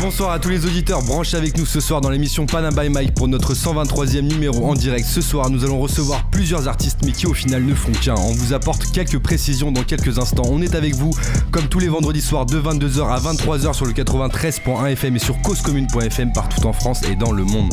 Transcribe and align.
Bonsoir 0.00 0.30
à 0.30 0.38
tous 0.38 0.50
les 0.50 0.66
auditeurs 0.66 1.02
branchez 1.02 1.36
avec 1.36 1.56
nous 1.56 1.64
ce 1.66 1.80
soir 1.80 2.00
dans 2.00 2.10
l'émission 2.10 2.46
Panam 2.46 2.74
by 2.74 2.88
Mike 2.90 3.14
pour 3.14 3.28
notre 3.28 3.54
123e 3.54 4.20
numéro 4.20 4.66
en 4.66 4.74
direct. 4.74 5.06
Ce 5.06 5.20
soir, 5.20 5.50
nous 5.50 5.64
allons 5.64 5.80
recevoir 5.80 6.24
plusieurs 6.30 6.68
artistes 6.68 6.98
mais 7.04 7.12
qui 7.12 7.26
au 7.26 7.34
final 7.34 7.64
ne 7.64 7.74
font 7.74 7.92
qu'un. 7.92 8.14
On 8.14 8.32
vous 8.32 8.52
apporte 8.52 8.90
quelques 8.92 9.18
précisions 9.18 9.72
dans 9.72 9.82
quelques 9.82 10.18
instants. 10.18 10.44
On 10.46 10.60
est 10.60 10.74
avec 10.74 10.94
vous 10.94 11.10
comme 11.50 11.66
tous 11.68 11.78
les 11.78 11.88
vendredis 11.88 12.20
soirs 12.20 12.46
de 12.46 12.60
22h 12.60 13.08
à 13.08 13.18
23h 13.18 13.72
sur 13.72 13.86
le 13.86 13.92
93.1 13.92 14.86
FM 14.92 15.16
et 15.16 15.18
sur 15.18 15.40
causecommune.fm 15.42 16.32
partout 16.32 16.66
en 16.66 16.72
France 16.72 17.00
et 17.10 17.16
dans 17.16 17.32
le 17.32 17.44
monde. 17.44 17.72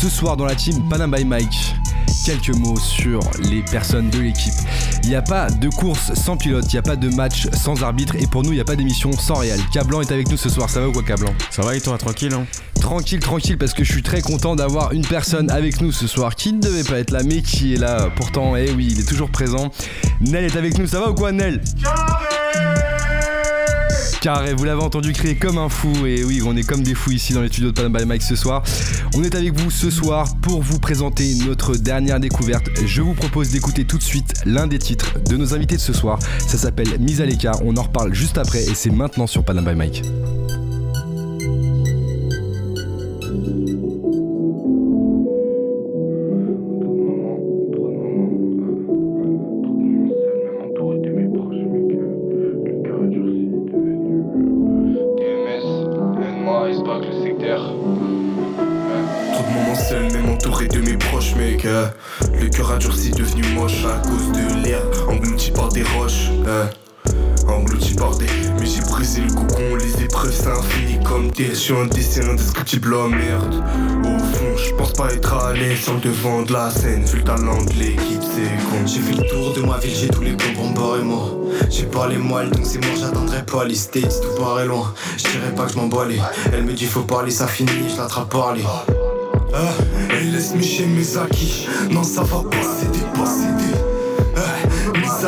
Ce 0.00 0.08
soir 0.08 0.36
dans 0.36 0.46
la 0.46 0.54
team 0.54 0.88
Panam 0.88 1.10
by 1.10 1.24
Mike, 1.24 1.74
quelques 2.24 2.54
mots 2.56 2.78
sur 2.78 3.20
les 3.42 3.62
personnes 3.62 4.10
de 4.10 4.18
l'équipe. 4.18 4.54
Il 5.02 5.08
n'y 5.08 5.16
a 5.16 5.22
pas 5.22 5.50
de 5.50 5.68
course 5.68 6.12
sans 6.14 6.36
pilote, 6.36 6.64
il 6.68 6.74
n'y 6.74 6.78
a 6.78 6.82
pas 6.82 6.96
de 6.96 7.08
match 7.14 7.48
sans 7.52 7.82
arbitre 7.82 8.16
et 8.16 8.26
pour 8.26 8.42
nous 8.42 8.50
il 8.50 8.56
n'y 8.56 8.60
a 8.60 8.64
pas 8.64 8.76
d'émission 8.76 9.12
sans 9.12 9.34
réel. 9.34 9.60
Cablan 9.72 10.00
est 10.00 10.12
avec 10.12 10.30
nous 10.30 10.36
ce 10.36 10.48
soir, 10.48 10.68
ça 10.68 10.80
va 10.80 10.88
ou 10.88 10.92
quoi 10.92 11.02
Cablan? 11.02 11.32
Ça 11.50 11.62
va 11.62 11.76
et 11.76 11.80
toi, 11.80 11.98
tranquille 11.98 12.32
hein 12.34 12.46
Tranquille, 12.80 13.20
tranquille, 13.20 13.58
parce 13.58 13.74
que 13.74 13.84
je 13.84 13.92
suis 13.92 14.02
très 14.02 14.22
content 14.22 14.56
d'avoir 14.56 14.92
une 14.92 15.04
personne 15.04 15.50
avec 15.50 15.80
nous 15.80 15.92
ce 15.92 16.06
soir 16.06 16.34
qui 16.34 16.52
ne 16.52 16.60
devait 16.60 16.84
pas 16.84 16.98
être 16.98 17.10
là, 17.10 17.22
mais 17.22 17.42
qui 17.42 17.74
est 17.74 17.76
là. 17.76 18.08
Pourtant, 18.16 18.56
eh 18.56 18.70
oui, 18.72 18.88
il 18.90 19.00
est 19.00 19.08
toujours 19.08 19.30
présent. 19.30 19.70
Nel 20.20 20.44
est 20.44 20.56
avec 20.56 20.78
nous, 20.78 20.86
ça 20.86 21.00
va 21.00 21.10
ou 21.10 21.14
quoi, 21.14 21.30
Nel 21.30 21.60
Carré, 24.20 24.52
vous 24.52 24.64
l'avez 24.64 24.82
entendu 24.82 25.12
crier 25.14 25.36
comme 25.36 25.56
un 25.56 25.70
fou, 25.70 26.04
et 26.04 26.24
oui, 26.24 26.42
on 26.44 26.54
est 26.54 26.62
comme 26.62 26.82
des 26.82 26.94
fous 26.94 27.12
ici 27.12 27.32
dans 27.32 27.40
les 27.40 27.48
studios 27.48 27.70
de 27.70 27.74
Panama 27.74 28.00
by 28.00 28.04
Mike 28.04 28.22
ce 28.22 28.36
soir. 28.36 28.62
On 29.14 29.22
est 29.22 29.34
avec 29.34 29.58
vous 29.58 29.70
ce 29.70 29.90
soir 29.90 30.26
pour 30.42 30.62
vous 30.62 30.78
présenter 30.78 31.34
notre 31.46 31.74
dernière 31.74 32.20
découverte. 32.20 32.68
Je 32.84 33.00
vous 33.00 33.14
propose 33.14 33.48
d'écouter 33.48 33.86
tout 33.86 33.96
de 33.96 34.02
suite 34.02 34.34
l'un 34.44 34.66
des 34.66 34.78
titres 34.78 35.18
de 35.26 35.36
nos 35.38 35.54
invités 35.54 35.76
de 35.76 35.80
ce 35.80 35.94
soir. 35.94 36.18
Ça 36.38 36.58
s'appelle 36.58 36.98
Mise 36.98 37.22
à 37.22 37.24
l'écart, 37.24 37.64
on 37.64 37.76
en 37.78 37.82
reparle 37.82 38.12
juste 38.12 38.36
après, 38.36 38.62
et 38.62 38.74
c'est 38.74 38.90
maintenant 38.90 39.26
sur 39.26 39.42
Panama 39.42 39.72
by 39.72 39.78
Mike. 39.78 40.02
Indescriptible 71.72 72.94
oh 72.94 73.08
merde. 73.08 73.62
Au 74.04 74.18
fond 74.18 74.56
je 74.56 74.74
pense 74.74 74.92
pas 74.92 75.12
être 75.12 75.32
à 75.34 75.52
l'aise 75.52 75.78
sur 75.78 75.94
le 75.94 76.00
devant 76.00 76.42
de 76.42 76.52
la 76.52 76.70
scène. 76.70 77.04
Vu 77.04 77.18
le 77.18 77.24
talent 77.24 77.62
de 77.62 77.72
l'équipe 77.74 78.22
c'est 78.22 78.68
con 78.68 78.86
J'ai 78.86 79.00
fait 79.00 79.14
le 79.14 79.28
tour 79.28 79.52
de 79.52 79.62
ma 79.62 79.78
ville, 79.78 79.94
j'ai 79.94 80.08
tous 80.08 80.22
les 80.22 80.32
bonbons 80.32 80.70
bord 80.70 80.96
et 80.96 81.02
moi. 81.02 81.30
J'ai 81.70 81.84
pas 81.84 82.08
les 82.08 82.18
moelles 82.18 82.50
donc 82.50 82.64
c'est 82.64 82.84
moi 82.84 82.94
j'attendrai 82.98 83.44
pas 83.44 83.64
les 83.64 83.74
States 83.74 84.20
tout 84.20 84.42
paraît 84.42 84.66
loin. 84.66 84.92
Je 85.16 85.22
dirais 85.22 85.54
pas 85.54 85.66
que 85.66 85.72
je 85.72 85.76
m'emballais 85.76 86.20
Elle 86.52 86.64
me 86.64 86.72
dit 86.72 86.86
faut 86.86 87.02
parler 87.02 87.30
ça 87.30 87.46
finit 87.46 87.70
je 87.88 87.96
l'attrape 87.96 88.30
parler 88.30 88.64
ah, 89.54 89.58
Elle 90.10 90.32
laisse 90.32 90.52
chez 90.60 90.86
mes 90.86 91.16
acquis. 91.16 91.68
Non 91.90 92.02
ça 92.02 92.22
va 92.22 92.42
pas 92.48 92.56
c'est 92.62 92.90
dépassé 92.90 93.46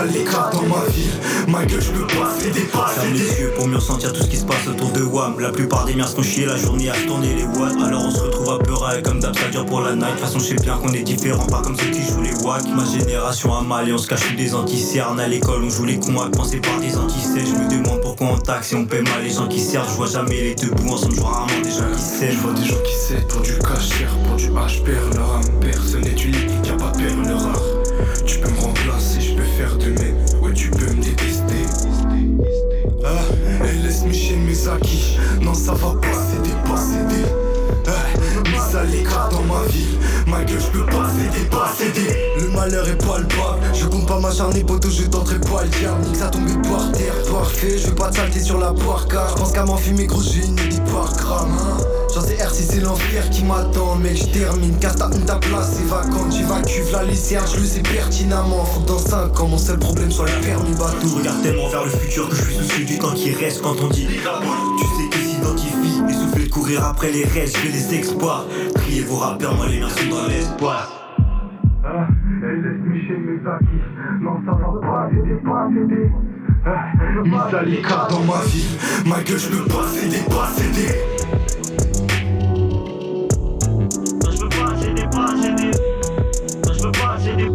l'écart 0.00 0.50
dans 0.52 0.62
ma 0.62 0.84
ville. 0.90 1.12
Ma 1.48 1.64
gueule, 1.66 1.80
je 1.80 1.90
peux 1.90 2.06
pas 2.06 2.30
céder, 2.38 2.62
pas 2.72 2.88
Ferme 2.88 3.12
les 3.12 3.40
yeux 3.40 3.52
pour 3.56 3.68
mieux 3.68 3.76
ressentir 3.76 4.12
tout 4.12 4.22
ce 4.22 4.28
qui 4.28 4.36
se 4.36 4.44
passe 4.44 4.66
autour 4.66 4.90
de 4.90 5.02
WAM. 5.02 5.38
La 5.38 5.50
plupart 5.50 5.84
des 5.84 5.94
miens 5.94 6.06
sont 6.06 6.22
chiés 6.22 6.46
la 6.46 6.56
journée 6.56 6.90
à 6.90 6.94
tourner 7.06 7.34
les 7.34 7.44
watts. 7.44 7.76
Alors 7.84 8.06
on 8.06 8.10
se 8.10 8.20
retrouve 8.20 8.50
à 8.50 8.58
peur 8.58 8.90
comme 9.02 9.20
d'hab, 9.20 9.36
ça 9.36 9.48
dure 9.48 9.66
pour 9.66 9.80
la 9.80 9.94
night. 9.94 10.06
De 10.06 10.10
toute 10.12 10.20
façon, 10.20 10.38
je 10.38 10.44
sais 10.44 10.54
bien 10.54 10.76
qu'on 10.76 10.92
est 10.92 11.02
différents, 11.02 11.46
pas 11.46 11.62
comme 11.62 11.76
ceux 11.76 11.90
qui 11.90 12.02
jouent 12.02 12.22
les 12.22 12.34
wack. 12.44 12.62
Ma 12.74 12.84
génération 12.84 13.54
a 13.54 13.62
mal 13.62 13.88
et 13.88 13.92
on 13.92 13.98
se 13.98 14.08
cache 14.08 14.34
des 14.36 14.54
anti-cernes. 14.54 15.20
À 15.20 15.28
l'école, 15.28 15.62
on 15.64 15.70
joue 15.70 15.84
les 15.84 15.98
cons 15.98 16.20
à 16.20 16.30
penser 16.30 16.58
par 16.58 16.78
des 16.80 16.96
anti 16.96 17.18
Je 17.34 17.52
me 17.52 17.70
demande 17.70 18.00
pourquoi 18.00 18.28
on 18.28 18.38
taxe 18.38 18.72
et 18.72 18.76
on 18.76 18.84
paie 18.84 19.02
mal 19.02 19.22
les 19.22 19.30
gens 19.30 19.48
qui 19.48 19.60
servent. 19.60 19.88
Je 19.90 19.96
vois 19.96 20.06
jamais 20.08 20.40
les 20.40 20.54
deux 20.54 20.70
bouts 20.70 20.94
ensemble, 20.94 21.14
je 21.14 21.20
vois 21.20 21.30
rarement 21.30 21.60
des 21.62 21.70
gens 21.70 21.90
qui 21.94 22.02
s'aiment. 22.02 22.32
Je 22.32 22.38
vois 22.38 22.52
des 22.52 22.64
gens 22.64 22.82
qui 22.84 22.94
s'aident 22.94 23.28
pour 23.28 23.42
du 23.42 23.58
cash 23.58 23.88
cher, 23.98 24.08
pour 24.26 24.36
du 24.36 24.48
HPR, 24.48 25.16
leur 25.16 25.34
âme. 25.34 25.42
Personne 25.60 26.02
n'est 26.02 26.10
unique, 26.10 26.66
y'a 26.66 26.74
pas 26.74 26.92
père, 26.92 27.12
une 27.12 27.30
Non, 35.40 35.54
ça 35.54 35.72
va 35.72 35.94
pas, 35.94 36.08
c'est 36.12 36.42
dépassé. 36.42 36.98
Ah, 37.86 38.50
mise 38.50 38.76
à 38.76 38.84
l'écart 38.84 39.30
dans 39.30 39.42
ma 39.44 39.64
vie. 39.68 39.96
Ma 40.26 40.44
gueule, 40.44 40.60
je 40.60 40.78
peux 40.78 40.84
pas 40.84 41.08
céder, 41.08 41.46
pas 41.46 41.72
céder. 41.74 42.14
Le 42.38 42.48
malheur 42.48 42.86
est 42.86 42.98
palpable. 42.98 43.62
Je 43.72 43.86
compte 43.86 44.06
pas 44.06 44.20
m'acharner, 44.20 44.62
poteau, 44.62 44.90
je 44.90 45.04
tenterai 45.04 45.40
pas 45.40 45.62
le 45.62 45.70
diable. 45.70 46.04
Ça 46.14 46.28
tomber 46.28 46.52
par 46.68 46.92
terre, 46.92 47.14
parfait. 47.32 47.78
Je 47.78 47.86
veux 47.88 47.94
pas 47.94 48.12
saleté 48.12 48.40
sur 48.40 48.58
la 48.58 48.74
poire, 48.74 49.08
car 49.08 49.30
je 49.30 49.34
pense 49.36 49.52
qu'à 49.52 49.64
m'enfumer, 49.64 50.06
gros, 50.06 50.20
j'ai 50.20 50.44
une 50.44 50.58
idée 50.58 50.82
par 50.92 51.16
gramme. 51.16 51.56
Hein. 51.58 52.01
Si 52.52 52.64
c'est 52.64 52.80
l'enfer 52.80 53.30
qui 53.30 53.44
m'attend 53.44 53.96
Mec 53.96 54.14
je 54.14 54.26
termine. 54.26 54.76
Car 54.78 54.94
ta, 54.94 55.08
ta 55.08 55.36
place 55.36 55.80
est 55.80 55.88
vacante 55.88 56.30
J'évacue. 56.30 56.92
La 56.92 57.04
lisière, 57.04 57.46
je 57.46 57.60
le 57.60 57.64
sais 57.64 57.80
pertinemment. 57.80 58.64
Faut 58.66 58.80
que 58.80 58.88
dans 58.88 58.98
5 58.98 59.40
ans 59.40 59.48
mon 59.48 59.56
seul 59.56 59.78
problème 59.78 60.10
soit 60.10 60.26
le 60.26 60.44
permis 60.44 60.74
bateau 60.74 61.08
Je 61.08 61.18
regarde 61.18 61.42
tellement 61.42 61.68
vers 61.68 61.84
le 61.84 61.90
futur 61.90 62.28
que 62.28 62.34
je 62.36 62.42
suis 62.42 62.54
soucieux 62.54 62.84
du 62.84 62.98
temps 62.98 63.14
qui 63.14 63.32
reste 63.32 63.62
quand 63.62 63.76
on 63.80 63.88
dit 63.88 64.06
Tu 64.06 64.84
sais 64.84 65.08
qu'ils 65.10 65.28
s'identifient 65.28 66.02
et 66.08 66.12
souffler 66.12 66.44
de 66.44 66.50
courir 66.50 66.84
après 66.84 67.10
les 67.10 67.24
restes 67.24 67.56
Je 67.64 67.72
les 67.72 67.94
exploits. 67.94 68.44
Criez 68.74 69.02
vos 69.02 69.16
rappeurs, 69.16 69.54
moi 69.56 69.66
les 69.68 69.80
miens 69.80 69.88
sont 69.88 70.10
dans 70.10 70.28
l'espoir. 70.28 70.90
Ah, 71.84 72.06
Elle 72.42 72.62
laisse 72.62 72.82
mes 72.84 73.50
acquis. 73.50 73.82
Non 74.20 74.36
ça 74.44 74.52
va 74.52 74.78
pas 74.78 75.08
pas 75.42 75.68
ah, 76.64 77.56
à 77.56 77.62
l'écart 77.62 78.08
dans 78.08 78.20
ma 78.20 78.40
vie. 78.44 78.76
Ma 79.06 79.22
gueule 79.22 79.38
je 79.38 79.48
peux 79.48 79.64
pas 79.64 79.86
céder, 79.88 80.18
pas 80.28 80.48
céder 80.54 81.61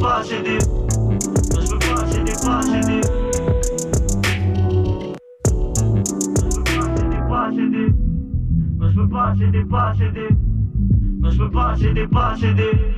pas 0.07 0.23
céder. 0.23 0.57
Non, 1.53 1.62
je 1.62 1.72
veux 1.72 1.79
pas 1.79 2.06
céder, 2.07 2.34
pas 2.44 2.62
céder. 2.62 3.01
Non, 8.79 8.90
je 8.90 9.00
veux 9.00 9.09
pas 9.09 9.35
céder, 9.35 9.66
pas 9.66 9.94
céder. 9.96 10.29
Non, 11.19 11.29
je 11.29 11.38
veux 11.38 11.51
pas 11.51 11.75
céder, 11.75 12.07
pas 12.07 12.35
céder. 12.38 12.97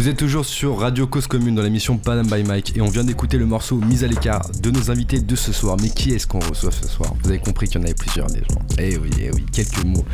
Vous 0.00 0.08
êtes 0.08 0.16
toujours 0.16 0.46
sur 0.46 0.78
Radio 0.78 1.06
Cause 1.06 1.26
Commune 1.26 1.54
dans 1.54 1.62
l'émission 1.62 1.98
Panam 1.98 2.26
by 2.26 2.42
Mike 2.42 2.74
et 2.74 2.80
on 2.80 2.88
vient 2.88 3.04
d'écouter 3.04 3.36
le 3.36 3.44
morceau 3.44 3.76
Mise 3.76 4.02
à 4.02 4.06
l'écart 4.06 4.40
de 4.62 4.70
nos 4.70 4.90
invités 4.90 5.20
de 5.20 5.36
ce 5.36 5.52
soir. 5.52 5.76
Mais 5.82 5.90
qui 5.90 6.12
est-ce 6.12 6.26
qu'on 6.26 6.38
reçoit 6.38 6.70
ce 6.70 6.88
soir? 6.88 7.12
Vous 7.22 7.28
avez 7.28 7.38
compris 7.38 7.68
qu'il 7.68 7.78
y 7.78 7.82
en 7.82 7.84
avait 7.84 7.92
plusieurs 7.92 8.28
des 8.28 8.38
gens. 8.38 8.62
Eh 8.78 8.96
oui, 8.96 9.10
eh 9.20 9.30
oui, 9.30 9.44
quelques 9.52 9.84
mots 9.84 10.06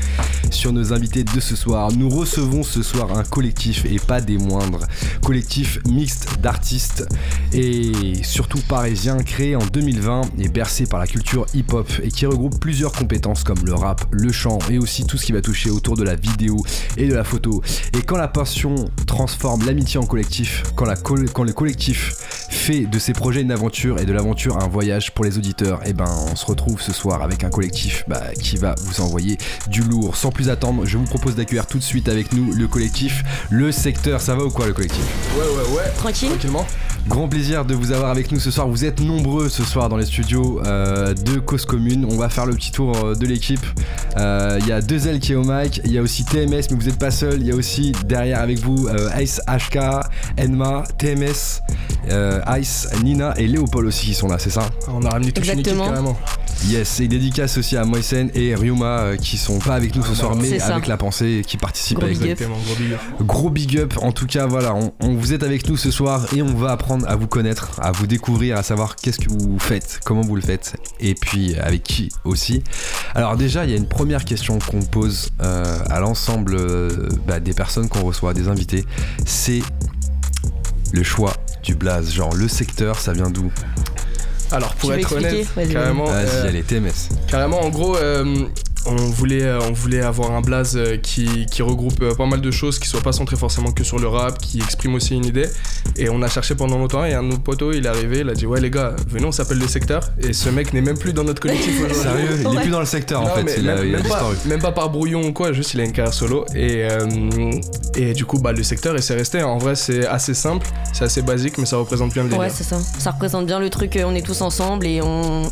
sur 0.50 0.72
nos 0.72 0.92
invités 0.92 1.22
de 1.22 1.38
ce 1.38 1.54
soir. 1.54 1.92
Nous 1.92 2.08
recevons 2.08 2.64
ce 2.64 2.82
soir 2.82 3.16
un 3.16 3.22
collectif 3.22 3.84
et 3.84 4.00
pas 4.00 4.20
des 4.20 4.38
moindres. 4.38 4.88
Collectif 5.22 5.78
mixte 5.86 6.40
d'artistes 6.40 7.06
et 7.52 8.24
surtout 8.24 8.60
parisiens 8.68 9.18
créé 9.18 9.54
en 9.54 9.64
2020 9.72 10.22
et 10.40 10.48
bercé 10.48 10.86
par 10.86 10.98
la 10.98 11.06
culture 11.06 11.46
hip-hop 11.54 11.88
et 12.02 12.08
qui 12.08 12.26
regroupe 12.26 12.58
plusieurs 12.58 12.90
compétences 12.90 13.44
comme 13.44 13.64
le 13.64 13.74
rap, 13.74 14.04
le 14.10 14.32
chant 14.32 14.58
et 14.68 14.78
aussi 14.78 15.06
tout 15.06 15.16
ce 15.16 15.26
qui 15.26 15.32
va 15.32 15.42
toucher 15.42 15.70
autour 15.70 15.96
de 15.96 16.02
la 16.02 16.16
vidéo 16.16 16.56
et 16.96 17.06
de 17.06 17.14
la 17.14 17.22
photo. 17.22 17.62
Et 17.96 18.02
quand 18.02 18.16
la 18.16 18.26
passion 18.26 18.74
transforme 19.06 19.64
en 19.94 20.06
collectif, 20.06 20.64
quand, 20.74 20.84
la 20.84 20.96
quand 20.96 21.44
le 21.44 21.52
collectif 21.52 22.16
fait 22.50 22.86
de 22.86 22.98
ses 22.98 23.12
projets 23.12 23.42
une 23.42 23.52
aventure 23.52 24.00
et 24.00 24.04
de 24.04 24.12
l'aventure 24.12 24.60
un 24.60 24.66
voyage 24.66 25.12
pour 25.12 25.24
les 25.24 25.38
auditeurs. 25.38 25.86
Et 25.86 25.92
ben, 25.92 26.10
on 26.32 26.34
se 26.34 26.44
retrouve 26.44 26.82
ce 26.82 26.92
soir 26.92 27.22
avec 27.22 27.44
un 27.44 27.50
collectif 27.50 28.02
bah, 28.08 28.22
qui 28.42 28.56
va 28.56 28.74
vous 28.78 29.00
envoyer 29.00 29.38
du 29.68 29.82
lourd. 29.82 30.16
Sans 30.16 30.32
plus 30.32 30.50
attendre, 30.50 30.84
je 30.84 30.98
vous 30.98 31.04
propose 31.04 31.36
d'accueillir 31.36 31.66
tout 31.66 31.78
de 31.78 31.84
suite 31.84 32.08
avec 32.08 32.32
nous 32.32 32.52
le 32.52 32.66
collectif, 32.66 33.22
le 33.50 33.70
secteur. 33.70 34.20
Ça 34.20 34.34
va 34.34 34.44
ou 34.44 34.50
quoi 34.50 34.66
le 34.66 34.72
collectif? 34.72 35.04
Ouais, 35.36 35.44
ouais, 35.44 35.76
ouais. 35.76 35.92
Tranquille? 35.96 36.30
Tranquillement. 36.30 36.66
Grand 37.08 37.28
plaisir 37.28 37.64
de 37.64 37.72
vous 37.74 37.92
avoir 37.92 38.10
avec 38.10 38.32
nous 38.32 38.40
ce 38.40 38.50
soir. 38.50 38.66
Vous 38.68 38.84
êtes 38.84 39.00
nombreux 39.00 39.48
ce 39.48 39.62
soir 39.62 39.88
dans 39.88 39.96
les 39.96 40.06
studios 40.06 40.60
euh, 40.66 41.14
de 41.14 41.38
Cause 41.38 41.64
Commune. 41.64 42.04
On 42.10 42.16
va 42.16 42.28
faire 42.28 42.46
le 42.46 42.54
petit 42.54 42.72
tour 42.72 42.96
euh, 42.96 43.14
de 43.14 43.26
l'équipe. 43.26 43.64
Euh, 44.16 44.58
Il 44.60 44.66
y 44.66 44.72
a 44.72 44.80
deux 44.80 45.06
L 45.06 45.20
qui 45.20 45.32
est 45.32 45.36
au 45.36 45.44
mic. 45.44 45.80
Il 45.84 45.92
y 45.92 45.98
a 45.98 46.02
aussi 46.02 46.24
TMS, 46.24 46.50
mais 46.70 46.76
vous 46.76 46.86
n'êtes 46.86 46.98
pas 46.98 47.12
seul. 47.12 47.40
Il 47.40 47.46
y 47.46 47.52
a 47.52 47.54
aussi 47.54 47.92
derrière 48.06 48.40
avec 48.40 48.58
vous 48.58 48.88
euh, 48.88 49.08
Ice 49.22 49.40
HK, 49.46 49.78
Enma, 50.40 50.82
TMS, 50.98 51.62
euh, 52.10 52.40
Ice, 52.60 52.88
Nina 53.04 53.34
et 53.38 53.46
Léopold 53.46 53.86
aussi 53.86 54.06
qui 54.06 54.14
sont 54.14 54.26
là, 54.26 54.38
c'est 54.40 54.50
ça? 54.50 54.68
On 54.88 55.02
a 55.04 55.10
ramené 55.10 55.30
toute 55.30 55.44
une 55.46 55.52
équipe 55.60 55.68
Exactement. 55.68 55.88
carrément. 55.90 56.18
Yes, 56.68 57.00
et 57.00 57.06
dédicace 57.08 57.58
aussi 57.58 57.76
à 57.76 57.84
Moisen 57.84 58.30
et 58.34 58.54
Ryuma 58.54 58.86
euh, 59.00 59.16
qui 59.16 59.36
sont 59.36 59.58
pas 59.58 59.74
avec 59.74 59.94
nous 59.94 60.02
ce 60.02 60.14
soir, 60.14 60.34
mais 60.34 60.58
ça. 60.58 60.74
avec 60.74 60.86
la 60.86 60.96
pensée 60.96 61.42
qui 61.46 61.58
participent 61.58 61.98
Gros 61.98 62.06
avec 62.06 62.18
big 62.18 62.26
nous. 62.28 62.32
up. 62.32 62.40
Exactement, 62.40 62.56
gros 62.64 62.74
big 62.78 62.92
up. 62.94 63.00
Gros 63.26 63.50
big 63.50 63.78
up, 63.78 63.94
en 64.02 64.10
tout 64.12 64.26
cas 64.26 64.46
voilà, 64.46 64.74
on, 64.74 64.92
on- 65.02 65.14
vous 65.14 65.34
êtes 65.34 65.42
avec 65.42 65.68
nous 65.68 65.76
ce 65.76 65.90
soir 65.90 66.26
et 66.34 66.40
on 66.40 66.54
va 66.54 66.72
apprendre 66.72 66.95
à 67.04 67.16
vous 67.16 67.26
connaître, 67.26 67.80
à 67.80 67.92
vous 67.92 68.06
découvrir, 68.06 68.56
à 68.56 68.62
savoir 68.62 68.96
qu'est-ce 68.96 69.18
que 69.18 69.28
vous 69.30 69.58
faites, 69.58 70.00
comment 70.04 70.22
vous 70.22 70.36
le 70.36 70.42
faites 70.42 70.76
et 71.00 71.14
puis 71.14 71.56
avec 71.56 71.82
qui 71.82 72.08
aussi. 72.24 72.62
Alors 73.14 73.36
déjà 73.36 73.64
il 73.64 73.70
y 73.70 73.74
a 73.74 73.76
une 73.76 73.88
première 73.88 74.24
question 74.24 74.58
qu'on 74.58 74.80
pose 74.82 75.30
euh, 75.42 75.78
à 75.90 76.00
l'ensemble 76.00 76.56
euh, 76.58 77.08
bah, 77.26 77.40
des 77.40 77.52
personnes 77.54 77.88
qu'on 77.88 78.02
reçoit, 78.02 78.34
des 78.34 78.48
invités, 78.48 78.84
c'est 79.24 79.62
le 80.92 81.02
choix 81.02 81.32
du 81.62 81.74
blaze, 81.74 82.12
genre 82.12 82.34
le 82.34 82.48
secteur 82.48 82.98
ça 82.98 83.12
vient 83.12 83.30
d'où? 83.30 83.50
Alors 84.52 84.74
pour 84.76 84.92
Tu 84.92 85.00
être 85.00 85.16
honnête, 85.16 85.48
carrément, 85.72 86.06
euh, 86.08 86.48
allez 86.48 86.62
TMS. 86.62 86.92
carrément 87.26 87.60
en 87.60 87.68
gros, 87.68 87.96
euh, 87.96 88.46
on 88.86 88.96
voulait, 89.10 89.42
euh, 89.42 89.58
on 89.68 89.72
voulait 89.72 90.02
avoir 90.02 90.30
un 90.32 90.40
blaze 90.40 90.76
euh, 90.76 90.96
qui, 90.96 91.46
qui 91.46 91.62
regroupe 91.62 92.00
euh, 92.02 92.14
pas 92.14 92.26
mal 92.26 92.40
de 92.40 92.50
choses, 92.50 92.78
qui 92.78 92.88
soit 92.88 93.00
pas 93.02 93.12
centré 93.12 93.36
forcément 93.36 93.72
que 93.72 93.84
sur 93.84 93.98
le 93.98 94.08
rap, 94.08 94.38
qui 94.38 94.58
exprime 94.58 94.94
aussi 94.94 95.14
une 95.14 95.24
idée. 95.24 95.48
Et 95.96 96.08
on 96.08 96.22
a 96.22 96.28
cherché 96.28 96.54
pendant 96.54 96.78
longtemps 96.78 97.04
et 97.04 97.14
un 97.14 97.22
de 97.22 97.28
nos 97.28 97.38
potos 97.38 97.74
il 97.76 97.86
est 97.86 97.88
arrivé, 97.88 98.20
il 98.20 98.28
a 98.28 98.34
dit 98.34 98.46
ouais 98.46 98.60
les 98.60 98.70
gars, 98.70 98.94
venez 99.08 99.24
on 99.24 99.32
s'appelle 99.32 99.58
le 99.58 99.68
secteur. 99.68 100.02
Et 100.22 100.32
ce 100.32 100.48
mec 100.48 100.72
n'est 100.72 100.80
même 100.80 100.98
plus 100.98 101.12
dans 101.12 101.24
notre 101.24 101.40
collectif 101.40 101.74
aujourd'hui. 101.84 101.96
Sérieux, 102.02 102.28
il 102.40 102.42
est 102.42 102.46
Ouais. 102.46 102.62
plus 102.62 102.70
dans 102.70 102.80
le 102.80 102.86
secteur 102.86 103.22
en 103.22 103.26
fait, 103.26 103.42
mais 103.42 103.54
il 103.58 103.68
a, 103.68 103.74
même, 103.76 103.86
il 103.88 103.94
a 103.94 103.98
même 103.98 104.06
pas, 104.08 104.14
disparu. 104.14 104.36
même 104.46 104.60
pas 104.62 104.72
par 104.72 104.90
brouillon 104.90 105.22
ou 105.26 105.32
quoi, 105.32 105.52
juste 105.52 105.74
il 105.74 105.80
a 105.80 105.84
une 105.84 105.92
carrière 105.92 106.14
solo. 106.14 106.44
Et, 106.54 106.84
euh, 106.90 107.06
et 107.96 108.12
du 108.14 108.24
coup, 108.24 108.38
bah, 108.38 108.52
le 108.52 108.62
secteur, 108.62 108.96
et 108.96 109.02
c'est 109.02 109.14
resté. 109.14 109.42
En 109.42 109.58
vrai, 109.58 109.74
c'est 109.74 110.06
assez 110.06 110.34
simple, 110.34 110.66
c'est 110.92 111.04
assez 111.04 111.22
basique, 111.22 111.58
mais 111.58 111.66
ça 111.66 111.76
représente 111.76 112.12
bien 112.12 112.22
le 112.22 112.28
délire. 112.28 112.40
Ouais, 112.44 112.50
c'est 112.50 112.64
ça. 112.64 112.78
Ça 112.98 113.10
représente 113.10 113.46
bien 113.46 113.58
le 113.58 113.68
truc, 113.70 113.98
on 114.04 114.14
est 114.14 114.22
tous 114.24 114.40
ensemble 114.42 114.86
et 114.86 115.00
on. 115.02 115.42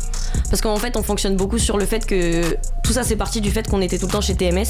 Parce 0.49 0.61
qu'en 0.61 0.75
fait, 0.77 0.95
on 0.97 1.03
fonctionne 1.03 1.35
beaucoup 1.35 1.57
sur 1.57 1.77
le 1.77 1.85
fait 1.85 2.05
que 2.05 2.41
tout 2.83 2.93
ça, 2.93 3.03
c'est 3.03 3.15
parti 3.25 3.41
du 3.41 3.49
fait 3.49 3.67
qu'on 3.67 3.81
était 3.81 3.97
tout 3.97 4.05
le 4.05 4.11
temps 4.11 4.21
chez 4.21 4.35
TMS 4.35 4.61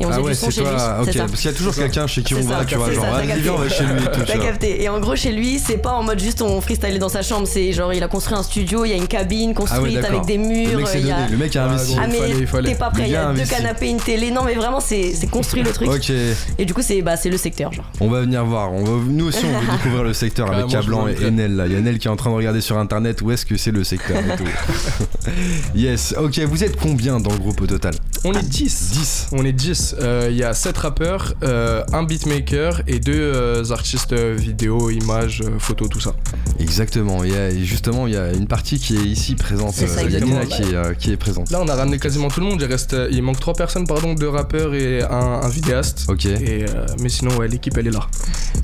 et 0.00 0.06
on 0.06 0.08
Ah 0.08 0.12
faisait 0.12 0.20
ouais, 0.22 0.30
du 0.32 0.38
son 0.38 0.50
chez 0.50 0.60
lui. 0.60 0.68
toi, 0.70 0.98
ok, 1.00 1.06
C'est 1.10 1.18
ça. 1.18 1.24
parce 1.26 1.40
qu'il 1.40 1.50
y 1.50 1.54
a 1.54 1.56
toujours 1.56 1.74
quelqu'un 1.74 2.06
chez 2.06 2.22
qui 2.22 2.34
on 2.36 2.40
va, 2.42 2.58
ça, 2.60 2.64
tu 2.64 2.76
vois, 2.76 2.92
genre, 2.92 3.04
ça, 3.04 3.22
viens, 3.22 3.52
on 3.52 3.58
va 3.58 3.68
chez 3.68 3.84
lui 3.84 4.02
et 4.02 4.10
tout, 4.12 4.20
T'as 4.24 4.38
capté. 4.38 4.82
Et 4.84 4.88
en 4.88 5.00
gros, 5.00 5.16
chez 5.16 5.32
lui, 5.32 5.58
c'est 5.58 5.78
pas 5.78 5.92
en 5.94 6.04
mode 6.04 6.20
juste 6.20 6.40
on 6.40 6.60
freestyle 6.60 6.98
dans 7.00 7.08
sa 7.08 7.22
chambre, 7.22 7.46
c'est 7.48 7.72
genre 7.72 7.92
il 7.92 8.02
a 8.04 8.06
construit 8.08 8.38
un 8.38 8.42
studio, 8.44 8.84
il 8.84 8.90
y 8.90 8.92
a 8.92 8.96
une 8.96 9.08
cabine 9.08 9.52
construite 9.52 9.96
Ah 9.98 10.02
d'accord. 10.02 10.16
avec 10.22 10.26
des 10.26 10.38
murs. 10.38 10.78
Le 10.78 10.84
mec 10.84 10.86
a- 10.86 11.00
donné, 11.00 11.12
le 11.32 11.36
mec 11.36 11.56
a 11.56 11.64
Ah, 11.64 11.68
investi. 11.70 11.96
Ah 11.98 12.04
Il 12.06 12.46
mais 12.62 12.62
t'es 12.62 12.74
pas 12.76 12.90
prêt, 12.90 13.02
il 13.06 13.10
y 13.12 13.16
a 13.16 13.32
deux 13.32 13.44
canapés, 13.44 13.88
une 13.90 13.98
télé. 14.00 14.30
Non 14.30 14.42
mais 14.44 14.54
vraiment 14.54 14.78
c'est 14.80 15.12
construit 15.30 15.62
le 15.64 15.72
truc. 15.72 15.88
Ok, 15.90 16.10
Et 16.58 16.64
du 16.64 16.72
coup 16.72 16.82
c'est 16.82 17.02
bah 17.02 17.16
c'est 17.16 17.30
le 17.30 17.36
secteur 17.36 17.72
genre. 17.72 17.90
on 18.00 18.08
va 18.08 18.20
venir 18.20 18.44
voir. 18.44 18.72
On 18.72 18.84
va, 18.84 18.92
nous 19.08 19.26
aussi, 19.26 19.44
on 19.44 19.58
veut 19.60 19.72
découvrir 19.76 20.04
le 20.04 20.12
secteur 20.14 20.52
avec 20.52 20.68
Cablan 20.68 21.08
et. 21.08 21.14
Là. 21.14 21.66
Il 21.66 21.72
y 21.72 21.76
a 21.76 21.78
Enel 21.80 21.98
qui 21.98 22.06
est 22.06 22.10
en 22.10 22.16
train 22.16 22.30
de 22.30 22.36
regarder 22.36 22.60
sur 22.60 22.78
internet 22.78 23.20
où 23.22 23.32
est-ce 23.32 23.44
que 23.44 23.56
c'est 23.56 23.72
le 23.72 23.82
secteur 23.82 24.18
et 24.18 24.36
tout. 24.36 24.44
yes, 25.74 26.14
ok, 26.18 26.38
vous 26.40 26.62
êtes 26.64 26.76
combien 26.76 27.18
dans 27.20 27.32
le 27.32 27.38
groupe 27.38 27.60
au 27.60 27.66
total? 27.66 27.94
On 28.26 28.32
est 28.32 28.42
10. 28.42 28.90
10. 28.92 29.26
On 29.32 29.44
est 29.44 29.52
10. 29.52 29.96
Euh, 30.00 30.28
Il 30.30 30.36
y 30.36 30.44
a 30.44 30.54
7 30.54 30.78
rappeurs, 30.78 31.34
euh, 31.42 31.82
un 31.92 32.04
beatmaker 32.04 32.80
et 32.86 32.98
deux 32.98 33.12
euh, 33.20 33.70
artistes 33.70 34.14
euh, 34.14 34.34
vidéo, 34.34 34.88
images, 34.88 35.42
photos, 35.58 35.90
tout 35.90 36.00
ça. 36.00 36.14
Exactement. 36.58 37.22
Il 37.22 37.32
y 37.32 37.36
a, 37.36 37.50
et 37.50 37.64
justement, 37.64 38.06
il 38.06 38.14
y 38.14 38.16
a 38.16 38.32
une 38.32 38.46
partie 38.46 38.78
qui 38.78 38.96
est 38.96 39.00
ici 39.04 39.34
présente. 39.34 39.74
C'est 39.74 39.86
ça, 39.88 40.02
il 40.02 40.10
y 40.10 40.14
a 40.14 40.18
exactement. 40.20 40.40
Nina 40.40 40.46
qui 40.46 40.62
est, 40.62 40.74
euh, 40.74 40.94
qui 40.94 41.12
est 41.12 41.18
présente. 41.18 41.50
Là, 41.50 41.60
on 41.62 41.68
a 41.68 41.74
ramené 41.74 41.98
quasiment 41.98 42.28
tout 42.28 42.40
le 42.40 42.46
monde. 42.46 42.62
Il, 42.62 42.66
reste, 42.66 42.96
il 43.10 43.22
manque 43.22 43.40
3 43.40 43.52
personnes, 43.54 43.86
pardon, 43.86 44.14
deux 44.14 44.30
rappeurs 44.30 44.74
et 44.74 45.02
un, 45.02 45.40
un 45.42 45.48
vidéaste. 45.50 46.06
Ok. 46.08 46.24
Et, 46.24 46.64
euh, 46.66 46.86
mais 47.00 47.10
sinon, 47.10 47.36
ouais, 47.36 47.48
l'équipe, 47.48 47.76
elle 47.76 47.88
est 47.88 47.90
là. 47.90 48.06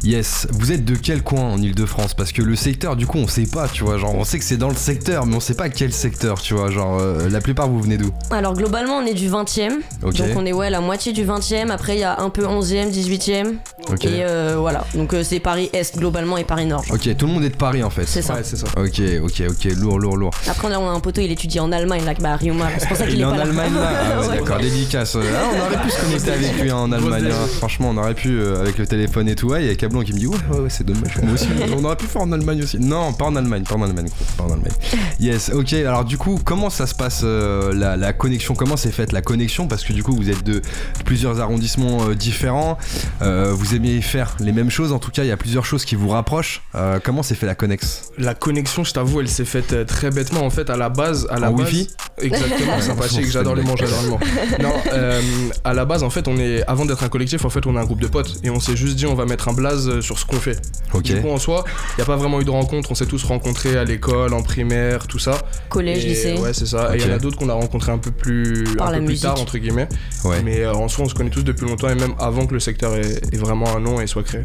Yes. 0.02 0.46
Vous 0.52 0.72
êtes 0.72 0.86
de 0.86 0.94
quel 0.94 1.22
coin 1.22 1.42
en 1.42 1.60
Ile-de-France? 1.60 2.14
Parce 2.14 2.32
que 2.32 2.40
le 2.40 2.56
secteur, 2.56 2.96
du 2.96 3.06
coup, 3.06 3.18
on 3.18 3.28
sait 3.28 3.44
pas, 3.44 3.68
tu 3.68 3.84
vois. 3.84 3.98
Genre, 3.98 4.14
on 4.14 4.24
sait 4.24 4.38
que 4.38 4.44
c'est 4.44 4.56
dans 4.56 4.70
le 4.70 4.74
secteur, 4.74 5.26
mais 5.26 5.36
on 5.36 5.40
sait 5.40 5.52
pas 5.54 5.68
quel 5.68 5.92
secteur, 5.92 6.40
tu 6.40 6.54
vois. 6.54 6.70
Genre, 6.70 6.98
euh, 6.98 7.28
la 7.28 7.42
plupart, 7.42 7.68
vous 7.68 7.82
venez 7.82 7.98
d'où? 7.98 8.10
Alors 8.30 8.54
globalement 8.54 8.94
on 8.98 9.04
est 9.06 9.14
du 9.20 9.30
20ème. 9.30 9.72
Ok. 10.02 10.16
Donc 10.16 10.28
on 10.36 10.46
est 10.46 10.52
ouais 10.52 10.70
la 10.70 10.80
moitié 10.80 11.12
du 11.12 11.24
20ème. 11.24 11.70
Après 11.70 11.96
il 11.96 12.00
y 12.00 12.04
a 12.04 12.20
un 12.20 12.30
peu 12.30 12.42
11ème, 12.44 12.90
18ème. 12.90 13.54
Ok. 13.90 14.04
Et 14.04 14.24
euh, 14.24 14.56
voilà. 14.58 14.84
Donc 14.94 15.14
euh, 15.14 15.22
c'est 15.22 15.40
Paris 15.40 15.70
Est 15.72 15.96
globalement 15.98 16.36
et 16.36 16.44
Paris 16.44 16.66
Nord. 16.66 16.84
genre. 16.84 16.96
Ok, 16.96 17.16
tout 17.16 17.26
le 17.26 17.32
monde 17.32 17.44
est 17.44 17.50
de 17.50 17.56
Paris 17.56 17.82
en 17.82 17.90
fait. 17.90 18.06
C'est 18.06 18.22
ça. 18.22 18.34
Ouais, 18.34 18.40
c'est 18.42 18.56
ça. 18.56 18.66
Ok, 18.76 19.00
ok, 19.22 19.42
ok, 19.50 19.64
lourd, 19.76 19.98
lourd, 19.98 20.16
lourd. 20.16 20.30
Après 20.48 20.68
on 20.68 20.72
a, 20.72 20.78
on 20.78 20.88
a 20.88 20.92
un 20.92 21.00
poteau, 21.00 21.20
il 21.20 21.30
étudie 21.30 21.60
en 21.60 21.70
Allemagne 21.72 22.04
là, 22.04 22.14
bah 22.20 22.36
Ryuma. 22.36 22.66
C'est 22.78 22.88
pour 22.88 22.96
ça 22.96 23.04
qu'il 23.06 23.14
Il 23.16 23.20
est 23.20 23.22
est 23.22 23.26
en 23.26 23.34
là. 23.34 23.42
Allemagne 23.42 23.74
là 23.74 23.90
Ah 24.16 24.20
ouais, 24.28 24.38
d'accord, 24.38 24.58
dédicace. 24.58 25.16
Ah, 25.16 25.42
on 25.54 25.66
aurait 25.74 25.82
pu 25.84 25.90
se 25.90 26.00
connecter 26.00 26.30
avec 26.32 26.60
lui 26.62 26.70
hein, 26.70 26.76
en 26.76 26.92
Allemagne. 26.92 27.26
hein. 27.30 27.46
Franchement, 27.58 27.90
on 27.90 27.96
aurait 27.98 28.14
pu 28.14 28.30
euh, 28.40 28.60
avec 28.60 28.78
le 28.78 28.86
téléphone 28.86 29.28
et 29.28 29.34
tout. 29.34 29.48
Ouais, 29.50 29.62
il 29.64 29.68
y 29.68 29.70
a 29.70 29.74
Cablon 29.74 30.00
qui 30.02 30.12
me 30.12 30.18
dit 30.18 30.26
Ouais, 30.26 30.36
ouais, 30.52 30.58
ouais, 30.60 30.70
c'est 30.70 30.84
dommage. 30.84 31.16
Moi 31.22 31.34
aussi, 31.34 31.48
on 31.76 31.84
aurait 31.84 31.96
pu 31.96 32.06
faire 32.06 32.22
en 32.22 32.32
Allemagne 32.32 32.62
aussi. 32.62 32.78
Non, 32.78 33.12
pas 33.12 33.26
en 33.26 33.36
Allemagne, 33.36 33.64
pas 33.64 33.74
en 33.76 33.82
Allemagne, 33.82 34.06
gros, 34.06 34.24
pas 34.36 34.44
en 34.50 34.54
Allemagne. 34.54 34.72
Yes, 35.20 35.50
ok. 35.54 35.72
Alors, 35.74 36.04
du 36.04 36.16
coup, 36.18 36.38
comment 36.44 36.70
ça 36.70 36.86
se 36.86 36.94
passe 36.94 37.20
euh, 37.24 37.72
la, 37.74 37.96
la 37.96 38.12
connexion? 38.12 38.54
Comment 38.54 38.76
s'est 38.76 38.90
la 39.12 39.22
connexion 39.22 39.66
Parce 39.66 39.84
que 39.84 39.92
du 39.92 40.02
coup, 40.02 40.14
vous 40.14 40.30
êtes 40.30 40.44
de 40.44 40.62
plusieurs 41.04 41.40
arrondissements 41.40 42.08
euh, 42.08 42.14
différents. 42.14 42.78
Euh, 43.22 43.52
vous 43.52 43.74
aimez 43.74 44.00
faire 44.00 44.36
les 44.40 44.52
mêmes 44.52 44.70
choses. 44.70 44.92
En 44.92 44.98
tout 44.98 45.10
cas, 45.10 45.24
il 45.24 45.28
y 45.28 45.32
a 45.32 45.36
plusieurs 45.36 45.64
choses 45.64 45.84
qui 45.84 45.94
vous 45.94 46.08
rapprochent. 46.08 46.62
Euh, 46.74 46.98
comment 47.02 47.22
s'est 47.22 47.34
fait 47.34 47.46
la 47.46 47.54
connexe 47.54 48.10
La 48.18 48.34
connexion, 48.34 48.84
je 48.84 48.92
t'avoue, 48.92 49.20
elle 49.20 49.28
s'est 49.28 49.44
faite 49.44 49.72
euh, 49.72 49.84
très 49.84 50.10
bêtement. 50.10 50.42
En 50.44 50.50
fait, 50.50 50.70
à 50.70 50.76
la 50.76 50.88
base, 50.88 51.26
à 51.30 51.38
la 51.38 51.50
En 51.50 51.54
base, 51.54 51.66
Wifi? 51.66 51.88
Exactement, 52.20 52.80
sympathique. 52.80 53.26
J'adore 53.30 53.54
les 53.54 53.62
manger, 53.62 53.86
j'adore 53.86 54.02
les 54.02 54.10
manger. 54.10 54.62
Non, 54.62 54.72
euh, 54.92 55.20
à 55.64 55.74
la 55.74 55.84
base, 55.84 56.02
en 56.02 56.10
fait, 56.10 56.28
on 56.28 56.36
est 56.36 56.62
avant 56.66 56.84
d'être 56.84 57.02
un 57.02 57.08
collectif, 57.08 57.44
en 57.44 57.50
fait, 57.50 57.66
on 57.66 57.76
est 57.76 57.78
un 57.78 57.84
groupe 57.84 58.00
de 58.00 58.06
potes 58.06 58.38
et 58.42 58.50
on 58.50 58.60
s'est 58.60 58.76
juste 58.76 58.96
dit, 58.96 59.06
on 59.06 59.14
va 59.14 59.24
mettre 59.24 59.48
un 59.48 59.52
blaze 59.52 60.00
sur 60.00 60.18
ce 60.18 60.24
qu'on 60.24 60.40
fait. 60.40 60.60
Ok. 60.92 61.02
Du 61.02 61.20
coup, 61.20 61.28
en 61.28 61.38
soi, 61.38 61.64
il 61.96 62.00
y 62.00 62.02
a 62.02 62.06
pas 62.06 62.16
vraiment 62.16 62.40
eu 62.40 62.44
de 62.44 62.50
rencontre. 62.50 62.90
On 62.90 62.94
s'est 62.94 63.06
tous 63.06 63.24
rencontrés 63.24 63.76
à 63.76 63.84
l'école, 63.84 64.34
en 64.34 64.42
primaire, 64.42 65.06
tout 65.06 65.18
ça. 65.18 65.38
Collège, 65.68 66.04
Et 66.04 66.08
lycée. 66.08 66.38
Ouais, 66.38 66.52
c'est 66.52 66.66
ça. 66.66 66.94
Et 66.94 66.98
il 66.98 67.06
y 67.06 67.10
en 67.10 67.14
a 67.14 67.18
d'autres 67.18 67.38
qu'on 67.38 67.48
a 67.48 67.54
rencontrés 67.54 67.92
un 67.92 67.98
peu 67.98 68.10
plus, 68.10 68.64
Par 68.76 68.88
un 68.88 68.99
plus 69.04 69.20
tard, 69.20 69.40
entre 69.40 69.58
guillemets. 69.58 69.88
Ouais. 70.24 70.42
Mais 70.42 70.60
euh, 70.60 70.72
en 70.72 70.88
soi, 70.88 71.04
on 71.04 71.08
se 71.08 71.14
connaît 71.14 71.30
tous 71.30 71.42
depuis 71.42 71.66
longtemps 71.66 71.88
et 71.88 71.94
même 71.94 72.14
avant 72.18 72.46
que 72.46 72.54
le 72.54 72.60
secteur 72.60 72.94
ait, 72.94 73.20
ait 73.32 73.36
vraiment 73.36 73.74
un 73.74 73.80
nom 73.80 74.00
et 74.00 74.06
soit 74.06 74.22
créé. 74.22 74.42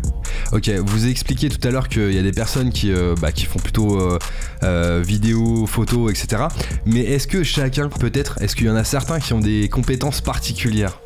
Ok, 0.51 0.69
vous 0.69 1.03
avez 1.03 1.11
expliqué 1.11 1.49
tout 1.49 1.65
à 1.67 1.71
l'heure 1.71 1.89
qu'il 1.89 2.11
y 2.13 2.17
a 2.17 2.21
des 2.21 2.31
personnes 2.31 2.71
qui, 2.71 2.91
euh, 2.91 3.15
bah, 3.19 3.31
qui 3.31 3.45
font 3.45 3.59
plutôt 3.59 3.99
euh, 3.99 4.19
euh, 4.63 5.03
vidéo, 5.05 5.65
photo, 5.65 6.09
etc. 6.09 6.43
Mais 6.85 7.01
est-ce 7.01 7.27
que 7.27 7.43
chacun, 7.43 7.89
peut-être, 7.89 8.41
est-ce 8.41 8.55
qu'il 8.55 8.67
y 8.67 8.69
en 8.69 8.75
a 8.75 8.83
certains 8.83 9.19
qui 9.19 9.33
ont 9.33 9.39
des 9.39 9.69
compétences 9.69 10.21
particulières? 10.21 10.99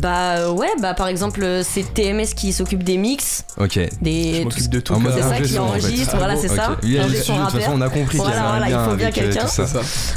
Bah 0.00 0.36
euh, 0.36 0.50
ouais, 0.52 0.68
bah 0.80 0.94
par 0.94 1.08
exemple 1.08 1.42
euh, 1.42 1.62
c'est 1.68 1.82
TMS 1.94 2.26
qui 2.36 2.52
s'occupe 2.52 2.82
des 2.84 2.96
mix, 2.96 3.44
Ok. 3.58 3.78
des 4.00 4.46
Je 4.56 4.68
de 4.68 4.80
tout. 4.80 4.92
En 4.94 5.00
mode 5.00 5.14
c'est 5.16 5.22
ça 5.22 5.40
qui 5.40 5.48
son, 5.48 5.60
en 5.62 5.72
fait. 5.72 5.80
enregistre, 5.84 6.16
voilà 6.16 6.36
c'est 6.36 6.50
Ok. 6.50 6.56
ça. 6.56 6.76
Il 6.82 6.98
a 6.98 7.02
Ingé 7.04 7.14
juste, 7.16 7.26
son 7.26 7.38
de 7.38 7.50
toute 7.50 7.60
façon, 7.60 7.72
on 7.74 7.80
a 7.80 7.88
compris 7.88 8.18
Voilà, 8.18 8.40
voilà, 8.58 8.68
il 8.68 8.90
faut 8.90 8.96
bien 8.96 9.08
euh, 9.08 9.12
quelqu'un. 9.12 9.46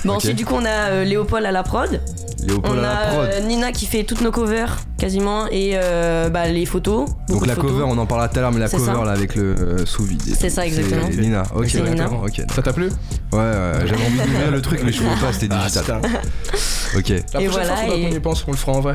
Bon 0.06 0.12
Ok. 0.14 0.18
ensuite 0.18 0.36
du 0.36 0.46
coup 0.46 0.56
on 0.56 0.66
a 0.66 0.70
euh, 0.92 1.04
Léopold 1.04 1.46
à 1.46 1.52
la 1.52 1.64
prod, 1.64 2.02
Léopold 2.46 2.76
on 2.76 2.80
à 2.80 2.82
la 2.82 2.92
a 3.00 3.08
prod. 3.08 3.30
euh, 3.34 3.40
Nina 3.42 3.72
qui 3.72 3.86
fait 3.88 4.04
toutes 4.04 4.22
nos 4.22 4.32
covers 4.32 4.78
quasiment 5.00 5.48
et 5.48 5.72
euh, 5.74 6.30
bah, 6.30 6.48
les 6.48 6.66
photos. 6.66 7.10
Donc 7.30 7.46
la 7.48 7.56
de 7.56 7.60
photos. 7.62 7.72
cover, 7.72 7.84
on 7.88 7.98
en 7.98 8.06
parlera 8.06 8.30
tout 8.30 8.38
à 8.38 8.42
l'heure, 8.42 8.52
mais 8.52 8.60
la 8.60 8.70
cover 8.70 8.86
ça. 8.86 9.04
là 9.06 9.12
avec 9.12 9.36
le 9.36 9.56
euh, 9.56 9.86
sous 9.86 10.04
vide. 10.04 10.22
C'est 10.40 10.50
ça, 10.50 10.66
exactement. 10.66 11.08
C'est 11.12 11.18
Nina. 11.20 11.44
Ok. 11.56 12.42
Ça 12.56 12.62
t'a 12.62 12.74
plu? 12.74 12.86
Ouais, 13.32 13.40
ouais, 13.40 13.72
j'avais 13.86 14.06
envie 14.06 14.18
d'ouvrir 14.20 14.52
le 14.52 14.62
truc, 14.62 14.82
mais 14.86 14.92
je 14.92 14.98
pouvais 15.02 15.16
pas, 15.20 15.34
c'était 15.34 15.50
Ah, 15.52 15.68
digital. 15.68 16.02
Ok. 16.96 17.10
La 17.10 17.16
Et 17.16 17.22
prochaine 17.48 17.50
voilà, 17.52 17.76
fois, 17.76 17.86
qu'on 17.96 17.98
y 18.16 18.20
pense, 18.20 18.44
qu'on 18.44 18.52
le 18.52 18.58
fera 18.58 18.72
en 18.74 18.82
vrai. 18.82 18.94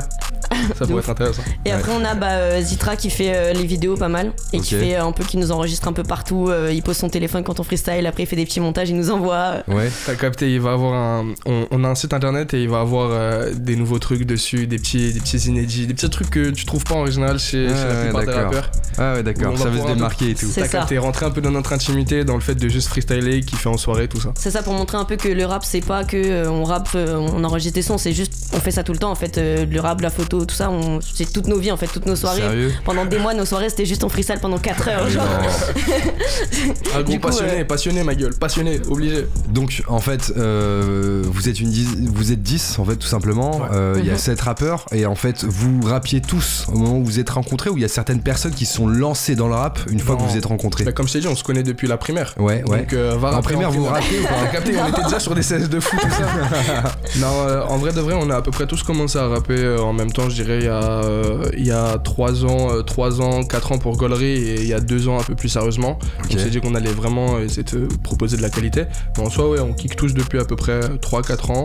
Ça 0.77 0.85
pourrait 0.85 0.99
être 1.03 1.09
intéressant. 1.09 1.43
Et 1.65 1.71
après 1.71 1.91
on 1.99 2.03
a 2.05 2.15
bah, 2.15 2.27
euh, 2.31 2.61
Zitra 2.61 2.95
qui 2.95 3.09
fait 3.09 3.31
euh, 3.35 3.53
les 3.53 3.65
vidéos 3.65 3.95
pas 3.97 4.07
mal 4.09 4.31
et 4.53 4.59
qui 4.59 4.75
fait 4.75 4.95
euh, 4.95 5.03
un 5.05 5.11
peu 5.11 5.23
qui 5.23 5.37
nous 5.37 5.51
enregistre 5.51 5.87
un 5.87 5.93
peu 5.93 6.03
partout. 6.03 6.47
euh, 6.49 6.71
il 6.73 6.81
pose 6.83 6.97
son 6.97 7.09
téléphone 7.09 7.43
quand 7.43 7.59
on 7.59 7.63
freestyle, 7.63 8.05
après 8.07 8.23
il 8.23 8.25
fait 8.25 8.35
des 8.35 8.45
petits 8.45 8.59
montages, 8.59 8.89
il 8.89 8.95
nous 8.95 9.11
envoie. 9.11 9.63
Ouais. 9.67 9.89
T'as 10.05 10.15
capté, 10.15 10.51
il 10.53 10.59
va 10.61 10.73
avoir 10.73 10.93
un. 10.93 11.33
On, 11.45 11.67
on 11.71 11.83
a 11.83 11.87
un 11.87 11.95
site 11.95 12.13
internet 12.13 12.53
et 12.53 12.61
il 12.63 12.69
va 12.69 12.79
avoir 12.81 13.09
euh, 13.11 13.51
des 13.53 13.75
nouveaux 13.75 13.99
trucs 13.99 14.23
dessus, 14.25 14.67
des 14.67 14.77
petits, 14.77 15.13
des 15.13 15.19
petits 15.19 15.37
inédits, 15.47 15.87
des 15.87 15.93
petits 15.93 16.09
trucs 16.09 16.29
que 16.29 16.49
tu 16.49 16.65
trouves 16.65 16.83
pas 16.83 16.95
en 16.95 17.01
original 17.01 17.39
chez, 17.39 17.67
chez 17.67 17.73
la 17.73 18.11
ouais, 18.13 18.25
des 18.25 18.31
rappeurs. 18.31 18.71
Ah 18.97 19.13
ouais, 19.15 19.23
d'accord. 19.23 19.57
Ça 19.57 19.69
veut 19.69 19.79
se 19.81 19.87
démarquer 19.87 20.31
et 20.31 20.35
tout. 20.35 20.47
C'est 20.51 20.61
T'as 20.61 20.67
ça. 20.67 20.77
capté, 20.79 20.97
rentrer 20.97 21.25
un 21.25 21.31
peu 21.31 21.41
dans 21.41 21.51
notre 21.51 21.73
intimité, 21.73 22.23
dans 22.25 22.35
le 22.35 22.41
fait 22.41 22.55
de 22.55 22.67
juste 22.69 22.87
freestyler, 22.89 23.41
kiffer 23.41 23.69
en 23.69 23.77
soirée, 23.77 24.07
tout 24.07 24.19
ça. 24.19 24.33
C'est 24.37 24.51
ça 24.51 24.61
pour 24.63 24.73
montrer 24.73 24.97
un 24.97 25.05
peu 25.05 25.15
que 25.15 25.27
le 25.29 25.45
rap 25.45 25.63
c'est 25.63 25.81
pas 25.81 26.03
que 26.03 26.17
euh, 26.17 26.49
on 26.49 26.63
rappe, 26.63 26.89
euh, 26.95 27.15
on 27.17 27.43
enregistre 27.43 27.75
des 27.75 27.81
sons, 27.81 27.97
c'est 27.97 28.13
juste 28.13 28.33
on 28.53 28.59
fait 28.59 28.71
ça 28.71 28.83
tout 28.83 28.93
le 28.93 28.99
temps 28.99 29.11
en 29.11 29.15
fait. 29.15 29.37
euh, 29.37 29.65
le 29.65 29.79
rap, 29.79 30.01
la 30.01 30.09
photo, 30.09 30.38
tout 30.45 30.55
ça, 30.55 30.69
on... 30.69 30.99
c'est 31.01 31.31
toutes 31.31 31.47
nos 31.47 31.57
vies 31.59 31.71
en 31.71 31.77
fait, 31.77 31.87
toutes 31.87 32.05
nos 32.05 32.15
soirées. 32.15 32.41
Sérieux 32.41 32.73
Pendant 32.85 33.05
des 33.05 33.17
mois, 33.19 33.33
nos 33.33 33.45
soirées 33.45 33.69
c'était 33.69 33.85
juste 33.85 34.03
en 34.03 34.09
freestyle 34.09 34.39
pendant 34.41 34.57
4 34.57 34.87
heures. 34.89 35.09
Genre. 35.09 35.23
Un 36.95 37.01
gros 37.03 37.13
coup, 37.13 37.19
passionné, 37.19 37.59
euh, 37.61 37.65
passionné, 37.65 38.03
ma 38.03 38.15
gueule, 38.15 38.33
passionné, 38.35 38.79
obligé. 38.89 39.27
Donc 39.49 39.83
en 39.87 39.99
fait, 39.99 40.33
euh, 40.37 41.23
vous 41.25 41.49
êtes 41.49 41.59
une 41.59 41.69
dix- 41.69 42.07
vous 42.13 42.31
êtes 42.31 42.41
10 42.41 42.77
en 42.79 42.85
fait 42.85 42.95
tout 42.95 43.07
simplement. 43.07 43.57
Ouais. 43.59 43.67
Euh, 43.73 43.95
Il 43.99 44.05
y 44.05 44.09
a 44.09 44.13
Mhm. 44.13 44.19
7 44.19 44.41
rappeurs 44.41 44.85
et 44.91 45.05
en 45.05 45.15
fait 45.15 45.43
vous 45.43 45.81
rappiez 45.83 46.21
tous 46.21 46.65
au 46.73 46.77
moment 46.77 46.97
où 46.97 47.03
vous 47.03 47.19
êtes 47.19 47.29
rencontrés 47.29 47.69
ou 47.69 47.77
il 47.77 47.81
y 47.81 47.85
a 47.85 47.89
certaines 47.89 48.21
personnes 48.21 48.53
qui 48.53 48.65
se 48.65 48.75
sont 48.75 48.87
lancées 48.87 49.35
dans 49.35 49.47
le 49.47 49.55
rap 49.55 49.79
une 49.89 49.99
fois 49.99 50.15
Non. 50.15 50.25
que 50.25 50.31
vous 50.31 50.37
êtes 50.37 50.45
rencontrés? 50.45 50.83
Bah, 50.85 50.91
comme 50.91 51.07
je 51.07 51.13
t'ai 51.13 51.19
dit, 51.19 51.27
on 51.27 51.35
se 51.35 51.43
connaît 51.43 51.63
depuis 51.63 51.87
la 51.87 51.97
primaire. 51.97 52.33
Ouais, 52.37 52.63
ouais. 52.67 52.79
Donc, 52.79 52.93
euh, 52.93 53.15
va 53.19 53.35
En 53.35 53.41
primaire, 53.41 53.71
vous 53.71 53.85
rappez 53.85 54.19
ou 54.19 54.23
pas? 54.23 54.47
Capté, 54.51 54.73
on 54.83 54.87
était 54.89 55.03
déjà 55.03 55.19
sur 55.19 55.35
des 55.35 55.41
CS 55.41 55.67
de 55.69 55.79
fou, 55.79 55.97
tout 55.99 56.07
ça. 56.09 56.95
non, 57.19 57.27
euh, 57.47 57.61
en 57.63 57.77
vrai 57.77 57.91
de 57.91 57.99
vrai, 58.01 58.15
on 58.17 58.29
a 58.29 58.37
à 58.37 58.41
peu 58.41 58.51
près 58.51 58.65
tous 58.67 58.83
commencé 58.83 59.17
à 59.17 59.27
rapper 59.27 59.57
euh, 59.57 59.79
en 59.81 59.93
même 59.93 60.11
temps, 60.11 60.28
je 60.29 60.35
dirais, 60.35 60.59
il 60.59 60.65
y 60.65 60.67
a, 60.67 61.03
euh, 61.03 61.43
il 61.57 61.65
y 61.65 61.71
a 61.71 61.97
3 61.97 62.45
ans, 62.45 62.71
euh, 62.71 62.81
3 62.81 63.21
ans, 63.21 63.43
4 63.43 63.71
ans 63.71 63.77
pour 63.77 63.97
Gollery 63.97 64.25
et 64.25 64.61
il 64.61 64.67
y 64.67 64.73
a 64.73 64.79
2 64.79 65.07
ans 65.07 65.19
un 65.19 65.23
peu 65.23 65.35
plus 65.35 65.49
sérieusement. 65.49 65.99
Ok. 66.23 66.31
On 66.33 66.37
s'est 66.37 66.49
dit 66.49 66.61
qu'on 66.61 66.75
allait 66.75 66.91
vraiment 66.91 67.39
essayer 67.39 67.63
de 67.63 67.87
proposer 68.03 68.37
de 68.37 68.41
la 68.41 68.49
qualité. 68.49 68.85
Mais 69.17 69.23
en 69.23 69.29
soi, 69.29 69.49
ouais, 69.49 69.59
on 69.59 69.73
kick 69.73 69.95
tous 69.95 70.13
depuis 70.13 70.39
à 70.39 70.45
peu 70.45 70.55
près 70.55 70.79
3-4 70.79 71.51
ans. 71.51 71.63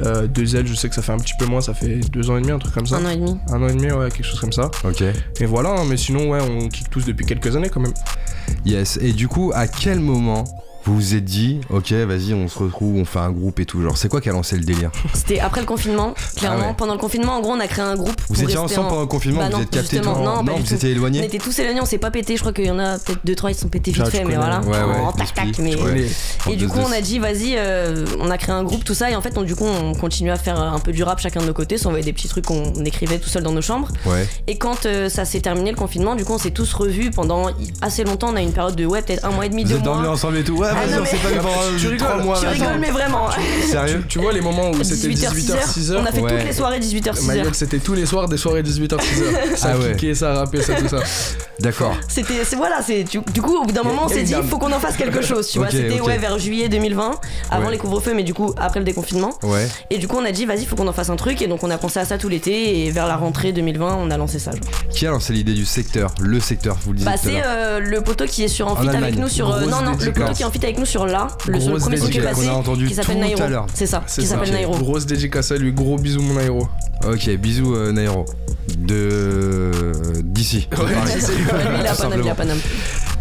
Euh, 0.00 0.26
2L, 0.26 0.66
je 0.66 0.74
sais 0.74 0.88
que 0.88 0.94
ça 0.94 1.02
fait 1.02 1.12
un 1.12 1.18
petit 1.18 1.34
peu 1.38 1.46
moins, 1.46 1.60
ça 1.60 1.72
fait 1.72 2.00
2 2.10 2.30
ans 2.30 2.36
et 2.36 2.40
demi, 2.40 2.52
un 2.52 2.58
truc 2.58 2.74
comme 2.74 2.86
ça. 2.86 2.96
Un 2.96 3.06
an 3.06 3.10
et 3.10 3.16
demi. 3.16 3.38
Un 3.50 3.62
an 3.62 3.68
et 3.68 3.74
demi, 3.74 3.90
ouais, 3.90 4.10
quelque 4.10 4.26
chose 4.26 4.40
comme 4.40 4.52
ça. 4.52 4.70
Ok. 4.84 5.02
Et 5.40 5.46
voilà, 5.46 5.70
hein, 5.70 5.84
mais 5.88 5.96
sinon, 5.96 6.30
ouais, 6.30 6.40
on 6.42 6.68
kick 6.68 6.90
tous 6.90 7.04
depuis 7.04 7.24
quelques 7.24 7.56
années 7.56 7.70
quand 7.70 7.80
même. 7.80 7.94
Yes. 8.64 8.98
Et 9.00 9.12
du 9.12 9.28
coup, 9.28 9.52
à 9.54 9.66
quel 9.66 10.00
moment 10.00 10.44
vous 10.86 10.94
vous 10.94 11.14
êtes 11.14 11.24
dit, 11.24 11.60
ok, 11.70 11.92
vas-y, 11.92 12.32
on 12.34 12.48
se 12.48 12.58
retrouve, 12.58 12.96
on 12.96 13.04
fait 13.04 13.18
un 13.18 13.30
groupe 13.30 13.58
et 13.60 13.66
tout. 13.66 13.82
Genre, 13.82 13.96
c'est 13.96 14.08
quoi 14.08 14.20
qui 14.20 14.28
a 14.28 14.32
lancé 14.32 14.56
le 14.56 14.64
délire 14.64 14.90
C'était 15.14 15.40
après 15.40 15.60
le 15.60 15.66
confinement, 15.66 16.14
clairement. 16.36 16.58
Ah 16.62 16.68
ouais. 16.68 16.74
Pendant 16.76 16.92
le 16.94 16.98
confinement, 16.98 17.32
en 17.36 17.40
gros, 17.40 17.52
on 17.52 17.60
a 17.60 17.66
créé 17.66 17.84
un 17.84 17.96
groupe. 17.96 18.14
Vous 18.28 18.42
étiez 18.42 18.56
ensemble 18.56 18.86
en- 18.86 18.90
pendant 18.90 19.00
le 19.02 19.06
confinement, 19.08 19.38
Bah 19.40 19.46
vous 19.50 19.56
non, 19.56 19.62
êtes 19.62 19.70
capté 19.70 19.96
justement, 19.96 20.14
dans- 20.22 20.42
non, 20.42 20.54
du 20.54 20.62
vous 20.62 20.74
étiez 20.74 20.88
On 20.90 20.92
éloignés 20.92 21.24
était 21.24 21.38
tous 21.38 21.58
éloignés, 21.58 21.80
on 21.80 21.86
s'est 21.86 21.98
pas 21.98 22.10
pété. 22.10 22.36
Je 22.36 22.40
crois 22.40 22.52
qu'il 22.52 22.66
y 22.66 22.70
en 22.70 22.78
a 22.78 22.98
peut-être 22.98 23.20
2-3 23.24 23.50
ils 23.50 23.54
se 23.54 23.60
sont 23.62 23.68
pétés 23.68 23.90
vite 23.90 24.02
Ah, 24.06 24.10
fait, 24.10 24.24
mais 24.24 24.36
voilà. 24.36 24.60
ouais, 24.60 24.68
ouais, 24.68 25.00
En 25.04 25.12
tac 25.12 25.34
tac. 25.34 25.58
Mais... 25.58 25.72
Et 25.72 26.56
du 26.56 26.66
deux, 26.66 26.68
coup, 26.68 26.78
deux. 26.78 26.84
on 26.88 26.92
a 26.92 27.00
dit, 27.00 27.18
vas-y, 27.18 27.54
euh, 27.56 28.04
on 28.20 28.30
a 28.30 28.38
créé 28.38 28.54
un 28.54 28.62
groupe, 28.62 28.84
tout 28.84 28.94
ça, 28.94 29.10
et 29.10 29.16
en 29.16 29.20
fait, 29.22 29.36
on, 29.38 29.42
du 29.42 29.56
coup, 29.56 29.64
on 29.66 29.94
continue 29.94 30.30
à 30.30 30.36
faire 30.36 30.60
un 30.60 30.78
peu 30.78 30.92
du 30.92 31.02
rap 31.02 31.18
chacun 31.18 31.40
de 31.40 31.46
nos 31.46 31.52
côtés, 31.52 31.78
s'envoyer 31.78 32.04
des 32.04 32.12
petits 32.12 32.28
trucs 32.28 32.46
qu'on 32.46 32.72
écrivait 32.84 33.18
tout 33.18 33.28
seul 33.28 33.42
dans 33.42 33.52
nos 33.52 33.62
chambres. 33.62 33.88
Ouais. 34.04 34.28
Et 34.46 34.56
quand 34.56 34.86
euh, 34.86 35.08
ça 35.08 35.24
s'est 35.24 35.40
terminé 35.40 35.70
le 35.70 35.76
confinement, 35.76 36.14
du 36.14 36.24
coup, 36.24 36.34
on 36.34 36.38
s'est 36.38 36.50
tous 36.52 36.72
revus 36.74 37.10
pendant 37.10 37.46
assez 37.82 38.04
longtemps. 38.04 38.28
On 38.32 38.36
a 38.36 38.40
eu 38.40 38.44
une 38.44 38.52
période 38.52 38.76
de 38.76 38.86
ouais, 38.86 39.02
peut-être 39.02 39.24
un 39.24 39.30
mois 39.30 39.46
et 39.46 39.48
demi, 39.48 39.64
deux 39.64 39.78
mois. 39.78 40.08
ensemble 40.08 40.36
et 40.38 40.44
tout. 40.44 40.54
Ouais, 40.56 40.68
Ah, 40.76 40.86
vas-y, 40.86 40.96
non, 40.96 41.02
on 41.02 41.04
s'est 41.06 41.16
mais- 41.24 41.36
pas 41.36 41.44
Tu 41.78 41.86
rigoles, 41.88 41.98
3 41.98 42.16
mois. 42.22 42.38
Tu 42.40 42.46
rigoles, 42.46 42.78
mais 42.78 42.90
vraiment. 42.90 43.28
Sérieux 43.70 44.04
Tu 44.08 44.18
vois 44.18 44.32
les 44.32 44.40
moments 44.40 44.70
où 44.70 44.82
c'était 44.84 45.08
18h, 45.08 45.32
6h 45.66 45.96
On 46.00 46.04
a 46.04 46.12
fait 46.12 46.20
Ouais. 46.20 46.30
toutes 46.38 46.46
les 46.46 46.52
soirées 46.52 46.78
18h, 46.80 47.14
6h. 47.14 47.26
Ma 47.26 47.36
gueule, 47.36 47.54
c'était 47.54 47.78
tous 47.78 47.94
les 47.94 48.06
soirs 48.06 48.28
des 48.28 48.36
soirées 48.36 48.62
18h, 48.62 48.96
6h. 48.98 49.56
Ça 49.56 49.70
Ah 49.72 49.78
ouais. 49.78 49.92
kické, 49.92 50.14
ça 50.14 50.34
rappé, 50.34 50.62
ça, 50.62 50.74
tout 50.74 50.88
ça. 50.88 50.98
D'accord. 51.60 51.96
C'était, 52.08 52.44
c'est 52.44 52.56
voilà, 52.56 52.82
c'est 52.86 53.04
du, 53.04 53.18
du 53.32 53.40
coup 53.42 53.56
au 53.56 53.64
bout 53.64 53.72
d'un 53.72 53.82
moment 53.82 54.02
on 54.04 54.08
s'est 54.08 54.22
dit 54.22 54.32
dame. 54.32 54.46
faut 54.46 54.58
qu'on 54.58 54.72
en 54.72 54.78
fasse 54.78 54.96
quelque 54.96 55.22
chose, 55.24 55.48
tu 55.48 55.58
vois. 55.58 55.70
C'était 55.70 56.00
ouais 56.00 56.18
vers 56.18 56.38
juillet 56.38 56.68
2020, 56.68 57.12
avant 57.50 57.66
Ouais. 57.66 57.72
les 57.72 57.78
couvre-feux, 57.78 58.12
mais 58.14 58.24
du 58.24 58.34
coup 58.34 58.52
après 58.58 58.78
le 58.78 58.84
déconfinement. 58.84 59.32
Ouais. 59.42 59.66
Et 59.90 59.96
du 59.98 60.06
coup 60.06 60.16
on 60.20 60.24
a 60.26 60.32
dit 60.32 60.44
vas-y 60.44 60.66
faut 60.66 60.76
qu'on 60.76 60.86
en 60.88 60.92
fasse 60.92 61.08
un 61.08 61.16
truc 61.16 61.40
et 61.40 61.46
donc 61.46 61.64
on 61.64 61.70
a 61.70 61.78
pensé 61.78 61.98
à 61.98 62.04
ça 62.04 62.18
tout 62.18 62.28
l'été 62.28 62.84
et 62.86 62.90
vers 62.90 63.06
la 63.06 63.16
rentrée 63.16 63.52
2020 63.52 63.96
on 63.98 64.10
a 64.10 64.16
lancé 64.18 64.38
ça. 64.38 64.50
genre. 64.50 64.60
Qui 64.90 65.06
a 65.06 65.10
lancé 65.10 65.32
l'idée 65.32 65.54
du 65.54 65.64
secteur 65.64 66.12
Le 66.20 66.40
secteur, 66.40 66.76
vous 66.84 66.92
le 66.92 66.98
disiez 66.98 67.10
Bah 67.10 67.16
c'est 67.22 67.42
euh, 67.44 67.80
le 67.80 68.00
poteau 68.02 68.26
qui 68.26 68.44
est 68.44 68.48
sur 68.48 68.68
en 68.68 68.72
En 68.72 68.76
feat 68.76 68.94
avec 68.94 69.16
nous 69.16 69.28
sur 69.28 69.50
euh, 69.50 69.62
non 69.64 69.80
non 69.82 69.92
le 69.98 70.12
poteau 70.12 70.32
qui 70.34 70.42
est 70.42 70.46
en 70.46 70.50
avec 70.66 70.78
nous 70.78 70.86
sur 70.86 71.06
là 71.06 71.28
le, 71.46 71.60
sur 71.60 71.70
le 71.70 71.78
Grosse 71.78 71.82
premier 71.82 71.96
son 71.96 72.06
qui 72.06 72.18
est 72.18 72.20
dédicace 72.20 72.36
passé 72.36 72.48
qu'on 72.48 72.54
a 72.54 72.58
entendu 72.58 72.86
qui 72.86 72.94
s'appelle 72.94 73.14
tout 73.16 73.20
Nairo. 73.20 73.42
à 73.42 73.48
l'heure. 73.48 73.66
C'est 73.74 73.86
ça, 73.86 74.02
qui 74.06 74.26
s'appelle 74.26 74.50
Nairo. 74.52 74.76
Grosse 74.78 75.06
dédicace 75.06 75.52
à 75.52 75.56
lui, 75.56 75.72
gros 75.72 75.96
bisous, 75.96 76.22
mon 76.22 76.36
aéro. 76.38 76.68
Ok, 77.06 77.28
bisous 77.36 77.74
euh, 77.74 77.92
Nairo. 77.92 78.24
De. 78.78 78.94
euh, 78.94 79.92
d'ici. 80.22 80.68
Ouais, 80.72 80.76
Pareil. 80.92 81.14
c'est 81.20 81.34
lui. 81.34 81.44
Ouais, 81.44 81.52
lui, 81.70 81.80
il 81.80 81.86
a 81.86 81.90
Tout 81.94 82.02
Paname, 82.02 82.20
il 82.20 82.28
a 82.28 82.34
simplement. 82.34 82.34
Paname. 82.34 82.58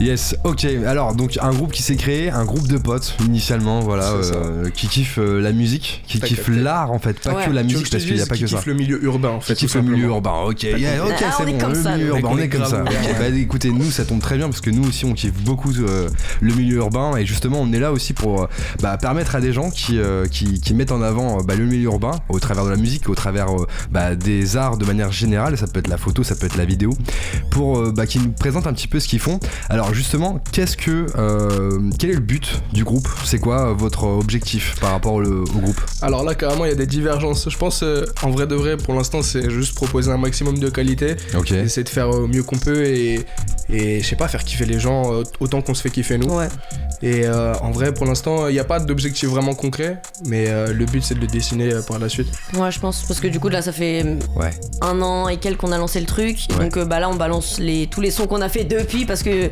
Yes, 0.01 0.35
ok. 0.43 0.65
Alors, 0.85 1.15
donc, 1.15 1.37
un 1.41 1.51
groupe 1.53 1.71
qui 1.71 1.81
s'est 1.81 1.95
créé, 1.95 2.29
un 2.29 2.43
groupe 2.43 2.67
de 2.67 2.77
potes, 2.77 3.15
initialement, 3.25 3.79
voilà, 3.79 4.09
euh, 4.11 4.69
qui 4.69 4.87
kiffe 4.89 5.17
euh, 5.19 5.39
la 5.39 5.53
musique, 5.53 6.03
qui 6.05 6.19
kiffe 6.19 6.49
l'art, 6.49 6.91
en 6.91 6.99
fait, 6.99 7.17
pas 7.21 7.33
Ouais. 7.33 7.45
que 7.45 7.51
la 7.51 7.63
musique, 7.63 7.85
que 7.85 7.91
parce 7.91 8.03
qu'il 8.03 8.15
n'y 8.15 8.21
a 8.21 8.25
pas 8.25 8.35
qui 8.35 8.41
que 8.41 8.47
ça. 8.47 8.57
kiffe 8.57 8.65
le 8.65 8.73
milieu 8.73 9.01
urbain, 9.05 9.29
en 9.29 9.39
fait. 9.39 9.53
Qui 9.55 9.65
kiffe 9.67 9.75
le 9.75 9.83
milieu 9.83 10.07
urbain, 10.07 10.33
ok, 10.47 10.63
yeah, 10.63 11.01
ok, 11.05 11.13
Ah, 11.17 11.23
on 11.25 11.37
c'est 11.37 11.43
est 11.49 11.53
bon, 11.53 11.57
comme 11.59 11.73
le 11.73 11.81
ça, 11.81 11.95
milieu 11.95 12.09
nous. 12.09 12.15
urbain, 12.17 12.29
on 12.33 12.37
est 12.37 12.49
comme 12.49 12.65
ça. 12.65 12.83
bah 12.83 13.27
écoutez, 13.33 13.69
nous 13.71 13.89
ça 13.89 14.03
tombe 14.03 14.19
très 14.19 14.35
bien 14.37 14.47
parce 14.47 14.59
que 14.61 14.69
nous 14.69 14.85
aussi 14.87 15.05
on 15.05 15.13
kiffe 15.13 15.33
beaucoup 15.43 15.71
euh, 15.79 16.09
le 16.41 16.53
milieu 16.53 16.75
urbain 16.77 17.15
et 17.15 17.25
justement 17.25 17.59
on 17.61 17.71
est 17.71 17.79
là 17.79 17.91
aussi 17.93 18.11
pour 18.13 18.47
bah, 18.81 18.97
permettre 18.97 19.35
à 19.35 19.41
des 19.41 19.53
gens 19.53 19.69
qui, 19.71 19.97
qui, 20.29 20.59
qui 20.59 20.73
mettent 20.73 20.91
en 20.91 21.01
avant 21.01 21.41
bah, 21.41 21.55
le 21.55 21.65
milieu 21.65 21.85
urbain 21.85 22.11
au 22.29 22.39
travers 22.39 22.65
de 22.65 22.69
la 22.69 22.75
musique, 22.77 23.07
au 23.09 23.15
travers 23.15 23.47
des 24.17 24.57
arts 24.57 24.77
de 24.77 24.85
manière 24.85 25.11
générale, 25.13 25.57
ça 25.57 25.67
peut 25.67 25.79
être 25.79 25.87
la 25.87 25.97
photo, 25.97 26.23
ça 26.23 26.35
peut 26.35 26.45
être 26.47 26.57
la 26.57 26.65
vidéo, 26.65 26.91
pour 27.49 27.91
bah, 27.93 28.05
qu'ils 28.05 28.23
nous 28.23 28.31
présentent 28.31 28.67
un 28.67 28.73
petit 28.73 28.87
peu 28.89 28.99
ce 28.99 29.07
qu'ils 29.07 29.19
font. 29.19 29.39
Alors 29.85 29.93
justement, 29.93 30.39
qu'est-ce 30.51 30.75
que, 30.77 31.05
euh, 31.15 31.79
quel 31.99 32.09
est 32.09 32.13
le 32.15 32.19
but 32.19 32.59
du 32.73 32.83
groupe? 32.83 33.07
C'est 33.23 33.37
quoi 33.37 33.67
euh, 33.69 33.73
votre 33.75 34.05
objectif 34.05 34.73
par 34.81 34.89
rapport 34.89 35.13
au, 35.13 35.21
au 35.23 35.43
groupe? 35.59 35.79
Alors 36.01 36.23
là, 36.23 36.33
carrément, 36.33 36.65
il 36.65 36.69
y 36.69 36.71
a 36.71 36.75
des 36.75 36.87
divergences. 36.87 37.47
Je 37.51 37.55
pense, 37.55 37.83
euh, 37.83 38.03
en 38.23 38.31
vrai 38.31 38.47
de 38.47 38.55
vrai, 38.55 38.77
pour 38.77 38.95
l'instant, 38.95 39.21
c'est 39.21 39.47
juste 39.51 39.75
proposer 39.75 40.11
un 40.11 40.17
maximum 40.17 40.57
de 40.57 40.69
qualité, 40.71 41.17
Ok. 41.37 41.51
essayer 41.51 41.83
de 41.83 41.89
faire 41.89 42.09
au 42.09 42.25
mieux 42.25 42.41
qu'on 42.41 42.57
peut 42.57 42.83
et, 42.83 43.27
et 43.69 44.01
je 44.01 44.07
sais 44.07 44.15
pas, 44.15 44.27
faire 44.27 44.43
kiffer 44.43 44.65
les 44.65 44.79
gens 44.79 45.21
autant 45.39 45.61
qu'on 45.61 45.75
se 45.75 45.83
fait 45.83 45.91
kiffer 45.91 46.17
nous. 46.17 46.33
Ouais. 46.35 46.47
Et 47.03 47.25
euh, 47.27 47.53
en 47.61 47.69
vrai, 47.69 47.93
pour 47.93 48.07
l'instant, 48.07 48.47
il 48.47 48.53
n'y 48.53 48.59
a 48.59 48.63
pas 48.63 48.79
d'objectif 48.79 49.29
vraiment 49.29 49.53
concret, 49.53 50.01
mais 50.25 50.45
euh, 50.47 50.73
le 50.73 50.85
but 50.85 51.03
c'est 51.03 51.13
de 51.13 51.19
le 51.19 51.27
dessiner 51.27 51.71
euh, 51.73 51.81
par 51.83 51.99
la 51.99 52.09
suite. 52.09 52.29
Ouais, 52.57 52.71
je 52.71 52.79
pense 52.79 53.03
parce 53.03 53.19
que 53.19 53.27
du 53.27 53.39
coup 53.39 53.49
là 53.49 53.61
ça 53.61 53.73
fait 53.73 54.03
Ouais. 54.35 54.51
un 54.81 55.01
an 55.01 55.27
et 55.27 55.37
quelques 55.37 55.59
qu'on 55.59 55.73
a 55.73 55.77
lancé 55.77 55.99
le 55.99 56.05
truc. 56.05 56.47
Ouais. 56.57 56.63
donc 56.65 56.77
euh, 56.77 56.85
bah 56.85 56.99
là 57.01 57.09
on 57.09 57.15
balance 57.15 57.59
les, 57.59 57.87
tous 57.87 57.99
les 58.01 58.11
sons 58.11 58.27
qu'on 58.27 58.41
a 58.41 58.47
fait 58.49 58.63
depuis 58.63 59.05
parce 59.05 59.23
que 59.23 59.51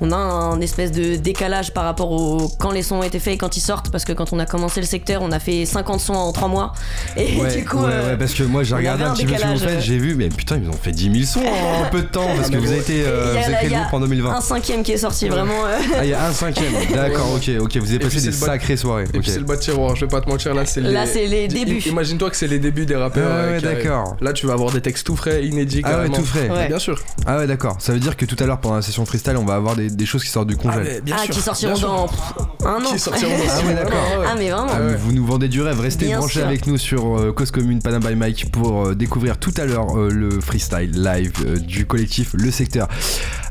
on 0.00 0.12
a 0.12 0.16
un 0.16 0.60
espèce 0.60 0.92
de 0.92 1.16
décalage 1.16 1.72
par 1.72 1.84
rapport 1.84 2.10
au 2.10 2.50
quand 2.58 2.70
les 2.70 2.82
sons 2.82 2.96
ont 2.96 3.02
été 3.02 3.18
faits 3.18 3.34
et 3.34 3.38
quand 3.38 3.56
ils 3.56 3.60
sortent 3.60 3.90
parce 3.90 4.04
que 4.04 4.12
quand 4.12 4.32
on 4.32 4.38
a 4.38 4.46
commencé 4.46 4.80
le 4.80 4.86
secteur 4.86 5.22
on 5.22 5.32
a 5.32 5.38
fait 5.38 5.64
50 5.66 6.00
sons 6.00 6.14
en 6.14 6.32
3 6.32 6.48
mois 6.48 6.72
et 7.16 7.36
Ouais, 7.40 7.56
du 7.56 7.64
coup 7.64 7.78
ouais, 7.78 7.90
euh, 7.92 8.10
ouais, 8.10 8.16
parce 8.16 8.34
que 8.34 8.42
moi 8.42 8.62
j'ai 8.62 8.74
on 8.74 8.78
regardé 8.78 9.04
un 9.04 9.10
un 9.10 9.14
petit 9.14 9.24
peu 9.26 9.34
ce 9.36 9.42
que 9.42 9.48
vous 9.48 9.58
faites, 9.58 9.80
j'ai 9.80 9.98
vu, 9.98 10.14
mais 10.14 10.28
putain, 10.28 10.58
ils 10.62 10.68
ont 10.68 10.72
fait 10.72 10.92
10 10.92 11.24
000 11.24 11.24
sons 11.24 11.40
en 11.40 11.88
peu 11.90 12.02
de 12.02 12.06
temps 12.06 12.26
parce 12.36 12.50
que 12.50 12.56
vous 12.56 12.70
avez 12.70 12.78
été 12.80 13.02
euh, 13.06 13.32
vous 13.32 13.54
avez 13.54 13.68
groupe 13.68 13.92
en 13.92 14.00
2020. 14.00 14.30
un 14.36 14.40
cinquième 14.40 14.82
qui 14.82 14.92
est 14.92 14.98
sorti 14.98 15.28
vraiment 15.28 15.64
euh, 15.66 15.78
Ah, 15.98 16.04
il 16.04 16.10
y 16.10 16.14
a 16.14 16.26
un 16.26 16.32
cinquième, 16.32 16.72
d'accord, 16.94 17.32
ok, 17.34 17.50
ok, 17.60 17.76
vous 17.76 17.90
avez 17.90 17.98
passé 17.98 18.20
des 18.20 18.32
sacrées 18.32 18.76
soirées. 18.76 19.04
Et 19.14 19.18
puis 19.18 19.30
c'est 19.30 19.38
le 19.38 19.44
bas 19.44 19.56
de 19.56 19.60
tiroir, 19.60 19.96
je 19.96 20.04
vais 20.04 20.10
pas 20.10 20.20
te 20.20 20.28
mentir, 20.28 20.54
là 20.54 20.64
c'est 20.66 20.80
les... 20.80 20.92
là 20.92 21.06
c'est 21.06 21.26
les 21.26 21.48
débuts 21.48 21.80
Imagine-toi 21.86 22.30
que 22.30 22.36
c'est 22.36 22.46
les 22.46 22.58
débuts 22.58 22.86
des 22.86 22.96
rappeurs. 22.96 23.30
Ouais, 23.30 23.52
euh, 23.52 23.54
ouais, 23.56 23.60
d'accord. 23.60 24.16
Là 24.20 24.32
tu 24.32 24.46
vas 24.46 24.52
avoir 24.54 24.70
des 24.70 24.80
textes 24.80 25.06
tout 25.06 25.16
frais, 25.16 25.44
inédits, 25.44 25.82
Ah 25.84 26.00
ouais, 26.00 26.08
tout 26.08 26.24
frais. 26.24 26.48
Bien 26.68 26.78
sûr. 26.78 26.98
Ah 27.26 27.38
ouais, 27.38 27.46
d'accord. 27.46 27.76
Ça 27.78 27.92
veut 27.92 27.98
dire 28.00 28.16
que 28.16 28.24
tout 28.24 28.36
à 28.38 28.46
l'heure 28.46 28.60
pendant 28.60 28.76
la 28.76 28.82
session 28.82 29.04
freestyle, 29.04 29.36
on 29.36 29.44
va 29.50 29.56
avoir 29.56 29.76
des, 29.76 29.90
des 29.90 30.06
choses 30.06 30.22
qui 30.24 30.30
sortent 30.30 30.48
du 30.48 30.56
mais 30.56 31.00
bien 31.00 31.16
ah 31.18 31.24
sûr, 31.24 31.34
qui 31.34 31.40
sortiront 31.40 31.74
bien 31.74 31.82
dans 31.88 32.06
pff, 32.06 32.20
un 32.66 32.84
an 32.84 32.90
Qui 32.92 32.98
sortiront 32.98 33.30
dans 33.38 33.44
Ah 33.52 33.66
ouais, 33.66 33.74
d'accord. 33.74 33.98
ah 34.26 34.34
mais 34.38 34.50
vraiment 34.50 34.66
Ah, 34.72 34.80
ouais. 34.80 34.96
Vous 34.96 35.12
nous 35.12 35.24
vendez 35.26 35.48
du 35.48 35.60
rêve, 35.62 35.80
restez 35.80 36.06
Bien 36.06 36.18
branchés 36.18 36.40
sûr. 36.40 36.46
avec 36.48 36.66
nous 36.66 36.78
sur 36.78 37.18
euh, 37.18 37.32
Cause 37.32 37.50
Commune 37.50 37.80
Panam 37.80 38.02
by 38.02 38.14
Mike 38.14 38.50
pour 38.52 38.86
euh, 38.88 38.94
découvrir 38.94 39.38
tout 39.38 39.52
à 39.56 39.64
l'heure 39.64 39.96
euh, 39.98 40.10
le 40.10 40.40
freestyle 40.40 40.90
live 41.02 41.32
euh, 41.46 41.56
du 41.56 41.86
collectif 41.86 42.30
Le 42.34 42.50
Secteur. 42.50 42.88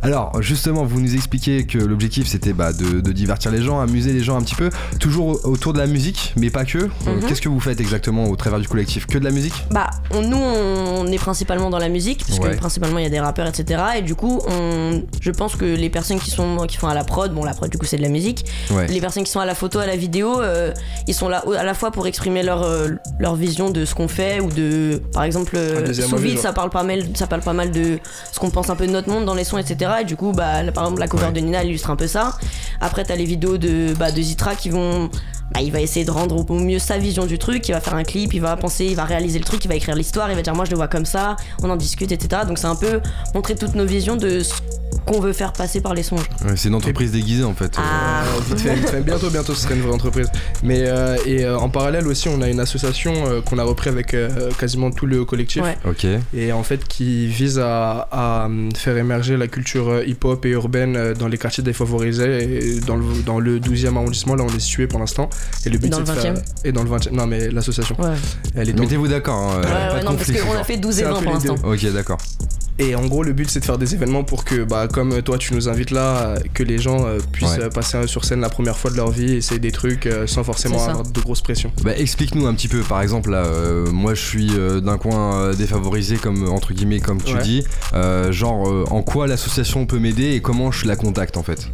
Alors 0.02 0.42
justement, 0.42 0.86
vous 0.86 1.02
nous 1.02 1.16
expliquez 1.16 1.66
que 1.66 1.78
l'objectif 1.78 2.28
c'était 2.28 2.54
bah, 2.54 2.72
de, 2.74 3.02
de 3.02 3.12
divertir 3.12 3.52
les 3.52 3.62
gens, 3.62 3.80
amuser 3.80 4.14
les 4.14 4.22
gens 4.22 4.38
un 4.38 4.42
petit 4.42 4.56
peu, 4.56 4.70
toujours 5.00 5.28
au- 5.28 5.50
autour 5.50 5.74
de 5.74 5.80
la 5.80 5.88
musique, 5.88 6.34
mais 6.38 6.50
pas 6.50 6.66
que. 6.66 6.78
Euh, 6.78 6.88
Mhm. 7.10 7.26
Qu'est-ce 7.28 7.42
que 7.42 7.50
vous 7.50 7.60
faites 7.60 7.80
exactement 7.82 8.26
au 8.26 8.36
travers 8.36 8.60
du 8.60 8.68
collectif? 8.68 9.06
Que 9.08 9.18
de 9.18 9.24
la 9.24 9.32
musique? 9.32 9.54
Bah, 9.72 9.90
on- 10.12 10.22
nous, 10.22 10.38
on 10.38 11.08
est 11.08 11.18
principalement 11.18 11.70
dans 11.70 11.80
la 11.80 11.90
musique, 11.90 12.24
puisque 12.24 12.44
Ouais. 12.44 12.56
principalement 12.56 12.98
il 13.00 13.04
y 13.04 13.08
a 13.08 13.10
des 13.10 13.20
rappeurs, 13.20 13.48
etc. 13.48 13.82
Et 13.98 14.02
du 14.02 14.16
coup, 14.16 14.40
on, 14.48 15.04
je 15.22 15.32
pense 15.32 15.56
que 15.56 15.66
les 15.66 15.89
personnes 15.90 16.20
qui 16.20 16.32
sont 16.32 16.66
qui 16.68 16.78
font 16.78 16.88
à 16.88 16.94
la 16.94 17.04
prod, 17.04 17.34
bon, 17.34 17.44
la 17.44 17.54
prod, 17.54 17.70
du 17.70 17.78
coup, 17.78 17.86
c'est 17.86 17.98
de 17.98 18.02
la 18.02 18.10
musique. 18.10 18.46
Ouais. 18.72 18.88
Les 18.88 19.02
personnes 19.02 19.24
qui 19.24 19.32
sont 19.32 19.40
à 19.40 19.46
la 19.46 19.56
photo, 19.56 19.80
à 19.80 19.86
la 19.86 19.96
vidéo, 19.96 20.40
euh, 20.42 20.74
ils 21.08 21.14
sont 21.14 21.30
là 21.30 21.44
à 21.58 21.64
la 21.64 21.74
fois 21.74 21.92
pour 21.92 22.08
exprimer 22.08 22.44
leur, 22.44 22.64
euh, 22.64 22.90
leur 23.20 23.36
vision 23.36 23.70
de 23.70 23.86
ce 23.86 23.96
qu'on 23.96 24.08
fait, 24.08 24.40
ou 24.40 24.50
de, 24.50 25.02
par 25.14 25.24
exemple, 25.24 25.56
euh, 25.56 25.94
sous 25.94 26.18
vide, 26.18 26.40
ça 26.40 26.54
parle 26.54 26.70
pas 26.70 26.84
mal, 26.84 27.04
ça 27.16 27.28
parle 27.28 27.42
pas 27.42 27.54
mal 27.54 27.72
de 27.72 28.00
ce 28.32 28.40
qu'on 28.40 28.50
pense 28.50 28.70
un 28.70 28.76
peu 28.76 28.88
de 28.88 28.92
notre 28.92 29.10
monde 29.10 29.26
dans 29.26 29.34
les 29.36 29.44
sons, 29.44 29.58
etc. 29.58 29.92
Et 30.02 30.06
du 30.06 30.16
coup, 30.16 30.32
bah, 30.32 30.64
là, 30.64 30.72
par 30.72 30.84
exemple, 30.84 31.00
la 31.00 31.08
cover 31.08 31.26
Ouais. 31.26 31.32
de 31.34 31.40
Nina 31.42 31.62
elle 31.62 31.68
illustre 31.68 31.90
un 31.90 31.96
peu 31.96 32.08
ça. 32.08 32.38
Après, 32.82 33.04
t'as 33.04 33.16
les 33.16 33.26
vidéos 33.26 33.58
de, 33.58 33.94
bah, 34.00 34.12
de 34.12 34.22
Zitra 34.22 34.56
qui 34.56 34.70
vont 34.70 35.10
bah, 35.54 35.62
il 35.62 35.72
va 35.72 35.82
essayer 35.82 36.06
de 36.06 36.12
rendre 36.12 36.50
au 36.50 36.54
mieux 36.60 36.80
sa 36.80 36.98
vision 36.98 37.26
du 37.26 37.38
truc, 37.38 37.68
il 37.68 37.72
va 37.72 37.82
faire 37.82 37.96
un 37.96 38.04
clip, 38.04 38.34
il 38.34 38.42
va 38.42 38.56
penser, 38.58 38.86
il 38.86 38.96
va 38.96 39.06
réaliser 39.06 39.40
le 39.40 39.46
truc, 39.46 39.64
il 39.66 39.68
va 39.68 39.76
écrire 39.76 39.96
l'histoire, 39.96 40.30
il 40.30 40.36
va 40.36 40.42
dire 40.42 40.56
moi 40.56 40.66
je 40.66 40.72
le 40.72 40.78
vois 40.78 40.88
comme 40.88 41.06
ça, 41.06 41.36
on 41.64 41.70
en 41.70 41.76
discute, 41.76 42.12
etc. 42.12 42.44
Donc 42.48 42.58
c'est 42.58 42.68
un 42.68 42.76
peu 42.76 43.02
montrer 43.34 43.56
toutes 43.56 43.76
nos 43.76 43.86
visions 43.86 44.16
de 44.16 44.42
ce 44.42 44.54
qu'on 45.06 45.20
veut 45.20 45.34
faire 45.34 45.54
passer 45.54 45.82
par 45.82 45.94
les. 45.94 46.00
Ouais, 46.12 46.20
c'est 46.56 46.70
une 46.70 46.76
entreprise 46.76 47.12
déguisée 47.12 47.44
en 47.44 47.54
fait. 47.54 47.74
Ah. 47.78 48.24
Euh, 48.24 48.40
vite 48.48 48.60
fait, 48.60 48.76
vite 48.76 48.90
fait. 48.90 49.02
Bientôt, 49.02 49.30
bientôt, 49.30 49.54
ce 49.54 49.62
serait 49.62 49.76
une 49.76 49.82
vraie 49.82 49.94
entreprise. 49.94 50.30
Mais 50.64 50.84
euh, 50.86 51.18
et 51.26 51.46
euh, 51.46 51.58
en 51.58 51.70
parallèle 51.70 52.08
aussi, 52.08 52.30
on 52.30 52.42
a 52.42 52.50
une 52.50 52.60
association 52.60 53.14
euh, 53.28 53.42
qu'on 53.42 53.58
a 53.58 53.64
repris 53.64 53.90
avec 53.90 54.14
euh, 54.14 54.52
quasiment 54.58 54.92
tout 54.92 55.06
le 55.06 55.26
collectif. 55.26 55.62
Ouais. 55.62 55.78
Ok. 55.86 56.06
Et 56.34 56.52
en 56.52 56.64
fait, 56.64 56.88
qui 56.88 57.28
vise 57.28 57.60
à, 57.60 58.08
à, 58.12 58.50
faire 58.76 58.98
émerger 58.98 59.38
la 59.38 59.48
culture 59.48 60.02
hip-hop 60.06 60.46
et 60.46 60.50
urbaine 60.50 61.14
dans 61.14 61.28
les 61.28 61.38
quartiers 61.38 61.64
défavorisés. 61.64 62.76
Et 62.76 62.80
dans 62.80 62.96
le, 62.96 63.06
dans 63.26 63.40
le 63.40 63.60
12e 63.60 63.96
arrondissement, 63.96 64.36
là, 64.36 64.44
on 64.44 64.56
est 64.56 64.60
situé 64.60 64.88
pour 64.88 65.00
l'instant. 65.00 65.30
Et 65.66 65.70
le 65.70 65.78
but, 65.78 65.90
Dans 65.90 65.98
c'est 66.06 66.12
le 66.12 66.16
de 66.16 66.22
faire. 66.22 66.34
20e? 66.36 66.42
Et 66.66 66.72
dans 66.72 66.84
le 66.84 66.90
20e. 66.90 67.12
Non, 67.12 67.28
mais 67.28 67.50
l'association. 67.50 67.96
Ouais, 68.00 68.10
Elle 68.56 68.70
est 68.70 68.74
dans 68.74 68.84
Mettez-vous 68.84 69.08
d'accord. 69.08 69.36
hein, 69.52 69.58
ouais, 69.58 69.62
pas 69.64 69.94
ouais, 69.96 70.00
de 70.02 70.06
non, 70.06 70.16
parce 70.16 70.32
qu'on 70.32 70.54
a 70.58 70.64
fait 70.64 70.78
12 70.78 70.96
C'est 70.96 71.04
un 71.04 71.10
événements 71.12 71.22
pour 71.24 71.34
l'instant. 71.34 71.56
Ok, 71.68 71.86
d'accord. 71.94 72.18
Et 72.82 72.96
en 72.96 73.06
gros, 73.08 73.24
le 73.24 73.34
but 73.34 73.50
c'est 73.50 73.60
de 73.60 73.66
faire 73.66 73.78
des 73.78 73.94
événements 73.94 74.24
pour 74.24 74.46
que, 74.46 74.64
bah, 74.64 74.88
comme 74.88 75.22
toi 75.22 75.38
tu 75.38 75.54
nous 75.54 75.68
invites 75.68 75.92
là, 75.92 76.16
euh, 76.16 76.38
que 76.54 76.64
les 76.64 76.78
gens 76.78 77.06
euh, 77.06 77.18
puissent 77.34 77.58
Ouais. 77.58 77.64
euh, 77.64 77.70
passer 77.70 77.98
euh, 77.98 78.08
sur 78.08 78.24
scène 78.24 78.40
la 78.40 78.48
première 78.48 78.78
fois 78.78 78.90
de 78.90 78.96
leur 78.96 79.12
vie, 79.12 79.34
essayer 79.34 79.60
des 79.60 79.74
trucs 79.74 80.06
euh, 80.06 80.28
sans 80.28 80.46
forcément 80.46 80.82
avoir 80.88 81.04
de 81.04 81.20
grosses 81.20 81.42
pressions. 81.42 81.74
Bah, 81.84 81.92
explique-nous 81.98 82.48
un 82.48 82.54
petit 82.54 82.70
peu, 82.70 82.80
par 82.80 83.02
exemple, 83.02 83.32
là, 83.32 83.44
euh, 83.44 83.92
moi 83.92 84.14
je 84.14 84.22
suis 84.22 84.52
euh, 84.58 84.80
d'un 84.80 84.98
coin 84.98 85.42
euh, 85.42 85.54
défavorisé, 85.54 86.16
comme 86.16 86.48
entre 86.48 86.72
guillemets, 86.74 87.02
comme 87.02 87.22
tu 87.22 87.36
Ouais. 87.36 87.42
dis. 87.44 87.66
Euh, 87.96 88.32
genre, 88.32 88.70
euh, 88.70 88.86
en 88.92 89.02
quoi 89.04 89.28
l'association 89.28 89.86
peut 89.86 90.00
m'aider 90.00 90.32
et 90.36 90.42
comment 90.42 90.72
je 90.72 90.88
la 90.88 90.96
contacte 90.96 91.36
en 91.36 91.44
fait? 91.44 91.68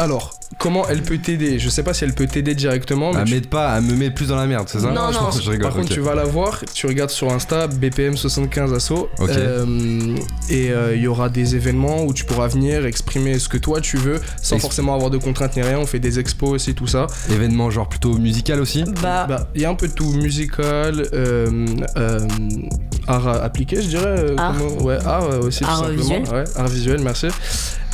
Alors, 0.00 0.30
comment 0.58 0.88
elle 0.88 1.02
peut 1.02 1.18
t'aider? 1.18 1.58
Je 1.58 1.68
sais 1.68 1.82
pas 1.82 1.92
si 1.92 2.04
elle 2.04 2.14
peut 2.14 2.26
t'aider 2.26 2.54
directement, 2.54 3.12
mais 3.12 3.20
À 3.20 3.24
tu- 3.24 3.34
m'aide 3.34 3.48
pas, 3.48 3.68
à 3.68 3.82
me 3.82 3.94
mettre 3.94 4.14
plus 4.14 4.28
dans 4.28 4.36
la 4.36 4.46
merde, 4.46 4.66
c'est 4.66 4.80
ça? 4.80 4.90
Non, 4.90 5.12
non. 5.12 5.30
Je 5.30 5.50
rigole. 5.50 5.58
par 5.66 5.74
contre, 5.74 5.92
tu 5.92 6.00
vas 6.00 6.14
la 6.14 6.24
voir, 6.24 6.58
tu 6.72 6.86
regardes 6.86 7.10
sur 7.10 7.30
Insta, 7.30 7.66
BPM75 7.68 8.74
Asso, 8.74 9.08
euh, 9.20 10.16
et 10.48 10.70
euh, 10.72 10.96
il 10.96 11.02
y 11.02 11.06
aura 11.06 11.28
des 11.28 11.54
événements 11.54 12.04
où 12.04 12.14
tu 12.14 12.24
pourras 12.24 12.48
venir 12.48 12.86
exprimer 12.86 13.38
ce 13.38 13.50
que 13.50 13.58
toi 13.58 13.82
tu 13.82 13.98
veux, 13.98 14.20
sans 14.40 14.54
Ex- 14.56 14.62
forcément 14.62 14.94
avoir 14.94 15.10
de 15.10 15.18
contraintes 15.18 15.54
ni 15.56 15.62
rien. 15.62 15.78
On 15.78 15.86
fait 15.86 15.98
des 16.00 16.18
expos 16.18 16.48
aussi, 16.50 16.74
tout 16.74 16.86
ça. 16.86 17.06
Événement 17.30 17.70
genre 17.70 17.88
plutôt 17.90 18.16
musical 18.16 18.58
aussi? 18.60 18.84
Bah, 19.02 19.26
Bah, 19.28 19.48
il 19.54 19.60
y 19.60 19.66
a 19.66 19.70
un 19.70 19.74
peu 19.74 19.86
de 19.88 19.92
tout, 19.92 20.12
musical, 20.14 21.04
euh, 21.12 21.66
euh, 21.98 22.20
art 23.06 23.28
appliqué, 23.28 23.76
je 23.82 23.88
dirais. 23.88 24.04
euh, 24.06 24.34
Art. 24.38 24.54
comment- 24.56 24.82
ouais, 24.82 24.96
art 25.04 25.28
aussi, 25.40 25.58
tout 25.62 25.66
Art 25.68 25.76
simplement. 25.80 26.00
visuel. 26.00 26.22
Ouais, 26.32 26.44
art 26.56 26.68
visuel, 26.68 27.00
merci. 27.02 27.26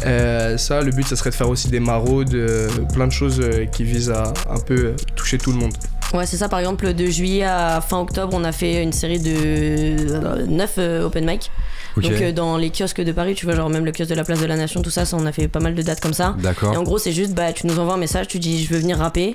Euh, 0.05 0.57
ça, 0.57 0.83
le 0.83 0.91
but, 0.91 1.07
ça 1.07 1.17
serait 1.17 1.31
de 1.31 1.35
faire 1.35 1.49
aussi 1.49 1.69
des 1.69 1.81
maraudes, 1.81 2.35
euh, 2.35 2.69
plein 2.93 3.07
de 3.07 3.13
choses 3.13 3.41
euh, 3.41 3.65
qui 3.67 3.85
visent 3.85 4.11
à 4.11 4.33
un 4.51 4.59
peu 4.59 4.95
toucher 5.15 5.39
tout 5.39 5.53
le 5.53 5.59
monde. 5.59 5.73
Ouais, 6.15 6.27
c'est 6.27 6.37
ça. 6.37 6.49
Par 6.49 6.59
exemple, 6.59 6.93
de 6.93 7.07
juillet 7.07 7.45
à 7.45 7.81
fin 7.81 7.99
octobre, 8.01 8.33
on 8.37 8.45
a 8.45 8.53
fait 8.53 8.83
une 8.83 8.93
série 8.93 9.19
de 9.21 10.47
9 10.47 10.79
open 11.05 11.25
mic. 11.27 11.51
Donc, 11.97 12.13
euh, 12.13 12.31
dans 12.31 12.59
les 12.59 12.69
kiosques 12.71 13.01
de 13.01 13.11
Paris, 13.13 13.35
tu 13.35 13.47
vois, 13.47 13.55
genre 13.55 13.71
même 13.71 13.87
le 13.87 13.91
kiosque 13.91 14.11
de 14.11 14.15
la 14.15 14.23
place 14.25 14.39
de 14.39 14.45
la 14.45 14.57
Nation, 14.57 14.83
tout 14.83 14.91
ça, 14.91 15.07
ça 15.07 15.17
on 15.19 15.25
a 15.25 15.33
fait 15.33 15.49
pas 15.49 15.61
mal 15.61 15.75
de 15.75 15.81
dates 15.81 16.01
comme 16.01 16.13
ça. 16.13 16.35
Et 16.39 16.43
D'accord. 16.43 16.77
en 16.79 16.83
gros, 16.83 16.99
c'est 16.99 17.13
juste, 17.13 17.33
bah, 17.33 17.55
tu 17.55 17.67
nous 17.67 17.79
envoies 17.79 17.95
un 17.95 17.99
message, 17.99 18.29
tu 18.29 18.39
dis, 18.39 18.63
je 18.63 18.69
veux 18.75 18.79
venir 18.81 18.99
rapper. 18.99 19.33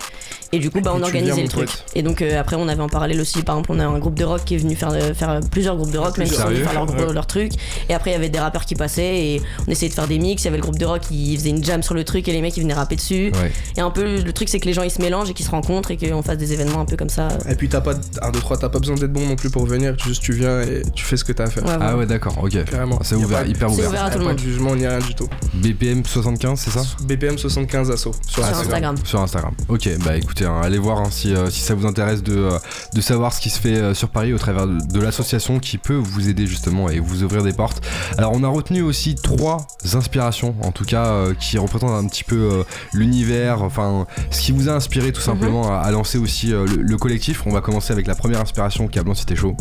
Et 0.51 0.59
du 0.59 0.69
coup, 0.69 0.79
bah, 0.79 0.91
Et 0.93 0.99
on 0.99 1.01
organisait 1.01 1.41
le 1.41 1.47
truc. 1.47 1.65
pote. 1.69 1.85
Et 1.95 2.03
donc, 2.03 2.21
euh, 2.21 2.39
après, 2.39 2.55
on 2.57 2.67
avait 2.67 2.81
en 2.83 2.87
parallèle 2.89 3.19
aussi, 3.19 3.41
par 3.41 3.55
exemple, 3.55 3.71
on 3.71 3.79
a 3.79 3.85
un 3.87 3.97
groupe 3.97 4.13
de 4.13 4.23
rock 4.25 4.41
qui 4.45 4.53
est 4.53 4.57
venu 4.59 4.75
faire, 4.75 4.91
euh, 4.91 5.15
faire 5.15 5.39
plusieurs 5.49 5.75
groupes 5.75 5.89
de 5.91 5.97
rock, 5.97 6.19
même 6.19 6.27
si 6.27 6.35
on 6.35 6.37
Sérieux 6.37 6.63
faire 6.63 6.73
leur, 6.73 6.87
Ouais. 7.07 7.13
leur 7.13 7.25
truc. 7.25 7.53
Et 7.89 7.95
après, 7.95 8.11
il 8.11 8.13
y 8.13 8.17
avait 8.17 8.29
des 8.29 8.37
rappeurs 8.39 8.65
qui 8.65 8.75
passaient 8.75 9.15
et 9.25 9.41
on 9.67 9.71
essayait 9.71 9.89
de 9.89 9.95
faire 9.95 10.07
des 10.07 10.19
mix. 10.19 10.43
Il 10.43 10.45
y 10.45 10.47
avait 10.49 10.57
le 10.57 10.61
groupe 10.63 10.77
de 10.77 10.85
rock 10.85 11.01
qui 11.01 11.35
faisait 11.35 11.49
une 11.49 11.63
jam 11.63 11.81
sur 11.81 11.95
le 11.95 12.03
truc 12.03 12.27
et 12.27 12.31
les 12.31 12.41
mecs 12.41 12.55
ils 12.57 12.61
venaient 12.61 12.75
rapper 12.75 12.95
dessus. 12.95 13.31
Ouais. 13.41 13.51
Et 13.75 13.81
un 13.81 13.89
peu, 13.89 14.21
le 14.21 14.33
truc, 14.33 14.49
c'est 14.49 14.59
que 14.59 14.67
les 14.67 14.73
gens 14.73 14.83
ils 14.83 14.91
se 14.91 15.01
mélangent 15.01 15.31
et 15.31 15.33
qu'ils 15.33 15.45
se 15.47 15.51
rencontrent 15.51 15.89
et 15.89 15.97
qu'on 15.97 16.21
fasse 16.21 16.37
des 16.37 16.53
événements 16.53 16.60
un 16.69 16.85
peu 16.85 16.95
comme 16.97 17.09
ça. 17.09 17.27
Et 17.49 17.55
puis, 17.55 17.69
t'as 17.69 17.81
pas, 17.81 17.93
1, 18.21 18.31
2, 18.31 18.39
3, 18.39 18.57
t'as 18.57 18.69
pas 18.69 18.79
besoin 18.79 18.95
d'être 18.95 19.11
bon 19.13 19.25
non 19.27 19.35
plus 19.35 19.49
pour 19.49 19.65
venir, 19.65 19.95
juste 20.03 20.21
tu 20.21 20.33
viens 20.33 20.61
et 20.61 20.83
tu 20.93 21.03
fais 21.05 21.17
ce 21.17 21.23
que 21.23 21.31
t'as 21.33 21.45
à 21.45 21.49
faire. 21.49 21.65
Ouais, 21.65 21.75
Ah 21.79 21.97
ouais, 21.97 22.05
d'accord, 22.05 22.37
ok. 22.41 22.63
Carrément. 22.65 22.99
C'est 23.03 23.15
ouvert, 23.15 23.41
pas- 23.41 23.47
hyper 23.47 23.69
C'est 23.69 23.75
ouvert. 23.75 23.89
ouvert 23.89 24.03
à 24.03 24.05
y 24.05 24.07
a 24.07 24.11
tout 24.11 24.19
le 24.19 24.23
pas 24.25 24.29
monde. 24.31 24.37
de 24.39 24.43
jugement 24.43 24.75
ni 24.75 24.87
rien 24.87 24.99
du 24.99 25.15
tout. 25.15 25.27
BPM 25.53 26.05
75, 26.05 26.59
c'est 26.59 26.71
ça? 26.71 26.81
BPM 27.03 27.37
75 27.37 27.91
Asso 27.91 27.97
sur 28.03 28.13
Sur 28.27 28.43
Instagram. 28.45 28.61
Instagram. 28.61 28.95
Sur 29.03 29.19
Instagram. 29.21 29.53
Ok, 29.69 29.89
bah 30.05 30.17
écoutez, 30.17 30.45
hein, 30.45 30.59
allez 30.63 30.77
voir 30.79 30.99
hein, 30.99 31.07
si, 31.11 31.33
euh, 31.35 31.49
si 31.49 31.61
ça 31.61 31.73
vous 31.75 31.85
intéresse 31.85 32.23
de, 32.23 32.35
euh, 32.35 32.57
de 32.93 33.01
savoir 33.01 33.33
ce 33.33 33.41
qui 33.41 33.49
se 33.49 33.59
fait 33.59 33.75
euh, 33.77 33.93
sur 33.93 34.09
Paris 34.09 34.33
au 34.33 34.37
travers 34.37 34.67
de, 34.67 34.77
de 34.79 34.99
l'association 34.99 35.59
qui 35.59 35.77
peut 35.77 35.95
vous 35.95 36.29
aider 36.29 36.47
justement 36.47 36.89
et 36.89 36.99
vous 36.99 37.23
ouvrir 37.23 37.43
des 37.43 37.53
portes. 37.53 37.81
Alors 38.17 38.31
on 38.33 38.43
a 38.43 38.47
retenu 38.47 38.81
aussi 38.81 39.15
trois 39.15 39.65
inspirations, 39.93 40.55
en 40.63 40.71
tout 40.71 40.85
cas, 40.85 41.05
euh, 41.07 41.33
qui 41.33 41.57
représentent 41.57 42.03
un 42.03 42.07
petit 42.07 42.23
peu 42.23 42.35
euh, 42.35 42.63
l'univers, 42.93 43.61
enfin 43.63 44.05
ce 44.29 44.41
qui 44.41 44.51
vous 44.51 44.69
a 44.69 44.73
inspiré 44.73 45.11
tout 45.11 45.21
simplement 45.21 45.71
à, 45.73 45.77
à 45.79 45.91
lancer 45.91 46.17
aussi 46.17 46.50
euh, 46.51 46.65
le, 46.65 46.81
le 46.81 46.98
collectif. 46.98 47.46
On 47.46 47.51
va 47.51 47.62
commencer 47.62 47.93
avec 47.93 48.08
la 48.08 48.15
première 48.15 48.41
inspiration, 48.41 48.88
Cablan 48.88 49.13
si 49.13 49.25
t'es 49.25 49.36
chaud. 49.36 49.55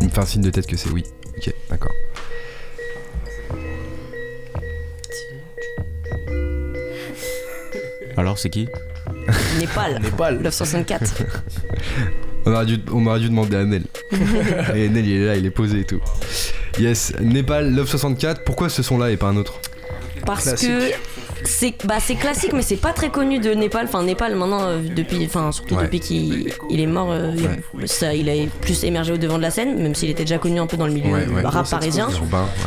Il 0.00 0.08
me 0.08 0.12
fait 0.12 0.20
un 0.20 0.26
signe 0.26 0.42
de 0.42 0.50
tête 0.50 0.66
que 0.66 0.76
c'est 0.76 0.90
oui. 0.90 1.04
Ok, 1.36 1.52
d'accord. 1.70 1.92
Alors, 8.16 8.38
c'est 8.38 8.50
qui 8.50 8.68
Népal. 9.58 10.00
Népal. 10.02 10.38
964. 10.40 11.22
On 12.46 12.52
aurait 12.54 12.66
dû, 12.66 12.78
on 12.90 13.04
aurait 13.06 13.20
dû 13.20 13.28
demander 13.28 13.56
à 13.58 13.64
Nel. 13.64 13.82
et 14.74 14.88
Nel, 14.88 15.06
il 15.06 15.22
est 15.22 15.26
là, 15.26 15.36
il 15.36 15.44
est 15.44 15.50
posé 15.50 15.80
et 15.80 15.84
tout. 15.84 16.00
Yes, 16.78 17.12
Népal 17.20 17.74
Love 17.74 17.88
64, 17.88 18.42
pourquoi 18.42 18.70
ce 18.70 18.82
son-là 18.82 19.10
et 19.10 19.18
pas 19.18 19.26
un 19.26 19.36
autre? 19.36 19.60
Parce 20.24 20.44
Classique. 20.44 20.70
que 20.70 20.92
c'est 21.44 21.74
bah, 21.84 21.96
c'est 22.00 22.14
classique, 22.16 22.52
mais 22.52 22.62
c'est 22.62 22.76
pas 22.76 22.92
très 22.92 23.10
connu 23.10 23.38
de 23.38 23.50
Népal. 23.54 23.86
Enfin, 23.86 24.02
Népal, 24.02 24.34
maintenant, 24.34 24.62
euh, 24.62 24.78
depuis, 24.94 25.24
enfin, 25.26 25.52
surtout 25.52 25.74
Ouais. 25.76 25.84
depuis 25.84 26.00
qu'il 26.00 26.52
il 26.70 26.80
est 26.80 26.86
mort, 26.86 27.10
euh, 27.10 27.32
il, 27.36 27.46
a, 27.46 27.86
ça, 27.86 28.14
il 28.14 28.28
a 28.28 28.34
plus 28.60 28.84
émergé 28.84 29.12
au 29.12 29.16
devant 29.16 29.36
de 29.36 29.42
la 29.42 29.50
scène, 29.50 29.80
même 29.82 29.94
s'il 29.94 30.10
était 30.10 30.24
déjà 30.24 30.38
connu 30.38 30.58
un 30.60 30.66
peu 30.66 30.76
dans 30.76 30.86
le 30.86 30.92
milieu 30.92 31.12
Ouais, 31.12 31.26
rap 31.44 31.68
parisien. 31.68 32.08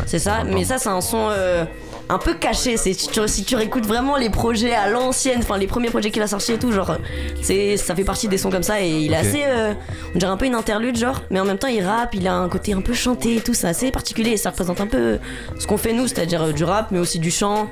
C'est 0.05 0.19
ça, 0.19 0.43
mais 0.45 0.63
ça, 0.63 0.77
c'est 0.77 0.89
un 0.89 1.01
son 1.01 1.27
euh, 1.31 1.65
un 2.09 2.17
peu 2.17 2.33
caché. 2.33 2.77
C'est 2.77 2.93
si 2.93 3.07
tu, 3.07 3.19
si 3.27 3.43
tu 3.43 3.55
réécoutes 3.55 3.85
vraiment 3.85 4.17
les 4.17 4.29
projets 4.29 4.73
à 4.73 4.89
l'ancienne, 4.89 5.39
enfin 5.39 5.57
les 5.57 5.67
premiers 5.67 5.89
projets 5.89 6.11
qu'il 6.11 6.21
a 6.21 6.27
sortis 6.27 6.53
et 6.53 6.59
tout, 6.59 6.71
genre, 6.71 6.97
c'est 7.41 7.77
ça 7.77 7.95
fait 7.95 8.03
partie 8.03 8.27
des 8.27 8.37
sons 8.37 8.51
comme 8.51 8.63
ça 8.63 8.81
et 8.81 8.89
il 8.89 9.13
est 9.13 9.17
assez, 9.17 9.43
euh, 9.45 9.73
on 10.15 10.17
dirait 10.17 10.31
un 10.31 10.37
peu 10.37 10.45
une 10.45 10.55
interlude, 10.55 10.97
genre, 10.97 11.21
mais 11.29 11.39
en 11.39 11.45
même 11.45 11.57
temps 11.57 11.67
il 11.67 11.83
rappe, 11.83 12.13
il 12.13 12.27
a 12.27 12.35
un 12.35 12.49
côté 12.49 12.73
un 12.73 12.81
peu 12.81 12.93
chanté 12.93 13.37
et 13.37 13.41
tout, 13.41 13.53
c'est 13.53 13.67
assez 13.67 13.91
particulier 13.91 14.31
et 14.31 14.37
ça 14.37 14.49
représente 14.49 14.81
un 14.81 14.87
peu 14.87 15.19
ce 15.57 15.67
qu'on 15.67 15.77
fait 15.77 15.93
nous, 15.93 16.07
c'est-à-dire 16.07 16.43
euh, 16.43 16.53
du 16.53 16.63
rap, 16.63 16.91
mais 16.91 16.99
aussi 16.99 17.19
du 17.19 17.31
chant. 17.31 17.69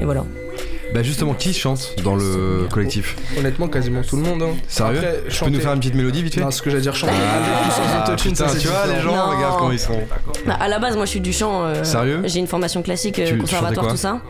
Et 0.00 0.04
voilà. 0.04 0.24
Bah 0.94 1.02
justement, 1.02 1.34
qui 1.34 1.52
chante 1.52 1.96
dans 2.04 2.14
le 2.14 2.68
collectif 2.72 3.16
Honnêtement, 3.36 3.66
quasiment 3.66 4.02
tout 4.02 4.14
le 4.16 4.22
monde. 4.22 4.42
Hein. 4.42 4.54
Sérieux 4.68 4.98
Après, 4.98 5.22
Tu 5.28 5.44
peux 5.44 5.50
nous 5.50 5.60
faire 5.60 5.72
une 5.72 5.80
petite 5.80 5.94
mélodie 5.96 6.22
vite 6.22 6.34
fait 6.36 6.40
Non, 6.40 6.50
ce 6.52 6.62
que 6.62 6.70
j'allais 6.70 6.82
dire, 6.82 6.94
chanter 6.94 7.12
Ah, 7.18 8.04
ça 8.16 8.16
tu 8.16 8.68
vois, 8.68 8.86
les 8.86 9.00
gens, 9.02 9.14
Non. 9.14 9.36
regarde 9.36 9.58
comment 9.58 9.72
ils 9.72 9.78
sont. 9.80 9.98
Bah, 10.46 10.56
à 10.60 10.68
la 10.68 10.78
base, 10.78 10.94
moi 10.96 11.04
je 11.04 11.10
suis 11.10 11.20
du 11.20 11.32
chant. 11.32 11.64
euh, 11.64 11.82
Sérieux 11.84 12.22
J'ai 12.26 12.38
une 12.38 12.46
formation 12.46 12.82
classique, 12.82 13.18
euh, 13.18 13.26
Tu- 13.26 13.38
conservatoire, 13.38 13.88
tout 13.88 13.96
ça. 13.96 14.20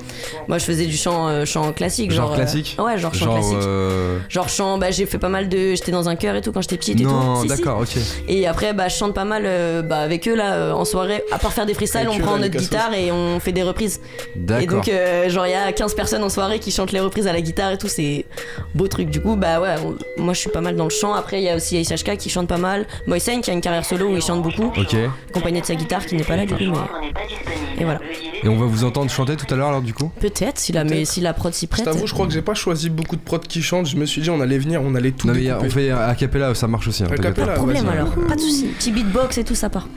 Moi 0.48 0.58
je 0.58 0.64
faisais 0.64 0.86
du 0.86 0.96
chant, 0.96 1.28
euh, 1.28 1.44
chant 1.44 1.72
classique. 1.72 2.10
Genre 2.10 2.24
Genre, 2.28 2.32
euh, 2.32 2.36
classique 2.36 2.76
Ouais, 2.78 2.96
genre 2.98 3.14
chant 3.14 3.26
Genre. 3.26 3.34
classique. 3.34 3.56
euh, 3.60 4.18
Genre 4.28 4.48
chant, 4.48 4.78
bah 4.78 4.90
j'ai 4.90 5.04
fait 5.06 5.18
pas 5.18 5.28
mal 5.28 5.48
de. 5.48 5.74
J'étais 5.74 5.92
dans 5.92 6.08
un 6.08 6.16
chœur 6.16 6.34
et 6.36 6.40
tout 6.40 6.52
quand 6.52 6.62
j'étais 6.62 6.76
petite 6.78 7.00
et 7.00 7.04
Non, 7.04 7.34
tout. 7.36 7.42
Si, 7.42 7.48
si. 7.50 7.56
d'accord, 7.56 7.80
ok. 7.80 7.96
Et 8.28 8.46
après, 8.46 8.72
bah 8.72 8.88
je 8.88 8.96
chante 8.96 9.12
pas 9.14 9.24
mal 9.24 9.42
euh, 9.44 9.82
bah, 9.82 9.98
avec 9.98 10.26
eux 10.28 10.34
là 10.34 10.54
euh, 10.54 10.72
en 10.72 10.84
soirée. 10.84 11.22
À 11.30 11.38
part 11.38 11.52
faire 11.52 11.66
des 11.66 11.74
freestyles, 11.74 12.08
on 12.08 12.18
prend 12.18 12.38
notre 12.38 12.56
guitare 12.56 12.94
et 12.94 13.12
on 13.12 13.38
fait 13.40 13.52
des 13.52 13.62
reprises. 13.62 14.00
Et 14.34 14.38
D'accord. 14.38 14.76
donc, 14.78 14.88
euh, 14.88 15.28
genre, 15.28 15.46
il 15.46 15.50
y 15.50 15.54
a 15.54 15.70
15 15.72 15.94
personnes 15.94 16.22
en 16.22 16.28
soirée 16.28 16.53
qui 16.58 16.70
chantent 16.70 16.92
les 16.92 17.00
reprises 17.00 17.26
à 17.26 17.32
la 17.32 17.40
guitare 17.40 17.72
et 17.72 17.78
tout, 17.78 17.88
c'est 17.88 18.24
beau 18.74 18.88
truc. 18.88 19.10
Du 19.10 19.20
coup, 19.20 19.36
bah 19.36 19.60
ouais, 19.60 19.74
on- 19.84 20.22
moi 20.22 20.34
je 20.34 20.40
suis 20.40 20.50
pas 20.50 20.60
mal 20.60 20.76
dans 20.76 20.84
le 20.84 20.90
chant. 20.90 21.12
Après, 21.14 21.40
il 21.40 21.44
y 21.44 21.48
a 21.48 21.56
aussi 21.56 21.76
Ace 21.76 21.90
HK 21.92 22.16
qui 22.16 22.30
chante 22.30 22.48
pas 22.48 22.58
mal. 22.58 22.86
Moïsen 23.06 23.40
qui 23.40 23.50
a 23.50 23.52
une 23.54 23.60
carrière 23.60 23.84
solo 23.84 24.06
où 24.08 24.16
il 24.16 24.22
chante 24.22 24.42
beaucoup, 24.42 24.72
Ok. 24.78 24.96
accompagné 25.30 25.60
de 25.60 25.66
sa 25.66 25.74
guitare 25.74 26.04
qui 26.06 26.14
n'est 26.16 26.24
pas 26.24 26.36
là 26.36 26.46
du 26.46 26.54
coup, 26.54 26.64
mais. 26.64 27.80
Et 27.80 27.84
voilà. 27.84 28.00
Et 28.42 28.48
on 28.48 28.56
va 28.56 28.66
vous 28.66 28.84
entendre 28.84 29.10
chanter 29.10 29.36
tout 29.36 29.52
à 29.52 29.56
l'heure 29.56 29.68
alors 29.68 29.82
du 29.82 29.92
coup? 29.94 30.10
Peut-être, 30.20 30.58
si 30.58 30.72
la, 30.72 30.84
mais 30.84 31.04
si 31.04 31.20
la 31.20 31.32
prod 31.32 31.52
s'y 31.52 31.66
Je 31.66 31.70
prête. 31.70 31.84
t'avoue, 31.84 32.06
je 32.06 32.12
crois 32.12 32.26
que 32.26 32.32
j'ai 32.32 32.42
pas 32.42 32.54
choisi 32.54 32.90
beaucoup 32.90 33.16
de 33.16 33.20
prods 33.22 33.38
qui 33.40 33.62
chantent. 33.62 33.86
Je 33.86 33.96
me 33.96 34.06
suis 34.06 34.20
dit, 34.22 34.30
on 34.30 34.40
allait 34.40 34.58
venir, 34.58 34.80
on 34.84 34.94
allait 34.94 35.10
tout 35.12 35.26
Non 35.26 35.32
mais 35.34 35.42
y 35.42 35.50
a- 35.50 35.54
découper. 35.54 35.66
on 35.68 35.70
fait 35.70 35.90
a 35.90 36.14
cappella, 36.14 36.54
ça 36.54 36.68
marche 36.68 36.86
aussi. 36.88 37.02
hein, 37.02 37.06
A 37.06 37.16
t'inquiète 37.16 37.34
cappella, 37.34 37.46
pas. 37.48 37.54
Problème 37.54 37.84
vas-y. 37.84 37.94
alors, 37.94 38.10
pas 38.28 38.34
de 38.36 38.40
soucis. 38.40 38.66
Petit 38.78 38.92
beatbox 38.92 39.38
et 39.38 39.44
tout, 39.44 39.54
ça 39.54 39.70
part. 39.70 39.88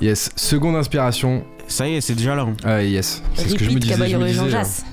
Yes, 0.00 0.30
seconde 0.36 0.74
inspiration. 0.76 1.44
Ça 1.68 1.86
y 1.86 1.94
est, 1.94 2.00
c'est 2.00 2.14
déjà 2.14 2.34
là. 2.34 2.42
hein. 2.42 2.54
Ah 2.64 2.82
yes, 2.82 3.22
c'est 3.34 3.48
ce 3.48 3.54
que 3.54 3.60
je 3.64 3.70
me 3.70 3.74
Repeat 3.76 3.82
disais. 3.92 4.08
je 4.08 4.16
me 4.16 4.26
et 4.26 4.32
Jean 4.32 4.48
Jass. 4.48 4.84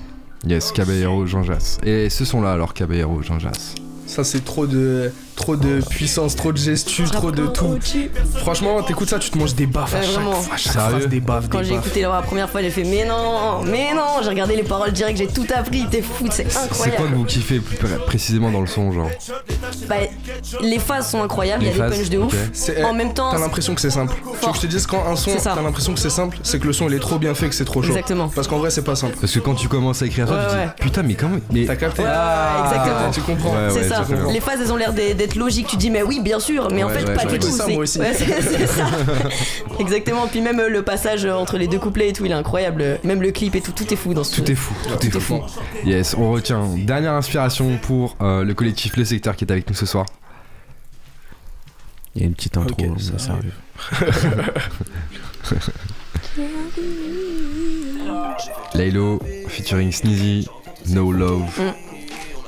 Yes, 0.46 0.72
Caballero, 0.72 1.26
Jean 1.26 1.42
Jass. 1.42 1.78
Et 1.82 2.08
ce 2.08 2.24
son 2.24 2.40
là 2.40 2.52
alors, 2.52 2.72
Caballero, 2.72 3.22
Jean 3.22 3.38
Jass. 3.38 3.74
Ça, 4.06 4.24
c'est 4.24 4.44
trop 4.44 4.66
de, 4.66 5.12
trop 5.40 5.56
de 5.56 5.80
puissance, 5.88 6.36
trop 6.36 6.52
de 6.52 6.58
gestus, 6.58 7.10
trop 7.10 7.30
de 7.30 7.46
tout. 7.46 7.78
Franchement, 8.36 8.82
t'écoutes 8.82 9.08
ça, 9.08 9.18
tu 9.18 9.30
te 9.30 9.38
manges 9.38 9.54
des 9.54 9.66
baffes 9.66 9.94
à 9.94 10.02
chaque, 10.02 10.10
vraiment. 10.12 10.32
à 10.52 10.56
chaque 10.56 10.72
Sérieux 10.74 10.90
phrase, 10.98 11.06
des 11.08 11.20
baffes, 11.20 11.48
Quand 11.50 11.62
j'ai 11.62 11.74
écouté 11.74 12.02
la 12.02 12.22
première 12.22 12.48
fois, 12.50 12.60
j'ai 12.62 12.70
fait 12.70 12.84
mais 12.84 13.04
non, 13.06 13.62
mais 13.64 13.94
non, 13.94 14.22
j'ai 14.22 14.28
regardé 14.28 14.54
les 14.56 14.62
paroles 14.62 14.92
direct, 14.92 15.18
j'ai 15.18 15.26
tout 15.26 15.46
appris, 15.54 15.86
t'es 15.90 16.02
fou, 16.02 16.26
c'est 16.30 16.50
C'est 16.50 16.58
quoi 16.68 16.68
que 16.68 16.72
incroyable. 16.92 17.14
vous 17.16 17.24
kiffez 17.24 17.58
plus 17.58 17.76
pré- 17.76 17.96
précisément 18.06 18.50
dans 18.50 18.60
le 18.60 18.66
son 18.66 18.92
genre 18.92 19.08
Bah, 19.88 19.96
les 20.60 20.78
phases 20.78 21.10
sont 21.10 21.22
incroyables, 21.22 21.62
il 21.64 21.66
y 21.66 21.70
a 21.70 21.72
Les 21.72 21.78
des 21.80 21.88
phases, 21.88 21.98
punchs 21.98 22.10
de 22.10 22.18
ouf. 22.18 22.84
En 22.84 22.92
même 22.94 23.14
temps, 23.14 23.30
T'as 23.32 23.38
l'impression 23.38 23.74
que 23.74 23.80
c'est 23.80 23.90
simple. 23.90 24.14
Tu 24.40 24.46
veux 24.46 24.50
que 24.52 24.56
je 24.56 24.62
te 24.62 24.66
dise 24.66 24.86
quand 24.86 25.04
un 25.06 25.16
son, 25.16 25.32
t'as 25.42 25.60
l'impression 25.62 25.94
que 25.94 26.00
c'est 26.00 26.10
simple, 26.10 26.36
c'est 26.42 26.58
que 26.60 26.66
le 26.66 26.72
son 26.72 26.88
il 26.88 26.94
est 26.94 26.98
trop 27.00 27.18
bien 27.18 27.34
fait, 27.34 27.48
que 27.48 27.54
c'est 27.54 27.64
trop 27.64 27.82
chaud. 27.82 27.88
Exactement. 27.88 28.28
Parce 28.34 28.46
qu'en 28.48 28.58
vrai, 28.58 28.70
c'est 28.70 28.82
pas 28.84 28.96
simple. 28.96 29.16
Parce 29.20 29.32
que 29.32 29.38
quand 29.38 29.54
tu 29.54 29.68
commences 29.68 30.02
à 30.02 30.06
écrire 30.06 30.28
ça, 30.28 30.34
Ouais, 30.34 30.40
tu 30.44 30.50
te 30.50 30.56
ouais. 30.56 30.66
dis 30.66 30.82
putain 30.82 31.02
mais 31.02 31.14
comment 31.14 31.36
mais 31.50 31.64
T'as 31.64 31.76
capté 31.76 32.02
Ouais, 32.02 32.08
ouais, 32.08 32.64
exactement. 32.64 33.10
Tu 33.12 33.20
comprends 33.22 33.50
Ouais, 33.52 33.68
c'est 33.70 33.80
ouais, 33.80 33.88
ça. 33.88 34.04
Les 34.32 34.40
phases, 34.40 34.60
elles 34.62 34.72
ont 34.72 34.76
l'air 34.76 34.92
d'être 34.92 35.29
logique. 35.34 35.66
Tu 35.66 35.76
dis, 35.76 35.90
mais 35.90 36.02
oui, 36.02 36.20
bien 36.20 36.40
sûr, 36.40 36.68
mais 36.72 36.82
en 36.82 36.88
fait, 36.88 37.04
ouais, 37.04 37.14
pas 37.14 37.24
du 37.24 37.38
tout. 37.38 37.50
ça, 37.50 37.66
moi 37.68 37.78
aussi. 37.78 37.98
Ouais, 37.98 38.12
c'est 38.14 38.40
c'est 38.42 38.66
ça. 38.66 38.86
Exactement. 39.78 40.26
Puis 40.26 40.40
même 40.40 40.60
euh, 40.60 40.68
le 40.68 40.82
passage 40.82 41.24
entre 41.26 41.58
les 41.58 41.68
deux 41.68 41.78
couplets 41.78 42.10
et 42.10 42.12
tout, 42.12 42.24
il 42.24 42.30
est 42.30 42.34
incroyable. 42.34 42.98
Même 43.04 43.22
le 43.22 43.30
clip 43.30 43.54
et 43.54 43.60
tout, 43.60 43.72
tout 43.72 43.92
est 43.92 43.96
fou 43.96 44.14
dans 44.14 44.24
ce 44.24 44.40
Tout 44.40 44.50
est 44.50 44.54
fou, 44.54 44.74
tout 45.00 45.06
est 45.06 45.20
fou. 45.20 45.40
Yes, 45.84 46.14
on 46.14 46.30
retient. 46.32 46.64
Dernière 46.76 47.12
inspiration 47.14 47.78
pour 47.78 48.16
euh, 48.20 48.44
le 48.44 48.54
collectif 48.54 48.96
Le 48.96 49.04
Secteur 49.04 49.36
qui 49.36 49.44
est 49.44 49.52
avec 49.52 49.68
nous 49.68 49.74
ce 49.74 49.86
soir. 49.86 50.06
Il 52.14 52.22
y 52.22 52.24
a 52.24 52.28
une 52.28 52.34
petite 52.34 52.56
intro, 52.56 52.72
Ok, 52.72 52.86
mais 52.92 53.00
ça 53.00 53.18
ça 53.18 53.32
arrive. 53.32 53.52
Laylo 58.74 59.20
featuring 59.48 59.92
Sneezy, 59.92 60.48
No 60.88 61.12
Love. 61.12 61.60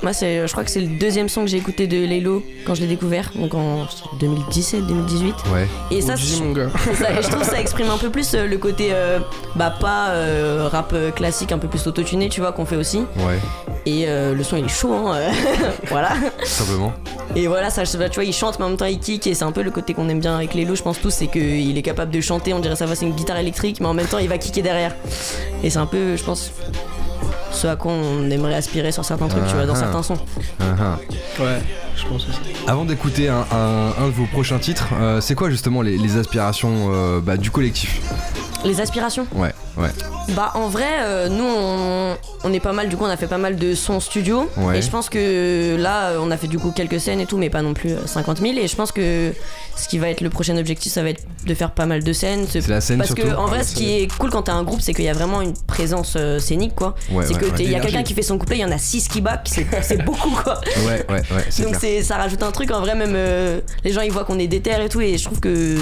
Moi, 0.03 0.11
c'est, 0.13 0.45
je 0.45 0.51
crois 0.51 0.63
que 0.65 0.69
c'est 0.69 0.81
le 0.81 0.87
deuxième 0.99 1.29
son 1.29 1.41
que 1.41 1.47
j'ai 1.47 1.57
écouté 1.57 1.87
de 1.87 2.05
Laylo 2.05 2.43
quand 2.65 2.75
je 2.75 2.81
l'ai 2.81 2.87
découvert, 2.87 3.31
donc 3.35 3.53
en 3.53 3.87
2017, 4.19 4.85
2018. 4.85 5.33
Ouais, 5.53 5.65
Et 5.91 6.01
ça, 6.01 6.15
mon 6.43 6.51
gars. 6.51 6.67
ça- 6.93 7.21
je 7.21 7.27
trouve 7.29 7.39
que 7.39 7.45
ça 7.45 7.59
exprime 7.61 7.89
un 7.89 7.97
peu 7.97 8.09
plus 8.09 8.33
euh, 8.35 8.45
le 8.45 8.57
côté, 8.57 8.89
euh, 8.91 9.19
bah 9.55 9.73
pas 9.79 10.09
euh, 10.09 10.67
rap 10.69 10.93
classique, 11.15 11.53
un 11.53 11.57
peu 11.57 11.69
plus 11.69 11.87
autotuné, 11.87 12.27
tu 12.27 12.41
vois, 12.41 12.51
qu'on 12.51 12.65
fait 12.65 12.75
aussi. 12.75 12.97
ouais, 12.99 13.39
Et 13.85 14.03
euh, 14.07 14.33
le 14.35 14.43
son 14.43 14.57
il 14.57 14.65
est 14.65 14.67
chaud, 14.67 14.93
hein, 14.93 15.31
voilà. 15.89 16.09
tout 16.39 16.45
simplement. 16.45 16.91
Et 17.35 17.47
voilà, 17.47 17.69
ça, 17.69 17.83
tu 17.85 17.97
vois, 17.97 18.23
il 18.25 18.33
chante 18.33 18.59
mais 18.59 18.65
en 18.65 18.69
même 18.69 18.77
temps 18.77 18.85
il 18.85 18.99
kick 18.99 19.25
et 19.25 19.33
c'est 19.33 19.45
un 19.45 19.51
peu 19.53 19.63
le 19.63 19.71
côté 19.71 19.93
qu'on 19.93 20.07
aime 20.09 20.19
bien 20.19 20.35
avec 20.35 20.53
Lélo, 20.53 20.75
je 20.75 20.83
pense 20.83 20.99
tous, 20.99 21.09
c'est 21.11 21.27
qu'il 21.27 21.77
est 21.77 21.81
capable 21.81 22.11
de 22.11 22.19
chanter, 22.21 22.53
on 22.53 22.59
dirait 22.59 22.75
ça 22.75 22.85
va 22.85 22.95
c'est 22.95 23.05
une 23.05 23.13
guitare 23.15 23.37
électrique, 23.37 23.79
mais 23.79 23.87
en 23.87 23.93
même 23.93 24.05
temps 24.07 24.19
il 24.19 24.27
va 24.27 24.37
kicker 24.37 24.61
derrière. 24.61 24.93
Et 25.63 25.69
c'est 25.69 25.79
un 25.79 25.85
peu, 25.87 26.15
je 26.17 26.23
pense, 26.23 26.51
ce 27.53 27.67
à 27.67 27.75
quoi 27.75 27.91
on 27.93 28.29
aimerait 28.29 28.55
aspirer 28.55 28.91
sur 28.91 29.05
certains 29.05 29.27
trucs, 29.27 29.45
tu 29.47 29.53
vois, 29.53 29.65
dans 29.65 29.73
Ah, 29.73 29.77
ah. 29.77 29.79
certains 29.79 30.03
sons. 30.03 30.17
Uh-huh. 30.59 31.41
Ouais, 31.43 31.61
je 31.95 32.05
pense 32.07 32.27
aussi. 32.27 32.39
Avant 32.67 32.83
d'écouter 32.85 33.29
un, 33.29 33.45
un- 33.51 33.93
un 34.03 34.07
de 34.07 34.11
vos 34.13 34.25
prochains 34.25 34.59
titres, 34.59 34.87
euh, 34.99 35.21
c'est 35.21 35.35
quoi 35.35 35.49
justement 35.49 35.81
les, 35.81 35.97
les 35.97 36.17
aspirations 36.17 36.89
euh, 36.91 37.19
bah, 37.21 37.37
du 37.37 37.51
collectif? 37.51 38.01
Les 38.65 38.79
aspirations 38.79 39.27
Ouais, 39.35 39.51
ouais. 39.77 39.89
Bah 40.29 40.51
en 40.55 40.69
vrai, 40.69 40.85
euh, 41.01 41.27
nous 41.27 41.43
on, 41.43 42.15
on 42.45 42.53
est 42.53 42.61
pas 42.61 42.71
mal, 42.71 42.87
du 42.87 42.95
coup 42.95 43.03
on 43.03 43.09
a 43.09 43.17
fait 43.17 43.27
pas 43.27 43.37
mal 43.37 43.57
de 43.57 43.75
sons 43.75 43.99
studio. 43.99 44.49
Ouais. 44.57 44.77
Et 44.77 44.81
je 44.81 44.89
pense 44.89 45.09
que 45.09 45.75
là 45.77 46.09
euh, 46.11 46.19
on 46.21 46.31
a 46.31 46.37
fait 46.37 46.47
du 46.47 46.57
coup 46.59 46.71
quelques 46.71 46.99
scènes 46.99 47.19
et 47.19 47.25
tout, 47.25 47.37
mais 47.37 47.49
pas 47.49 47.61
non 47.61 47.73
plus 47.73 47.91
euh, 47.91 48.05
50 48.07 48.37
000. 48.39 48.53
Et 48.57 48.67
je 48.67 48.75
pense 48.75 48.91
que 48.93 49.33
ce 49.75 49.87
qui 49.89 49.97
va 49.99 50.09
être 50.09 50.21
le 50.21 50.29
prochain 50.29 50.55
objectif, 50.57 50.93
ça 50.93 51.03
va 51.03 51.09
être 51.09 51.23
de 51.45 51.53
faire 51.53 51.71
pas 51.71 51.85
mal 51.85 52.03
de 52.03 52.13
scènes. 52.13 52.45
C'est 52.49 52.65
la 52.69 52.79
scène 52.79 52.99
Parce 52.99 53.09
surtout 53.09 53.23
que 53.29 53.35
en 53.35 53.47
vrai, 53.47 53.63
ce 53.63 53.75
qui 53.75 53.91
est 53.97 54.07
cool 54.17 54.29
quand 54.29 54.43
t'as 54.43 54.53
un 54.53 54.63
groupe, 54.63 54.79
c'est 54.81 54.93
qu'il 54.93 55.05
y 55.05 55.09
a 55.09 55.13
vraiment 55.13 55.41
une 55.41 55.53
présence 55.67 56.13
euh, 56.15 56.39
scénique 56.39 56.75
quoi. 56.75 56.95
Ouais, 57.11 57.25
c'est 57.27 57.33
ouais, 57.33 57.39
que 57.41 57.45
ouais. 57.47 57.51
t'es- 57.51 57.63
il 57.65 57.71
y 57.71 57.75
a 57.75 57.81
quelqu'un 57.81 58.03
qui 58.03 58.13
fait 58.13 58.21
son 58.21 58.37
couplet, 58.37 58.57
il 58.57 58.61
y 58.61 58.65
en 58.65 58.71
a 58.71 58.77
6 58.77 59.09
qui 59.09 59.19
back, 59.19 59.49
c'est 59.81 60.03
beaucoup 60.05 60.29
quoi. 60.31 60.61
Ouais, 60.87 61.05
ouais, 61.09 61.21
ouais, 61.31 61.63
Donc 61.65 61.75
ça 62.03 62.15
rajoute 62.17 62.43
un 62.43 62.51
truc 62.51 62.71
en 62.71 62.79
vrai 62.79 62.95
même 62.95 63.13
euh, 63.15 63.59
les 63.83 63.91
gens 63.91 64.01
ils 64.01 64.11
voient 64.11 64.23
qu'on 64.23 64.39
est 64.39 64.47
déter 64.47 64.71
et 64.71 64.89
tout 64.89 65.01
et 65.01 65.17
je 65.17 65.25
trouve 65.25 65.39
que 65.41 65.75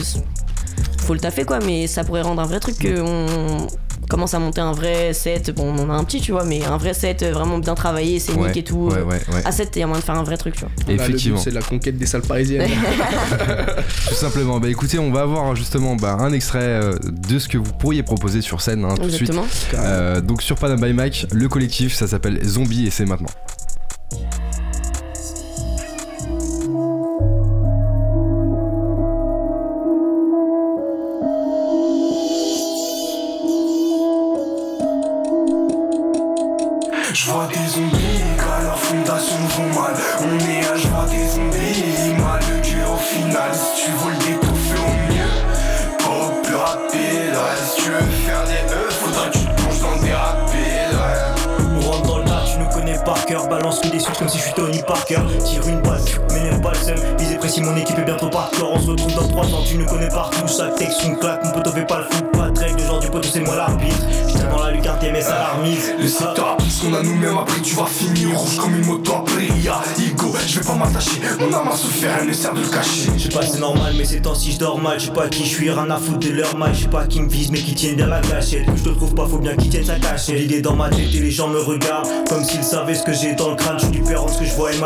faut 1.00 1.14
le 1.14 1.20
taffer 1.20 1.44
quoi 1.46 1.60
mais 1.60 1.88
ça 1.88 2.04
pourrait 2.04 2.22
rendre 2.22 2.42
un 2.42 2.46
vrai 2.46 2.60
truc 2.60 2.78
que 2.78 3.02
on 3.02 3.68
commence 4.10 4.34
à 4.34 4.40
monter 4.40 4.60
un 4.60 4.74
vrai 4.74 5.14
set 5.14 5.56
bon 5.56 5.74
on 5.74 5.80
en 5.84 5.90
a 5.90 5.94
un 5.94 6.04
petit 6.04 6.20
tu 6.20 6.32
vois 6.34 6.44
mais 6.44 6.64
un 6.66 6.78
vrai 6.78 6.94
set 6.94 7.24
vraiment 7.24 7.60
bien 7.60 7.76
travaillé 7.76 8.20
scénique 8.20 8.42
Ouais, 8.42 8.58
et 8.60 8.64
tout 8.64 8.90
ouais, 8.90 9.02
ouais, 9.02 9.20
ouais. 9.34 9.42
à 9.46 9.52
7 9.52 9.70
il 9.76 9.80
y 9.80 9.84
a 9.84 9.88
moyen 9.88 10.00
de 10.02 10.06
faire 10.06 10.16
un 10.18 10.24
vrai 10.24 10.36
truc 10.38 10.56
tu 10.56 10.62
vois 10.62 10.70
but, 10.86 10.94
Effectivement, 10.94 11.38
c'est 11.38 11.52
la 11.52 11.62
conquête 11.62 11.98
des 11.98 12.06
salles 12.06 12.22
parisiennes. 12.24 12.70
tout 14.08 14.14
simplement. 14.16 14.60
Bah 14.60 14.68
écoutez, 14.70 15.00
on 15.00 15.12
va 15.12 15.22
avoir 15.22 15.56
justement 15.56 15.96
bah, 15.96 16.18
un 16.20 16.34
extrait 16.34 16.60
euh, 16.62 16.96
de 17.04 17.40
ce 17.40 17.48
que 17.48 17.58
vous 17.58 17.72
pourriez 17.74 18.04
proposer 18.04 18.42
sur 18.42 18.62
scène 18.62 18.84
hein, 18.84 18.96
tout 18.96 19.04
de 19.04 19.10
suite. 19.10 19.30
exactement 19.30 19.48
Euh, 19.76 20.20
donc 20.20 20.42
sur 20.42 20.58
Panam 20.58 20.80
by 20.82 20.94
Mike, 20.94 21.28
le 21.32 21.48
collectif, 21.48 21.94
ça 21.94 22.08
s'appelle 22.08 22.40
Zombie 22.44 22.88
et 22.88 22.90
c'est 22.92 23.06
maintenant. 23.06 23.30
Si 54.96 55.16
je 55.16 55.16
suis 55.16 55.16
Tony 55.16 55.22
Parker. 55.22 55.22
Tire 55.44 55.68
une 55.68 55.82
balle, 55.82 55.91
mais 55.91 55.91
n'aime 55.91 55.91
pas 56.62 56.72
le 56.72 56.78
seum. 56.78 57.38
Précis, 57.40 57.62
mon 57.62 57.76
équipe 57.76 57.98
est 57.98 58.06
bientôt 58.06 58.30
par 58.30 58.52
corps. 58.52 58.74
On 58.74 58.80
se 58.80 58.92
retrouve 58.92 59.16
dans 59.16 59.28
3 59.28 59.46
ans, 59.46 59.64
tu 59.66 59.78
nous 59.78 59.86
connais 59.86 60.10
partout. 60.10 60.48
Chaque 60.48 60.76
texte, 60.76 61.04
une 61.06 61.18
claque, 61.18 61.44
mon 61.44 61.52
poteau 61.52 61.72
fait 61.72 61.88
pas 61.88 62.00
le 62.00 62.04
fou. 62.06 62.24
Pas 62.34 62.50
de 62.50 62.60
règle, 62.60 62.78
le 62.78 62.86
genre 62.86 63.00
du 63.00 63.08
poteau, 63.08 63.30
c'est 63.32 63.40
moi 63.40 63.56
l'arbitre. 63.56 64.06
J'tiens 64.28 64.50
dans 64.50 64.64
la 64.64 64.72
lucarne, 64.72 65.00
t'es 65.00 65.12
mes 65.12 65.26
alarmistes. 65.26 65.96
Le 66.00 66.08
secteur 66.08 66.50
a 66.50 66.58
pris 66.58 66.70
ce 66.70 66.84
qu'on 66.84 66.94
a 66.94 67.04
nous-mêmes 67.04 67.38
après 67.38 67.62
tu 67.62 67.76
vas 67.76 67.86
finir 67.86 68.38
rouge 68.38 68.58
comme 68.58 68.76
une 68.76 68.86
moto 68.86 69.14
après 69.14 69.46
Ria 69.46 69.82
Ego, 70.00 70.34
je 70.48 70.60
vais 70.60 70.66
pas 70.66 70.76
m'attacher, 70.76 71.22
mon 71.40 71.54
âme 71.54 71.68
a 71.72 71.76
souffert, 71.76 72.18
elle 72.22 72.28
ne 72.28 72.34
sert 72.34 72.54
de 72.54 72.62
le 72.62 72.68
cacher 72.68 73.10
Je 73.18 73.24
sais 73.24 73.30
pas 73.30 73.42
si 73.44 73.52
c'est 73.52 73.60
normal 73.60 73.94
mais 73.98 74.06
ces 74.06 74.22
temps-ci 74.22 74.54
je 74.54 74.60
dors 74.60 74.80
mal 74.80 75.00
Je 75.00 75.06
sais 75.06 75.12
pas 75.12 75.28
qui 75.28 75.44
je 75.44 75.50
suis, 75.50 75.70
rien 75.72 75.90
à 75.90 75.98
foutre 75.98 76.20
de 76.20 76.30
leur 76.30 76.58
mal 76.58 76.74
Je 76.74 76.84
sais 76.84 76.90
pas 76.90 77.06
qui 77.06 77.22
me 77.22 77.30
vise 77.30 77.52
mais 77.52 77.60
qui 77.60 77.76
tiennent 77.76 77.96
bien 77.96 78.08
la 78.08 78.22
gâchette 78.22 78.66
Je 78.76 78.84
te 78.84 78.90
trouve 78.90 79.14
pas, 79.14 79.28
faut 79.28 79.38
bien 79.38 79.56
qu'ils 79.56 79.70
tiennent 79.70 79.86
sa 79.86 79.96
cachette 79.96 80.38
L'idée 80.38 80.62
dans 80.62 80.76
ma 80.76 80.90
tête 80.90 81.14
et 81.14 81.20
les 81.20 81.32
gens 81.32 81.48
me 81.48 81.60
regardent 81.60 82.08
Comme 82.30 82.44
s'ils 82.44 82.64
savaient 82.64 82.96
ce 82.96 83.04
que 83.04 83.14
j'ai 83.14 83.34
dans 83.34 83.50
le 83.50 83.56
crâne 83.56 83.78
Je 83.78 83.86
suis 83.86 84.00
différent 84.00 84.28
ce 84.28 84.40
que 84.40 84.46
je 84.46 84.54
vois 84.56 84.72
et 84.72 84.78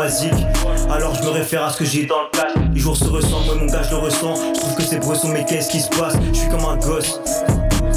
Alors 0.90 1.14
je 1.14 1.22
me 1.24 1.30
réfère 1.30 1.64
à 1.64 1.70
ce 1.70 1.78
que 1.78 1.84
j'ai 1.84 2.06
dans 2.06 2.22
le 2.22 2.28
cash 2.30 2.52
Les 2.72 2.80
jours 2.80 2.96
se 2.96 3.04
ressemblent, 3.04 3.46
moi 3.46 3.54
mon 3.56 3.66
gars 3.66 3.82
je 3.82 3.90
le 3.90 3.96
ressens 3.96 4.34
Je 4.54 4.60
trouve 4.60 4.74
que 4.76 4.82
c'est 4.82 4.98
bresson 4.98 5.28
mais 5.28 5.44
qu'est-ce 5.44 5.68
qui 5.68 5.80
se 5.80 5.88
passe? 5.88 6.14
Je 6.32 6.38
suis 6.38 6.48
comme 6.48 6.64
un 6.64 6.76
gosse. 6.76 7.20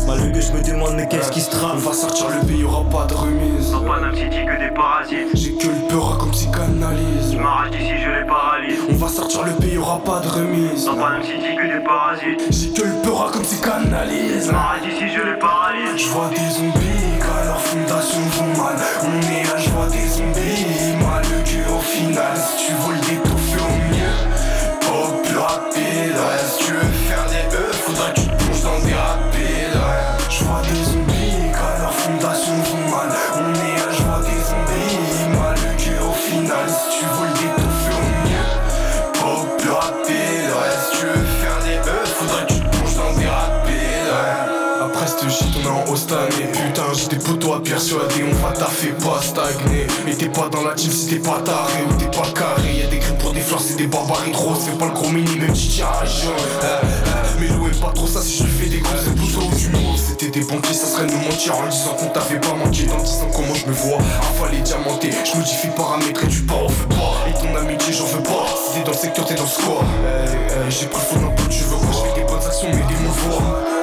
Malgré 0.07 0.31
que 0.31 0.41
je 0.41 0.51
me 0.51 0.63
demande 0.63 0.93
mais 0.95 1.07
qu'est-ce 1.07 1.31
qui 1.31 1.41
se 1.41 1.49
On 1.55 1.59
trame 1.59 1.77
va 1.77 1.93
sortir 1.93 2.27
le 2.29 2.47
pays, 2.47 2.59
y'aura 2.59 2.83
pas 2.89 3.05
de 3.05 3.13
remise. 3.13 3.71
Dans 3.71 3.83
Paname 3.83 4.15
City 4.15 4.45
que 4.45 4.59
des 4.59 4.73
parasites. 4.73 5.27
J'ai 5.33 5.53
que 5.53 5.67
le 5.67 5.87
peur 5.87 6.17
comme 6.17 6.31
psychanalyse. 6.31 7.33
Je 7.33 7.37
m'arrache 7.37 7.71
d'ici, 7.71 7.93
je 8.03 8.19
les 8.19 8.25
paralyse. 8.25 8.79
On 8.89 8.95
va 8.95 9.07
sortir 9.07 9.43
le 9.43 9.51
pays, 9.53 9.73
y'aura 9.75 9.99
pas 9.99 10.19
de 10.21 10.27
remise. 10.29 10.85
Dans 10.85 10.95
Paname 10.95 11.23
City 11.23 11.55
que 11.55 11.77
des 11.77 11.83
parasites. 11.83 12.41
J'ai 12.49 12.69
que 12.69 12.87
le 12.87 13.01
peur 13.03 13.29
comme 13.31 13.43
psychanalyse. 13.43 14.47
Je 14.47 14.51
m'arrache 14.51 14.81
d'ici, 14.81 15.13
je 15.13 15.21
les 15.21 15.37
paralyse. 15.37 15.93
Je 15.95 16.07
vois 16.09 16.29
des 16.29 16.49
zombies 16.57 17.19
quand 17.21 17.45
leur 17.45 17.61
fondation 17.61 18.21
vont 18.37 18.63
mal. 18.63 18.75
On 19.03 19.19
est 19.21 19.43
là, 19.45 19.57
je 19.57 19.69
vois 19.69 19.87
des 19.87 20.07
zombies 20.07 20.97
Mal 22.01 22.07
le 22.07 22.13
cul 22.13 22.15
au 22.15 22.15
final 22.15 22.37
Si 22.37 22.65
tu 22.65 22.71
veux 22.73 22.93
le 22.93 22.99
d'étouffer 23.01 23.28
à 47.53 47.59
persuader 47.59 48.25
On 48.29 48.35
va 48.47 48.51
taffer 48.53 48.89
pas 48.89 49.21
stagner. 49.21 49.87
Et 50.07 50.15
t'es 50.15 50.29
pas 50.29 50.49
dans 50.49 50.63
la 50.63 50.73
team 50.73 50.91
si 50.91 51.07
t'es 51.07 51.19
pas 51.19 51.41
taré 51.43 51.73
Ou 51.89 51.93
t'es 51.95 52.05
pas 52.05 52.27
carré. 52.33 52.73
Y'a 52.81 52.87
des 52.87 52.99
grippes 52.99 53.17
pour 53.19 53.33
des 53.33 53.41
fleurs 53.41 53.61
c'est 53.61 53.75
des 53.75 53.87
barbaries. 53.87 54.31
Trop 54.31 54.53
C'est 54.55 54.77
pas 54.77 54.85
le 54.85 54.91
gros 54.91 55.09
mini 55.09 55.37
même 55.37 55.55
si 55.55 55.69
tiens 55.69 55.87
euh, 56.01 56.29
euh, 56.63 56.81
Mais 57.39 57.47
l'eau 57.47 57.69
pas 57.81 57.91
trop 57.93 58.07
ça 58.07 58.21
si 58.21 58.43
je 58.43 58.43
fais 58.43 58.69
des 58.69 58.79
gros 58.79 58.93
C'est 59.03 59.15
plutôt 59.15 59.55
du 59.55 59.69
monde 59.69 59.97
C'était 59.97 60.29
des 60.29 60.45
banquiers 60.45 60.73
ça 60.73 60.87
serait 60.87 61.05
nous 61.05 61.17
mentir 61.17 61.57
En 61.57 61.67
disant 61.67 61.93
qu'on 61.97 62.07
t'avait 62.07 62.39
pas 62.39 62.53
manqué 62.53 62.85
Dans 62.85 62.97
10 63.01 63.11
ans 63.21 63.31
comment 63.33 63.53
je 63.53 63.65
me 63.67 63.73
vois. 63.73 63.99
Avaler 64.37 64.61
diamanté 64.61 65.09
Je 65.23 65.37
modifie 65.37 65.69
paramètres 65.75 66.23
et 66.23 66.27
tu 66.27 66.41
pars 66.41 66.63
on 66.63 66.67
veut 66.67 66.87
pas 66.87 67.29
Et 67.29 67.33
ton 67.33 67.55
amitié 67.55 67.93
j'en 67.93 68.05
veux 68.05 68.23
pas. 68.23 68.45
Si 68.67 68.79
t'es 68.79 68.83
dans 68.83 68.91
le 68.91 68.97
secteur 68.97 69.25
t'es 69.25 69.35
dans 69.35 69.43
le 69.43 69.49
score 69.49 69.83
euh, 70.03 70.69
J'ai 70.69 70.87
pris 70.87 71.01
le 71.01 71.19
faux 71.19 71.25
d'un 71.25 71.31
peu 71.35 71.49
tu 71.49 71.63
veux 71.63 71.77
quoi? 71.77 71.89
Je 71.91 72.09
fais 72.09 72.19
des 72.19 72.27
bonnes 72.27 72.45
actions 72.45 72.67
mais 72.71 72.93
des 72.93 73.01
mauvais 73.03 73.78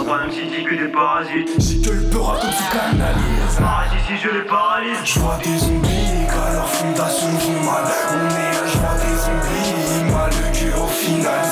Dans 0.00 0.06
Paname 0.06 0.32
City 0.32 0.64
que 0.64 0.74
des 0.76 0.88
parasites. 0.88 1.50
J'ai 1.58 1.82
que 1.82 1.90
le 1.90 2.08
peur 2.08 2.38
comme 2.40 2.50
psychanalyse. 2.50 3.54
Je 3.54 3.60
m'arrache 3.60 3.90
d'ici, 3.90 4.22
je 4.22 4.30
les 4.34 4.44
paralyse. 4.44 4.96
Je 5.04 5.20
vois 5.20 5.38
des 5.44 5.58
zombies 5.58 6.26
quand 6.26 6.52
leur 6.54 6.68
fondation 6.68 7.28
vont 7.28 7.70
mal 7.70 7.84
On 8.08 8.28
est 8.30 8.52
là, 8.54 8.64
je 8.64 8.78
vois 8.78 8.94
des 8.94 9.16
zombies 9.20 10.10
Mal 10.10 10.30
le 10.30 10.56
cul 10.56 10.72
au 10.72 10.86
final 10.86 11.44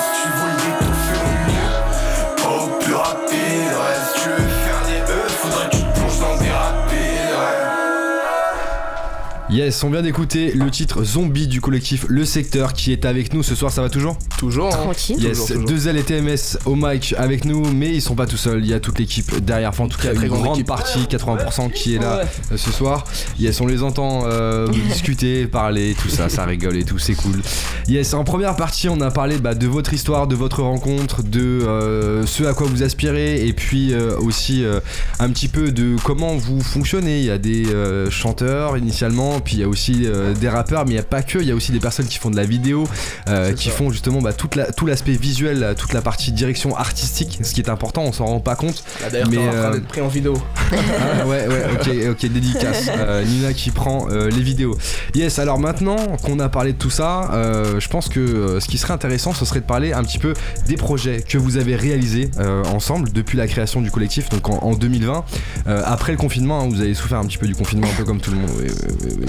Yes, 9.58 9.82
on 9.82 9.90
vient 9.90 10.02
d'écouter 10.02 10.52
le 10.52 10.70
titre 10.70 11.02
Zombie 11.02 11.48
du 11.48 11.60
collectif 11.60 12.06
Le 12.08 12.24
Secteur 12.24 12.74
qui 12.74 12.92
est 12.92 13.04
avec 13.04 13.34
nous 13.34 13.42
ce 13.42 13.56
soir, 13.56 13.72
ça 13.72 13.82
va 13.82 13.88
toujours? 13.88 14.16
Toujours. 14.38 14.68
hein. 14.72 14.82
Tranquille. 14.82 15.20
Yes, 15.20 15.46
toujours. 15.46 15.64
deux 15.64 15.88
L 15.88 15.96
et 15.96 16.04
TMS 16.04 16.58
au 16.64 16.76
mic 16.76 17.12
avec 17.18 17.44
nous, 17.44 17.64
mais 17.72 17.92
ils 17.92 18.00
sont 18.00 18.14
pas 18.14 18.26
tout 18.26 18.36
seuls, 18.36 18.60
il 18.60 18.68
y 18.68 18.72
a 18.72 18.78
toute 18.78 19.00
l'équipe 19.00 19.44
derrière, 19.44 19.70
enfin 19.70 19.82
en 19.82 19.88
tout 19.88 19.98
cas 19.98 20.14
une 20.14 20.28
grande 20.28 20.54
équipe. 20.54 20.68
partie, 20.68 21.00
80% 21.00 21.72
qui 21.72 21.96
est 21.96 21.98
là 21.98 22.20
euh, 22.52 22.56
ce 22.56 22.70
soir. 22.70 23.02
Yes, 23.40 23.60
on 23.60 23.66
les 23.66 23.82
entend 23.82 24.26
euh, 24.26 24.68
discuter, 24.92 25.48
parler, 25.48 25.96
tout 26.00 26.08
ça, 26.08 26.28
ça 26.28 26.44
rigole 26.44 26.76
et 26.76 26.84
tout, 26.84 27.00
c'est 27.00 27.14
cool. 27.14 27.40
Yes, 27.88 28.14
en 28.14 28.22
première 28.22 28.54
partie, 28.54 28.88
on 28.88 29.00
a 29.00 29.10
parlé 29.10 29.38
bah, 29.38 29.54
de 29.56 29.66
votre 29.66 29.92
histoire, 29.92 30.28
de 30.28 30.36
votre 30.36 30.62
rencontre, 30.62 31.24
de 31.24 31.40
euh, 31.40 32.24
ce 32.26 32.44
à 32.44 32.54
quoi 32.54 32.68
vous 32.68 32.84
aspirez, 32.84 33.44
et 33.44 33.52
puis 33.52 33.92
euh, 33.92 34.16
aussi 34.20 34.64
euh, 34.64 34.78
un 35.18 35.30
petit 35.30 35.48
peu 35.48 35.72
de 35.72 35.96
comment 36.04 36.36
vous 36.36 36.60
fonctionnez. 36.60 37.18
Il 37.18 37.24
y 37.24 37.30
a 37.32 37.38
des 37.38 37.66
euh, 37.66 38.08
chanteurs 38.08 38.76
initialement, 38.76 39.40
puis 39.48 39.56
il 39.56 39.60
y 39.60 39.64
a 39.64 39.68
aussi 39.68 40.02
euh, 40.04 40.34
des 40.34 40.50
rappeurs, 40.50 40.84
mais 40.84 40.90
il 40.90 40.94
n'y 40.96 41.00
a 41.00 41.04
pas 41.04 41.22
que, 41.22 41.38
il 41.38 41.46
y 41.48 41.50
a 41.50 41.54
aussi 41.54 41.72
des 41.72 41.80
personnes 41.80 42.04
qui 42.04 42.18
font 42.18 42.28
de 42.28 42.36
la 42.36 42.44
vidéo, 42.44 42.86
euh, 43.30 43.54
qui 43.54 43.70
ça. 43.70 43.74
font 43.76 43.90
justement 43.90 44.20
bah, 44.20 44.34
toute 44.34 44.56
la- 44.56 44.70
tout 44.72 44.84
l'aspect 44.84 45.12
visuel, 45.12 45.62
euh, 45.62 45.72
toute 45.74 45.94
la 45.94 46.02
partie 46.02 46.32
direction 46.32 46.76
artistique, 46.76 47.38
ce 47.42 47.54
qui 47.54 47.62
est 47.62 47.70
important, 47.70 48.02
on 48.02 48.12
s'en 48.12 48.26
rend 48.26 48.40
pas 48.40 48.56
compte. 48.56 48.84
Bah, 49.00 49.06
D'ailleurs, 49.10 49.28
Mais, 49.30 49.38
en 49.38 49.50
train 49.50 49.54
euh, 49.54 49.72
d'être 49.72 49.86
pris 49.88 50.00
en 50.02 50.08
vidéo. 50.08 50.34
Ah, 50.70 51.26
ouais, 51.26 51.46
ouais, 51.48 51.64
ok, 51.72 51.90
ok, 52.10 52.30
dédicace. 52.30 52.90
Euh, 52.98 53.24
Nina 53.24 53.52
qui 53.54 53.70
prend 53.70 54.08
euh, 54.10 54.28
les 54.28 54.42
vidéos. 54.42 54.76
Yes, 55.14 55.38
alors 55.38 55.58
maintenant 55.58 55.96
qu'on 56.24 56.38
a 56.40 56.48
parlé 56.50 56.72
de 56.74 56.78
tout 56.78 56.90
ça, 56.90 57.30
euh, 57.32 57.80
je 57.80 57.88
pense 57.88 58.08
que 58.10 58.18
euh, 58.20 58.60
ce 58.60 58.66
qui 58.68 58.76
serait 58.76 58.92
intéressant, 58.92 59.32
ce 59.32 59.44
serait 59.46 59.60
de 59.60 59.64
parler 59.64 59.92
un 59.92 60.02
petit 60.02 60.18
peu 60.18 60.34
des 60.66 60.76
projets 60.76 61.22
que 61.26 61.38
vous 61.38 61.56
avez 61.56 61.74
réalisés 61.76 62.30
euh, 62.38 62.62
ensemble 62.64 63.10
depuis 63.12 63.38
la 63.38 63.46
création 63.46 63.80
du 63.80 63.90
collectif, 63.90 64.28
donc 64.28 64.48
en, 64.50 64.58
en 64.58 64.74
2020. 64.74 65.24
Euh, 65.68 65.82
après 65.86 66.12
le 66.12 66.18
confinement, 66.18 66.60
hein, 66.60 66.68
vous 66.68 66.80
avez 66.80 66.92
souffert 66.94 67.18
un 67.18 67.24
petit 67.26 67.38
peu 67.38 67.46
du 67.46 67.54
confinement, 67.54 67.86
un 67.88 67.96
peu 67.96 68.04
comme 68.04 68.20
tout 68.20 68.30
le 68.32 68.36
monde. 68.38 68.50
Oui, 68.58 68.66
oui, 68.68 69.12
oui, 69.20 69.26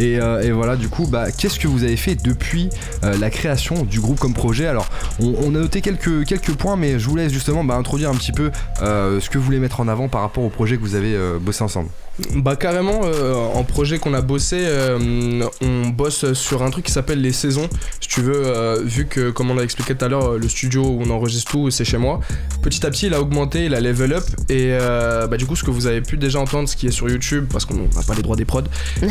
euh, 0.00 0.42
et 0.42 0.50
voilà, 0.50 0.76
du 0.76 0.88
coup, 0.88 1.06
bah, 1.06 1.30
qu'est-ce 1.30 1.58
que 1.58 1.68
vous 1.68 1.84
avez 1.84 1.96
fait 1.96 2.14
depuis 2.14 2.70
euh, 3.04 3.16
la 3.18 3.30
création 3.30 3.84
du 3.84 4.00
groupe 4.00 4.18
comme 4.18 4.34
projet? 4.34 4.66
Alors, 4.66 4.88
on, 5.20 5.54
a 5.54 5.58
noté 5.58 5.80
quelques, 5.80 6.54
points, 6.56 6.76
mais 6.76 6.98
je 6.98 7.08
vous 7.08 7.16
laisse 7.16 7.32
justement 7.32 7.64
bah, 7.64 7.74
introduire 7.74 8.10
un 8.10 8.14
petit 8.14 8.32
peu 8.32 8.50
euh, 8.82 9.20
ce 9.20 9.30
que 9.30 9.38
vous 9.38 9.44
voulez 9.44 9.58
mettre 9.58 9.80
en 9.80 9.88
avant 9.88 10.08
par 10.08 10.22
rapport 10.22 10.44
au 10.44 10.50
projet 10.50 10.76
que 10.76 10.82
vous 10.82 10.94
avez 10.94 11.16
bossé 11.40 11.62
ensemble. 11.62 11.88
Bah 12.36 12.56
carrément, 12.56 13.00
euh, 13.04 13.34
en 13.34 13.64
projet 13.64 13.98
qu'on 13.98 14.14
a 14.14 14.20
bossé, 14.20 14.56
euh, 14.60 15.44
on 15.60 15.88
bosse 15.88 16.32
sur 16.32 16.62
un 16.62 16.70
truc 16.70 16.86
qui 16.86 16.92
s'appelle 16.92 17.20
les 17.20 17.32
saisons. 17.32 17.68
Si 18.00 18.08
tu 18.08 18.20
veux, 18.22 18.42
euh, 18.46 18.80
vu 18.84 19.06
que 19.06 19.30
comme 19.30 19.50
on 19.50 19.54
l'a 19.54 19.62
expliqué 19.64 19.94
tout 19.94 20.04
à 20.04 20.08
l'heure, 20.08 20.38
le 20.38 20.48
studio 20.48 20.82
où 20.82 21.02
on 21.04 21.10
enregistre 21.10 21.50
tout, 21.50 21.70
c'est 21.70 21.84
chez 21.84 21.98
moi. 21.98 22.20
Petit 22.62 22.84
à 22.86 22.90
petit, 22.90 23.06
il 23.06 23.14
a 23.14 23.20
augmenté, 23.20 23.64
il 23.66 23.74
a 23.74 23.80
level 23.80 24.12
up. 24.12 24.24
Et 24.48 24.68
euh, 24.72 25.26
bah 25.26 25.36
du 25.36 25.46
coup, 25.46 25.56
ce 25.56 25.64
que 25.64 25.70
vous 25.70 25.86
avez 25.86 26.00
pu 26.00 26.16
déjà 26.16 26.38
entendre, 26.40 26.68
ce 26.68 26.76
qui 26.76 26.86
est 26.86 26.90
sur 26.90 27.08
YouTube, 27.08 27.46
parce 27.52 27.64
qu'on 27.64 27.74
n'a 27.74 28.02
pas 28.06 28.14
les 28.14 28.22
droits 28.22 28.36
des 28.36 28.44
prods, 28.44 28.62
euh, 29.02 29.08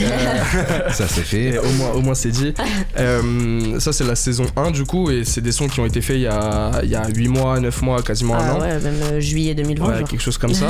Ça 0.92 1.08
c'est 1.08 1.22
fait. 1.22 1.44
et 1.56 1.58
au 1.60 1.70
moins, 1.78 1.92
au 1.96 2.02
moins 2.02 2.16
c'est 2.16 2.30
dit. 2.32 2.54
Euh, 2.98 3.80
ça 3.80 3.94
c'est 3.94 4.04
la 4.04 4.16
saison 4.16 4.46
1 4.58 4.72
du 4.72 4.84
coup, 4.84 5.10
et 5.10 5.24
c'est 5.24 5.42
des 5.42 5.52
sons 5.52 5.68
qui 5.68 5.80
ont 5.80 5.86
été 5.86 6.02
faits 6.02 6.18
il 6.18 6.24
y 6.24 6.28
a, 6.28 6.82
il 6.84 6.90
y 6.90 6.96
a 6.96 7.08
8 7.08 7.28
mois, 7.30 7.60
9 7.60 7.82
mois, 7.82 8.02
quasiment 8.02 8.36
un 8.36 8.40
Ah 8.42 8.56
an. 8.56 8.60
ouais, 8.62 8.80
même 8.80 8.96
euh, 9.14 9.20
juillet 9.20 9.54
2020. 9.56 9.86
Ouais, 9.88 10.00
genre. 10.00 10.08
quelque 10.10 10.22
chose 10.22 10.38
comme 10.38 10.54
ça. 10.54 10.68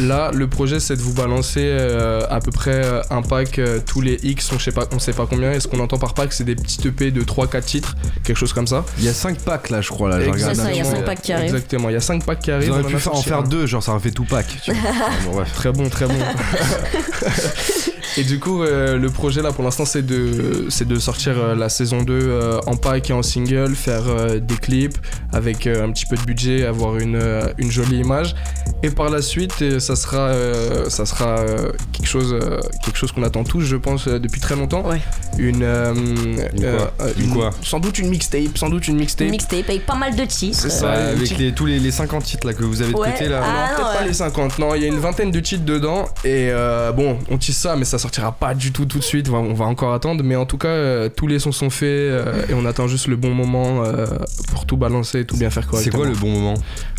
Là, 0.00 0.30
le 0.34 0.46
projet, 0.48 0.78
c'est 0.80 0.96
de 0.96 1.00
vous 1.00 1.14
balancer 1.14 1.60
euh, 1.80 2.22
à 2.30 2.40
peu 2.40 2.50
près 2.50 2.84
euh, 2.84 3.02
un 3.10 3.22
pack 3.22 3.58
euh, 3.58 3.80
tous 3.84 4.00
les 4.00 4.18
X, 4.22 4.50
on 4.52 4.58
sait 4.58 4.72
pas, 4.72 4.86
on 4.92 4.98
sait 4.98 5.12
pas 5.12 5.26
combien. 5.28 5.52
Et 5.52 5.60
ce 5.60 5.68
qu'on 5.68 5.80
entend 5.80 5.98
par 5.98 6.14
pack, 6.14 6.32
c'est 6.32 6.44
des 6.44 6.54
petites 6.54 6.84
EP 6.86 7.10
de 7.10 7.22
3-4 7.22 7.62
titres, 7.64 7.96
quelque 8.24 8.36
chose 8.36 8.52
comme 8.52 8.66
ça. 8.66 8.84
Il 8.98 9.04
y 9.04 9.08
a 9.08 9.14
5 9.14 9.38
packs 9.40 9.70
là, 9.70 9.80
je 9.80 9.88
crois. 9.88 10.10
Là, 10.10 10.20
Exactement. 10.24 10.64
ça, 10.64 10.72
il 10.72 10.76
y 10.76 10.80
a 10.80 10.82
un 10.82 10.84
petit 10.84 10.90
cinq 10.92 10.98
peu. 11.00 11.04
packs 11.04 11.22
qui 11.22 11.32
arrivent. 11.32 11.54
Exactement, 11.54 11.88
il 11.88 11.92
y 11.92 11.96
a 11.96 12.00
5 12.00 12.24
packs 12.24 12.40
qui 12.40 12.50
arrivent. 12.50 12.82
Pu 12.84 12.96
en 13.08 13.22
faire 13.22 13.38
un. 13.38 13.42
deux, 13.42 13.66
genre 13.66 13.82
ça 13.82 13.92
aurait 13.92 14.00
fait 14.00 14.10
tout 14.10 14.24
pack. 14.24 14.46
tu 14.64 14.72
vois. 14.72 14.90
Bon, 15.24 15.32
bref. 15.36 15.52
Très 15.54 15.72
bon, 15.72 15.88
très 15.88 16.06
bon. 16.06 16.14
et 18.16 18.24
du 18.24 18.38
coup, 18.38 18.62
euh, 18.62 18.98
le 18.98 19.10
projet 19.10 19.42
là 19.42 19.52
pour 19.52 19.64
l'instant, 19.64 19.84
c'est 19.84 20.04
de, 20.04 20.66
c'est 20.68 20.86
de 20.86 20.98
sortir 20.98 21.34
euh, 21.38 21.54
la 21.54 21.68
saison 21.68 22.02
2 22.02 22.12
euh, 22.14 22.60
en 22.66 22.76
pack 22.76 23.10
et 23.10 23.12
en 23.12 23.22
single, 23.22 23.74
faire 23.74 24.02
euh, 24.08 24.38
des 24.38 24.56
clips 24.56 24.98
avec 25.32 25.66
euh, 25.66 25.84
un 25.84 25.90
petit 25.92 26.06
peu 26.06 26.16
de 26.16 26.22
budget, 26.22 26.64
avoir 26.66 26.98
une, 26.98 27.16
euh, 27.16 27.42
une 27.58 27.70
jolie 27.70 27.98
image. 28.00 28.34
Et 28.82 28.90
par 28.90 29.10
la 29.10 29.22
suite, 29.22 29.54
euh, 29.62 29.78
ça 29.78 29.96
sera, 29.96 30.28
euh, 30.28 30.88
ça 30.88 31.06
sera 31.06 31.38
euh, 31.40 31.69
quelque 31.92 32.06
chose, 32.06 32.32
euh, 32.32 32.58
quelque 32.84 32.96
chose 32.96 33.12
qu'on 33.12 33.22
attend 33.22 33.44
tous, 33.44 33.60
je 33.62 33.76
pense, 33.76 34.08
euh, 34.08 34.18
depuis 34.18 34.40
très 34.40 34.56
longtemps. 34.56 34.86
Ouais. 34.88 35.00
Une, 35.38 35.62
euh, 35.62 35.94
Une 35.94 36.60
quoi 36.60 36.92
euh, 37.00 37.12
Une 37.18 37.30
quoi 37.30 37.50
Sans 37.62 37.78
doute 37.80 37.98
une 37.98 38.08
mixtape, 38.08 38.56
sans 38.56 38.68
doute 38.68 38.88
une 38.88 38.96
mixtape. 38.96 39.26
Une 39.26 39.32
mixtape 39.32 39.68
avec 39.68 39.86
pas 39.86 39.94
mal 39.94 40.14
de 40.16 40.24
titres. 40.24 40.58
C'est 40.58 40.70
ça. 40.70 40.90
Avec 40.92 41.36
les, 41.38 41.52
tous 41.52 41.66
les, 41.66 41.78
les 41.78 41.90
50 41.90 42.24
titres 42.24 42.46
là 42.46 42.52
que 42.54 42.62
vous 42.64 42.82
avez 42.82 42.92
de 42.92 42.96
Ouais, 42.98 43.12
côté 43.12 43.28
là. 43.28 43.40
ah, 43.42 43.46
non, 43.46 43.54
non, 43.54 43.76
peut-être 43.76 43.98
pas 44.00 44.06
les 44.06 44.12
50. 44.14 44.58
Non, 44.58 44.74
il 44.74 44.82
y 44.82 44.84
a 44.84 44.88
une 44.88 44.98
vingtaine 44.98 45.30
de 45.30 45.40
titres 45.40 45.64
dedans. 45.64 46.06
Et 46.24 46.48
euh, 46.50 46.92
bon, 46.92 47.18
on 47.30 47.38
tisse 47.38 47.58
ça, 47.58 47.76
mais 47.76 47.84
ça 47.84 47.98
sortira 47.98 48.32
pas 48.32 48.54
du 48.54 48.72
tout 48.72 48.84
tout 48.84 48.98
de 48.98 49.04
suite. 49.04 49.28
On 49.30 49.54
va, 49.54 49.64
encore 49.64 49.94
attendre. 49.94 50.22
Mais 50.24 50.36
en 50.36 50.46
tout 50.46 50.58
cas, 50.58 50.68
euh, 50.68 51.08
tous 51.08 51.26
les 51.26 51.38
sons 51.38 51.52
sont 51.52 51.70
faits 51.70 51.88
euh, 51.88 52.42
et 52.48 52.54
on 52.54 52.66
attend 52.66 52.88
juste 52.88 53.06
le 53.06 53.16
bon 53.16 53.32
moment 53.34 53.82
euh, 53.84 54.06
pour 54.52 54.66
tout 54.66 54.76
balancer 54.76 55.20
et 55.20 55.24
tout 55.24 55.36
bien 55.36 55.50
faire 55.50 55.64
C'est 55.64 55.90
correctement. 55.90 56.02
quoi 56.02 56.06
le 56.10 56.16
bon 56.16 56.30
moment? 56.30 56.54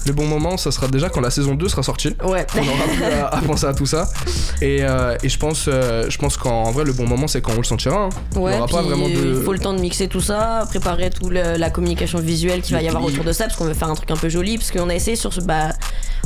Le 0.08 0.14
bon 0.14 0.26
moment, 0.26 0.58
ça 0.58 0.72
sera 0.72 0.88
déjà 0.88 1.10
quand 1.10 1.22
la 1.22 1.30
saison 1.30 1.54
2 1.56 1.68
sera 1.70 1.84
sortie. 1.84 2.16
Ouais. 2.24 2.48
On 2.56 2.60
aura 2.68 2.84
plus 2.92 3.04
à, 3.04 3.28
à 3.28 3.42
penser 3.42 3.66
à 3.68 3.74
tout 3.74 3.86
ça. 3.86 4.08
Et, 4.62 4.84
euh, 4.84 5.16
et 5.24 5.30
je 5.30 5.38
pense, 5.40 5.66
euh, 5.68 6.06
je 6.10 6.18
pense 6.18 6.38
qu'en 6.38 6.70
vrai, 6.72 6.84
le 6.84 6.94
bon 6.94 7.08
moment, 7.08 7.28
c'est 7.28 7.42
quand 7.42 7.54
on 7.54 7.58
le 7.58 7.64
sentira. 7.64 8.04
hein. 8.06 8.10
Ouais, 8.40 8.54
il 8.54 8.58
aura 8.60 8.68
pas 8.68 8.82
vraiment 8.84 9.08
de. 9.10 9.38
il 9.40 9.44
faut 9.44 9.54
le 9.54 9.60
temps 9.60 9.74
de 9.74 9.80
mixer 9.82 10.08
tout 10.08 10.22
ça, 10.22 10.66
préparer 10.70 11.10
toute 11.10 11.32
la 11.34 11.70
communication 11.72 12.20
visuelle 12.20 12.62
qu'il 12.62 12.76
va 12.76 12.82
y 12.82 12.88
avoir 12.88 13.04
autour 13.04 13.24
de 13.24 13.32
ça, 13.34 13.46
parce 13.46 13.56
qu'on 13.58 13.66
veut 13.66 13.74
faire 13.74 13.90
un 13.90 13.96
truc 13.96 14.12
un 14.12 14.16
peu 14.18 14.30
joli, 14.30 14.58
parce 14.58 14.72
qu'on 14.72 14.90
a 14.90 14.96
essayé 14.96 15.16
sur 15.16 15.34
ce. 15.34 15.42
Bah, 15.42 15.70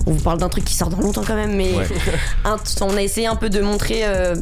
on 0.06 0.12
vous 0.12 0.22
parle 0.22 0.38
d'un 0.40 0.50
truc 0.50 0.66
qui 0.66 0.74
sort 0.76 0.90
dans 0.90 1.00
longtemps 1.00 1.24
quand 1.26 1.36
même, 1.36 1.56
mais 1.56 1.74
Ouais. 1.74 1.88
un- 2.46 2.58
on 2.82 2.98
a 2.98 3.02
essayé 3.02 3.28
un 3.28 3.36
peu 3.38 3.50
de 3.50 3.62
montrer 3.62 4.02
euh, 4.04 4.36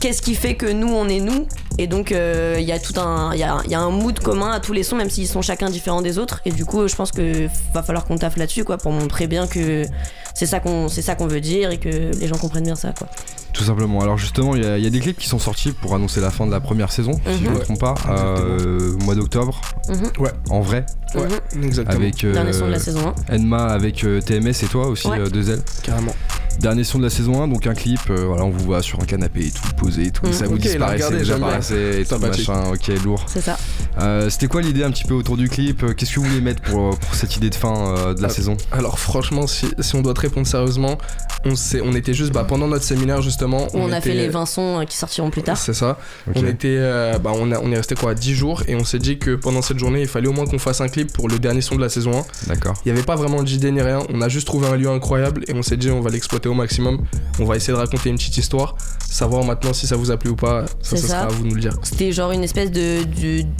qu'est-ce 0.00 0.22
qui 0.22 0.34
fait 0.36 0.54
que 0.54 0.66
nous 0.66 0.88
on 0.92 1.08
est 1.08 1.18
nous, 1.20 1.46
et 1.78 1.86
donc 1.88 2.12
euh, 2.12 2.56
il 2.60 2.64
y 2.64 2.72
a 2.72 2.78
tout 2.78 2.98
un, 3.00 3.34
y 3.34 3.42
a, 3.42 3.58
y 3.68 3.74
a 3.74 3.80
un 3.80 3.90
mood 3.90 4.18
commun 4.20 4.52
à 4.52 4.60
tous 4.60 4.72
les 4.72 4.84
sons, 4.84 4.96
même 4.96 5.10
s'ils 5.10 5.26
sont 5.28 5.42
chacun 5.42 5.68
différents 5.68 6.00
des 6.02 6.18
autres, 6.18 6.40
et 6.44 6.52
du 6.52 6.64
coup 6.64 6.86
je 6.86 6.94
pense 6.94 7.10
que 7.12 7.48
va 7.74 7.82
falloir 7.82 8.04
qu'on 8.04 8.16
taffe 8.18 8.36
là-dessus, 8.36 8.64
quoi, 8.64 8.78
pour 8.78 8.92
montrer 8.92 9.26
bien 9.26 9.46
que 9.48 9.84
c'est 10.34 10.46
ça 10.46 10.60
qu'on, 10.60 10.88
c'est 10.88 11.02
ça 11.02 11.14
qu'on 11.14 11.26
veut 11.26 11.40
dire 11.40 11.70
et 11.70 11.78
que 11.78 11.88
les 11.88 12.26
gens 12.26 12.36
comprennent 12.36 12.64
bien 12.64 12.76
ça, 12.76 12.92
quoi. 12.96 13.08
Tout 13.52 13.64
simplement. 13.64 14.00
Alors 14.00 14.16
justement, 14.16 14.56
il 14.56 14.62
y, 14.62 14.66
a- 14.66 14.78
il 14.78 14.84
y 14.84 14.86
a 14.86 14.90
des 14.90 15.00
clips 15.00 15.18
qui 15.18 15.28
sont 15.28 15.38
sortis 15.38 15.72
pour 15.72 15.94
annoncer 15.94 16.20
la 16.22 16.30
fin 16.30 16.46
de 16.46 16.50
la 16.50 16.60
première 16.60 16.90
saison, 16.90 17.12
si 17.26 17.38
je 17.38 17.44
ne 17.44 17.48
Mhm. 17.50 17.54
me 17.54 17.60
trompe 17.60 17.80
pas, 17.80 17.94
euh, 18.08 18.94
au 18.94 19.04
mois 19.04 19.14
d'octobre, 19.14 19.60
Mhm. 19.88 20.10
en 20.50 20.60
vrai, 20.62 20.86
Ouais, 21.14 21.22
exactement. 21.62 21.96
avec 22.00 22.24
euh, 22.24 22.32
Dernier 22.32 22.52
son 22.54 22.66
de 22.66 22.70
la 22.72 22.78
saison 22.78 23.12
1. 23.28 23.36
Enma, 23.36 23.66
avec 23.66 24.04
euh, 24.04 24.20
TMS 24.22 24.62
et 24.62 24.66
toi 24.68 24.86
aussi, 24.86 25.06
Ouais. 25.06 25.18
euh, 25.20 25.28
deux 25.28 25.50
ailes. 25.50 25.62
Carrément. 25.82 26.14
Dernier 26.60 26.84
son 26.84 26.98
de 26.98 27.04
la 27.04 27.10
saison 27.10 27.42
1, 27.42 27.48
donc 27.48 27.66
un 27.66 27.74
clip, 27.74 27.98
euh, 28.10 28.24
voilà, 28.26 28.44
on 28.44 28.50
vous 28.50 28.64
voit 28.64 28.82
sur 28.82 29.00
un 29.00 29.04
canapé 29.04 29.46
et 29.46 29.50
tout, 29.50 29.62
posé 29.76 30.04
et 30.06 30.10
tout, 30.12 30.26
Mhm. 30.26 30.32
ça 30.32 30.46
vous 30.46 30.54
Ok, 30.54 30.60
il 30.64 30.68
a 30.68 30.94
disparaissait, 30.94 31.16
vous 31.24 31.32
apparaissait 31.32 32.00
et 32.02 32.04
tout 32.04 32.18
machin, 32.18 32.62
ok, 32.72 33.02
lourd. 33.04 33.24
C'est 33.26 33.40
ça. 33.40 33.58
Euh, 34.00 34.30
C'était 34.30 34.46
quoi 34.46 34.62
l'idée 34.62 34.84
un 34.84 34.90
petit 34.92 35.02
peu 35.04 35.14
autour 35.14 35.36
du 35.36 35.48
clip 35.48 35.82
Euh, 35.82 35.92
Qu'est-ce 35.92 36.14
que 36.14 36.20
vous 36.20 36.26
voulez 36.26 36.40
mettre 36.40 36.62
pour, 36.62 36.96
pour 36.96 37.14
cette 37.14 37.36
idée 37.36 37.50
de 37.50 37.54
fin 37.56 37.74
euh, 37.96 38.14
de 38.14 38.22
la 38.22 38.28
Ah, 38.28 38.30
saison? 38.30 38.56
Alors 38.70 38.98
franchement, 39.00 39.46
si, 39.48 39.66
si 39.80 39.94
on 39.96 40.02
doit 40.02 40.14
te 40.14 40.20
répondre 40.20 40.46
sérieusement, 40.46 40.98
on, 41.44 41.56
s'est- 41.56 41.80
on 41.84 41.94
était 41.94 42.14
juste 42.14 42.32
bah, 42.32 42.44
pendant 42.44 42.68
notre 42.68 42.84
séminaire 42.84 43.22
justement. 43.22 43.66
On, 43.74 43.90
a 43.92 43.98
était- 43.98 44.10
fait 44.10 44.14
les 44.14 44.28
20 44.28 44.46
sons 44.46 44.84
qui 44.88 44.96
sortiront 44.96 45.30
plus 45.30 45.42
tard. 45.42 45.56
C'est 45.56 45.74
ça. 45.74 45.98
On 46.34 46.46
était, 46.46 46.68
euh, 46.78 47.18
bah, 47.18 47.32
on, 47.34 47.50
a- 47.50 47.58
on 47.58 47.72
est 47.72 47.76
resté 47.76 47.96
quoi 47.96 48.14
10 48.14 48.34
jours 48.34 48.62
et 48.68 48.76
on 48.76 48.84
s'est 48.84 49.00
dit 49.00 49.18
que 49.18 49.34
pendant 49.34 49.62
cette 49.62 49.78
journée, 49.80 50.02
il 50.02 50.08
fallait 50.08 50.28
au 50.28 50.32
moins 50.32 50.46
qu'on 50.46 50.58
fasse 50.60 50.80
un 50.80 50.88
clip 50.88 51.12
pour 51.12 51.28
le 51.28 51.38
dernier 51.40 51.60
son 51.60 51.74
de 51.74 51.80
la 51.80 51.88
saison 51.88 52.20
1. 52.20 52.46
D'accord. 52.48 52.74
Il 52.84 52.92
n'y 52.92 52.96
avait 52.96 53.04
pas 53.06 53.16
vraiment 53.16 53.42
d'idée 53.42 53.72
ni 53.72 53.82
rien. 53.82 53.98
On 54.12 54.20
a 54.20 54.28
juste 54.28 54.46
trouvé 54.46 54.68
un 54.68 54.76
lieu 54.76 54.88
incroyable 54.88 55.42
et 55.48 55.54
on 55.54 55.62
s'est 55.62 55.76
dit 55.76 55.90
on 55.90 56.00
va 56.00 56.10
l'exploiter 56.10 56.41
au 56.48 56.54
maximum. 56.54 56.98
On 57.40 57.44
va 57.44 57.56
essayer 57.56 57.72
de 57.72 57.78
raconter 57.78 58.10
une 58.10 58.16
petite 58.16 58.36
histoire. 58.36 58.76
Savoir 59.10 59.44
maintenant 59.44 59.74
si 59.74 59.86
ça 59.86 59.96
vous 59.96 60.10
a 60.10 60.16
plu 60.16 60.30
ou 60.30 60.36
pas. 60.36 60.64
Ça, 60.66 60.72
C'est 60.82 60.96
ça 60.96 61.02
ça. 61.02 61.08
sera 61.08 61.22
à 61.24 61.28
vous 61.28 61.42
de 61.42 61.48
nous 61.48 61.54
le 61.54 61.60
dire. 61.60 61.74
C'était 61.82 62.12
genre 62.12 62.30
une 62.32 62.44
espèce 62.44 62.70
de 62.70 63.02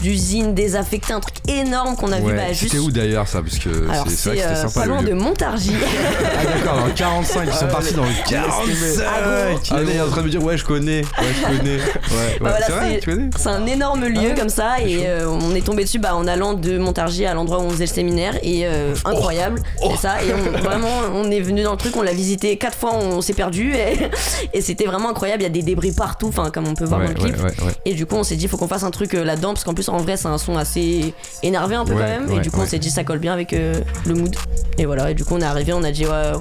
d'usine 0.03 0.55
désaffectée, 0.55 1.13
un 1.13 1.21
truc 1.21 1.35
énorme 1.49 1.95
qu'on 1.97 2.11
a 2.13 2.21
vu 2.21 2.33
bah, 2.33 2.49
juste. 2.53 2.63
C'était 2.73 2.79
où 2.79 2.91
d'ailleurs 2.91 3.29
ça 3.29 3.43
Parce 3.43 3.59
que 3.59 3.69
c'est 3.71 3.87
vrai 3.87 4.05
que 4.05 4.11
c'est 4.11 4.17
c'était 4.17 4.43
euh, 4.45 4.69
sympa 4.69 4.87
loin 4.87 5.03
de 5.03 5.13
Montargis. 5.13 5.73
Ah 6.25 6.45
d'accord, 6.47 6.79
dans 6.79 6.87
le 6.87 6.93
45, 6.93 7.43
ils 7.47 7.53
sont 7.53 7.59
Ah, 7.63 7.67
partis 7.67 7.95
dans 7.95 8.05
le 8.05 8.29
45 8.29 9.05
Ah 9.07 9.83
Il 9.83 9.91
est 9.91 10.01
en 10.01 10.09
train 10.09 10.21
de 10.21 10.27
me 10.27 10.31
dire 10.31 10.43
ouais 10.43 10.57
je 10.57 10.65
connais, 10.65 11.01
ouais 11.03 11.07
je 11.35 11.57
connais. 11.59 11.77
Ouais, 11.77 11.83
ouais. 11.83 12.39
Bah 12.41 12.51
voilà, 12.59 12.67
c'est 12.91 13.05
connais 13.05 13.31
C'est 13.37 13.49
un 13.49 13.67
énorme 13.67 14.05
lieu 14.07 14.35
comme 14.37 14.49
ça 14.49 14.81
et 14.81 15.07
euh, 15.07 15.29
on 15.29 15.55
est 15.55 15.61
tombé 15.65 15.85
dessus 15.85 15.99
bah, 15.99 16.15
en 16.15 16.27
allant 16.27 16.55
de 16.55 16.79
Montargis 16.79 17.27
à 17.27 17.35
l'endroit 17.35 17.59
où 17.59 17.63
on 17.65 17.71
faisait 17.71 17.87
le 17.87 17.93
séminaire 17.93 18.35
et 18.43 18.67
euh, 18.67 18.95
incroyable, 19.05 19.61
c'est 19.83 19.97
ça. 19.99 20.23
Et 20.25 20.33
on, 20.33 20.59
vraiment, 20.59 20.89
on 21.15 21.31
est 21.31 21.41
venu 21.41 21.63
dans 21.63 21.73
le 21.73 21.77
truc, 21.79 21.97
on 21.97 22.03
l'a 22.03 22.13
visité 22.15 22.51
quatre 22.73 22.79
fois, 22.81 22.95
on 22.95 23.21
s'est 23.21 23.33
perdu 23.35 23.73
et, 23.75 24.09
et 24.55 24.61
c'était 24.61 24.85
vraiment 24.87 25.11
incroyable. 25.11 25.43
Il 25.43 25.45
y 25.45 25.47
a 25.47 25.51
des 25.51 25.63
débris 25.63 25.93
partout, 25.93 26.29
enfin 26.29 26.51
comme 26.51 26.67
on 26.67 26.75
peut 26.75 26.85
voir 26.85 27.01
Ouais, 27.01 27.07
dans 27.07 27.13
le 27.13 27.19
clip. 27.31 27.37
ouais, 27.37 27.65
ouais. 27.65 27.73
Et 27.85 27.95
du 27.95 28.07
coup, 28.07 28.17
on 28.17 28.23
s'est 28.25 28.37
dit, 28.37 28.49
faut 28.49 28.57
qu'on 28.57 28.69
fasse 28.69 28.83
un 28.85 28.91
truc 28.91 29.15
euh, 29.15 29.25
là-dedans, 29.25 29.53
parce 29.55 29.65
qu'en 29.65 29.75
plus, 29.75 29.89
en 29.89 29.99
vrai, 29.99 30.17
c'est 30.17 30.29
un 30.29 30.39
son 30.39 30.57
assez 30.57 31.15
énervé 31.43 31.75
un 31.77 31.85
peu 31.85 31.93
Ouais, 31.95 32.17
quand 32.19 32.27
même. 32.27 32.39
et 32.39 32.41
du 32.41 32.51
coup, 32.51 32.61
on 32.61 32.67
s'est 32.67 32.79
dit, 32.79 32.91
ça 32.91 33.05
colle 33.05 33.19
bien 33.19 33.33
avec 33.33 33.53
euh, 33.53 33.75
le 34.07 34.15
mood. 34.15 34.35
Et 34.79 34.87
voilà, 34.87 35.11
et 35.11 35.15
du 35.15 35.25
coup, 35.25 35.35
on 35.35 35.41
est 35.41 35.45
arrivé, 35.45 35.73
on 35.73 35.83
a 35.85 35.91
dit, 35.91 36.07
ouais, 36.07 36.33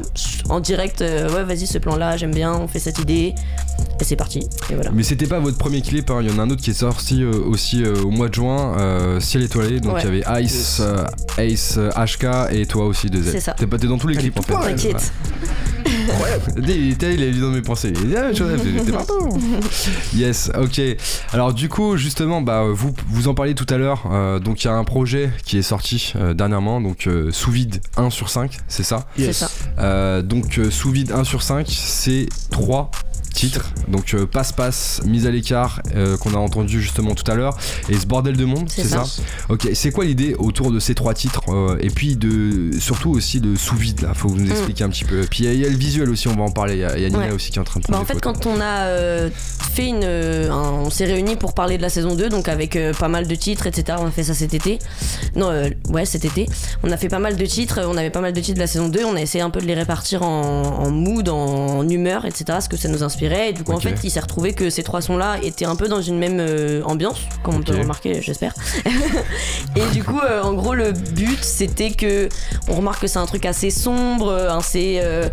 en 0.50 0.60
direct, 0.60 1.02
euh, 1.02 1.30
ouais, 1.34 1.44
vas-y, 1.44 1.67
ce 1.67 1.78
plan-là, 1.78 2.17
j'aime 2.17 2.34
bien, 2.34 2.54
on 2.54 2.67
fait 2.67 2.80
cette 2.80 3.00
idée. 3.00 3.34
Et 4.00 4.04
c'est 4.04 4.15
parti. 4.15 4.39
Et 4.70 4.76
voilà. 4.76 4.91
Mais 4.91 5.04
c'était 5.04 5.28
pas 5.28 5.39
votre 5.39 5.58
premier 5.58 5.82
clip, 5.82 6.10
hein. 6.10 6.20
il 6.22 6.32
y 6.32 6.34
en 6.34 6.39
a 6.39 6.44
un 6.44 6.50
autre 6.50 6.62
qui 6.62 6.72
est 6.72 6.74
sorti 6.74 7.24
euh, 7.24 7.32
aussi 7.46 7.84
euh, 7.84 8.02
au 8.04 8.10
mois 8.10 8.30
de 8.30 8.34
juin, 8.34 8.76
euh, 8.80 9.20
Ciel 9.20 9.44
étoilé, 9.44 9.80
donc 9.80 9.96
Ouais. 9.96 10.02
il 10.04 10.15
y 10.22 10.24
avait 10.24 10.44
Ice, 10.44 10.80
euh, 10.82 11.04
Ace, 11.38 11.78
HK 11.96 12.26
et 12.52 12.65
toi 12.65 12.86
aussi 12.86 13.10
deux 13.10 13.24
C'est 13.24 13.39
ça. 13.39 13.54
T'es 13.54 13.67
pas- 13.67 13.78
t'es 13.78 13.88
dans 13.88 13.98
tous 13.98 14.08
les 14.08 14.15
clips 14.17 14.39
en 14.39 14.41
fait. 14.44 14.76
tout 14.76 14.98
T'inquiète. 15.84 16.54
Il 16.58 16.91
était- 16.91 17.13
il 17.13 17.24
est 17.24 17.32
dans 17.32 17.50
mes 17.50 17.62
pensées. 17.62 17.94
Il 17.96 18.08
dit, 18.10 18.15
ah, 18.17 18.32
j'étais 18.34 18.91
partout. 18.91 19.30
Yes, 20.15 20.52
ok. 20.60 20.82
Alors 21.34 21.54
du 21.54 21.70
coup, 21.70 21.98
justement, 21.98 22.41
bah 22.41 22.63
vous 22.72 22.94
vous 23.10 23.28
en 23.28 23.34
parliez 23.34 23.56
tout 23.56 23.65
à 23.70 23.78
l'heure. 23.78 24.04
euh, 24.12 24.39
donc 24.39 24.63
il 24.63 24.67
y 24.67 24.70
a 24.70 24.74
un 24.74 24.84
projet 24.84 25.30
qui 25.46 25.58
est 25.58 25.62
sorti 25.62 26.13
euh, 26.15 26.34
dernièrement, 26.34 26.82
donc 26.82 27.08
euh, 27.08 27.32
sous 27.32 27.52
vide 27.52 27.82
1 27.98 28.10
sur 28.10 28.30
5, 28.30 28.58
c'est 28.67 28.84
ça? 28.84 29.06
C'est 29.17 29.34
ça. 29.34 29.50
Euh, 29.80 30.22
donc 30.22 30.58
euh, 30.58 30.70
sous 30.72 30.91
vide 30.91 31.12
1 31.12 31.24
sur 31.24 31.41
5, 31.44 31.67
c'est 31.70 32.28
3 32.50 32.91
titres. 33.34 33.74
Donc 33.88 34.13
euh, 34.13 34.26
passe 34.26 34.52
passe, 34.52 35.02
mise 35.06 35.26
à 35.28 35.32
l'écart 35.32 35.82
euh, 35.96 36.17
qu'on 36.17 36.34
a 36.34 36.38
entendu 36.38 36.82
justement 36.82 37.15
tout 37.15 37.30
à 37.32 37.36
l'heure 37.36 37.58
et 37.89 37.98
ce 37.98 38.06
bordel 38.06 38.38
de 38.38 38.46
monde, 38.46 38.70
C'est 38.70 38.84
ça. 38.84 39.04
ça. 39.06 39.22
Ok, 39.50 39.70
c'est 39.74 39.91
quoi 39.91 40.06
l'idée 40.06 40.36
autour 40.38 40.72
de 40.72 40.80
ces 40.80 40.96
trois 40.96 41.13
titres 41.13 41.41
euh, 41.50 41.78
et 41.82 41.89
puis 41.89 42.15
de 42.15 42.72
surtout 42.80 43.12
aussi 43.12 43.39
de 43.41 43.56
sous 43.56 43.76
vide 43.76 44.02
là? 44.02 44.13
Faut 44.13 44.28
vous 44.30 44.38
nous 44.38 44.50
expliquer 44.52 44.84
un 44.84 44.89
petit 44.89 45.06
peu. 45.06 45.22
Puis 45.30 45.44
il 45.44 45.46
y 45.46 45.50
a- 45.50 45.54
il 45.54 45.60
y, 45.62 45.65
a 45.65 45.70
le 45.70 45.76
visuel 45.78 46.10
aussi, 46.10 46.28
on 46.28 46.36
va 46.36 46.44
en 46.44 46.52
parler. 46.52 46.74
Il 46.76 46.80
y 46.80 46.86
a, 46.86 46.98
il 46.98 47.04
y 47.04 47.06
a 47.06 47.10
Nina 47.10 47.20
Mm. 47.22 47.30
Ouais. 47.30 47.36
aussi 47.36 47.52
qui 47.52 47.58
est 47.58 47.62
en 47.62 47.65
train 47.65 47.80
de 47.80 47.86
Bah, 47.89 48.00
en 48.00 48.06
fait, 48.06 48.13
photos. 48.13 48.34
quand 48.34 48.46
on 48.50 48.60
a 48.62 48.88
fait 49.74 49.88
une. 49.88 50.04
un- 50.04 50.72
on 50.86 50.89
s'est 50.89 51.06
réunis 51.06 51.36
pour 51.36 51.54
parler 51.54 51.78
de 51.78 51.82
la 51.82 51.89
saison 51.89 52.15
2, 52.15 52.30
donc 52.30 52.48
avec 52.48 52.78
pas 53.00 53.08
mal 53.08 53.28
de 53.28 53.36
titres, 53.36 53.67
etc. 53.67 53.98
On 54.02 54.08
a 54.08 54.12
fait 54.12 54.24
ça 54.24 54.34
cet 54.34 54.54
été. 54.54 54.80
Non, 55.36 55.52
ouais, 55.89 56.06
cet 56.06 56.26
été. 56.26 56.48
On 56.84 56.91
a 56.91 56.98
fait 56.98 57.08
pas 57.10 57.20
mal 57.20 57.36
de 57.38 57.46
titres, 57.46 57.80
on 57.86 57.96
avait 57.98 58.10
pas 58.10 58.22
mal 58.22 58.34
de 58.34 58.39
titres 58.41 58.56
de 58.56 58.60
la 58.62 58.67
saison 58.67 58.89
2. 58.89 59.04
On 59.06 59.15
a 59.15 59.22
essayé 59.22 59.44
un 59.44 59.50
peu 59.50 59.62
de 59.62 59.65
les 59.65 59.74
répartir 59.76 60.24
en, 60.24 60.62
en 60.80 60.89
mood, 60.91 61.30
en 61.30 61.88
humeur, 61.88 62.26
etc. 62.26 62.60
Ce 62.62 62.70
que 62.70 62.78
ça 62.78 62.89
nous 62.89 63.04
Et 63.22 63.54
du 63.54 63.64
coup, 63.64 63.72
en 63.74 63.80
fait, 63.80 63.96
il 64.04 64.10
s'est 64.12 64.20
retrouvé 64.20 64.54
que 64.54 64.70
ces 64.70 64.84
trois 64.84 65.02
sons-là 65.02 65.38
étaient 65.44 65.66
un 65.66 65.76
peu 65.76 65.88
dans 65.88 66.02
une 66.02 66.18
même 66.18 66.38
euh, 66.40 66.82
ambiance, 66.84 67.20
comme 67.44 67.56
on 67.56 67.62
peut 67.62 67.78
remarquer, 67.78 68.22
j'espère. 68.22 68.54
et 69.76 69.86
du 69.94 70.04
coup, 70.04 70.20
euh, 70.20 70.42
en 70.42 70.54
gros, 70.54 70.74
le 70.74 70.92
but, 70.92 71.44
c'était 71.44 71.92
que. 71.92 72.30
On 72.68 72.76
remarque 72.76 73.02
que 73.02 73.08
c'est 73.08 73.20
un 73.20 73.26
truc 73.26 73.46
assez 73.46 73.70
sombre, 73.70 74.28
euh, 74.30 74.50
assez. 74.58 75.00
euh, 75.02 75.30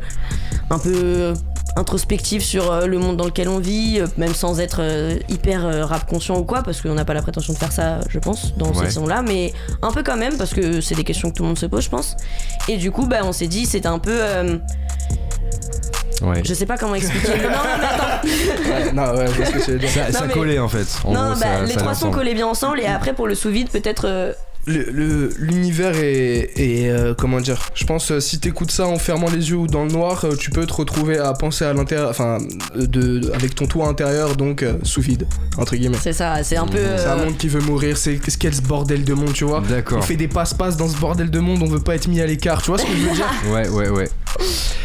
un 0.71 0.79
peu 0.79 1.33
introspectif 1.77 2.43
sur 2.43 2.87
le 2.87 2.99
monde 2.99 3.17
dans 3.17 3.25
lequel 3.25 3.49
on 3.49 3.59
vit, 3.59 4.01
même 4.19 4.35
sans 4.35 4.59
être 4.61 4.83
hyper 5.31 5.89
rap 5.89 6.07
conscient 6.07 6.37
ou 6.39 6.43
quoi, 6.45 6.63
parce 6.63 6.81
qu'on 6.83 6.93
n'a 6.95 7.05
pas 7.07 7.15
la 7.15 7.23
prétention 7.23 7.53
de 7.55 7.59
faire 7.59 7.73
ça, 7.73 8.01
je 8.11 8.19
pense, 8.19 8.55
dans 8.57 8.67
Ouais. 8.69 8.75
cette 8.81 8.87
saison-là, 8.89 9.23
mais 9.23 9.53
un 9.81 9.93
peu 9.93 10.03
quand 10.03 10.17
même, 10.17 10.37
parce 10.37 10.53
que 10.53 10.81
c'est 10.81 10.95
des 10.97 11.05
questions 11.05 11.31
que 11.31 11.37
tout 11.37 11.43
le 11.45 11.49
monde 11.49 11.59
se 11.59 11.67
pose, 11.67 11.85
je 11.85 11.89
pense. 11.89 12.17
Et 12.69 12.77
du 12.79 12.91
coup, 12.91 13.07
bah, 13.07 13.21
on 13.23 13.33
s'est 13.33 13.47
dit, 13.47 13.65
c'était 13.65 13.87
un 13.89 13.99
peu. 14.01 14.11
euh, 14.13 14.59
Ouais. 16.23 16.43
je 16.45 16.53
sais 16.55 16.67
pas 16.67 16.77
comment 16.77 16.95
expliquer. 16.97 17.29
non, 17.43 17.49
non, 17.49 17.59
mais 17.79 17.87
attends. 17.87 18.29
Ouais, 18.69 18.93
non, 18.93 19.19
ouais, 19.19 19.27
je 19.29 19.37
vois 19.51 19.61
ce 19.61 19.67
que 19.71 19.73
dire. 19.79 19.89
Ça, 19.91 20.13
ça 20.13 20.25
mais- 20.27 20.33
collait 20.33 20.59
en 20.59 20.69
fait. 20.69 20.87
En 21.05 21.13
non, 21.13 21.21
gros, 21.31 21.41
bah, 21.41 21.47
ça- 21.59 21.65
les 21.65 21.73
ça 21.75 21.81
trois 21.81 21.95
sons 21.95 22.11
collaient 22.11 22.35
bien 22.35 22.47
ensemble, 22.47 22.81
et 22.81 22.87
après, 22.87 23.13
pour 23.15 23.27
le 23.29 23.35
sous-vide, 23.35 23.69
peut-être. 23.71 24.07
euh, 24.07 24.33
Le- 24.67 24.91
le- 24.91 25.31
L'univers 25.39 25.95
est, 25.97 26.51
est, 26.57 26.91
euh, 26.91 27.15
comment 27.17 27.41
dire? 27.41 27.59
Je 27.75 27.85
pense 27.87 28.11
euh, 28.11 28.21
si 28.21 28.39
t'écoutes 28.39 28.71
ça 28.71 28.87
en 28.87 28.99
fermant 28.99 29.31
les 29.31 29.49
yeux 29.49 29.57
ou 29.57 29.67
dans 29.67 29.85
le 29.85 29.91
noir, 29.91 30.23
euh, 30.27 30.35
tu 30.37 30.51
peux 30.51 30.67
te 30.67 30.75
retrouver 30.75 31.17
à 31.19 31.33
penser 31.33 31.65
à 31.65 31.73
l'intérieur, 31.73 32.11
enfin, 32.11 32.37
euh, 32.77 32.87
de, 32.87 33.33
avec 33.33 33.55
ton 33.55 33.67
toit 33.67 33.87
intérieur, 33.89 34.37
donc 34.37 34.63
euh, 34.63 34.75
sous 34.83 35.01
vide 35.01 35.27
entre 35.57 35.75
guillemets. 35.75 35.97
c'est 36.03 36.13
ça, 36.13 36.43
c'est 36.43 36.59
un 36.59 36.67
peu. 36.67 36.77
C'est 36.99 37.07
un 37.07 37.17
monde 37.17 37.39
qui 37.39 37.49
veut 37.49 37.63
mourir. 37.63 37.97
C'est 37.97 38.17
qu'est-ce 38.17 38.37
qu'est 38.37 38.53
ce 38.53 38.61
bordel 38.61 39.05
de 39.05 39.15
monde, 39.15 39.33
tu 39.33 39.45
vois? 39.45 39.63
D'accord. 39.67 39.99
On 39.99 40.03
fait 40.03 40.17
des 40.17 40.29
passe-passe 40.29 40.77
dans 40.77 40.89
ce 40.89 40.99
bordel 40.99 41.31
de 41.31 41.39
monde. 41.39 41.63
On 41.63 41.67
veut 41.67 41.81
pas 41.81 41.95
être 41.95 42.09
mis 42.09 42.21
à 42.21 42.27
l'écart. 42.27 42.61
Tu 42.61 42.69
vois 42.71 42.79
ce 42.79 42.85
que 42.85 42.93
je 42.93 43.07
veux 43.09 43.15
dire? 43.15 43.27
Ouais, 43.51 43.69
ouais, 43.71 43.89
ouais. 43.89 44.09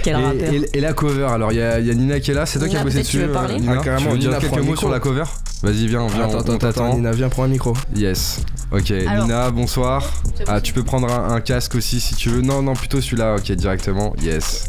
Quel. 0.04 0.18
Et, 0.18 0.56
et- 0.56 0.78
et 0.78 0.82
la 0.82 0.94
cover, 0.94 1.26
alors 1.26 1.52
il 1.52 1.56
y, 1.56 1.60
y 1.60 1.62
a 1.64 1.94
Nina 1.94 2.20
qui 2.20 2.32
est 2.32 2.34
là, 2.34 2.46
c'est 2.46 2.60
toi 2.60 2.68
qui 2.68 2.76
as 2.76 2.84
bossé 2.84 2.96
peut-être 2.96 3.08
tu 3.10 3.18
dessus. 3.18 3.28
veux 3.28 3.34
parler 3.34 3.54
euh, 3.56 3.60
Nina 3.60 3.76
Ah, 3.80 3.84
carrément, 3.84 4.06
tu 4.08 4.12
veux 4.14 4.18
dire 4.18 4.30
Nina, 4.30 4.40
quelques 4.42 4.52
prends 4.54 4.64
mots 4.64 4.76
sur 4.76 4.90
la 4.90 5.00
cover 5.00 5.24
Vas-y, 5.62 5.88
viens, 5.88 6.06
viens, 6.08 6.26
Attends, 6.26 6.44
on, 6.54 6.58
t'attend. 6.58 6.94
Nina, 6.96 7.12
viens 7.12 7.30
prendre 7.30 7.48
un 7.48 7.52
micro. 7.52 7.74
Yes. 7.96 8.42
Ok, 8.72 8.92
Alors- 8.92 9.24
Nina, 9.26 9.50
bonsoir. 9.52 10.12
Ah, 10.48 10.60
tu 10.60 10.74
peux 10.74 10.84
prendre 10.84 11.10
un, 11.10 11.34
un 11.36 11.40
casque 11.40 11.76
aussi 11.76 12.02
si 12.02 12.16
tu 12.16 12.28
veux. 12.30 12.42
Non, 12.42 12.62
non, 12.62 12.74
plutôt 12.74 13.00
celui-là, 13.00 13.36
ok, 13.38 13.50
directement. 13.54 14.14
Yes. 14.22 14.66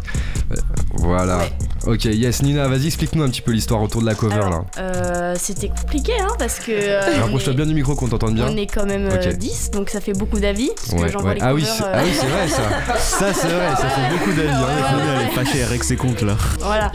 Euh, 0.52 0.57
Voilà. 0.94 1.38
Ouais. 1.38 1.52
Ok, 1.87 2.04
yes, 2.07 2.42
Nina, 2.42 2.66
vas-y, 2.68 2.87
explique-nous 2.87 3.22
un 3.22 3.28
petit 3.28 3.42
peu 3.42 3.52
l'histoire 3.52 3.83
autour 3.83 4.00
de 4.00 4.07
la 4.07 4.14
cover 4.14 4.35
Alors, 4.35 4.50
là. 4.50 4.64
euh, 4.78 5.35
C'était 5.38 5.68
compliqué, 5.68 6.12
hein, 6.20 6.28
parce 6.38 6.59
que. 6.61 6.70
euh, 6.72 7.00
on 7.18 7.20
Rapproche-toi 7.22 7.52
est- 7.52 7.57
bien 7.57 7.66
du 7.66 7.74
micro 7.74 7.94
qu'on 7.94 8.09
t'entende 8.09 8.35
bien. 8.35 8.46
On 8.48 8.57
est 8.57 8.66
quand 8.66 8.87
même 8.87 9.07
euh, 9.07 9.16
Ok. 9.30 9.37
10, 9.37 9.70
donc 9.72 9.90
ça 9.90 10.00
fait 10.00 10.12
beaucoup 10.14 10.38
d'avis. 10.40 10.70
Parce 10.76 10.88
Ouais, 11.02 11.07
que 11.09 11.12
j'envoie 11.12 11.30
ouais. 11.30 11.35
les 11.37 11.42
Ah, 11.42 11.54
oui, 11.54 11.64
euh, 11.64 11.85
ah 11.94 12.00
oui, 12.04 12.11
c'est 12.18 12.26
vrai 12.26 12.48
ça. 12.48 12.62
Ça, 12.98 13.33
c'est 13.35 13.48
vrai, 13.48 13.70
ça 13.76 13.88
fait 13.88 14.11
beaucoup 14.16 14.33
d'avis. 14.33 14.48
hein. 14.48 14.61
Ouais, 14.62 15.02
ouais, 15.02 15.09
Elle 15.20 15.26
est 15.28 15.30
fâchée, 15.44 15.59
elle 15.59 15.68
règle 15.68 15.85
ses 15.85 15.96
comptes 15.96 16.22
là. 16.22 16.37
Voilà. 16.61 16.90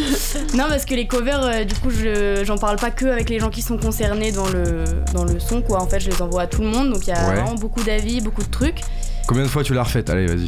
Non, 0.56 0.66
parce 0.70 0.86
que 0.86 0.96
les 0.96 1.08
covers, 1.08 1.42
euh, 1.44 1.64
du 1.66 1.76
coup, 1.76 1.90
je- 1.92 2.44
j'en 2.46 2.58
parle 2.58 2.78
pas 2.78 2.92
que 2.92 3.06
avec 3.06 3.30
les 3.30 3.40
gens 3.40 3.50
qui 3.50 3.62
sont 3.62 3.78
concernés 3.78 4.32
dans 4.32 4.48
le, 4.48 4.84
dans 5.14 5.24
le 5.24 5.40
son, 5.40 5.62
quoi. 5.62 5.82
En 5.82 5.88
fait, 5.88 6.00
je 6.00 6.10
les 6.10 6.22
envoie 6.22 6.44
à 6.44 6.48
tout 6.48 6.62
le 6.62 6.68
monde, 6.68 6.92
donc 6.92 7.06
il 7.06 7.10
y 7.10 7.14
a 7.14 7.28
Ouais. 7.28 7.36
vraiment 7.36 7.56
beaucoup 7.56 7.84
d'avis, 7.84 8.22
beaucoup 8.22 8.44
de 8.44 8.50
trucs. 8.50 8.82
Combien 9.28 9.44
de 9.44 9.50
fois 9.50 9.64
tu 9.64 9.74
l'as 9.74 9.84
refaite? 9.84 10.10
Allez, 10.10 10.26
vas-y. 10.28 10.48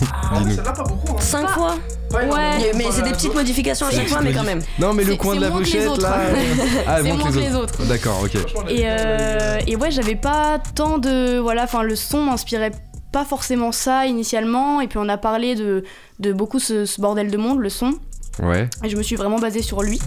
Dis-nous. 0.00 0.54
Ça 0.56 0.62
va 0.62 0.72
pas 0.72 0.82
beaucoup. 0.84 1.12
hein. 1.16 1.20
Cinq 1.20 1.48
fois 1.48 1.74
Ouais, 2.12 2.72
Mais 2.74 2.86
c'est 2.90 3.02
des 3.02 3.12
petites 3.12 3.34
modifications 3.34 3.86
à 3.86 3.90
chaque 3.90 4.08
fois, 4.08 4.20
mais 4.22 4.32
quand 4.32 4.42
même. 4.42 4.60
Non, 4.78 4.92
mais 4.92 5.04
le 5.04 5.16
coin 5.16 5.36
de 5.36 5.40
la 5.40 5.50
pochette 5.50 5.96
là. 5.98 6.16
Ah, 6.86 6.98
C'est 7.02 7.12
moins 7.12 7.30
que 7.30 7.38
les 7.38 7.54
autres. 7.54 7.82
D'accord, 7.84 8.20
ok. 8.24 8.34
Et, 8.68 8.82
euh, 8.84 9.58
et 9.66 9.76
ouais, 9.76 9.90
j'avais 9.90 10.16
pas 10.16 10.58
tant 10.74 10.98
de. 10.98 11.38
Voilà, 11.38 11.64
enfin, 11.64 11.82
le 11.82 11.94
son 11.96 12.22
m'inspirait 12.24 12.72
pas 13.12 13.24
forcément 13.24 13.70
ça 13.72 14.06
initialement. 14.06 14.80
Et 14.80 14.88
puis 14.88 14.98
on 14.98 15.08
a 15.08 15.18
parlé 15.18 15.54
de, 15.54 15.84
de 16.18 16.32
beaucoup 16.32 16.58
ce, 16.58 16.84
ce 16.84 17.00
bordel 17.00 17.30
de 17.30 17.36
monde, 17.36 17.60
le 17.60 17.68
son. 17.68 17.94
Ouais. 18.42 18.68
Et 18.84 18.88
je 18.88 18.96
me 18.96 19.02
suis 19.02 19.16
vraiment 19.16 19.38
basée 19.38 19.62
sur 19.62 19.82
lui. 19.82 20.00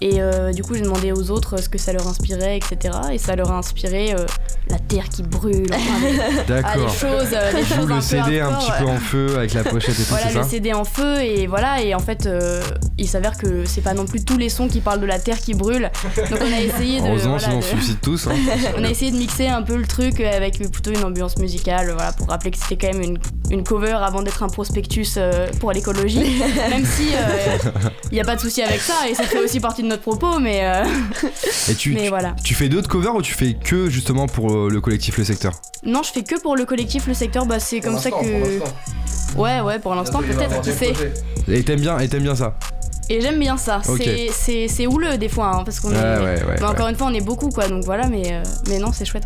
Et 0.00 0.22
euh, 0.22 0.52
du 0.52 0.62
coup, 0.62 0.74
j'ai 0.74 0.82
demandé 0.82 1.12
aux 1.12 1.30
autres 1.30 1.60
ce 1.60 1.68
que 1.68 1.78
ça 1.78 1.92
leur 1.92 2.06
inspirait, 2.06 2.56
etc. 2.56 2.96
Et 3.12 3.18
ça 3.18 3.34
leur 3.34 3.50
a 3.50 3.58
inspiré 3.58 4.14
euh, 4.14 4.26
la 4.70 4.78
terre 4.78 5.08
qui 5.08 5.22
brûle, 5.24 5.66
enfin, 5.72 6.06
les, 6.06 6.20
ah, 6.20 6.30
les 6.30 6.44
D'accord. 6.44 6.88
choses, 6.94 7.28
euh, 7.32 7.52
les 7.52 7.64
choses 7.64 7.88
le 7.88 7.94
un 7.94 8.00
CD 8.00 8.38
peu 8.38 8.42
un 8.44 8.52
petit 8.52 8.70
peu 8.78 8.84
en 8.86 8.96
feu 8.98 9.36
avec 9.36 9.54
la 9.54 9.64
pochette 9.64 9.94
et 9.98 10.02
tout, 10.02 10.08
voilà 10.10 10.26
le 10.26 10.32
ça 10.34 10.42
CD 10.44 10.72
en 10.72 10.84
feu 10.84 11.20
et 11.22 11.46
voilà 11.46 11.82
et 11.82 11.94
en 11.94 11.98
fait 12.00 12.26
euh, 12.26 12.62
il 12.98 13.08
s'avère 13.08 13.36
que 13.38 13.64
c'est 13.64 13.80
pas 13.80 13.94
non 13.94 14.04
plus 14.04 14.24
tous 14.24 14.36
les 14.36 14.48
sons 14.50 14.68
qui 14.68 14.80
parlent 14.80 15.00
de 15.00 15.06
la 15.06 15.18
terre 15.18 15.38
qui 15.40 15.54
brûle 15.54 15.90
donc 16.16 16.38
on 16.40 16.52
a 16.52 16.60
essayé 16.60 17.00
de, 17.00 17.06
Heureusement, 17.06 17.30
voilà, 17.38 17.44
sinon 17.44 17.56
on 17.56 17.60
de- 17.60 17.64
se 17.64 17.70
suicide 17.70 17.98
tous. 18.02 18.26
Hein. 18.26 18.34
on 18.76 18.84
a 18.84 18.88
essayé 18.90 19.10
de 19.10 19.16
mixer 19.16 19.48
un 19.48 19.62
peu 19.62 19.76
le 19.76 19.86
truc 19.86 20.20
avec 20.20 20.58
plutôt 20.70 20.90
une 20.92 21.02
ambiance 21.04 21.38
musicale 21.38 21.90
voilà 21.94 22.12
pour 22.12 22.28
rappeler 22.28 22.50
que 22.50 22.58
c'était 22.58 22.76
quand 22.76 22.92
même 22.92 23.02
une, 23.02 23.18
une 23.50 23.64
cover 23.64 23.96
avant 24.02 24.22
d'être 24.22 24.42
un 24.42 24.48
prospectus 24.48 25.14
euh, 25.16 25.48
pour 25.60 25.72
l'écologie 25.72 26.20
même 26.70 26.84
si 26.84 27.08
il 28.10 28.14
n'y 28.14 28.20
a 28.20 28.24
pas 28.24 28.36
de 28.36 28.40
souci 28.40 28.62
avec 28.62 28.80
ça 28.80 29.08
et 29.10 29.14
ça 29.14 29.24
fait 29.24 29.38
aussi 29.42 29.60
partie 29.60 29.82
de 29.82 29.87
notre 29.88 30.02
propos 30.02 30.38
mais, 30.38 30.60
euh, 30.64 30.84
Et 31.68 31.74
tu, 31.74 31.92
mais 31.92 32.04
tu, 32.04 32.08
voilà 32.08 32.34
tu 32.44 32.54
fais 32.54 32.68
d'autres 32.68 32.88
covers 32.88 33.14
ou 33.14 33.22
tu 33.22 33.34
fais 33.34 33.54
que 33.54 33.88
justement 33.90 34.26
pour 34.26 34.52
euh, 34.52 34.68
le 34.70 34.80
collectif 34.80 35.18
Le 35.18 35.24
Secteur? 35.24 35.54
Non 35.84 36.02
je 36.02 36.10
fais 36.12 36.22
que 36.22 36.40
pour 36.40 36.56
le 36.56 36.64
collectif 36.64 37.06
le 37.06 37.14
secteur 37.14 37.46
bah 37.46 37.58
c'est 37.60 37.80
comme 37.80 37.98
ça 37.98 38.10
que 38.10 38.60
ouais 39.36 39.60
ouais 39.60 39.78
pour 39.78 39.94
l'instant 39.94 40.20
peut-être 40.20 40.60
qui 40.60 40.72
sait 40.72 40.92
Et 41.48 41.62
t'aimes 41.62 41.80
bien, 41.80 41.98
et 41.98 42.08
t'aimes 42.08 42.22
bien 42.22 42.34
ça? 42.36 42.56
Et 43.10 43.22
j'aime 43.22 43.38
bien 43.38 43.56
ça 43.56 43.80
Ok. 43.88 44.06
c'est 44.30 44.86
houleux 44.86 45.16
des 45.16 45.30
fois 45.30 45.50
hein, 45.54 45.62
parce 45.64 45.80
qu'on 45.80 45.90
Ouais, 45.90 45.96
est 45.96 46.18
ouais, 46.18 46.24
ouais. 46.24 46.42
Mais 46.56 46.62
ouais. 46.62 46.68
encore 46.68 46.88
une 46.88 46.94
fois, 46.96 47.06
on 47.06 47.14
est 47.14 47.22
beaucoup 47.22 47.48
quoi, 47.48 47.66
donc 47.66 47.82
voilà, 47.84 48.06
mais, 48.06 48.22
euh, 48.34 48.42
mais 48.68 48.78
non, 48.78 48.90
c'est 48.92 49.06
chouette. 49.06 49.24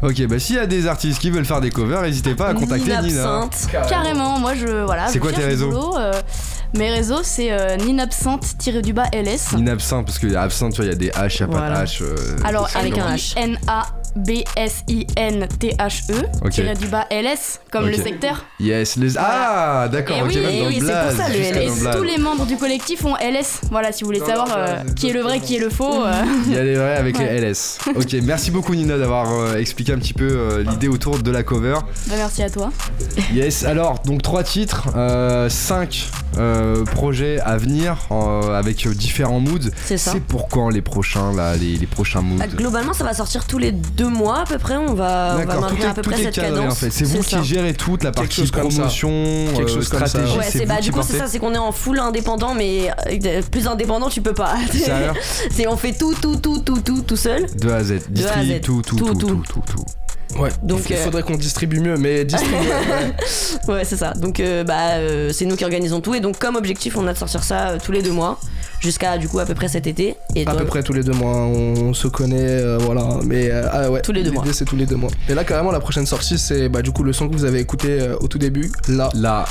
Ok, 0.00 0.24
bah 0.28 0.38
s'il 0.38 0.54
y 0.54 0.58
a 0.60 0.66
des 0.66 0.86
artistes 0.86 1.18
qui 1.20 1.30
veulent 1.30 1.44
faire 1.44 1.60
des 1.60 1.70
covers, 1.70 2.02
n'hésitez 2.02 2.36
pas 2.36 2.46
à 2.50 2.54
contacter 2.54 2.96
Nina. 3.02 3.48
Carrément, 3.88 4.38
moi 4.38 4.54
je. 4.54 4.84
Voilà, 4.84 5.08
C'est 5.08 5.18
quoi 5.18 5.32
tes 5.32 5.42
réseaux? 5.44 5.70
boulot, 5.70 5.96
euh, 5.98 6.12
Mes 6.74 6.90
réseaux, 6.90 7.20
c'est 7.22 7.52
euh, 7.52 7.76
ninabsinthe-du-bas 7.76 9.06
LS. 9.12 9.52
Nina 9.54 9.72
Absinthe, 9.72 10.06
parce 10.06 10.18
que 10.18 10.34
Absinthe, 10.34 10.72
tu 10.74 10.76
vois, 10.82 10.86
il 10.86 10.88
y 10.88 10.92
a 10.92 10.96
des 10.96 11.10
H, 11.10 11.36
il 11.38 11.42
a 11.44 11.46
pas 11.46 11.58
Voilà. 11.58 11.80
de 11.82 11.86
H. 11.86 12.02
euh, 12.02 12.36
Alors, 12.44 12.68
avec 12.74 12.98
un 12.98 13.14
H. 13.14 13.34
N-A-B-S-I-N-T-H-E, 13.38 14.05
Ok. 16.42 16.50
tiré 16.50 16.74
du 16.74 16.86
bas 16.86 17.06
LS, 17.10 17.60
comme 17.70 17.86
le 17.86 17.94
secteur. 17.96 18.44
Yes, 18.60 18.96
les. 18.96 19.16
Ah, 19.18 19.88
d'accord, 19.90 20.16
Eh 20.18 20.22
ok, 20.22 20.28
oui, 20.28 20.36
même 20.40 20.58
dans 20.60 20.66
oui, 20.68 20.80
le 20.80 20.86
c'est 20.86 20.92
pour 20.92 21.02
blaze, 21.02 21.16
ça, 21.16 21.28
le 21.28 21.38
LS. 21.38 21.82
dans. 21.82 21.92
Tous 21.96 22.02
les 22.02 22.18
membres 22.18 22.46
du 22.46 22.56
collectif 22.56 23.04
ont 23.04 23.16
LS. 23.16 23.60
Voilà, 23.70 23.92
si 23.92 24.02
vous 24.02 24.08
voulez 24.08 24.20
Dans 24.20 24.26
savoir 24.26 24.48
euh, 24.56 24.76
qui 24.96 25.10
est 25.10 25.12
le 25.12 25.20
vrai, 25.20 25.40
qui 25.40 25.56
est 25.56 25.60
le 25.60 25.70
faux. 25.70 26.04
euh. 26.04 26.12
Il 26.46 26.52
y 26.54 26.56
a 26.58 26.64
les 26.64 26.74
vrais 26.76 26.96
avec 26.96 27.18
Ouais. 27.18 27.40
les 27.40 27.50
LS. 27.50 27.78
Ok, 27.94 28.16
merci 28.22 28.50
beaucoup 28.50 28.74
Nina 28.74 28.98
d'avoir 28.98 29.32
euh, 29.32 29.56
expliqué 29.58 29.92
un 29.92 29.98
petit 29.98 30.14
peu 30.14 30.26
euh, 30.28 30.62
l'idée 30.62 30.88
autour 30.88 31.18
de 31.18 31.30
la 31.30 31.42
cover. 31.42 31.78
Bah, 32.06 32.14
merci 32.16 32.42
à 32.42 32.50
toi. 32.50 32.70
Yes, 33.32 33.64
alors 33.64 34.00
donc 34.04 34.22
trois 34.22 34.42
titres, 34.42 34.88
euh, 34.96 35.48
cinq 35.48 36.08
euh, 36.38 36.84
projets 36.84 37.38
à 37.40 37.56
venir 37.56 37.96
euh, 38.10 38.58
avec 38.58 38.86
différents 38.88 39.40
moods. 39.40 39.70
C'est 39.84 39.98
ça. 39.98 40.12
C'est 40.12 40.20
pour 40.22 40.48
quand 40.48 40.68
les 40.68 40.82
prochains 40.82 41.32
là, 41.34 41.56
les, 41.56 41.76
les 41.76 41.86
prochains 41.86 42.22
moods? 42.22 42.40
Ah, 42.42 42.46
Globalement, 42.46 42.92
ça 42.92 43.04
va 43.04 43.14
sortir 43.14 43.46
tous 43.46 43.58
les 43.58 43.72
deux 43.72 44.05
mois 44.08 44.40
à 44.40 44.44
peu 44.44 44.58
près. 44.58 44.76
On 44.76 44.94
va, 44.94 45.36
on 45.40 45.60
maintenir 45.60 45.84
est, 45.84 45.88
à 45.88 45.94
peu 45.94 46.02
près 46.02 46.16
cette 46.16 46.34
cadré 46.34 46.50
cadence. 46.60 46.72
en 46.72 46.76
fait. 46.76 46.90
C'est 46.90 47.04
vous 47.04 47.22
ça. 47.22 47.38
qui 47.38 47.44
gérez 47.44 47.74
toute 47.74 48.04
la 48.04 48.10
Quelque 48.10 48.26
partie 48.26 48.46
ça. 48.46 48.58
promotion, 48.58 49.10
Quelque 49.56 49.70
euh, 49.70 49.74
chose 49.74 49.88
comme 49.88 50.00
ça. 50.00 50.06
stratégie. 50.06 50.38
Ouais, 50.38 50.44
c'est 50.50 50.66
bah 50.66 50.80
du 50.80 50.92
coup 50.92 51.00
c'est 51.06 51.18
ça, 51.18 51.26
c'est 51.26 51.38
qu'on 51.38 51.54
est 51.54 51.58
en 51.58 51.72
full 51.72 51.98
indépendant, 51.98 52.54
mais 52.54 52.90
euh, 53.10 53.42
plus 53.50 53.66
indépendant 53.66 54.08
tu 54.08 54.20
peux 54.22 54.34
pas. 54.34 54.54
C'est 55.50 55.66
on 55.68 55.76
fait 55.76 55.92
tout, 55.92 56.14
tout, 56.14 56.36
tout, 56.36 56.58
tout, 56.60 56.80
tout, 56.80 57.02
tout 57.02 57.16
seul. 57.16 57.46
De 57.56 57.70
A 57.70 57.76
à 57.76 57.84
Z, 57.84 57.86
De 57.88 57.92
A 57.92 57.98
à 57.98 58.00
distribue 58.42 58.56
Z. 58.56 58.60
tout, 58.62 58.82
tout, 58.82 58.96
Tout, 58.96 59.04
tout, 59.06 59.14
tout, 59.14 59.26
tout. 59.26 59.42
tout, 59.46 59.62
tout. 59.76 59.84
Ouais, 60.40 60.50
Donc, 60.62 60.90
il 60.90 60.96
euh, 60.96 61.04
faudrait 61.04 61.22
qu'on 61.22 61.36
distribue 61.36 61.78
mieux, 61.80 61.96
mais 61.96 62.24
distribuer. 62.26 62.58
ouais. 63.68 63.72
Ouais, 63.74 63.84
c'est 63.84 63.96
ça. 63.96 64.12
Donc 64.12 64.40
euh, 64.40 64.64
bah 64.64 64.94
euh, 64.96 65.32
c'est 65.32 65.44
nous 65.46 65.56
qui 65.56 65.64
organisons 65.64 66.00
tout 66.00 66.14
et 66.14 66.20
donc 66.20 66.38
comme 66.38 66.56
objectif 66.56 66.96
on 66.96 67.06
a 67.06 67.12
de 67.12 67.18
sortir 67.18 67.42
ça 67.44 67.68
euh, 67.70 67.78
tous 67.82 67.92
les 67.92 68.02
deux 68.02 68.10
mois. 68.12 68.38
Jusqu'à 68.80 69.18
du 69.18 69.28
coup 69.28 69.38
à 69.38 69.44
peu 69.44 69.54
près 69.54 69.68
cet 69.68 69.86
été. 69.86 70.16
Et 70.34 70.42
À 70.42 70.50
toi- 70.52 70.60
peu 70.60 70.64
près 70.66 70.82
tous 70.82 70.92
les 70.92 71.02
deux 71.02 71.12
mois, 71.12 71.34
on 71.36 71.94
se 71.94 72.08
connaît, 72.08 72.36
euh, 72.40 72.78
voilà. 72.80 73.08
Mais 73.24 73.50
euh, 73.50 73.66
ah 73.72 73.90
ouais, 73.90 74.02
Tous 74.02 74.12
les 74.12 74.22
deux 74.22 74.30
mois. 74.32 74.44
c'est 74.52 74.64
tous 74.64 74.76
les 74.76 74.86
deux 74.86 74.96
mois. 74.96 75.10
Et 75.28 75.34
là, 75.34 75.44
carrément, 75.44 75.70
la 75.70 75.80
prochaine 75.80 76.06
sortie, 76.06 76.38
c'est 76.38 76.68
bah, 76.68 76.82
du 76.82 76.90
coup 76.92 77.02
le 77.02 77.12
son 77.12 77.28
que 77.28 77.34
vous 77.34 77.44
avez 77.44 77.60
écouté 77.60 78.00
euh, 78.00 78.16
au 78.20 78.28
tout 78.28 78.38
début, 78.38 78.70
là. 78.88 79.08
Là, 79.14 79.44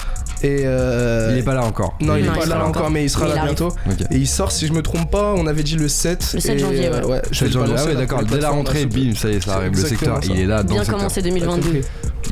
Et 0.43 0.61
euh, 0.65 1.31
il 1.33 1.39
est 1.39 1.43
pas 1.43 1.53
là 1.53 1.63
encore. 1.63 1.97
Non, 2.01 2.15
il 2.15 2.25
est 2.25 2.27
Non, 2.27 2.33
pas 2.35 2.43
il 2.43 2.49
là 2.49 2.57
encore, 2.57 2.67
encore. 2.69 2.89
mais 2.91 3.03
il 3.05 3.09
sera 3.09 3.25
Mais 3.27 3.35
là 3.35 3.41
il 3.41 3.45
bientôt. 3.45 3.69
Et 4.11 4.17
il 4.17 4.27
sort, 4.27 4.51
si 4.51 4.67
je 4.67 4.73
me 4.73 4.81
trompe 4.81 5.09
pas, 5.09 5.33
on 5.35 5.47
avait 5.47 5.63
dit 5.63 5.75
le 5.75 5.87
7. 5.87 6.31
Le 6.35 6.39
7 6.39 6.55
et, 6.55 6.59
janvier, 6.59 6.87
euh, 6.87 7.05
ouais. 7.05 7.21
je 7.31 7.45
balancer 7.45 7.73
ah 7.77 7.89
ouais, 7.89 7.95
d'accord. 7.95 8.23
Dès 8.23 8.39
la 8.39 8.49
rentrée, 8.49 8.85
bim, 8.85 9.15
ça 9.15 9.29
y 9.29 9.35
est, 9.35 9.43
ça 9.43 9.55
arrive. 9.55 9.71
Le 9.71 9.77
secteur, 9.77 10.23
ça. 10.23 10.31
il 10.33 10.39
est 10.41 10.45
là 10.45 10.63
dans 10.63 10.73
bien 10.73 10.85
commencé 10.85 11.21
T'as 11.21 11.29
2022. 11.29 11.61
compris. 11.61 11.81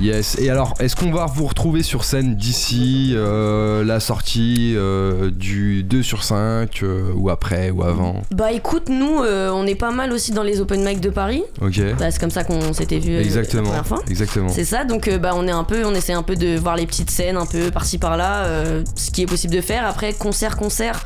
Yes. 0.01 0.37
Et 0.39 0.49
alors, 0.49 0.73
est-ce 0.79 0.95
qu'on 0.95 1.11
va 1.11 1.25
vous 1.27 1.45
retrouver 1.45 1.83
sur 1.83 2.03
scène 2.03 2.35
d'ici 2.35 3.13
euh, 3.15 3.83
la 3.83 3.99
sortie 3.99 4.73
euh, 4.75 5.29
du 5.31 5.83
2 5.83 6.01
sur 6.03 6.23
5 6.23 6.81
euh, 6.83 6.92
ou 7.15 7.29
après 7.29 7.69
ou 7.71 7.83
avant 7.83 8.21
Bah 8.31 8.51
écoute, 8.51 8.89
nous 8.89 9.21
euh, 9.23 9.49
on 9.51 9.65
est 9.65 9.75
pas 9.75 9.91
mal 9.91 10.11
aussi 10.11 10.31
dans 10.31 10.43
les 10.43 10.61
open 10.61 10.83
mic 10.83 10.99
de 10.99 11.09
Paris. 11.09 11.43
Ok. 11.61 11.79
Bah, 11.99 12.11
c'est 12.11 12.19
comme 12.19 12.31
ça 12.31 12.43
qu'on 12.43 12.73
s'était 12.73 12.99
vu 12.99 13.13
euh, 13.13 13.19
la 13.19 13.21
Exactement. 13.23 13.63
première 13.69 13.85
fois. 13.87 14.01
Exactement. 14.09 14.49
C'est 14.49 14.65
ça, 14.65 14.83
donc 14.85 15.07
euh, 15.07 15.17
bah 15.17 15.31
on 15.35 15.47
est 15.47 15.51
un 15.51 15.63
peu, 15.63 15.85
on 15.85 15.93
essaie 15.93 16.13
un 16.13 16.23
peu 16.23 16.35
de 16.35 16.57
voir 16.57 16.75
les 16.75 16.85
petites 16.85 17.11
scènes 17.11 17.37
un 17.37 17.45
peu 17.45 17.71
par-ci 17.71 17.97
par-là, 17.97 18.45
euh, 18.45 18.83
ce 18.95 19.11
qui 19.11 19.21
est 19.23 19.25
possible 19.27 19.53
de 19.53 19.61
faire. 19.61 19.85
Après 19.87 20.13
concert, 20.13 20.57
concert. 20.57 21.05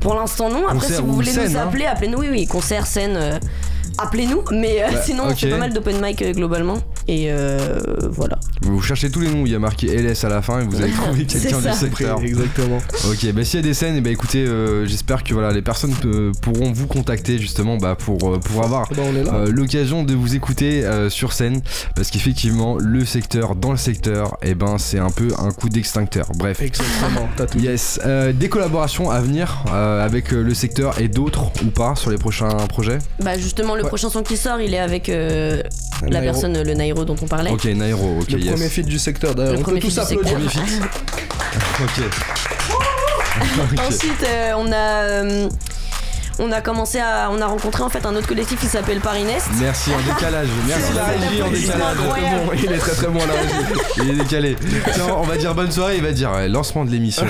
Pour 0.00 0.14
l'instant 0.14 0.50
non. 0.50 0.64
Après 0.66 0.74
Concert 0.80 0.96
si 0.96 1.02
vous 1.02 1.08
ou 1.10 1.14
voulez 1.14 1.30
scène, 1.30 1.52
nous 1.52 1.58
hein. 1.58 1.62
appeler, 1.68 1.86
appelez-nous. 1.86 2.18
Oui 2.18 2.28
oui, 2.30 2.46
concert, 2.46 2.86
scène. 2.86 3.38
Appelez-nous, 3.98 4.42
mais 4.52 4.82
euh, 4.82 4.88
Bah, 4.92 5.00
sinon 5.04 5.24
on 5.26 5.34
fait 5.34 5.48
pas 5.50 5.56
mal 5.58 5.72
d'open 5.72 6.00
mic 6.02 6.20
euh, 6.22 6.32
globalement. 6.32 6.78
Et 7.06 7.26
euh, 7.30 7.78
voilà. 8.10 8.38
Vous 8.62 8.80
cherchez 8.80 9.10
tous 9.10 9.20
les 9.20 9.28
noms, 9.28 9.44
il 9.46 9.52
y 9.52 9.54
a 9.54 9.58
marqué 9.58 9.86
LS 9.96 10.24
à 10.24 10.28
la 10.28 10.40
fin 10.42 10.60
et 10.60 10.64
vous 10.64 10.80
allez 10.80 10.92
trouver 11.04 11.24
quelqu'un 11.26 11.58
du 11.60 11.72
secteur. 11.72 12.20
Exactement. 12.22 12.78
Ok, 13.08 13.30
bah 13.32 13.44
s'il 13.44 13.60
y 13.60 13.62
a 13.62 13.66
des 13.66 13.74
scènes, 13.74 13.96
et 13.96 14.00
bah 14.00 14.10
écoutez, 14.10 14.44
euh, 14.46 14.86
j'espère 14.86 15.22
que 15.22 15.34
voilà, 15.34 15.52
les 15.52 15.62
personnes 15.62 15.92
pourront 16.42 16.72
vous 16.72 16.86
contacter 16.86 17.38
justement 17.38 17.76
bah, 17.76 17.94
pour, 17.98 18.18
pour 18.40 18.64
avoir 18.64 18.88
Bah, 18.90 19.02
on 19.04 19.16
est 19.16 19.22
là. 19.24 19.34
euh, 19.34 19.50
l'occasion 19.52 20.02
de 20.02 20.14
vous 20.14 20.34
écouter 20.34 20.84
euh, 20.84 21.10
sur 21.10 21.32
scène 21.32 21.60
parce 21.94 22.10
qu'effectivement 22.10 22.76
le 22.78 23.04
secteur 23.04 23.54
dans 23.54 23.70
le 23.70 23.76
secteur 23.76 24.36
et 24.42 24.54
ben 24.54 24.78
c'est 24.78 24.98
un 24.98 25.10
peu 25.10 25.28
un 25.38 25.50
coup 25.50 25.68
d'extincteur 25.68 26.28
bref 26.36 26.60
Exactement, 26.62 27.28
t'as 27.36 27.46
tout 27.46 27.58
yes 27.58 28.00
Euh, 28.04 28.32
des 28.32 28.48
collaborations 28.48 29.10
à 29.10 29.20
venir 29.20 29.64
euh, 29.72 30.04
avec 30.04 30.32
euh, 30.32 30.42
le 30.42 30.54
secteur 30.54 30.98
et 31.00 31.08
d'autres 31.08 31.44
ou 31.64 31.70
pas 31.70 31.94
sur 31.96 32.10
les 32.10 32.18
prochains 32.18 32.48
projets? 32.68 32.98
Bah 33.22 33.36
justement 33.38 33.74
le 33.74 33.83
Ouais. 33.84 33.88
prochain 33.88 34.10
son 34.10 34.22
qui 34.22 34.36
sort, 34.36 34.60
il 34.60 34.74
est 34.74 34.78
avec 34.78 35.08
euh, 35.08 35.62
la 36.02 36.20
Nairo. 36.20 36.24
personne, 36.32 36.62
le 36.62 36.74
Nairo 36.74 37.04
dont 37.04 37.16
on 37.22 37.26
parlait. 37.26 37.50
ok 37.50 37.64
Nairo 37.66 38.18
ok 38.20 38.30
Le 38.30 38.38
yes 38.40 38.52
premier 38.54 38.68
feat 38.68 38.86
du 38.86 38.98
secteur, 38.98 39.34
d'ailleurs. 39.34 39.52
Le 39.54 39.58
On 39.58 39.62
peut 39.62 39.70
premier 39.72 39.80
tous 39.80 39.98
feat 40.00 40.08
du 40.08 40.14
applaudir. 40.28 40.50
secteur. 40.50 40.88
ok 41.80 42.04
Ok. 42.70 43.78
Ensuite, 43.88 44.26
euh, 44.28 44.52
on 44.56 44.70
a. 44.72 44.76
euh, 44.76 45.48
on 46.40 46.50
a 46.50 46.60
commencé 46.60 46.98
à. 46.98 47.28
On 47.32 47.40
a 47.40 47.46
rencontré 47.46 47.82
en 47.84 47.88
fait 47.88 48.04
un 48.06 48.14
autre 48.16 48.26
collectif 48.26 48.58
qui 48.60 48.66
s'appelle 48.66 48.98
Paris 49.00 49.22
Nest. 49.24 49.46
merci 49.60 49.90
en 49.92 50.14
décalage 50.14 50.48
merci 50.66 50.92
la 50.94 51.04
régie 51.04 51.42
en 51.42 51.50
décalage. 51.50 51.96
Il 52.64 52.72
est 52.72 52.78
très 52.78 52.92
très 52.92 53.06
bon 53.06 53.20
à 53.20 53.26
la 53.26 53.34
régie. 53.34 53.54
il 54.02 54.10
est 54.10 54.22
décalé 54.24 54.56
Tiens, 54.94 55.06
on 55.16 55.22
va 55.22 55.36
dire 55.36 55.54
bonne 55.54 55.70
soirée 55.70 55.96
il 55.96 56.02
va 56.02 56.10
dire 56.12 56.30
lancement 56.48 56.84
de 56.84 56.90
l'émission 56.90 57.24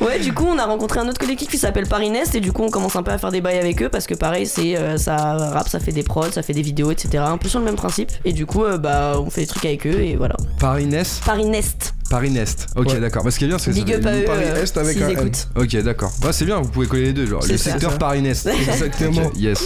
Ouais, 0.00 0.18
du 0.18 0.32
coup, 0.32 0.46
on 0.46 0.58
a 0.58 0.64
rencontré 0.64 1.00
un 1.00 1.08
autre 1.08 1.18
collectif 1.20 1.48
qui 1.48 1.58
s'appelle 1.58 1.86
Paris 1.86 2.10
Nest 2.10 2.34
et 2.34 2.40
du 2.40 2.52
coup, 2.52 2.62
on 2.62 2.70
commence 2.70 2.96
un 2.96 3.02
peu 3.02 3.10
à 3.10 3.18
faire 3.18 3.30
des 3.30 3.40
bails 3.40 3.58
avec 3.58 3.82
eux 3.82 3.88
parce 3.88 4.06
que 4.06 4.14
pareil, 4.14 4.46
c'est 4.46 4.76
euh, 4.76 4.96
ça 4.98 5.16
rap, 5.16 5.68
ça 5.68 5.78
fait 5.80 5.92
des 5.92 6.02
prods, 6.02 6.30
ça 6.32 6.42
fait 6.42 6.52
des 6.52 6.62
vidéos, 6.62 6.90
etc. 6.90 7.24
Un 7.26 7.38
peu 7.38 7.48
sur 7.48 7.58
le 7.60 7.64
même 7.64 7.76
principe. 7.76 8.10
Et 8.24 8.32
du 8.32 8.46
coup, 8.46 8.64
euh, 8.64 8.78
bah, 8.78 9.14
on 9.18 9.30
fait 9.30 9.42
des 9.42 9.46
trucs 9.46 9.64
avec 9.64 9.86
eux 9.86 10.00
et 10.00 10.16
voilà. 10.16 10.36
Paris 10.58 10.86
Nest 10.86 11.22
Paris 11.24 11.44
Nest. 11.46 11.94
Paris 12.10 12.30
Nest 12.30 12.66
ok 12.76 12.86
Ouais. 12.88 13.00
d'accord 13.00 13.22
parce 13.22 13.38
qu'il 13.38 13.46
y 13.48 13.50
a 13.50 13.56
bien 13.56 13.58
c'est 13.58 13.70
que 13.70 13.78
ça 13.78 13.86
fait-. 13.86 14.24
Paris 14.24 14.24
euh, 14.28 14.62
Est 14.62 14.76
avec 14.76 15.00
un. 15.00 15.60
Ok, 15.60 15.76
d'accord. 15.82 16.12
Ouais, 16.22 16.32
c'est 16.32 16.44
bien, 16.44 16.60
vous 16.60 16.68
pouvez 16.68 16.86
coller 16.86 17.04
les 17.04 17.12
deux. 17.12 17.26
Genre, 17.26 17.42
le 17.42 17.56
ça. 17.56 17.72
secteur 17.72 17.92
Ça. 17.92 17.98
Paris 17.98 18.22
Nest. 18.22 18.46
Exactement. 18.68 19.26
Ok, 19.26 19.38
yes. 19.38 19.60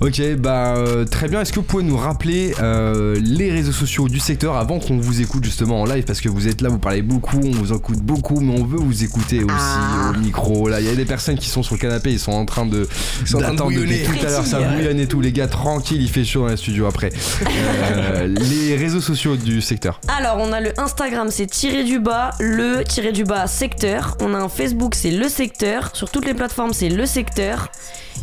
Ok, 0.00 0.22
bah 0.38 0.76
euh, 0.76 1.04
très 1.04 1.28
bien. 1.28 1.40
Est-ce 1.40 1.52
que 1.52 1.56
vous 1.60 1.66
pouvez 1.66 1.82
nous 1.82 1.96
rappeler 1.96 2.54
euh, 2.60 3.16
les 3.20 3.50
réseaux 3.50 3.72
sociaux 3.72 4.08
du 4.08 4.20
secteur 4.20 4.56
avant 4.56 4.78
qu'on 4.78 4.96
vous 4.96 5.20
écoute 5.20 5.44
justement 5.44 5.82
en 5.82 5.84
live? 5.84 6.04
Parce 6.04 6.20
que 6.20 6.28
vous 6.28 6.48
êtes 6.48 6.60
là, 6.62 6.68
vous 6.68 6.78
parlez 6.78 7.02
beaucoup, 7.02 7.40
on 7.44 7.50
vous 7.50 7.72
écoute 7.74 7.98
beaucoup, 7.98 8.40
mais 8.40 8.58
on 8.58 8.64
veut 8.64 8.77
vous 8.78 9.04
écouter 9.04 9.38
aussi 9.44 9.54
Ah. 9.56 10.12
au 10.14 10.18
micro. 10.18 10.68
Là, 10.68 10.80
il 10.80 10.86
y 10.86 10.90
a 10.90 10.94
des 10.94 11.04
personnes 11.04 11.38
qui 11.38 11.48
sont 11.48 11.62
sur 11.62 11.74
le 11.74 11.80
canapé, 11.80 12.12
ils 12.12 12.18
sont 12.18 12.32
en 12.32 12.44
train 12.44 12.66
de 12.66 12.88
sont 13.24 13.36
en 13.36 13.40
train 13.40 13.52
de 13.52 13.56
d'attendre 13.56 13.72
depuis 13.78 14.18
tout 14.18 14.26
à 14.26 14.30
l'heure. 14.30 14.46
Ça 14.46 14.60
bouillonne 14.60 15.00
et 15.00 15.06
tout, 15.06 15.20
les 15.20 15.32
gars, 15.32 15.46
tranquille, 15.48 16.00
il 16.02 16.08
fait 16.08 16.24
chaud 16.24 16.40
dans 16.42 16.48
les 16.48 16.56
studios 16.56 16.86
après. 16.86 17.10
Euh, 17.46 18.26
les 18.68 18.76
réseaux 18.76 19.00
sociaux 19.00 19.36
du 19.36 19.60
secteur. 19.60 20.00
Alors, 20.18 20.38
on 20.38 20.52
a 20.52 20.60
le 20.60 20.72
Instagram, 20.78 21.28
c'est 21.30 21.46
tiré 21.46 21.84
du 21.84 21.98
bas, 22.00 22.30
le 22.40 22.82
tiré 22.84 23.12
du 23.12 23.24
bas 23.24 23.46
secteur. 23.46 24.16
On 24.20 24.34
a 24.34 24.38
un 24.38 24.48
Facebook, 24.48 24.94
c'est 24.94 25.10
le 25.10 25.28
secteur. 25.28 25.90
Sur 25.94 26.10
toutes 26.10 26.26
les 26.26 26.34
plateformes, 26.34 26.72
c'est 26.72 26.88
le 26.88 27.06
secteur. 27.06 27.68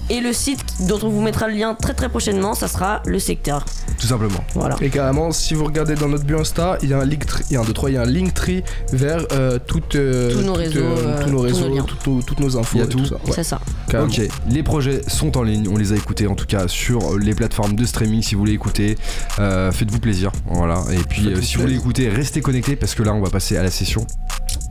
Et 0.09 0.19
le 0.19 0.33
site 0.33 0.59
dont 0.87 0.99
on 1.01 1.09
vous 1.09 1.21
mettra 1.21 1.47
le 1.47 1.55
lien 1.55 1.73
très 1.73 1.93
très 1.93 2.09
prochainement, 2.09 2.53
ça 2.53 2.67
sera 2.67 3.01
le 3.05 3.17
secteur. 3.17 3.65
Tout 3.97 4.07
simplement. 4.07 4.43
Voilà. 4.53 4.75
Et 4.81 4.89
carrément, 4.89 5.31
si 5.31 5.53
vous 5.53 5.63
regardez 5.65 5.95
dans 5.95 6.09
notre 6.09 6.25
bio 6.25 6.39
Insta, 6.41 6.77
il 6.83 6.89
y 6.89 6.93
a 6.93 6.99
un 6.99 7.05
link, 7.05 7.23
il 7.49 7.53
y 7.53 7.57
a 7.57 7.61
un, 7.61 7.63
deux, 7.63 7.73
trois, 7.73 7.89
il 7.89 7.93
y 7.93 7.97
a 7.97 8.01
un 8.01 8.05
link 8.05 8.33
tree 8.33 8.61
vers 8.91 9.25
euh, 9.31 9.57
toutes, 9.65 9.95
euh, 9.95 10.33
nos 10.45 10.53
réseaux, 10.53 10.79
euh, 10.79 11.23
tous 11.23 11.29
nos 11.29 11.37
tous 11.39 11.43
réseaux, 11.43 11.67
nos 11.69 11.75
liens. 11.75 11.83
toutes, 11.83 12.07
nos- 12.07 12.21
toutes 12.21 12.39
nos 12.39 12.57
infos, 12.57 12.77
Il 12.77 12.79
y 12.79 12.81
a 12.81 12.85
et 12.85 12.89
tout. 12.89 13.05
ça. 13.05 13.15
Ouais, 13.15 13.31
C'est 13.33 13.43
ça. 13.43 13.59
carrément. 13.89 14.11
Ok, 14.11 14.21
les 14.49 14.63
projets 14.63 15.01
sont 15.07 15.37
en 15.37 15.43
ligne, 15.43 15.67
on 15.69 15.77
les 15.77 15.91
a 15.93 15.95
écoutés 15.95 16.27
en 16.27 16.35
tout 16.35 16.45
cas 16.45 16.67
sur 16.67 17.17
les 17.17 17.33
plateformes 17.35 17.75
de 17.75 17.85
streaming 17.85 18.21
si 18.21 18.35
vous 18.35 18.39
voulez 18.39 18.53
écouter. 18.53 18.97
Euh, 19.39 19.71
Faites-vous 19.71 19.99
plaisir, 19.99 20.31
voilà. 20.47 20.81
Et 20.91 20.97
puis 21.09 21.27
euh, 21.27 21.41
si 21.41 21.55
vous 21.55 21.63
voulez 21.63 21.75
écouter, 21.75 22.09
restez 22.09 22.41
connectés 22.41 22.75
parce 22.75 22.95
que 22.95 23.03
là 23.03 23.13
on 23.13 23.21
va 23.21 23.29
passer 23.29 23.57
à 23.57 23.63
la 23.63 23.71
session 23.71 24.05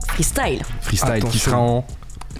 Freestyle. 0.07 0.61
freestyle 0.81 1.23
qui 1.29 1.39
sera 1.39 1.57
en. 1.57 1.85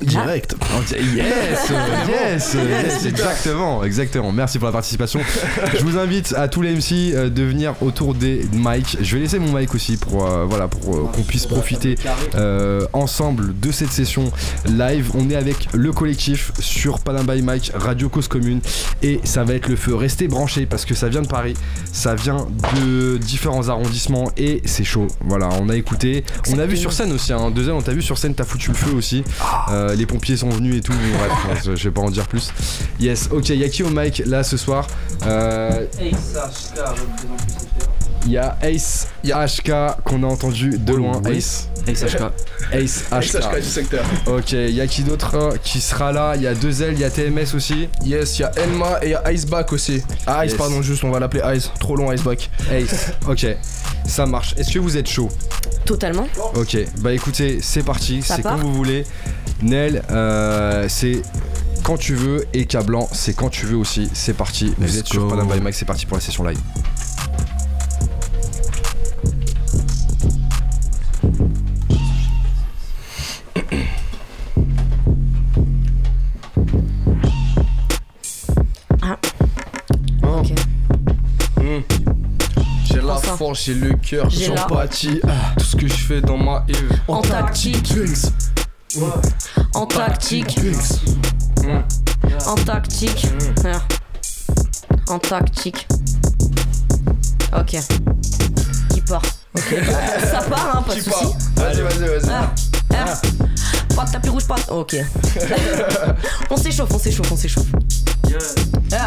Direct. 0.02 0.56
di- 0.90 0.96
Yes, 1.16 1.72
yes, 2.08 2.56
yes, 2.56 3.06
exactement, 3.06 3.84
exactement. 3.84 4.32
Merci 4.32 4.60
pour 4.60 4.68
la 4.68 4.72
participation. 4.72 5.20
Je 5.78 5.84
vous 5.84 5.98
invite 5.98 6.34
à 6.38 6.48
tous 6.48 6.62
les 6.62 6.74
MC 6.76 7.14
euh, 7.14 7.30
de 7.30 7.44
venir 7.44 7.74
autour 7.82 8.14
des 8.14 8.46
mics. 8.54 8.98
Je 9.02 9.16
vais 9.16 9.22
laisser 9.22 9.40
mon 9.40 9.58
mic 9.58 9.74
aussi 9.74 9.98
pour 9.98 10.26
euh, 10.26 10.46
voilà 10.48 10.68
pour 10.68 10.96
euh, 10.96 11.08
qu'on 11.14 11.24
puisse 11.24 11.46
profiter 11.46 11.96
euh, 12.36 12.86
ensemble 12.94 13.58
de 13.60 13.72
cette 13.72 13.92
session 13.92 14.32
live. 14.66 15.12
On 15.16 15.30
est 15.30 15.36
avec 15.36 15.68
le 15.74 15.92
collectif 15.92 16.52
sur 16.60 17.00
Panam 17.00 17.26
by 17.26 17.42
Mike, 17.42 17.72
Radio 17.76 18.10
Cause 18.10 18.28
Commune 18.28 18.60
et 19.02 19.20
ça 19.24 19.44
va 19.44 19.54
être 19.54 19.68
le 19.70 19.76
feu. 19.76 19.96
Restez 19.96 20.28
branchés 20.28 20.66
parce 20.66 20.86
que 20.86 20.94
ça 20.94 21.08
vient 21.10 21.22
de 21.22 21.28
Paris, 21.28 21.54
ça 21.92 22.16
vient 22.16 22.48
de 22.76 23.18
différents 23.18 23.70
arrondissements 23.70 24.32
et 24.38 24.62
c'est 24.66 24.84
chaud. 24.84 25.08
Voilà, 25.22 25.50
on 25.62 25.70
a 25.70 25.76
écouté, 25.76 26.24
on 26.54 26.60
a 26.60 26.66
vu 26.66 26.78
sur 26.78 26.92
scène 26.94 27.12
aussi. 27.12 27.34
Hein, 27.34 27.50
deuxième, 27.52 27.76
on 27.76 27.82
t'a 27.82 27.94
vu 27.94 28.02
sur 28.02 28.18
scène, 28.18 28.36
t'as 28.36 28.44
foutu 28.44 28.70
le 28.70 28.76
feu 28.76 28.94
aussi. 28.94 29.24
Euh, 29.72 29.85
les 29.94 30.06
pompiers 30.06 30.38
sont 30.38 30.50
venus 30.50 30.78
et 30.78 30.82
tout. 30.82 30.94
Bon, 30.94 31.36
bref, 31.48 31.64
je 31.76 31.84
vais 31.84 31.92
pas 31.92 32.02
en 32.02 32.10
dire 32.10 32.28
plus. 32.28 32.52
Yes, 33.00 33.28
ok. 33.32 33.50
Il 33.50 33.58
y 33.58 33.64
a 33.66 33.70
qui 33.70 33.84
au 33.84 33.90
mic 33.90 34.24
là 34.26 34.44
ce 34.44 34.56
soir 34.58 34.88
Euh, 35.28 35.86
Il 38.26 38.32
y 38.32 38.38
a 38.40 38.58
Ace 38.64 39.08
HK 39.24 39.72
qu'on 40.04 40.24
a 40.24 40.28
entendu 40.28 40.78
de 40.80 40.94
loin. 40.94 41.22
oui. 41.26 41.38
Ace. 41.38 41.70
XHK. 41.88 42.22
Ace 42.74 43.04
HK. 43.12 43.22
SHK 43.22 43.56
du 43.58 43.62
secteur. 43.68 44.04
Ok, 44.26 44.54
il 44.54 44.72
y 44.72 44.82
a 44.82 44.88
qui 44.88 45.04
d'autre 45.04 45.36
euh, 45.36 45.56
qui 45.64 45.80
sera 45.80 46.12
là? 46.12 46.34
Il 46.36 46.42
y 46.42 46.48
a 46.48 46.56
deux 46.56 46.82
L, 46.82 46.94
il 46.94 47.00
y 47.00 47.04
a 47.04 47.12
TMS 47.12 47.54
aussi. 47.54 47.88
Yes, 48.04 48.40
il 48.40 48.42
y 48.42 48.46
a 48.46 48.52
Elma 48.58 48.98
et 49.04 49.08
il 49.08 49.12
y 49.12 49.14
a 49.14 49.32
Iceback 49.32 49.72
aussi. 49.74 50.02
Ah, 50.26 50.44
Ice, 50.46 50.54
Yes. 50.54 50.58
pardon, 50.58 50.82
juste, 50.82 51.04
on 51.04 51.12
va 51.12 51.20
l'appeler 51.20 51.44
Ice. 51.56 51.70
Trop 51.80 51.96
long, 51.96 52.12
Iceback. 52.12 52.50
Ace. 52.72 53.12
Ok, 53.28 53.46
ça 54.08 54.26
marche. 54.26 54.56
Est-ce 54.58 54.72
que 54.72 54.80
vous 54.80 54.98
êtes 54.98 55.08
chaud? 55.08 55.30
Totalement. 55.86 56.28
Ok, 56.56 56.76
bah 57.02 57.14
écoutez, 57.14 57.60
c'est 57.62 57.84
parti, 57.84 58.24
Ça 58.24 58.38
c'est 58.38 58.42
part 58.42 58.54
quand 58.56 58.62
vous 58.64 58.74
voulez. 58.74 59.06
Nel, 59.62 60.04
euh, 60.12 60.86
c'est 60.90 61.22
quand 61.84 61.98
tu 61.98 62.16
veux 62.16 62.46
et 62.54 62.66
Cablan, 62.66 63.08
c'est 63.12 63.36
quand 63.36 63.50
tu 63.50 63.66
veux 63.66 63.78
aussi. 63.78 64.10
C'est 64.14 64.34
parti, 64.34 64.74
vous 64.78 64.98
êtes 64.98 65.08
sur. 65.08 65.28
Panam 65.28 65.48
by 65.48 65.60
Mike, 65.60 65.76
c'est 65.76 65.86
parti 65.86 66.06
pour 66.06 66.18
la 66.18 66.22
session 66.22 66.44
live. 66.44 66.60
Ok. 80.24 80.52
Hmm. 81.58 81.82
J'ai 82.86 83.02
la 83.02 83.16
force, 83.16 83.66
j'ai 83.66 83.74
le 83.76 83.94
cœur, 83.94 84.30
J'ai 84.30 84.46
j'empathie. 84.46 85.20
Ah, 85.24 85.54
tout 85.58 85.66
ce 85.66 85.76
que 85.76 85.88
je 85.88 85.94
fais 85.94 86.22
dans 86.22 86.38
ma 86.38 86.66
Eve. 86.68 87.00
En 87.08 87.22
tactique. 87.22 87.94
En 89.74 89.86
tactique. 89.86 90.58
En 92.48 92.56
tactique. 92.56 93.28
Ah. 93.66 93.82
En 95.10 95.20
tactique. 95.20 95.88
Ok. 97.58 97.78
Qui 98.94 99.02
part 99.02 99.22
Ok. 99.58 99.76
Ça 100.32 100.42
part, 100.50 100.76
hein, 100.78 100.82
pas 100.88 100.96
de 100.96 101.00
soucis. 101.02 101.26
Vas-y, 101.58 101.82
vas-y, 101.82 102.08
vas-y. 102.08 102.30
Ah, 102.32 102.52
ah. 102.94 103.22
Pas 103.96 104.06
de 104.06 104.12
tapis 104.12 104.30
rouge, 104.30 104.48
pas. 104.48 104.56
Ok. 104.70 104.96
on 106.50 106.58
s'échauffe, 106.58 106.92
on 106.94 107.00
s'échauffe, 107.00 107.32
on 107.32 107.36
s'échauffe. 107.38 107.68
Ah, 108.94 109.06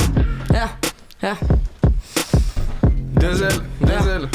ah, 0.54 0.68
ah, 1.22 1.34
Deux 3.20 3.42
ailes, 3.42 3.60
deux 3.80 4.08
ailes. 4.10 4.28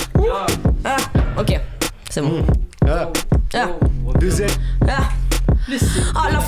ah. 0.86 0.97
Ok. 1.38 1.60
C'est 2.10 2.22
bon. 2.22 2.43
Ah, 2.88 3.10
Ah, 3.54 3.68
deux 4.20 4.41
ailes. 4.41 4.49
ah. 4.88 5.10
Ah, 6.16 6.30
la 6.32 6.39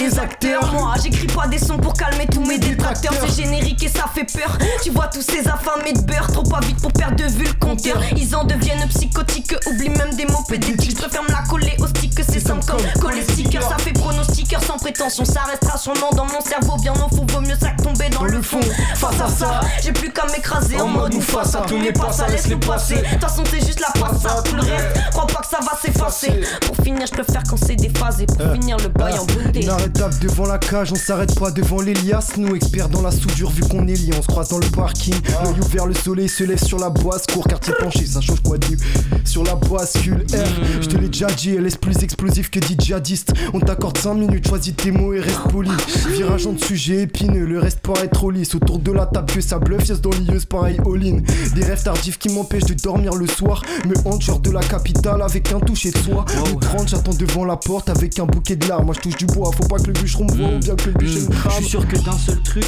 les 0.00 0.18
acteurs. 0.18 0.72
Moi, 0.72 0.94
j'écris 1.02 1.26
pas 1.26 1.46
des 1.46 1.58
sons 1.58 1.76
pour 1.76 1.94
calmer 1.94 2.26
tous 2.26 2.44
mes 2.44 2.58
détracteurs. 2.58 3.12
C'est 3.20 3.42
générique 3.42 3.82
et 3.82 3.88
ça 3.88 4.06
fait 4.12 4.24
peur. 4.24 4.56
Tu 4.82 4.90
vois 4.90 5.06
tous 5.06 5.22
ces 5.22 5.46
affamés 5.48 5.92
de 5.92 6.00
beurre, 6.00 6.30
trop 6.32 6.42
pas 6.42 6.60
vite 6.60 6.80
pour 6.80 6.92
perdre 6.92 7.16
de 7.16 7.24
vue 7.24 7.44
le 7.44 7.52
compteur. 7.54 8.00
Ils 8.16 8.34
en 8.34 8.44
deviennent 8.44 8.86
psychotiques, 8.88 9.54
oublient 9.66 9.90
même 9.90 10.14
des 10.14 10.26
mots 10.26 10.44
pédétiques. 10.48 10.92
Je 10.92 10.96
préfère 10.96 11.22
me 11.22 11.28
la 11.28 11.42
coller 11.48 11.76
au 11.80 11.86
stick 11.86 12.14
que 12.14 12.22
c'est 12.22 12.40
simple 12.40 12.64
comme 12.66 12.80
coller 13.00 13.22
sticker. 13.22 13.62
Ça 13.62 13.76
fait 13.78 13.92
pronostiqueur 13.92 14.62
sans 14.62 14.76
prétention. 14.76 15.24
Ça 15.24 15.42
restera 15.50 15.78
sûrement 15.78 16.10
dans 16.12 16.26
mon 16.26 16.40
cerveau. 16.40 16.76
Bien 16.80 16.92
au 16.92 17.14
fond, 17.14 17.26
vaut 17.28 17.40
mieux 17.40 17.56
ça 17.60 17.70
que 17.70 17.82
tomber 17.82 18.08
dans 18.08 18.24
le 18.24 18.42
fond. 18.42 18.60
Face 18.94 19.20
à 19.20 19.28
ça, 19.28 19.60
j'ai 19.82 19.92
plus 19.92 20.10
qu'à 20.10 20.26
m'écraser 20.26 20.80
en 20.80 20.88
mode 20.88 21.14
ou 21.14 21.20
face 21.20 21.54
à 21.54 21.60
tout 21.60 21.78
n'est 21.78 21.92
pas 21.92 22.12
ça, 22.12 22.26
laisse-le 22.28 22.58
passer. 22.58 22.96
De 22.96 23.00
toute 23.00 23.20
façon, 23.20 23.42
c'est 23.50 23.64
juste 23.64 23.80
la 23.80 23.92
passade. 24.00 24.44
Tout 24.44 24.56
le 24.56 24.62
reste, 24.62 25.10
crois 25.12 25.26
pas 25.26 25.40
que 25.40 25.48
ça 25.48 25.60
va 25.60 25.78
s'effacer. 25.80 26.40
Pour 26.62 26.76
finir, 26.84 27.06
je 27.10 27.22
préfère 27.22 27.42
quand 27.48 27.56
c'est 27.56 27.76
déphasé. 27.76 28.26
Pour 28.26 28.52
finir 28.52 28.76
le 28.78 28.88
bail 28.88 29.18
en 29.18 29.24
beauté. 29.24 29.62
Inarrêtable 29.62 30.14
devant 30.20 30.46
la 30.46 30.58
cage, 30.58 30.92
on 30.92 30.96
s'arrête 30.96 31.38
pas 31.38 31.50
devant 31.50 31.80
l'Elias. 31.80 32.32
Nous, 32.36 32.54
experts 32.54 32.88
dans 32.88 33.02
la 33.02 33.10
soudure, 33.10 33.50
vu 33.50 33.62
qu'on 33.62 33.86
est 33.86 33.94
liés, 33.94 34.12
on 34.18 34.22
se 34.22 34.26
croise 34.26 34.48
dans 34.48 34.58
le 34.58 34.66
parking. 34.66 35.14
L'œil 35.44 35.60
ouvert, 35.60 35.86
le 35.86 35.94
soleil 35.94 36.28
se 36.28 36.44
lève 36.44 36.62
sur 36.62 36.78
la 36.78 36.90
boisse. 36.90 37.26
Court 37.26 37.46
quartier 37.46 37.74
penché, 37.78 38.06
ça 38.06 38.20
change 38.20 38.42
quoi 38.42 38.58
du 38.58 38.76
Sur 39.24 39.44
la 39.44 39.54
bascule 39.54 40.24
R, 40.32 40.82
je 40.82 40.86
te 40.88 40.96
l'ai 40.96 41.08
déjà 41.08 41.26
dit, 41.26 41.54
elle 41.56 41.66
est 41.66 41.78
plus 41.78 42.02
explosif 42.02 42.50
que 42.50 42.58
dit 42.58 42.76
djihadiste. 42.78 43.32
On 43.52 43.60
t'accorde 43.60 43.98
5 43.98 44.14
minutes, 44.14 44.48
choisis 44.48 44.74
tes 44.74 44.90
mots 44.90 45.12
et 45.14 45.20
reste 45.20 45.40
poli. 45.50 45.70
Virage 46.08 46.46
en 46.46 46.56
sujet 46.56 47.02
épineux, 47.02 47.46
le 47.46 47.58
reste 47.58 47.80
paraît 47.80 48.08
trop 48.08 48.30
lisse. 48.30 48.54
Autour 48.54 48.78
de 48.78 48.92
la 48.92 49.06
table, 49.06 49.32
que 49.32 49.40
ça 49.40 49.58
bluffe, 49.58 49.88
yes 49.88 50.00
dans 50.00 50.10
l'ieuse, 50.10 50.44
pareil 50.44 50.78
all-in. 50.84 51.20
Des 51.54 51.64
rêves 51.64 51.82
tardifs 51.82 52.18
qui 52.18 52.28
m'empêchent 52.28 52.64
de 52.64 52.74
dormir 52.74 53.14
le 53.14 53.26
soir. 53.26 53.62
Me 53.86 53.94
hante, 54.04 54.22
genre 54.22 54.40
de 54.40 54.50
la 54.50 54.60
capitale 54.60 55.22
avec 55.22 55.52
un 55.52 55.60
toucher 55.60 55.90
de 55.90 55.98
30, 56.60 56.89
j'attends 56.90 57.14
devant 57.14 57.44
la 57.44 57.56
porte 57.56 57.88
avec 57.88 58.18
un 58.18 58.26
bouquet 58.26 58.56
de 58.56 58.66
larmes. 58.68 58.86
Moi, 58.86 58.94
je 58.96 59.00
touche 59.00 59.16
du 59.16 59.26
bois, 59.26 59.50
faut 59.52 59.66
pas 59.68 59.78
que 59.78 59.86
le 59.86 59.92
bûcheron 59.92 60.24
me 60.24 60.32
voit 60.36 60.54
ou 60.54 60.58
bien 60.58 60.74
que 60.74 60.86
le 60.86 60.92
bûcher 60.92 61.20
me 61.20 61.32
Je 61.32 61.38
crame. 61.38 61.52
suis 61.54 61.64
sûr 61.68 61.86
que 61.86 61.96
d'un 61.96 62.18
seul 62.18 62.42
truc. 62.42 62.64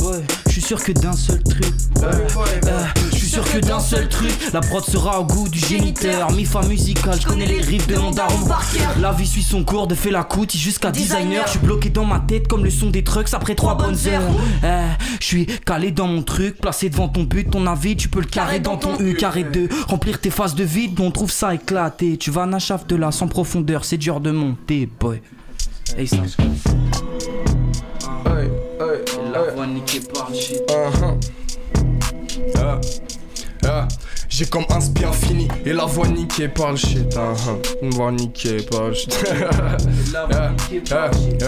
Ouais, 0.00 0.20
je 0.46 0.52
suis 0.52 0.60
sûr 0.62 0.82
que 0.82 0.92
d'un 0.92 1.12
seul 1.12 1.42
truc. 1.42 1.64
Euh, 2.02 2.12
Je 3.10 3.10
suis 3.10 3.13
sûr 3.34 3.52
que 3.52 3.58
d'un 3.58 3.80
seul 3.80 4.08
truc, 4.08 4.30
la 4.52 4.60
prod 4.60 4.84
sera 4.84 5.18
au 5.20 5.24
goût 5.24 5.48
du 5.48 5.58
géniteur. 5.58 6.30
Mifa 6.30 6.62
musical, 6.62 7.20
je 7.20 7.26
connais 7.26 7.46
les 7.46 7.60
riffs 7.60 7.88
de 7.88 7.96
mon 7.96 8.12
daron. 8.12 8.38
La 9.00 9.10
vie 9.10 9.26
suit 9.26 9.42
son 9.42 9.64
cours 9.64 9.88
de 9.88 9.96
fait 9.96 10.12
la 10.12 10.22
coûte 10.22 10.56
jusqu'à 10.56 10.92
designer. 10.92 11.42
Je 11.46 11.50
suis 11.52 11.58
bloqué 11.58 11.90
dans 11.90 12.04
ma 12.04 12.20
tête 12.20 12.46
comme 12.46 12.62
le 12.64 12.70
son 12.70 12.90
des 12.90 13.02
trucks 13.02 13.26
après 13.32 13.56
trois 13.56 13.76
bonnes 13.76 13.96
heures. 14.06 14.22
Euh, 14.62 14.88
Je 15.18 15.24
suis 15.26 15.46
calé 15.46 15.90
dans 15.90 16.06
mon 16.06 16.22
truc, 16.22 16.60
placé 16.60 16.88
devant 16.90 17.08
ton 17.08 17.24
but, 17.24 17.50
ton 17.50 17.66
avis, 17.66 17.96
tu 17.96 18.08
peux 18.08 18.20
le 18.20 18.26
carrer 18.26 18.60
dans 18.60 18.76
ton 18.76 18.94
E. 19.00 19.12
Carré 19.14 19.42
de 19.42 19.68
remplir 19.88 20.20
tes 20.20 20.30
phases 20.30 20.54
de 20.54 20.62
vide, 20.62 21.00
on 21.00 21.10
trouve 21.10 21.32
ça 21.32 21.54
éclaté. 21.54 22.16
Tu 22.16 22.30
vas 22.30 22.46
nachaf 22.46 22.86
de 22.86 22.94
là 22.94 23.10
sans 23.10 23.26
profondeur, 23.26 23.84
c'est 23.84 23.96
dur 23.98 24.20
de 24.20 24.30
monter, 24.30 24.88
boy. 25.00 25.20
Hey, 25.98 26.06
ça. 26.06 26.16
Hey, 26.16 26.22
hey, 28.80 29.00
La 29.32 29.40
hey. 29.40 29.54
voix 29.56 29.66
niquée 29.66 30.00
par 30.12 30.30
le 30.30 30.36
shit. 30.36 30.62
J'ai 34.36 34.46
comme 34.46 34.64
un 34.68 34.80
bien 34.88 35.12
fini 35.12 35.46
et 35.64 35.72
la 35.72 35.84
voix 35.84 36.08
niquée 36.08 36.48
par 36.48 36.72
le 36.72 36.76
shit. 36.76 37.14
uh-huh. 37.14 37.82
Une 37.82 37.90
voix 37.90 38.10
niquée 38.10 38.56
par 38.68 38.88
le 38.88 38.94
shit. 38.94 39.16
La 40.12 40.26
voix 40.26 40.50
niquée 40.50 40.80
par 40.80 41.06
le 41.06 41.16
shit. 41.16 41.44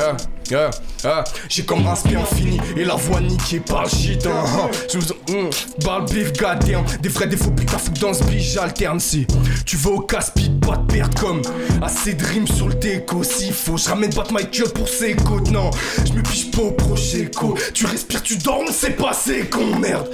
J'ai 1.48 1.64
comme 1.64 1.84
un 1.84 1.94
bien 2.08 2.24
fini 2.24 2.60
et 2.76 2.84
la 2.84 2.94
voix 2.94 3.20
niquée 3.20 3.58
par 3.58 3.82
le 3.82 3.88
shit. 3.88 4.24
uh-huh. 4.24 4.92
Je 4.92 4.98
vous 4.98 5.14
mm, 5.32 5.50
le 5.84 6.12
bif 6.12 6.32
goddamn. 6.34 6.84
Des 7.02 7.26
défauts, 7.26 7.50
putain, 7.50 7.76
que 7.76 7.98
dans 7.98 8.14
ce 8.14 8.22
biche 8.22 8.52
j'alterne. 8.52 9.00
Si 9.00 9.26
tu 9.64 9.76
veux 9.78 9.90
au 9.90 10.00
casse-pied, 10.00 10.52
pas 10.64 10.76
de 10.76 10.86
perte 10.86 11.18
comme 11.18 11.42
assez 11.82 12.14
de 12.14 12.24
rimes 12.24 12.46
sur 12.46 12.68
le 12.68 12.74
déco. 12.74 13.24
S'il 13.24 13.52
faut, 13.52 13.76
je 13.76 13.88
ramène 13.88 14.14
pas 14.14 14.22
de 14.22 14.32
Michael 14.32 14.68
pour 14.72 14.88
ses 14.88 15.16
côtes. 15.16 15.50
Non, 15.50 15.72
je 16.06 16.12
me 16.12 16.22
piche 16.22 16.52
pas 16.52 16.62
au 16.62 16.70
projet. 16.70 17.32
Tu 17.74 17.84
respires, 17.84 18.22
tu 18.22 18.36
dors, 18.36 18.62
on 18.64 18.70
sait 18.70 18.90
pas, 18.90 19.12
c'est 19.12 19.50
con, 19.50 19.76
merde. 19.80 20.08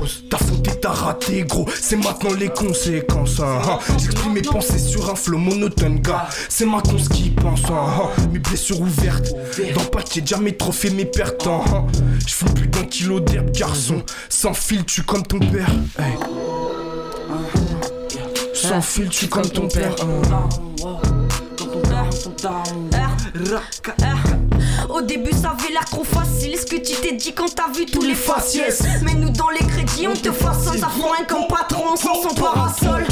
Pause, 0.00 0.24
t'as 0.30 0.38
fauté, 0.38 0.70
t'as 0.80 0.90
raté, 0.92 1.44
gros. 1.44 1.66
C'est 1.78 1.96
maintenant 1.96 2.32
les 2.32 2.48
conséquences. 2.48 3.38
hein, 3.40 3.60
hein. 3.68 3.78
J'exprime 3.98 4.32
mes 4.32 4.40
pensées 4.42 4.78
sur 4.78 5.10
un 5.10 5.14
flow 5.14 5.36
monotone, 5.38 6.00
gars. 6.00 6.26
C'est 6.48 6.64
ma 6.64 6.80
conce 6.80 7.08
qui 7.08 7.30
pense. 7.30 7.64
hein, 7.70 7.86
hein. 8.18 8.22
Mes 8.32 8.38
blessures 8.38 8.80
ouvertes. 8.80 9.32
Dans 9.74 9.84
paquet, 9.84 10.22
jamais 10.24 10.52
trophée 10.52 10.88
mes 10.90 11.04
pertes. 11.04 11.46
hein. 11.46 11.62
J'fume 12.26 12.54
plus 12.54 12.68
d'un 12.68 12.84
kilo 12.84 13.20
d'herbe, 13.20 13.50
garçon. 13.50 14.02
Sans 14.30 14.54
fil, 14.54 14.84
tu 14.84 15.02
comme 15.02 15.22
ton 15.22 15.38
père. 15.38 15.70
Sans 18.54 18.80
fil, 18.80 19.08
tu 19.10 19.28
comme 19.28 19.48
ton 19.50 19.68
père. 19.68 19.94
Au 24.92 25.02
début 25.02 25.30
ça 25.32 25.54
avait 25.58 25.72
l'air 25.72 25.84
trop 25.84 26.04
facile. 26.04 26.56
Ce 26.58 26.66
que 26.66 26.76
tu 26.76 26.94
t'es 27.00 27.12
dit 27.12 27.32
quand 27.32 27.54
t'as 27.54 27.70
vu 27.76 27.86
tous 27.86 28.02
les 28.02 28.14
faciès. 28.14 28.82
Mais 29.02 29.14
nous 29.14 29.30
dans 29.30 29.50
les 29.50 29.64
crédits 29.66 30.08
on 30.08 30.14
te 30.14 30.32
façonne 30.32 30.78
Ça 30.78 30.88
fond 30.88 31.10
un 31.18 31.24
comme 31.24 31.46
patron 31.46 31.96
sans 31.96 32.22
son 32.22 32.34
parasol. 32.34 33.04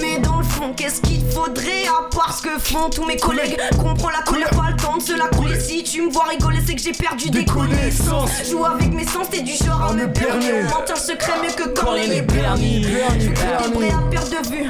Mais 0.00 0.18
dans 0.18 0.38
le 0.38 0.44
fond 0.44 0.72
qu'est-ce 0.76 1.00
qu'il 1.00 1.24
faudrait 1.30 1.86
À 1.86 2.08
part 2.14 2.36
ce 2.36 2.42
que 2.42 2.58
font 2.58 2.90
tous 2.90 3.04
mes 3.04 3.16
collègues? 3.16 3.58
Comprends 3.80 4.10
la 4.10 4.22
colère 4.22 4.50
pas 4.50 4.70
le 4.70 4.76
temps 4.76 4.96
de 4.98 5.02
se 5.02 5.12
la 5.16 5.28
couler. 5.28 5.58
Si 5.58 5.82
tu 5.82 6.02
me 6.02 6.10
vois 6.10 6.24
rigoler 6.24 6.58
c'est 6.66 6.74
que 6.74 6.82
j'ai 6.82 6.92
perdu 6.92 7.30
des 7.30 7.44
connaissances. 7.44 8.30
Joue 8.50 8.64
avec 8.64 8.92
mes 8.92 9.06
sens 9.06 9.28
t'es 9.30 9.40
du 9.42 9.52
genre 9.52 9.82
à 9.90 9.92
me 9.92 10.06
berner 10.06 10.62
On 10.68 10.78
maintient 10.78 10.94
le 10.94 11.00
secret 11.00 11.32
mieux 11.42 11.52
que 11.52 11.68
quand 11.70 11.92
les 11.94 12.22
bernis 12.22 12.84
Je 13.16 13.20
suis 13.20 13.30
prêt 13.30 13.54
à 13.54 14.10
perdre 14.10 14.30
de 14.30 14.48
vue. 14.48 14.68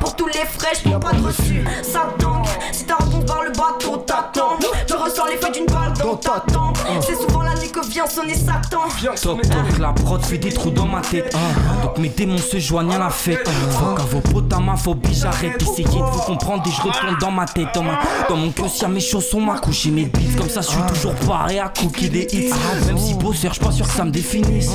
Pour 0.00 0.14
tous 0.14 0.26
les 0.28 0.44
frais 0.58 0.72
je 0.84 0.90
pas 0.90 1.12
de 1.12 1.26
reçu 1.26 1.64
Ça 1.82 2.14
tangue. 2.18 2.46
Si 2.72 2.84
ta 2.84 2.96
réponse 2.96 3.24
par 3.26 3.42
le 3.42 3.50
bateau 3.50 3.96
t'attends. 3.98 4.58
Tu 4.86 4.94
ressens 4.94 5.26
l'effet 5.26 5.50
d'une 5.50 5.66
balle 5.66 5.92
dans 6.02 6.16
ta 6.16 6.40
tempe 6.52 6.78
C'est 7.00 7.14
souvent 7.16 7.42
la 7.42 7.54
nuit 7.54 7.70
que 7.70 7.84
vient 7.88 8.06
sonner 8.06 8.34
Satan 8.34 8.82
Toc 9.22 9.40
toc, 9.42 9.78
la 9.78 9.92
prod 9.92 10.22
fait 10.24 10.38
des 10.38 10.52
trous 10.52 10.70
dans 10.70 10.86
ma 10.86 11.00
tête. 11.00 11.34
Donc 11.82 11.98
mes 11.98 12.08
démons 12.08 12.38
se 12.38 12.58
joignent 12.58 12.92
à 12.92 12.98
la 12.98 13.10
fête. 13.10 13.48
Fuck 13.70 14.00
à 14.00 14.02
vos 14.04 14.20
potes, 14.20 14.52
à 14.52 14.58
ma 14.58 14.76
phobie, 14.76 15.14
j'arrête 15.14 15.58
d'essayer 15.58 15.84
de 15.84 15.90
vous 15.90 16.20
comprendre 16.20 16.62
et 16.66 16.70
je 16.70 16.80
retourne 16.80 17.16
dans 17.20 17.30
ma 17.30 17.46
tête. 17.46 17.68
Dans, 17.74 17.82
ma- 17.82 17.98
dans 18.28 18.36
mon 18.36 18.50
cœur, 18.50 18.68
si 18.68 18.86
mes 18.86 19.00
chaussons 19.00 19.40
m'a 19.40 19.58
couché 19.58 19.90
mes 19.90 20.04
beats. 20.04 20.36
Comme 20.38 20.48
ça, 20.48 20.60
je 20.60 20.68
suis 20.68 20.82
toujours 20.88 21.14
paré 21.14 21.58
à 21.58 21.68
cookie 21.68 22.08
des 22.08 22.26
hits. 22.32 22.50
Même 22.86 22.98
si 22.98 23.14
bosseur, 23.14 23.52
je 23.52 23.56
suis 23.58 23.64
pas 23.64 23.72
sûr 23.72 23.86
que 23.86 23.92
ça 23.92 24.04
me 24.04 24.10
définisse. 24.10 24.70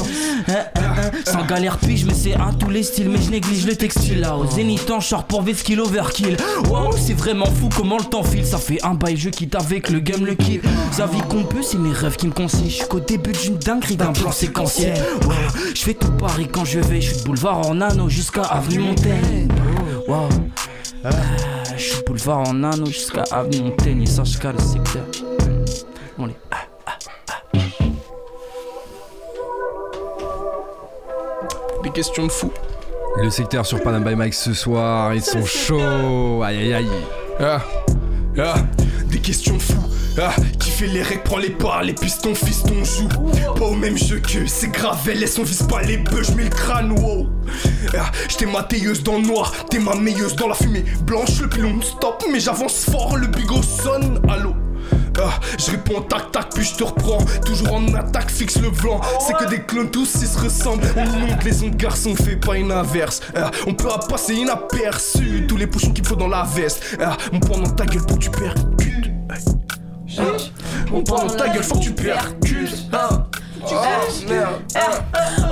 Hein, 0.47 0.53
hein, 0.75 0.81
hein. 0.97 1.11
Sans 1.25 1.45
galère, 1.45 1.77
puis 1.77 1.97
je 1.97 2.05
me 2.05 2.13
sais 2.13 2.33
à 2.33 2.51
tous 2.57 2.69
les 2.69 2.83
styles, 2.83 3.09
mais 3.09 3.21
je 3.21 3.29
néglige 3.31 3.65
le 3.65 3.75
textile. 3.75 4.21
Là, 4.21 4.35
au 4.35 4.45
zénith, 4.49 4.89
en 4.91 4.99
short 4.99 5.27
pour 5.27 5.41
Veskill 5.41 5.79
overkill. 5.81 6.37
Wow, 6.69 6.91
c'est 6.97 7.13
vraiment 7.13 7.45
fou 7.45 7.69
comment 7.75 7.97
le 7.97 8.03
temps 8.05 8.23
file. 8.23 8.45
Ça 8.45 8.57
fait 8.57 8.83
un 8.83 8.93
bail, 8.93 9.17
je 9.17 9.29
quitte 9.29 9.55
avec 9.55 9.89
le 9.89 9.99
game, 9.99 10.25
le 10.25 10.35
kill. 10.35 10.61
Sa 11.01 11.07
vie 11.07 11.21
qu'on 11.21 11.43
peut, 11.43 11.63
c'est 11.63 11.79
mes 11.79 11.93
rêves 11.93 12.15
qui 12.15 12.27
me 12.27 12.31
conseillent. 12.31 12.69
Je 12.69 12.75
suis 12.75 12.87
qu'au 12.87 12.99
début 12.99 13.31
d'une 13.31 13.57
dinguerie 13.57 13.95
d'un 13.95 14.13
plan 14.13 14.31
séquentiel. 14.31 14.95
Wow, 15.25 15.33
je 15.73 15.81
fais 15.81 15.95
tout 15.95 16.11
Paris 16.11 16.47
quand 16.47 16.63
je 16.63 16.77
vais. 16.79 17.01
Je 17.01 17.09
suis 17.09 17.21
de 17.21 17.23
boulevard 17.23 17.67
en 17.67 17.81
anneau 17.81 18.07
jusqu'à 18.07 18.43
avenue 18.43 18.81
Montaigne. 18.81 19.47
Wow. 20.07 20.29
Ah, 21.03 21.09
Je 21.75 21.81
suis 21.81 21.97
de 22.01 22.05
boulevard 22.05 22.47
en 22.47 22.63
anneau 22.63 22.85
jusqu'à 22.85 23.23
avenue 23.31 23.63
Montaigne. 23.63 24.03
Et 24.03 24.05
ça, 24.05 24.21
je 24.23 24.47
le 24.47 24.59
secteur. 24.59 25.01
On 26.19 26.27
les. 26.27 26.35
ah. 26.51 26.57
Des 31.83 31.89
questions 31.89 32.27
de 32.27 32.31
fou. 32.31 32.51
Le 33.17 33.31
secteur 33.31 33.65
sur 33.65 33.81
Panam 33.81 34.03
by 34.03 34.13
Mike 34.13 34.35
ce 34.35 34.53
soir, 34.53 35.15
ils 35.15 35.23
sont 35.23 35.43
chauds. 35.45 36.43
Aïe 36.43 36.57
aïe 36.57 36.73
aïe. 36.75 36.87
Ah, 37.39 37.59
ah, 38.37 38.53
des 39.11 39.19
questions 39.19 39.57
de 39.57 39.61
fou. 39.61 39.83
Ah, 40.19 40.33
qui 40.59 40.71
fait 40.71 40.87
les 40.87 41.03
règles, 41.03 41.23
prend 41.23 41.37
les 41.37 41.49
parts, 41.49 41.83
les 41.83 41.93
pistons, 41.93 42.33
fiston 42.33 42.83
joue. 42.83 43.07
Pas 43.53 43.65
au 43.65 43.75
même 43.75 43.97
jeu 43.97 44.19
que 44.19 44.47
c'est 44.47 44.71
grave, 44.71 44.97
laisse 45.09 45.37
on 45.37 45.43
vise 45.43 45.63
pas 45.63 45.81
les 45.83 45.97
bœufs, 45.97 46.23
j'mets 46.23 46.45
le 46.45 46.49
crâne, 46.49 46.91
wow. 46.91 47.27
Ah, 47.97 48.11
j'étais 48.27 48.45
ma 48.45 48.63
tailleuse 48.63 49.03
dans 49.03 49.17
le 49.17 49.27
noir, 49.27 49.53
t'es 49.69 49.79
ma 49.79 49.95
meilleuse 49.95 50.35
dans 50.35 50.47
la 50.47 50.55
fumée 50.55 50.85
blanche, 51.05 51.39
le 51.41 51.49
pilon 51.49 51.79
stop, 51.81 52.23
mais 52.31 52.39
j'avance 52.39 52.85
fort, 52.85 53.17
le 53.17 53.27
bigot 53.27 53.61
sonne, 53.61 54.19
allô. 54.29 54.55
Ah, 55.23 55.39
je 55.59 55.71
réponds 55.71 56.01
tac 56.01 56.31
tac 56.31 56.49
puis 56.53 56.63
je 56.63 56.75
te 56.75 56.83
reprends. 56.83 57.23
Toujours 57.45 57.73
en 57.73 57.93
attaque 57.93 58.31
fixe 58.31 58.59
le 58.59 58.69
blanc. 58.69 58.99
C'est 59.19 59.33
que 59.33 59.49
des 59.49 59.61
clones 59.61 59.91
tous 59.91 60.09
ils 60.21 60.27
se 60.27 60.39
ressemblent. 60.39 60.83
On 60.95 61.19
monte 61.19 61.43
les 61.43 61.63
ondes 61.63 61.75
garçons 61.75 62.15
fait 62.15 62.37
pas 62.37 62.57
une 62.57 62.71
inverse. 62.71 63.21
Ah, 63.35 63.51
On 63.67 63.73
peut 63.73 63.89
passer 64.09 64.33
inaperçu. 64.35 65.45
Tous 65.47 65.57
les 65.57 65.67
pochons 65.67 65.91
qu'il 65.91 66.05
faut 66.05 66.15
dans 66.15 66.27
la 66.27 66.43
veste. 66.43 66.97
Ah, 67.01 67.17
On 67.33 67.39
prend 67.39 67.59
dans 67.59 67.69
ta 67.69 67.85
gueule 67.85 68.05
pour 68.05 68.17
que 68.17 68.23
tu 68.23 68.31
percutes. 68.31 69.11
Hey. 69.29 70.51
On 70.93 71.03
prend 71.03 71.25
dans 71.25 71.35
ta 71.35 71.49
gueule 71.49 71.63
faut 71.63 71.75
que 71.75 71.83
tu 71.83 71.91
percutes 71.93 72.89
Ah. 73.63 73.99
Oh, 74.07 74.29
merde. 74.29 74.61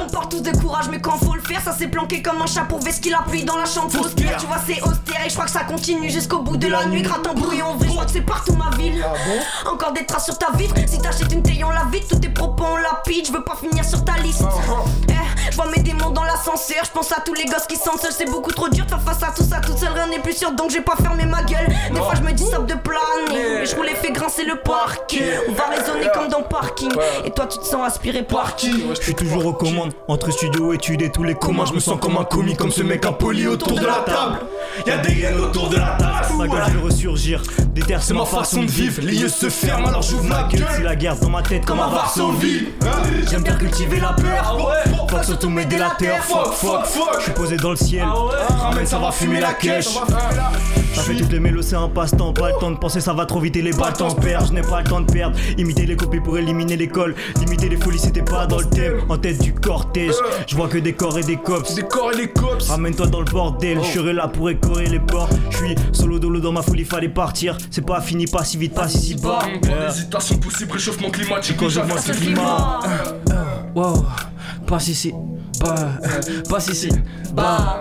On 0.02 0.10
porte 0.10 0.32
tous 0.32 0.42
de 0.42 0.56
courage, 0.58 0.86
mais 0.90 1.00
quand 1.00 1.18
faut 1.18 1.36
le 1.36 1.42
faire, 1.42 1.62
ça 1.62 1.74
s'est 1.74 1.88
planqué 1.88 2.22
comme 2.22 2.42
un 2.42 2.48
chat 2.48 2.62
pour 2.62 2.80
qu'il 2.80 3.12
la 3.12 3.20
pluie 3.20 3.44
dans 3.44 3.58
la 3.58 3.66
chambre. 3.66 3.90
Tu 3.90 3.98
vois, 3.98 4.58
c'est 4.66 4.82
austère 4.82 5.26
et 5.26 5.30
je 5.30 5.34
crois 5.34 5.46
que 5.46 5.52
ça 5.52 5.64
continue 5.64 6.10
jusqu'au 6.10 6.40
bout 6.40 6.58
de 6.58 6.68
la 6.68 6.86
nuit. 6.86 7.02
Gratte 7.02 7.28
en 7.28 7.34
brouillon 7.34 7.76
vrai, 7.76 7.88
je 7.88 7.94
crois 7.94 8.06
que 8.06 8.12
c'est 8.12 8.22
partout 8.22 8.54
ma 8.54 8.76
ville. 8.76 9.06
Encore 9.72 9.94
des 9.94 10.06
traces 10.06 10.26
sur 10.26 10.38
ta 10.38 10.52
vitre. 10.52 10.76
Si 10.88 11.00
t'achètes 11.00 11.32
une 11.32 11.44
taille, 11.44 11.64
on 11.64 11.70
la 11.70 11.86
vide. 11.92 12.08
Tous 12.10 12.18
tes 12.20 12.30
propos, 12.30 12.66
on 12.72 12.78
la 12.78 13.02
pitch. 13.06 13.28
Je 13.28 13.34
veux 13.34 13.44
pas 13.44 13.56
finir 13.56 13.86
sur 13.86 14.04
ta 14.04 14.14
liste. 14.18 14.44
Eh, 15.10 15.52
Je 15.52 15.56
vois 15.56 15.68
mes 15.76 15.82
démons 15.82 16.12
dans 16.12 16.24
l'ascenseur, 16.24 16.84
je 16.84 16.92
pense 16.92 17.12
à 17.12 17.22
tous 17.22 17.34
les 17.34 17.46
gosses 17.46 17.66
qui 17.68 17.76
sentent 17.76 18.02
seuls, 18.02 18.12
c'est 18.16 18.30
beaucoup 18.30 18.52
trop 18.52 18.70
dur 18.70 18.86
de 18.86 18.90
faire 18.90 19.02
face 19.02 19.24
à 19.24 19.32
tout 19.32 19.44
ça, 19.44 19.60
toute 19.60 19.78
seule 19.78 19.92
rien 19.94 20.08
n'est 20.08 20.20
plus 20.20 20.34
sûr 20.38 20.52
donc 20.52 20.70
j'ai 20.70 20.82
pas 20.82 20.96
fermé 20.96 21.26
ma 21.26 21.42
gueule. 21.44 21.68
Des 21.92 22.00
fois 22.00 22.14
je 22.16 22.22
me 22.22 22.32
dis 22.32 22.46
ça 22.46 22.60
de 22.60 22.74
planer, 22.76 23.60
mais 23.60 23.66
je 23.66 23.76
roulais 23.76 23.96
fait 23.96 24.12
grincer 24.12 24.44
le 24.46 24.56
parquet. 24.58 25.40
On 25.50 25.54
va 25.54 25.66
raisonner 25.68 26.08
comme 26.14 26.28
dans 26.28 26.44
parking, 26.44 26.92
et 27.26 27.32
toi 27.32 27.48
tu 27.48 27.58
te 27.60 27.66
sens 27.66 27.82
aspiré 28.00 28.24
par 28.24 28.56
qui 28.56 28.86
Je 28.98 29.02
suis 29.02 29.14
toujours 29.14 29.46
aux 29.46 29.54
commandes, 29.54 29.92
entre 30.08 30.32
studio, 30.32 30.72
études 30.72 31.02
et 31.02 31.12
tous 31.12 31.24
les 31.24 31.36
communs. 31.36 31.66
Je 31.66 31.74
me 31.74 31.80
sens 31.80 32.00
comme 32.00 32.18
un 32.18 32.24
commis, 32.24 32.56
comme 32.56 32.72
ce 32.72 32.82
mec 32.82 33.06
impoli 33.06 33.46
autour 33.46 33.78
de 33.78 33.86
la 33.86 34.04
table. 34.06 34.40
Y'a 34.88 34.98
des 35.00 35.14
hyènes 35.14 35.38
autour 35.38 35.68
de 35.68 35.76
la 35.76 35.98
table. 36.00 36.38
Ma 36.38 36.48
gueule, 36.48 36.64
je 36.70 36.78
vais 36.78 36.84
ressurgir. 36.84 37.42
Des 37.74 37.82
terres, 37.82 38.02
c'est 38.02 38.14
ma 38.14 38.26
façon 38.26 38.64
de 38.64 38.72
vivre. 38.72 39.02
Les 39.02 39.16
yeux 39.16 39.28
se 39.28 39.50
ferment, 39.50 39.88
alors 39.88 40.02
j'ouvre 40.02 40.24
ma 40.24 40.44
gueule. 40.44 40.66
C'est 40.78 40.84
la 40.84 40.96
guerre 40.96 41.18
dans 41.18 41.30
ma 41.30 41.42
tête, 41.42 41.66
comme 41.66 41.82
un 41.82 41.90
Varsovie. 41.90 42.70
J'aime 43.30 43.44
bien 43.44 43.56
cultiver 43.56 44.00
la 44.00 44.14
peur. 44.14 44.70
Fuck 45.10 45.26
sur 45.26 45.40
tous 45.40 45.50
mes 45.50 45.66
délateurs. 45.66 46.24
Fuck, 46.24 46.54
fuck, 46.54 46.86
fuck. 46.86 47.16
Je 47.18 47.24
suis 47.24 47.34
posé 47.34 47.58
dans 47.58 47.72
le 47.72 47.76
ciel. 47.76 48.06
Ramène, 48.62 48.86
ça 48.86 49.00
va 49.00 49.12
fumer 49.12 49.42
la 49.42 49.54
cache. 49.54 49.98
Ça 51.00 51.06
fait 51.06 51.16
toutes 51.16 51.32
les 51.32 51.40
mélos, 51.40 51.62
c'est 51.62 51.78
un 51.78 51.88
passe-temps. 51.88 52.34
Pas 52.34 52.50
le 52.50 52.60
temps 52.60 52.72
de 52.72 52.76
penser, 52.76 53.00
ça 53.00 53.14
va 53.14 53.26
trop 53.26 53.40
vite 53.40 53.56
et 53.56 53.62
les 53.62 53.72
balles 53.72 53.94
t'en 53.94 54.14
perdent. 54.14 54.48
Je 54.48 54.52
n'ai 54.52 54.62
pas 54.62 54.82
le 54.82 54.90
temps 54.90 55.00
de 55.00 55.10
perdre. 55.10 55.38
Imiter 55.58 55.86
les 55.86 55.96
copies 55.96 56.20
pour 56.20 56.38
éliminer 56.38 56.76
l'école. 56.76 57.16
Limiter 57.40 57.70
les 57.70 57.78
folies, 57.78 58.00
c'était 58.00 58.22
pas 58.22 58.46
dans 58.46 58.58
le 58.58 58.66
thème. 58.66 59.00
En 59.08 59.18
tête 59.18 59.42
du 59.42 59.54
cortège, 59.54 60.16
je 60.46 60.58
vois 60.58 60.68
que 60.68 60.78
des 60.78 60.92
corps 60.92 61.18
et 61.18 61.24
des 61.24 61.38
cops. 61.38 61.74
Des 61.74 61.84
corps 61.84 62.12
et 62.12 62.18
des 62.18 62.28
cops. 62.28 62.68
Ramène-toi 62.68 63.08
dans 63.08 63.22
le 63.22 63.32
bordel, 63.32 63.80
je 63.82 63.98
serai 63.98 64.12
là 64.12 64.28
pour 64.28 64.50
écorer 64.50 64.88
les 64.88 65.00
ports. 65.00 65.30
Je 65.52 65.56
suis 65.56 65.76
solo 65.94 66.20
dolo 66.20 66.42
dans 66.42 66.52
ma 66.52 66.64
folie, 66.64 66.84
fallait 66.84 67.08
partir. 67.08 67.58
C'est 67.72 67.86
pas 67.86 68.02
fini, 68.02 68.26
pas 68.26 68.44
si 68.44 68.58
vite, 68.58 68.74
pas 68.74 68.90
si 68.90 69.00
si 69.00 69.16
bas. 69.16 69.40
Pas 69.62 69.88
d'hésitation 69.88 70.38
possible, 70.38 70.74
réchauffement 70.74 71.12
climatique. 71.12 71.56
Quand 71.58 71.70
je 71.70 71.80
vois 71.80 71.98
ce 71.98 72.12
climat, 72.12 72.82
Wow, 73.76 74.04
passe 74.66 74.88
ici, 74.88 75.14
passe 76.50 76.68
ici, 76.68 76.90
bah, 77.40 77.80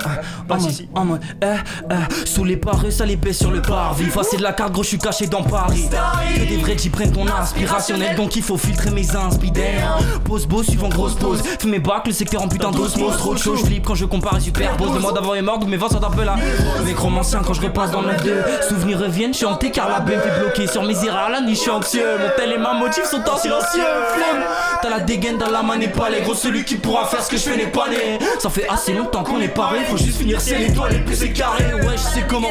Passe 0.49 0.63
en 0.63 0.65
mode- 0.65 0.89
en 0.95 1.05
mode, 1.05 1.21
eh, 1.43 1.47
eh, 1.91 2.27
sous 2.27 2.45
les 2.45 2.57
parures, 2.57 2.93
ça 2.93 3.05
les 3.05 3.17
baisse 3.17 3.39
sur 3.39 3.51
le 3.51 3.61
parvis. 3.61 4.07
Face 4.07 4.35
de 4.37 4.43
la 4.43 4.53
carte, 4.53 4.73
gros, 4.73 4.83
je 4.83 4.89
suis 4.89 4.99
caché 4.99 5.27
dans 5.27 5.43
Paris. 5.43 5.89
Que 6.35 6.49
des 6.49 6.57
vrais 6.57 6.77
qui 6.77 6.89
prennent 6.89 7.13
ton 7.13 7.27
inspirationnel, 7.29 8.17
donc 8.17 8.37
il 8.37 8.43
faut 8.43 8.57
filtrer 8.57 8.91
mes 8.91 9.15
inspidères. 9.15 9.99
Pose 10.25 10.47
beau, 10.47 10.63
suivant 10.63 10.89
grosse 10.89 11.15
pause. 11.17 11.43
Fais 11.59 11.69
mes 11.69 11.79
bacs, 11.79 12.07
le 12.07 12.13
secteur 12.13 12.43
en 12.43 12.49
putain 12.49 12.71
d'osmose. 12.71 13.17
Trop 13.19 13.37
choses, 13.37 13.61
je 13.61 13.67
flippe 13.67 13.87
quand 13.87 13.95
je 13.95 14.05
compare 14.07 14.37
et 14.37 14.41
superpose. 14.41 14.95
Le 14.95 15.01
mode 15.01 15.15
d'avant 15.15 15.35
est 15.35 15.43
mort, 15.43 15.59
mes 15.67 15.77
vents 15.77 15.89
sont 15.91 16.03
un 16.03 16.11
peu 16.11 16.25
là. 16.25 16.37
Nécromancien 16.85 17.41
quand 17.45 17.53
je 17.55 17.61
repasse 17.63 17.91
dans 17.91 18.03
le 18.03 18.15
2. 18.23 18.43
Souvenirs 18.69 19.01
reviennent, 19.01 19.33
je 19.33 19.39
suis 19.39 19.47
hanté 19.47 19.71
car 19.71 19.89
la 19.89 20.01
BM 20.01 20.21
fait 20.21 20.41
bloquer 20.41 20.67
sur 20.67 20.83
mes 20.83 21.05
erreurs. 21.05 21.29
La 21.31 21.41
niche, 21.41 21.59
je 21.59 21.63
suis 21.63 21.71
anxieux. 21.71 22.03
Mon 22.21 22.31
tel 22.37 22.53
et 22.53 22.59
ma 22.59 22.73
motif 22.75 23.05
sont 23.05 23.23
en 23.29 23.37
silencieux. 23.37 23.83
Flemme, 24.15 24.43
t'as 24.83 24.91
la 24.91 25.01
dégaine 25.01 25.39
dans 25.39 25.51
la 25.51 25.63
main, 25.63 25.77
n'est 25.77 25.89
pas 25.89 26.09
les 26.09 26.21
gros. 26.23 26.35
Celui 26.35 26.65
qui 26.65 26.77
pourra 26.77 27.07
faire 27.07 27.23
ce 27.23 27.31
que 27.31 27.37
je 27.37 27.43
fais 27.43 27.57
n'est 27.57 27.67
pas 27.67 27.89
né. 27.89 28.19
Ça 28.39 28.49
fait 28.51 28.67
assez 28.69 28.93
longtemps 28.93 29.23
qu'on 29.25 29.41
est 29.41 29.48
paré. 29.49 29.85
Faut 29.85 29.97
juste 29.97 30.19
finir 30.19 30.41
ciel 30.41 30.63
étoilé, 30.63 30.99
plus 31.01 31.17
c'est 31.17 31.33
carré. 31.33 31.75
Ouais, 31.75 31.97
je 31.97 31.99
sais 32.03 32.25
comment. 32.29 32.49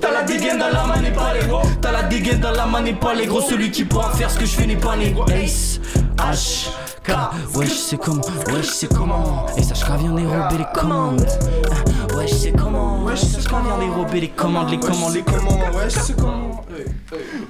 T'as 0.00 0.12
la 0.12 0.22
dégaine 0.22 0.58
dans 0.58 0.68
la 0.68 0.84
main 0.84 1.00
n'est 1.00 1.10
pas 1.12 1.32
les 1.34 1.46
gros 1.46 1.62
T'as 1.80 1.92
la 1.92 2.02
dégaine 2.04 2.40
dans 2.40 2.50
la 2.50 2.66
main 2.66 2.80
n'est 2.82 2.92
pas 2.94 3.14
les 3.14 3.26
gros 3.26 3.40
Celui 3.40 3.70
qui 3.70 3.84
pourra 3.84 4.10
faire 4.10 4.30
ce 4.30 4.38
que 4.38 4.46
je 4.46 4.54
fais 4.54 4.66
n'est 4.66 4.76
pas 4.76 4.96
né 4.96 5.14
Ace, 5.42 5.80
H, 6.16 6.68
K 7.02 7.12
Ouais 7.54 7.66
je 7.66 7.96
comment, 7.96 8.22
ouais 8.22 8.62
je 8.62 8.86
comment 8.86 9.46
Et 9.56 9.62
sache 9.62 9.84
qu'à 9.84 9.96
vient 9.96 10.12
dérober 10.12 10.58
les 10.58 10.78
commandes 10.80 11.26
Ah, 11.70 12.14
Ouais 12.14 12.26
je 12.26 12.34
sais 12.34 12.52
comment, 12.52 13.04
ouais 13.04 13.16
je 13.16 13.24
sais 13.24 13.48
qu'à 13.48 13.60
vient 13.60 13.78
dérober 13.78 14.20
les 14.20 14.28
commandes 14.30 14.70
Les 14.70 14.78
commandes, 14.78 15.14
les 15.14 15.22
commandes 15.22 15.60
Ouais, 15.74 15.88
je 15.88 16.12
comment. 16.12 16.64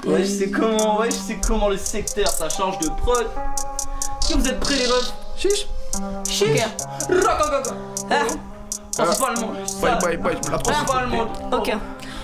Ouais 0.06 0.24
je 0.24 0.44
comment, 0.50 1.00
ouais 1.00 1.10
je 1.10 1.16
sais 1.16 1.38
comment 1.46 1.68
le 1.68 1.76
secteur 1.76 2.28
ça 2.28 2.48
change 2.48 2.78
de 2.78 2.88
prod 2.88 3.26
Si 4.20 4.34
vous 4.34 4.46
êtes 4.46 4.60
prêts 4.60 4.76
les 4.76 4.86
refs 4.86 5.12
Chiche. 5.36 5.66
Chiche 6.24 6.66
Racacaka 7.08 7.74
Principalement 8.96 9.52
Bye 9.82 9.98
bye 10.02 10.16
bye. 10.16 10.38
La 10.50 10.58
Principalement 10.58 11.26
Ok. 11.52 11.68
Ah. 11.72 11.78
Racacaka 11.78 12.15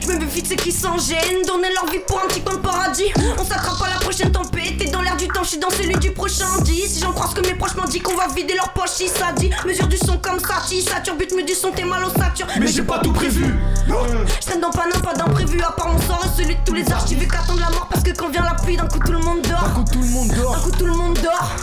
Je 0.00 0.06
me 0.06 0.18
veux 0.18 0.26
fixer 0.26 0.56
qui 0.56 0.72
s'en 0.72 0.96
gêne, 0.96 1.42
donner 1.46 1.68
leur 1.74 1.86
vie 1.90 1.98
pour 2.06 2.20
un 2.22 2.26
petit 2.28 2.40
coin 2.40 2.54
de 2.54 2.60
paradis. 2.60 3.10
On 3.38 3.44
s'attrape 3.44 3.82
à 3.82 3.88
la 3.88 4.00
prochaine 4.00 4.30
tempête, 4.30 4.80
et 4.80 4.90
dans 4.90 5.02
l'air 5.02 5.16
du 5.16 5.28
temps, 5.28 5.42
je 5.42 5.50
suis 5.50 5.58
dans 5.58 5.70
celui 5.70 5.94
du 5.96 6.12
prochain 6.12 6.46
dit. 6.62 6.82
Si 6.88 7.00
j'en 7.00 7.12
crois 7.12 7.28
ce 7.28 7.34
que 7.34 7.46
mes 7.46 7.54
proches 7.54 7.74
m'ont 7.76 7.84
dit, 7.88 8.00
qu'on 8.00 8.16
va 8.16 8.28
vider 8.28 8.54
leur 8.54 8.72
poche, 8.72 8.90
si 8.90 9.08
ça 9.08 9.32
dit. 9.36 9.50
Mesure 9.66 9.88
du 9.88 9.96
son 9.96 10.18
comme 10.18 10.38
ça, 10.40 10.62
si 10.66 10.82
ça 10.82 11.00
turbute, 11.00 11.32
me 11.34 11.42
du 11.42 11.54
son, 11.54 11.70
t'es 11.72 11.84
mal 11.84 12.04
au 12.04 12.10
sature. 12.10 12.46
Mais 12.58 12.66
j'ai 12.66 12.82
pas 12.82 12.98
tout 12.98 13.12
prévu. 13.12 13.54
Je 13.86 14.46
traîne 14.46 14.60
dans 14.60 14.70
pas 14.70 14.86
n'importe 14.86 15.04
pas 15.04 15.14
d'imprévu, 15.14 15.60
à 15.62 15.72
part 15.72 15.88
mon 15.88 16.00
sort 16.00 16.24
et 16.24 16.42
celui 16.42 16.54
de 16.54 16.60
tous 16.64 16.74
les 16.74 16.90
archivés 16.90 17.26
qu'attendent 17.26 17.60
la 17.60 17.70
mort. 17.70 17.88
Parce 17.90 18.02
que 18.02 18.10
quand 18.10 18.28
vient 18.28 18.44
la 18.44 18.54
pluie, 18.54 18.76
d'un 18.76 18.86
coup 18.86 18.98
tout 18.98 19.12
le 19.12 19.18
monde 19.18 19.42
dort. 19.42 19.62
D'un 19.62 19.70
coup 19.70 19.84
tout 19.92 20.00
le 20.00 20.06
monde 20.08 20.28
D'un 20.28 20.42
dort. 20.42 20.62
coup 20.62 20.70
tout 20.70 20.86
le 20.86 20.92
monde 20.94 21.18
dort. 21.22 21.56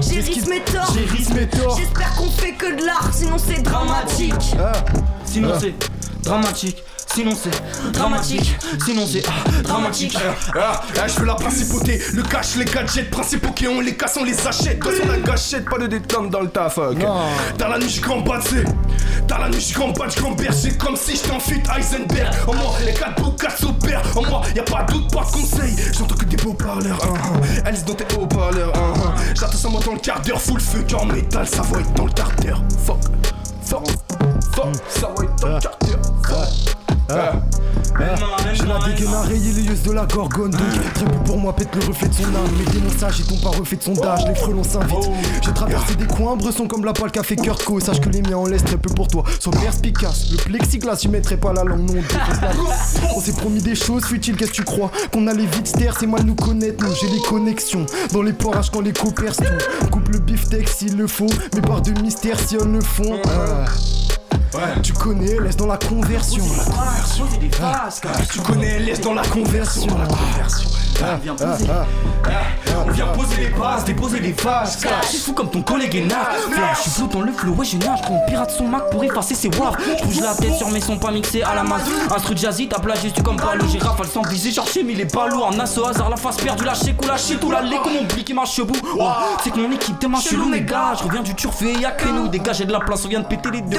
J'ai 0.00 0.22
mes 0.48 0.60
torts. 0.60 1.76
J'espère 1.76 2.14
qu'on 2.16 2.30
fait 2.30 2.52
que 2.52 2.80
de 2.80 2.84
l'art, 2.84 3.08
sinon 3.12 3.36
c'est 3.38 3.62
dramatique. 3.62 4.56
Ah, 4.58 4.72
Sinon 5.30 5.52
c'est 5.60 5.74
dramatique, 6.22 6.82
sinon 7.06 7.32
c'est 7.40 7.92
dramatique, 7.92 8.56
sinon 8.84 9.06
c'est 9.06 9.22
ah, 9.28 9.62
dramatique. 9.62 10.16
Ah, 10.56 10.80
ah, 10.98 11.06
je 11.06 11.20
veux 11.20 11.26
la 11.26 11.34
principauté, 11.34 12.00
le 12.14 12.22
cash, 12.22 12.56
les 12.56 12.64
gadgets 12.64 13.10
principaux 13.10 13.52
qui 13.52 13.68
on 13.68 13.80
les 13.80 13.94
casse, 13.94 14.16
on 14.18 14.24
les 14.24 14.46
achète. 14.46 14.78
Quand 14.78 14.90
on 15.04 15.06
la 15.06 15.18
gâchette, 15.18 15.68
pas 15.68 15.76
de 15.78 15.86
détente 15.86 16.30
dans 16.30 16.40
le 16.40 16.48
taf. 16.48 16.78
Dans 17.58 17.68
la 17.68 17.78
nuit, 17.78 17.90
je 17.90 18.00
grand 18.00 18.24
c'est. 18.42 18.64
Dans 19.28 19.38
la 19.38 19.50
nuit, 19.50 19.60
je 19.60 19.74
grand 19.74 19.92
je 20.08 20.20
grand 20.20 20.32
berger 20.32 20.72
comme 20.78 20.96
si 20.96 21.14
j'étais 21.16 21.30
en 21.30 21.40
fuite 21.40 21.66
Heisenberg. 21.76 22.34
En 22.46 22.54
moi, 22.54 22.74
les 22.84 22.94
quatre 22.94 23.22
beaux 23.22 23.32
quatre 23.32 23.58
s'opèrent. 23.58 24.02
En 24.16 24.22
moi, 24.22 24.42
y 24.56 24.60
a 24.60 24.62
pas 24.62 24.84
de 24.84 24.94
doute, 24.94 25.12
pas 25.12 25.24
de 25.24 25.30
conseil. 25.30 25.76
J'entends 25.92 26.14
que 26.14 26.24
des 26.24 26.38
beaux 26.38 26.54
parleurs. 26.54 26.98
Uh 27.04 27.66
Alice 27.66 27.84
dans 27.84 27.94
tes 27.94 28.06
haut-parleurs. 28.16 28.72
Uh 28.74 29.34
J'attends 29.38 29.58
ça 29.58 29.68
moi 29.68 29.80
dans 29.84 29.92
le 29.92 29.98
quart 29.98 30.22
d'heure, 30.22 30.40
full 30.40 30.60
feu, 30.60 30.84
en 30.98 31.04
métal, 31.04 31.46
ça 31.46 31.62
va 31.62 31.80
être 31.80 31.92
dans 31.92 32.06
le 32.06 32.12
quart 32.12 32.32
d'heure. 32.42 32.62
Fuck, 32.86 33.00
fuck, 33.62 33.86
fuck, 34.58 34.74
ça 34.88 35.08
va 35.16 35.24
être. 35.24 35.70
Ah. 37.10 37.32
J'ai 38.52 38.66
la 38.66 38.78
dégaine 38.86 39.14
à 39.14 39.22
rayer 39.22 39.52
les 39.52 39.62
yeux 39.62 39.74
de 39.86 39.92
la 39.92 40.04
gorgone. 40.04 40.50
Donc 40.50 40.92
très 40.94 41.04
peu 41.06 41.18
pour 41.24 41.38
moi 41.38 41.54
pète 41.56 41.74
le 41.74 41.86
reflet 41.86 42.08
de 42.08 42.14
son 42.14 42.24
âme. 42.24 42.50
Mes 42.58 42.70
démons 42.70 42.90
sages 42.98 43.20
et 43.20 43.24
ton 43.24 43.36
pas 43.36 43.56
refait 43.56 43.76
de 43.76 43.82
sondage. 43.82 44.26
Les 44.26 44.34
frelons 44.34 44.62
s'invitent. 44.62 45.10
J'ai 45.42 45.52
traversé 45.52 45.94
des 45.94 46.06
coins 46.06 46.36
bressons 46.36 46.66
comme 46.66 46.84
la 46.84 46.92
poêle 46.92 47.10
qu'a 47.10 47.22
fait 47.22 47.36
Kurt 47.36 47.64
Co 47.64 47.80
Sache 47.80 48.00
que 48.00 48.10
les 48.10 48.20
miens 48.20 48.36
en 48.36 48.46
laissent 48.46 48.64
très 48.64 48.76
peu 48.76 48.92
pour 48.92 49.08
toi. 49.08 49.24
Sois 49.40 49.52
perspicace 49.52 50.30
Le 50.30 50.36
plexiglas 50.36 50.98
j'y 51.00 51.08
mettrai 51.08 51.38
pas 51.38 51.52
la 51.52 51.64
langue 51.64 51.90
non. 51.90 52.02
On 53.16 53.20
s'est 53.20 53.32
promis 53.32 53.62
des 53.62 53.74
choses 53.74 54.04
futiles 54.04 54.36
qu'est-ce 54.36 54.50
que 54.50 54.56
tu 54.56 54.64
crois? 54.64 54.90
Qu'on 55.12 55.26
allait 55.28 55.46
vite 55.46 55.68
se 55.68 55.72
taire 55.72 55.96
c'est 55.98 56.06
mal 56.06 56.22
nous 56.24 56.34
connaître 56.34 56.84
Nous. 56.84 56.94
J'ai 57.00 57.08
les 57.08 57.22
connexions 57.22 57.86
Dans 58.12 58.22
les 58.22 58.34
porages 58.34 58.70
quand 58.70 58.82
les 58.82 58.92
coperces 58.92 59.38
tout 59.38 59.86
Coupe 59.90 60.08
le 60.08 60.18
beefsteak 60.18 60.68
s'il 60.68 60.96
le 60.96 61.06
faut 61.06 61.30
Mes 61.54 61.60
barres 61.62 61.82
de 61.82 61.98
mystère 62.02 62.38
si 62.38 62.56
elles 62.56 62.70
le 62.70 62.80
font. 62.80 63.18
Ah. 63.26 63.64
Tu 64.82 64.92
connais 64.92 65.38
laisse 65.40 65.56
dans 65.56 65.66
la 65.66 65.76
conversion 65.76 66.44
Tu 68.30 68.40
connais, 68.40 68.78
laisse 68.78 69.00
dans 69.00 69.14
la 69.14 69.22
conversion. 69.22 69.86
Dans 69.86 69.98
la 69.98 70.06
conversion. 70.06 70.70
Poser. 70.98 71.70
On 72.86 72.90
vient 72.90 73.06
poser 73.08 73.36
les 73.36 73.48
bases, 73.48 73.84
déposer 73.84 74.20
les 74.20 74.32
vases. 74.32 74.78
Je 75.02 75.08
suis 75.08 75.18
fou 75.18 75.32
comme 75.32 75.50
ton 75.50 75.62
collègue 75.62 75.94
est 75.96 76.06
naze. 76.06 76.16
Flash, 76.50 76.76
je 76.76 76.82
suis 76.82 76.90
flou 76.90 77.06
dans 77.08 77.22
le 77.22 77.32
flou, 77.32 77.54
ouais, 77.54 77.64
je 77.64 77.76
nage. 77.76 78.02
Prends 78.02 78.20
pirate 78.26 78.50
son 78.50 78.66
Mac 78.68 78.90
pour 78.90 79.02
effacer 79.04 79.34
ses 79.34 79.48
waves. 79.48 79.76
Je 79.98 80.04
bouge 80.04 80.20
la 80.20 80.34
tête 80.34 80.54
sur 80.54 80.68
mes 80.70 80.80
sons 80.80 80.98
pas 80.98 81.10
mixés 81.10 81.42
à 81.42 81.54
la 81.54 81.62
masse. 81.62 81.82
Instru 82.14 82.36
jazzy, 82.36 82.68
ta 82.68 82.78
plage, 82.78 83.00
tu 83.14 83.22
comme 83.22 83.36
Palo. 83.36 83.64
J'ai 83.70 83.78
rafale 83.78 84.06
sans 84.06 84.22
viser, 84.22 84.52
chercher, 84.52 84.82
mais 84.82 84.94
les 84.94 85.04
ballots. 85.04 85.42
En 85.42 85.58
assaut 85.58 85.86
hasard, 85.86 86.10
la 86.10 86.16
face 86.16 86.36
perdue, 86.36 86.64
la 86.64 86.72
ou 86.72 87.06
la 87.06 87.16
shit 87.16 87.42
ou 87.42 87.50
la 87.50 87.62
lait. 87.62 87.78
Comme 87.82 87.94
mon 87.94 88.04
blick, 88.04 88.32
marche 88.34 88.54
chebou. 88.54 88.74
Oh, 88.98 89.08
c'est 89.42 89.50
que 89.50 89.58
mon 89.58 89.70
équipe 89.72 89.98
démarche 89.98 90.28
chelou, 90.28 90.48
mes 90.48 90.62
gars. 90.62 90.94
Je 90.98 91.04
reviens 91.04 91.22
du 91.22 91.34
turfé, 91.34 91.72
y'a 91.74 91.92
que 91.92 92.08
nous. 92.08 92.28
Dégagez 92.28 92.64
de 92.64 92.72
la 92.72 92.80
place, 92.80 93.04
on 93.04 93.08
vient 93.08 93.20
de 93.20 93.26
péter 93.26 93.50
les 93.50 93.62
deux. 93.62 93.78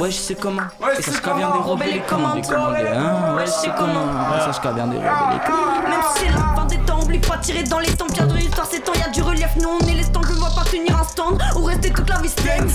Ouais, 0.00 0.10
je 0.10 0.16
sais 0.16 0.34
comment. 0.34 0.62
Et 0.98 1.02
ça, 1.02 1.10
je 1.12 1.36
vient 1.36 1.50
dérober 1.50 1.92
les 1.92 2.00
commandes. 2.00 2.40
des 2.40 2.48
commandes, 2.48 2.74
hein. 2.76 3.34
Ouais, 3.36 3.46
je 3.46 3.50
sais 3.50 3.70
comment. 3.76 4.06
Ça, 4.52 4.72
vient 4.72 4.86
dérober 4.86 5.08
les 5.32 5.40
commandes. 5.46 6.29
La 6.30 6.54
fin 6.54 6.66
des 6.66 6.78
temps, 6.78 7.02
oublie 7.02 7.18
pas 7.18 7.38
tirer 7.38 7.62
dans 7.64 7.78
les 7.78 7.92
temps. 7.94 8.06
Pierre 8.06 8.26
de 8.26 8.36
l'histoire, 8.36 8.66
c'est 8.70 8.80
temps, 8.80 8.92
y'a 8.94 9.08
du 9.08 9.22
relief. 9.22 9.50
Nous 9.56 9.68
on 9.68 9.86
est 9.86 9.94
les 9.94 10.02
stands, 10.02 10.22
je 10.22 10.32
vois 10.34 10.50
pas 10.50 10.64
tenir 10.64 10.98
un 10.98 11.04
stand 11.04 11.40
ou 11.56 11.64
rester 11.64 11.90
toute 11.90 12.08
la 12.08 12.20
vie 12.20 12.28
stand. 12.28 12.68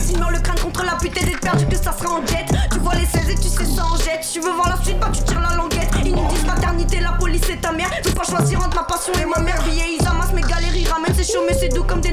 S'il 0.00 0.18
meurt 0.18 0.32
le 0.32 0.40
crâne 0.40 0.58
contre 0.60 0.84
la 0.84 0.96
pute 0.96 1.16
et 1.20 1.24
d'être 1.24 1.40
perdu, 1.40 1.66
que 1.66 1.76
ça 1.76 1.92
sera 1.92 2.14
en 2.14 2.26
jet. 2.26 2.46
Tu 2.72 2.78
vois 2.78 2.94
les 2.94 3.06
16 3.06 3.30
et 3.30 3.34
tu 3.34 3.48
sais 3.48 3.64
ça 3.64 3.84
en 3.84 3.96
jette. 3.96 4.26
Tu 4.32 4.40
veux 4.40 4.52
voir 4.52 4.68
la 4.68 4.84
suite, 4.84 4.98
bah 5.00 5.10
tu 5.12 5.22
tires 5.22 5.40
la 5.40 5.56
languette. 5.56 5.90
Ils 6.04 6.14
nous 6.14 6.28
disent 6.28 6.46
maternité, 6.46 7.00
la 7.00 7.12
police 7.12 7.42
c'est 7.46 7.60
ta 7.60 7.72
mère. 7.72 7.90
Je 8.04 8.10
pas 8.10 8.24
choisir 8.24 8.58
entre 8.60 8.76
ma 8.76 8.84
passion 8.84 9.12
et 9.20 9.26
ma 9.26 9.40
mère. 9.40 9.62
Billets, 9.64 9.96
ils 10.00 10.06
amassent 10.06 10.32
mes 10.32 10.42
galeries, 10.42 10.86
ramènent. 10.86 11.14
C'est 11.16 11.30
chaud, 11.32 11.42
mais 11.46 11.54
c'est 11.54 11.68
doux 11.68 11.84
comme 11.84 12.00
des 12.00 12.07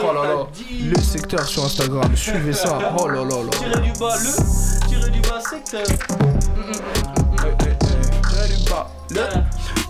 Oh 0.00 0.12
là 0.12 0.22
là, 0.22 0.46
dit. 0.54 0.88
le 0.88 1.00
secteur 1.00 1.46
sur 1.46 1.64
Instagram, 1.64 2.16
suivez 2.16 2.52
ça. 2.52 2.78
Oh 2.98 3.08
là 3.08 3.22
là 3.24 3.42
là. 3.44 3.50
Tirer 3.50 3.80
du 3.80 3.92
bas, 3.98 4.16
le. 4.16 4.88
Tirer 4.88 5.10
du 5.10 5.20
bas, 5.20 5.40
secteur. 5.40 5.82
Tirez 8.28 8.48
du 8.48 8.70
bas, 8.70 8.90
le. 9.10 9.22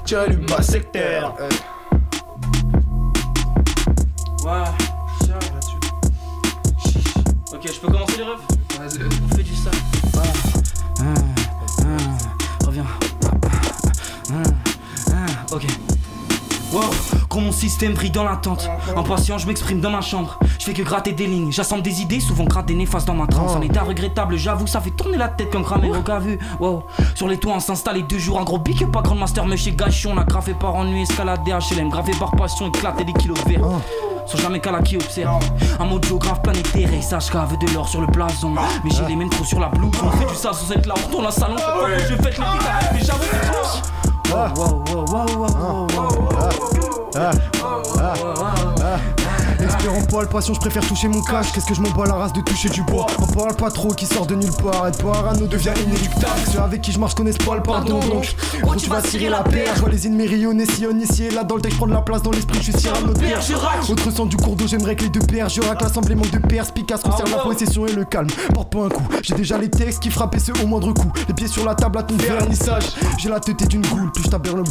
Tirez 0.04 0.30
du 0.30 0.36
bas, 0.46 0.62
secteur. 0.62 1.36
Ouais, 4.44 4.64
ça 5.20 5.34
là-dessus. 5.34 5.78
Ok, 7.54 7.62
je 7.66 7.80
peux 7.80 7.86
commencer 7.92 8.16
les 8.18 8.24
refs? 8.24 8.46
Vas-y. 8.78 9.21
Quand 17.32 17.40
mon 17.40 17.52
système 17.52 17.94
brille 17.94 18.10
dans 18.10 18.24
l'attente. 18.24 18.68
Impatient, 18.94 19.38
je 19.38 19.46
m'exprime 19.46 19.80
dans 19.80 19.90
ma 19.90 20.02
chambre. 20.02 20.38
Je 20.58 20.66
fais 20.66 20.74
que 20.74 20.82
gratter 20.82 21.12
des 21.12 21.26
lignes. 21.26 21.50
J'assemble 21.50 21.82
des 21.82 22.02
idées, 22.02 22.20
souvent 22.20 22.44
gratte 22.44 22.66
des 22.66 22.74
néfastes 22.74 23.06
dans 23.06 23.14
ma 23.14 23.26
transe. 23.26 23.56
En 23.56 23.62
état 23.62 23.82
regrettable, 23.82 24.36
j'avoue, 24.36 24.66
ça 24.66 24.82
fait 24.82 24.90
tourner 24.90 25.16
la 25.16 25.28
tête 25.28 25.50
comme 25.50 25.64
cramé 25.64 25.90
au 25.90 26.20
vu. 26.20 26.38
Wow, 26.60 26.84
sur 27.14 27.28
les 27.28 27.38
toits, 27.38 27.54
on 27.56 27.60
s'installe 27.60 28.06
deux 28.06 28.18
jours. 28.18 28.38
Un 28.38 28.44
gros 28.44 28.58
bic, 28.58 28.84
pas 28.90 29.00
grand 29.00 29.14
master, 29.14 29.46
mais 29.46 29.56
chez 29.56 29.72
Gachon. 29.72 30.12
On 30.14 30.18
a 30.18 30.24
graffé 30.24 30.52
par 30.52 30.74
ennui, 30.74 31.02
escaladé 31.02 31.52
HLM, 31.52 31.88
gravé 31.88 32.12
par 32.18 32.32
passion, 32.32 32.68
éclaté 32.68 33.04
des 33.04 33.14
kilos 33.14 33.42
de 33.44 33.48
verre. 33.48 33.66
Sans 34.26 34.38
jamais 34.38 34.60
qu'à 34.60 34.70
la 34.70 34.80
qui 34.82 34.96
observe 34.96 35.42
Un 35.80 35.84
mot 35.84 35.98
de 35.98 36.04
géographe 36.04 36.42
planétaire 36.42 36.94
et 36.94 37.02
sache 37.02 37.28
qu'avec 37.28 37.58
de 37.58 37.74
l'or 37.74 37.88
sur 37.88 38.00
le 38.00 38.06
blason 38.06 38.50
Mais 38.84 38.90
j'ai 38.90 39.04
les 39.08 39.16
mêmes 39.16 39.28
trop 39.28 39.44
sur 39.44 39.58
la 39.58 39.66
blouse 39.66 39.90
On 40.00 40.10
fait 40.12 40.26
du 40.26 40.34
sale 40.36 40.54
sans 40.54 40.70
être 40.70 40.86
là, 40.86 40.94
on 40.96 41.06
retourne 41.06 41.24
la 41.24 41.32
salon 41.32 41.56
Je 41.58 42.14
fête 42.14 42.38
les 42.38 42.44
mais 42.94 43.04
j'avoue 43.04 43.24
c'est 43.24 44.02
Wow, 44.32 44.48
wow, 44.56 44.82
wow, 44.88 45.04
wow, 45.12 45.26
wow, 45.36 45.86
wow, 45.92 46.81
wow. 47.14 47.82
Espérant 49.64 50.02
pas 50.02 50.22
le 50.22 50.28
passion, 50.28 50.54
je 50.54 50.60
préfère 50.60 50.86
toucher 50.86 51.08
mon 51.08 51.22
cash. 51.22 51.52
Qu'est-ce 51.52 51.66
que 51.66 51.74
je 51.74 51.80
m'en 51.80 51.90
bats 51.90 52.04
la 52.06 52.14
race 52.14 52.32
de 52.32 52.40
toucher 52.40 52.68
du 52.68 52.82
bois 52.82 53.06
On 53.18 53.26
parle 53.26 53.54
pas 53.54 53.70
trop 53.70 53.88
qui 53.88 54.06
sort 54.06 54.26
de 54.26 54.34
nulle 54.34 54.52
part. 54.52 54.86
Être 54.88 55.02
parano 55.02 55.46
devient 55.46 55.72
inéluctable. 55.86 56.40
Ceux 56.50 56.58
avec 56.58 56.82
qui 56.82 56.92
je 56.92 56.98
marche 56.98 57.14
connaissent 57.14 57.38
pas 57.38 57.56
le 57.56 57.62
pardon. 57.62 58.00
Donc, 58.00 58.34
gros, 58.62 58.74
tu 58.74 58.88
vas 58.88 59.00
tirer 59.02 59.28
la 59.28 59.42
paire. 59.42 59.72
Je 59.74 59.80
vois 59.80 59.90
les 59.90 60.06
ennemis 60.06 60.26
rayonner, 60.26 60.66
sillonner 60.66 61.04
ici 61.04 61.24
et 61.24 61.30
là. 61.30 61.44
Dans 61.44 61.56
le 61.56 61.62
texte, 61.62 61.78
prendre 61.78 61.92
la 61.92 62.02
place 62.02 62.22
dans 62.22 62.30
l'esprit. 62.30 62.58
Je 62.58 62.72
suis 62.72 62.80
Cyrano 62.80 63.12
de 63.12 63.18
père. 63.18 63.40
Autre 63.88 64.10
sang 64.10 64.26
du 64.26 64.36
cours 64.36 64.56
d'eau, 64.56 64.66
j'aimerais 64.66 64.96
que 64.96 65.04
les 65.04 65.10
deux 65.10 65.20
paires. 65.20 65.48
Je 65.48 65.60
racle 65.60 65.84
l'assemblée, 65.84 66.14
manque 66.14 66.30
de 66.30 66.38
perspicace. 66.38 67.02
Conserve 67.02 67.30
la 67.30 67.38
possession 67.38 67.86
et 67.86 67.92
le 67.92 68.04
calme. 68.04 68.28
Porte 68.54 68.72
pas 68.72 68.84
un 68.84 68.88
coup. 68.88 69.06
J'ai 69.22 69.34
déjà 69.34 69.58
les 69.58 69.70
textes 69.70 70.02
qui 70.02 70.10
frappaient 70.10 70.40
ceux 70.40 70.54
au 70.62 70.66
moindre 70.66 70.92
coup. 70.92 71.12
Les 71.28 71.34
pieds 71.34 71.48
sur 71.48 71.64
la 71.64 71.74
table 71.74 71.98
à 71.98 72.02
ton 72.02 72.16
vernissage. 72.16 72.84
J'ai 73.18 73.28
la 73.28 73.40
tête 73.40 73.66
d'une 73.68 73.86
goule, 73.86 74.10
puis 74.12 74.24
je 74.24 74.30
t'aberre 74.30 74.56
le 74.56 74.62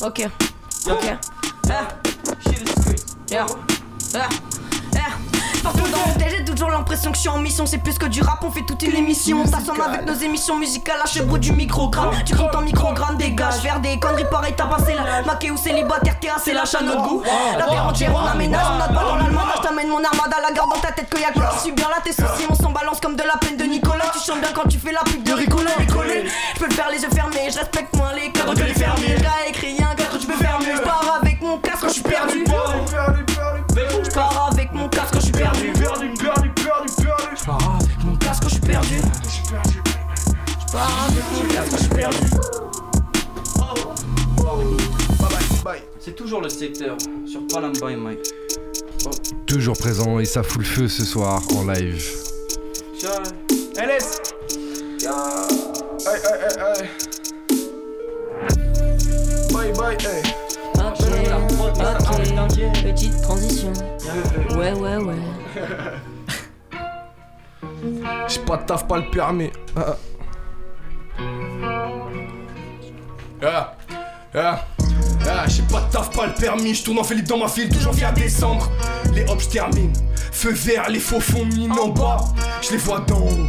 bout. 0.00 0.12
J'étais 0.12 0.28
périssable. 0.28 0.88
Euh. 0.88 0.90
Ok. 0.90 0.90
Ok. 0.90 1.16
Ah. 1.70 1.88
Yeah. 3.30 4.49
Ah. 5.60 5.68
Partout 5.68 5.90
dans 5.90 5.98
mon 5.98 6.30
j'ai 6.30 6.44
toujours 6.44 6.70
l'impression 6.70 7.10
que 7.10 7.16
je 7.16 7.22
suis 7.22 7.28
en 7.28 7.38
mission. 7.38 7.66
C'est 7.66 7.78
plus 7.78 7.98
que 7.98 8.06
du 8.06 8.22
rap, 8.22 8.42
on 8.42 8.50
fait 8.50 8.62
toute 8.62 8.82
une 8.82 8.96
émission. 8.96 9.42
On 9.44 9.48
t'assomme 9.48 9.80
avec 9.80 10.06
nos 10.06 10.14
émissions 10.14 10.56
musicales 10.56 11.00
à 11.02 11.06
chevaux 11.06 11.38
du 11.38 11.52
microgramme. 11.52 12.10
Tu 12.24 12.34
comptes 12.34 12.54
en 12.54 12.62
microgramme, 12.62 13.16
dégage. 13.16 13.54
Faire 13.56 13.80
des 13.80 13.98
conneries 13.98 14.28
pareilles, 14.30 14.54
t'as 14.56 14.66
passé 14.66 14.94
la 14.94 15.22
maquée 15.22 15.50
ou 15.50 15.56
célibataire, 15.56 16.18
t'es 16.20 16.28
assez 16.28 16.52
lâche 16.52 16.74
à 16.74 16.82
notre 16.82 17.02
goût. 17.02 17.22
La 17.58 17.66
terre 17.66 17.86
entière, 17.86 18.12
on 18.14 18.26
aménage, 18.26 18.66
on 18.76 18.80
a 18.80 18.88
pas 18.88 19.04
dans 19.04 19.16
l'allemand. 19.16 19.40
Je 19.56 19.62
t'amène 19.62 19.88
mon 19.88 20.02
armada, 20.02 20.36
la 20.42 20.52
garde 20.52 20.70
dans 20.70 20.80
ta 20.80 20.92
tête 20.92 21.08
que 21.08 21.20
y'a 21.20 21.30
que 21.30 21.40
suis 21.60 21.72
bien 21.72 21.88
là. 21.88 21.96
Tes 22.02 22.12
soucis, 22.12 22.46
on 22.48 22.54
s'en 22.54 22.70
balance 22.70 23.00
comme 23.00 23.16
de 23.16 23.22
la 23.22 23.36
peine 23.36 23.56
de 23.56 23.64
Nicolas. 23.64 24.10
Tu 24.12 24.20
chantes 24.20 24.40
bien 24.40 24.50
quand 24.54 24.68
tu 24.68 24.78
fais 24.78 24.92
la 24.92 25.00
pub 25.00 25.22
de 25.22 25.32
Ricola. 25.32 25.70
Je 25.78 26.58
peux 26.58 26.66
le 26.66 26.72
faire 26.72 26.90
les 26.90 27.02
yeux 27.02 27.10
fermés, 27.14 27.50
je 27.50 27.58
respecte 27.58 27.94
moins 27.96 28.12
les 28.14 28.30
cadres 28.32 28.54
que 28.54 28.62
les 28.62 28.74
fermiers. 28.74 29.16
J'ai 29.18 29.50
écrit 29.50 29.76
un 29.82 29.94
cadre, 29.94 30.18
je 30.20 30.26
peux 30.26 30.32
faire 30.34 30.58
mieux. 30.60 30.76
Je 30.76 30.82
pars 30.82 31.18
avec 31.20 31.40
mon 31.42 31.58
casque, 31.58 31.84
je 31.88 31.92
suis 31.92 32.02
perdu. 32.02 32.44
C'est 45.98 46.14
toujours 46.14 46.40
le 46.40 46.48
secteur 46.48 46.96
sur 47.26 47.44
Palamba 47.48 47.90
et 47.90 47.96
Mike. 47.96 48.20
Toujours 49.46 49.76
présent 49.76 50.20
et 50.20 50.24
ça 50.24 50.44
fout 50.44 50.58
le 50.58 50.64
feu 50.64 50.86
ce 50.86 51.04
soir 51.04 51.42
en 51.56 51.64
live. 51.72 52.00
Ciao. 52.96 53.20
LS 53.76 54.20
Aïe, 56.06 56.06
aïe, 56.06 56.20
aïe, 56.40 56.60
aïe. 56.60 56.88
Bye, 59.52 59.72
bye, 59.72 59.96
hey. 59.96 60.22
Ok. 60.76 61.00
Ok. 62.38 62.60
Petite 62.84 63.20
transition. 63.22 63.72
Ouais, 64.56 64.72
ouais, 64.72 64.96
ouais. 64.98 65.18
J'ai 68.28 68.40
pas 68.42 68.56
de 68.58 68.66
taf, 68.66 68.86
pas 68.86 68.98
le 68.98 69.10
permis. 69.10 69.50
Ah. 73.42 73.74
Ah. 74.34 74.66
Ah. 75.26 75.44
J'ai 75.48 75.62
pas 75.62 75.80
de 75.80 75.92
taf, 75.92 76.10
pas 76.10 76.26
le 76.26 76.34
permis. 76.34 76.74
Je 76.74 76.84
tourne 76.84 76.98
en 76.98 77.04
Philippe 77.04 77.28
dans 77.28 77.38
ma 77.38 77.48
file, 77.48 77.68
toujours 77.68 77.92
via 77.92 78.12
décembre. 78.12 78.70
Les 79.14 79.24
hops, 79.24 79.48
termine. 79.48 79.92
Feu 80.32 80.52
vert, 80.52 80.88
les 80.88 81.00
faux 81.00 81.20
fonds 81.20 81.44
mine 81.44 81.72
en 81.72 81.88
bas. 81.88 82.18
Je 82.62 82.72
les 82.72 82.76
vois 82.76 83.00
d'en 83.00 83.18
haut. 83.18 83.48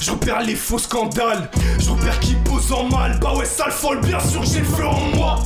Je 0.00 0.10
repère 0.10 0.40
les 0.40 0.54
faux 0.54 0.78
scandales. 0.78 1.50
Je 1.78 1.90
repère 1.90 2.18
qui 2.20 2.34
pose 2.36 2.72
en 2.72 2.84
mal. 2.84 3.18
Bah 3.20 3.34
ouais, 3.34 3.44
sale 3.44 3.70
folle, 3.70 4.00
bien 4.00 4.20
sûr, 4.20 4.42
j'ai 4.44 4.60
le 4.60 4.64
feu 4.64 4.86
en 4.86 5.00
moi. 5.16 5.38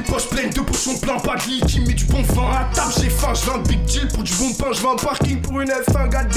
Les 0.00 0.06
poches 0.06 0.28
pleines 0.28 0.48
de 0.48 0.60
pochons 0.60 0.96
pleins, 0.96 1.18
pas 1.18 1.36
de 1.36 1.66
qui 1.66 1.80
met 1.80 1.92
du 1.92 2.06
bon 2.06 2.22
vin 2.22 2.50
à 2.52 2.74
table. 2.74 2.90
J'ai 2.98 3.10
faim, 3.10 3.34
je 3.34 3.50
un 3.50 3.58
big 3.58 3.84
deal 3.84 4.08
pour 4.08 4.22
du 4.22 4.32
bon 4.32 4.50
pain, 4.54 4.72
je 4.72 4.80
veux 4.80 4.88
un 4.88 4.96
parking 4.96 5.42
pour 5.42 5.60
une 5.60 5.68
F1, 5.68 6.04
goddamn. 6.04 6.30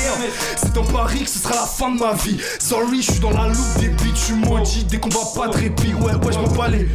C'est 0.58 0.78
en 0.78 0.84
Paris 0.84 1.24
que 1.24 1.30
ce 1.30 1.40
sera 1.40 1.56
la 1.56 1.66
fin 1.66 1.90
de 1.92 1.98
ma 1.98 2.14
vie. 2.14 2.38
Sorry, 2.60 3.02
je 3.02 3.12
suis 3.12 3.22
dans 3.22 3.30
la 3.30 3.48
loupe 3.48 3.80
des 3.80 3.88
beats, 3.88 4.16
je 4.16 4.20
suis 4.20 4.34
maudit. 4.34 4.84
Dès 4.84 5.00
qu'on 5.00 5.08
va 5.08 5.22
pas 5.34 5.48
de 5.48 5.56
répit, 5.56 5.94
ouais, 5.94 6.14
ouais, 6.14 6.34
je 6.34 6.40
m'en 6.40 6.68
les. 6.68 6.90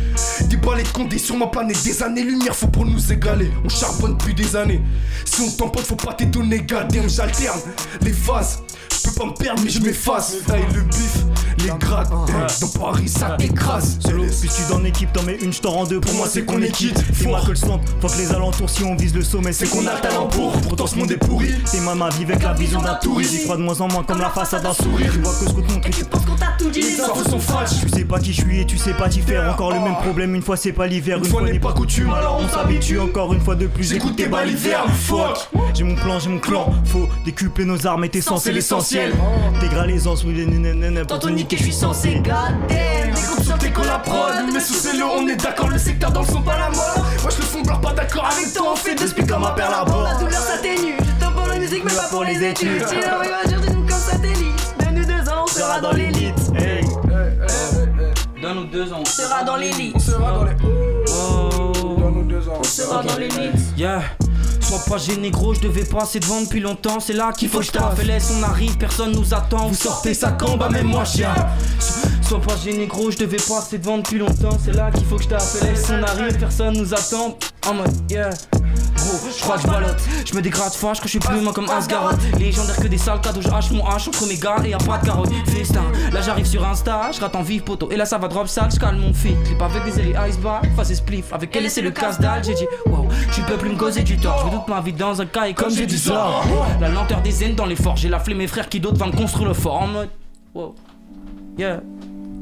Des 0.46 0.56
balais 0.58 0.82
de 0.82 0.88
condés 0.88 1.16
sur 1.16 1.38
ma 1.38 1.46
planète, 1.46 1.82
des 1.82 2.02
années-lumière, 2.02 2.54
faut 2.54 2.66
pour 2.66 2.84
nous 2.84 3.12
égaler. 3.12 3.50
On 3.64 3.70
charbonne 3.70 4.18
depuis 4.18 4.34
des 4.34 4.54
années. 4.54 4.82
Si 5.24 5.40
on 5.40 5.50
t'empote, 5.50 5.86
faut 5.86 5.96
pas 5.96 6.12
t'étonner, 6.12 6.58
goddamn, 6.58 7.08
j'alterne 7.08 7.60
les 8.02 8.12
phases. 8.12 8.58
Je 8.93 9.09
peux 9.09 9.18
pas 9.18 9.26
me 9.26 9.32
perdre, 9.32 9.62
mais 9.62 9.70
je 9.70 9.80
m'efface. 9.80 10.34
Hey, 10.53 10.64
le 10.74 10.82
bif, 10.82 11.24
les 11.59 11.70
grades, 11.78 12.09
hey, 12.28 12.61
dans 12.61 12.80
Paris, 12.80 13.09
ça 13.09 13.36
écrase. 13.41 13.99
Solo, 14.01 14.24
puis 14.41 14.49
tu 14.49 14.72
dans 14.72 14.78
l'équipe, 14.80 15.12
t'en 15.12 15.22
mets 15.22 15.36
une, 15.36 15.53
je 15.53 15.61
t'en 15.61 15.70
rends 15.70 15.84
deux. 15.86 16.01
Pour 16.01 16.14
moi, 16.14 16.26
c'est 16.28 16.45
qu'on 16.45 16.61
est 16.62 16.70
quitte. 16.70 17.03
Dis-moi 17.12 17.41
que 17.45 17.51
le 17.51 17.57
swamp, 17.57 17.80
faut 18.01 18.09
que 18.09 18.18
les 18.18 18.30
alentours, 18.32 18.70
si 18.70 18.84
on 18.84 18.95
vise 18.97 19.14
le 19.14 19.22
sommet, 19.22 19.53
c'est 19.53 19.68
qu'on 19.68 19.86
a 19.86 19.95
le 19.95 20.01
talent 20.01 20.26
pour. 20.26 20.53
Ce 20.89 20.97
monde 20.97 21.11
est 21.11 21.18
pourri. 21.18 21.51
Tes 21.70 21.80
mamas 21.80 22.09
vivent 22.11 22.30
avec 22.30 22.43
la 22.43 22.55
vision 22.55 22.80
d'un 22.80 22.95
touriste. 22.95 23.32
J'y 23.32 23.45
crois 23.45 23.59
de 23.59 23.62
moins 23.62 23.78
en 23.78 23.89
moins 23.89 24.03
comme 24.05 24.22
la 24.22 24.30
façade 24.30 24.62
d'un 24.62 24.72
sourire. 24.72 25.12
Tu 25.12 25.18
vois 25.20 25.32
que 25.32 25.47
ce 25.47 25.53
qu'on 25.53 25.61
te 25.80 25.89
tu 25.91 26.05
Pense 26.07 26.24
qu'on 26.24 26.34
t'a 26.34 26.55
tout 26.59 26.70
dit, 26.70 26.80
Les 26.80 27.01
infos 27.01 27.28
sont 27.28 27.39
fausses. 27.39 27.80
Tu 27.80 27.89
sais 27.91 28.05
pas 28.07 28.18
qui 28.18 28.32
je 28.32 28.41
suis 28.41 28.61
et 28.61 28.64
tu 28.64 28.78
sais 28.78 28.95
pas 28.95 29.11
t'y 29.11 29.20
faire. 29.20 29.53
Encore 29.53 29.70
le 29.70 29.80
même 29.80 29.97
problème, 29.97 30.34
une 30.34 30.41
fois 30.41 30.57
c'est 30.57 30.72
pas 30.72 30.86
l'hiver, 30.86 31.18
une 31.18 31.26
fois 31.26 31.43
n'est 31.43 31.59
pas 31.59 31.74
coutume. 31.74 32.11
Alors 32.11 32.41
on 32.43 32.49
s'habitue 32.49 32.99
encore 32.99 33.34
une 33.34 33.41
fois 33.41 33.55
de 33.55 33.66
plus. 33.66 33.91
J'écoute 33.91 34.16
tes 34.16 34.28
balivernes, 34.28 34.91
fuck. 34.91 35.51
J'ai 35.74 35.84
mon 35.84 35.95
plan, 35.95 36.18
j'ai 36.18 36.30
mon 36.30 36.39
clan. 36.39 36.72
Faut 36.86 37.07
décupler 37.26 37.66
nos 37.66 37.86
armes 37.86 38.05
et 38.05 38.09
tes 38.09 38.22
sens, 38.22 38.45
c'est 38.45 38.53
l'essentiel. 38.53 39.12
Dégrader 39.61 39.93
les 39.93 40.09
ans, 40.09 40.14
oui, 40.24 40.47
je 41.51 41.57
suis 41.57 41.72
censé. 41.72 42.22
Découpe 42.68 43.45
sur 43.45 43.57
la 43.89 43.99
prod, 43.99 44.34
mais 44.53 44.61
sous 44.61 44.74
c'est 44.74 44.97
le 44.97 45.05
on 45.05 45.26
est 45.26 45.36
d'accord, 45.36 45.68
le 45.68 45.78
secteur 45.78 46.12
dans 46.12 46.20
le 46.20 46.26
son 46.26 46.43
pas 46.43 46.59
la 46.59 46.70
mort. 46.70 47.07
Moi 47.22 47.30
je 47.30 47.36
le 47.39 47.43
fond 47.43 47.62
blanc, 47.62 47.78
pas 47.78 47.93
d'accord 47.93 48.26
avec 48.26 48.53
toi, 48.53 48.72
on 48.72 48.76
fait 48.76 48.95
des 48.95 49.09
speaks 49.09 49.26
comme 49.26 49.45
un 49.45 49.49
à 49.49 49.84
bord. 49.84 50.03
La 50.03 50.14
douleur 50.14 50.41
s'atténue. 50.41 50.97
Je 51.01 51.24
t'en 51.24 51.32
pour 51.32 51.47
la 51.47 51.59
musique, 51.59 51.84
mais 51.84 51.93
pas 51.93 52.09
pour 52.11 52.24
les 52.24 52.45
études. 52.45 52.86
Si 52.86 52.95
on 52.97 53.18
va 53.18 53.47
dire, 53.47 53.61
dis-nous 53.61 53.86
comme 53.86 53.91
satellite. 53.91 54.74
Donne-nous 54.78 55.05
deux 55.05 55.28
ans, 55.30 55.45
on 55.45 55.47
sera 55.47 55.80
dans 55.80 55.93
l'élite. 55.93 56.34
Hey. 56.55 56.84
Donne-nous 58.43 58.66
deux 58.66 58.93
ans. 58.93 59.01
On 59.01 59.05
sera 59.05 59.43
dans 59.43 59.57
l'élite. 59.57 59.93
On 59.97 59.99
sera 59.99 60.32
dans 60.32 60.45
les. 60.45 60.57
Oh. 61.09 61.72
Deux 62.28 62.49
ans. 62.49 62.59
On 62.59 62.64
sera 62.64 63.03
dans 63.03 63.16
l'élite. 63.16 63.55
Yeah. 63.76 64.03
Sois 64.61 64.80
pas 64.86 64.99
gêné 64.99 65.30
gros, 65.30 65.55
je 65.55 65.61
devais 65.61 65.84
passer 65.84 66.20
devant 66.20 66.43
depuis 66.43 66.61
longtemps, 66.61 67.01
c'est 67.01 67.14
là 67.14 67.32
qu'il 67.32 67.49
faut 67.49 67.61
que 67.61 67.64
je 67.64 67.70
taffe. 67.70 68.05
Laisse, 68.05 68.30
on 68.39 68.43
arrive, 68.43 68.76
personne 68.76 69.12
nous 69.12 69.32
attend. 69.32 69.66
Vous 69.68 69.74
sortez 69.74 70.12
sa 70.12 70.32
cambe, 70.32 70.59
bah 70.59 70.68
même 70.68 70.89
moi 70.89 71.07
chien. 71.07 71.34
So- 72.29 72.37
Sois 72.37 72.41
pas 72.41 72.57
gêné 72.62 72.87
gros, 72.87 73.11
je 73.11 73.16
devais 73.16 73.39
passer 73.39 73.79
devant 73.79 73.97
depuis 73.99 74.18
longtemps, 74.18 74.57
c'est 74.62 74.72
là 74.72 74.91
qu'il 74.91 75.05
faut 75.07 75.16
que 75.16 75.22
je 75.22 75.29
taffe. 75.29 75.62
Laisse, 75.62 75.91
on 75.91 76.03
arrive, 76.03 76.39
personne 76.39 76.76
nous 76.76 76.93
attend. 76.93 77.39
En 77.66 77.74
mode 77.74 77.91
yeah. 78.11 78.29
Gros, 78.97 79.18
je 79.35 79.41
crois 79.43 79.57
que 79.57 79.62
je 79.62 79.66
balotte, 79.66 80.01
je 80.26 80.35
me 80.35 80.43
dégrade 80.43 80.72
fâche 80.72 80.99
quand 80.99 81.05
je 81.05 81.11
suis 81.11 81.18
plus 81.18 81.39
humain 81.39 81.53
comme 81.53 81.68
Asgaroth. 81.70 82.18
Légendaire 82.39 82.76
que 82.76 82.87
des 82.87 82.99
sales 82.99 83.20
cadeaux, 83.22 83.41
je 83.41 83.49
hache 83.49 83.70
mon 83.70 83.87
hache 83.87 84.09
entre 84.09 84.26
mes 84.26 84.37
gars 84.37 84.57
et 84.64 84.70
y'a 84.70 84.79
pas 84.79 84.99
de 84.99 85.07
carotte. 85.07 85.31
Festin, 85.47 85.85
là 86.12 86.20
j'arrive 86.20 86.45
sur 86.47 86.66
Insta, 86.66 87.11
je 87.12 87.20
rate 87.20 87.35
en 87.35 87.43
vive 87.43 87.62
poteau. 87.62 87.91
Et 87.91 87.97
là 87.97 88.05
ça 88.05 88.18
va 88.18 88.29
drop 88.29 88.47
sale, 88.47 88.70
je 88.72 88.79
calme 88.79 88.99
mon 89.01 89.14
fit. 89.14 89.35
Clip 89.45 89.61
avec 89.62 89.85
des 89.85 90.01
ailes 90.01 90.16
iceberg, 90.29 90.66
face 90.76 90.91
et 90.91 90.95
spliff. 90.97 91.33
Avec 91.33 91.55
elle, 91.57 91.70
c'est 91.70 91.81
le 91.83 91.91
casse 91.93 92.20
dalle, 92.20 92.45
j'ai 92.45 92.55
dit 92.55 92.66
wow, 92.87 93.07
tu 93.35 93.41
peux 93.43 93.57
plus 93.57 93.70
me 93.70 93.76
causer 93.76 94.03
du 94.03 94.18
tort. 94.18 94.45
Je 94.51 94.57
toute 94.57 94.68
ma 94.68 94.81
vie 94.83 94.93
dans 94.93 95.18
un 95.20 95.26
cahier 95.26 95.55
comme 95.55 95.70
j'ai 95.70 95.87
dit 95.87 95.99
ça. 95.99 96.43
La 96.81 96.89
lenteur 96.89 97.22
des 97.22 97.31
zen 97.33 97.55
dans 97.55 97.66
l'effort, 97.66 97.97
j'ai 97.97 98.09
la 98.11 98.18
flemme, 98.20 98.39
mes 98.39 98.47
frères 98.47 98.68
qui 98.68 98.81
d'autres 98.81 98.99
vont 99.03 99.11
construire 99.11 99.49
le 99.49 99.55
fort 99.55 99.81
en 99.83 99.87
mode 99.87 100.11
wow, 100.55 100.74
yeah, 101.59 101.81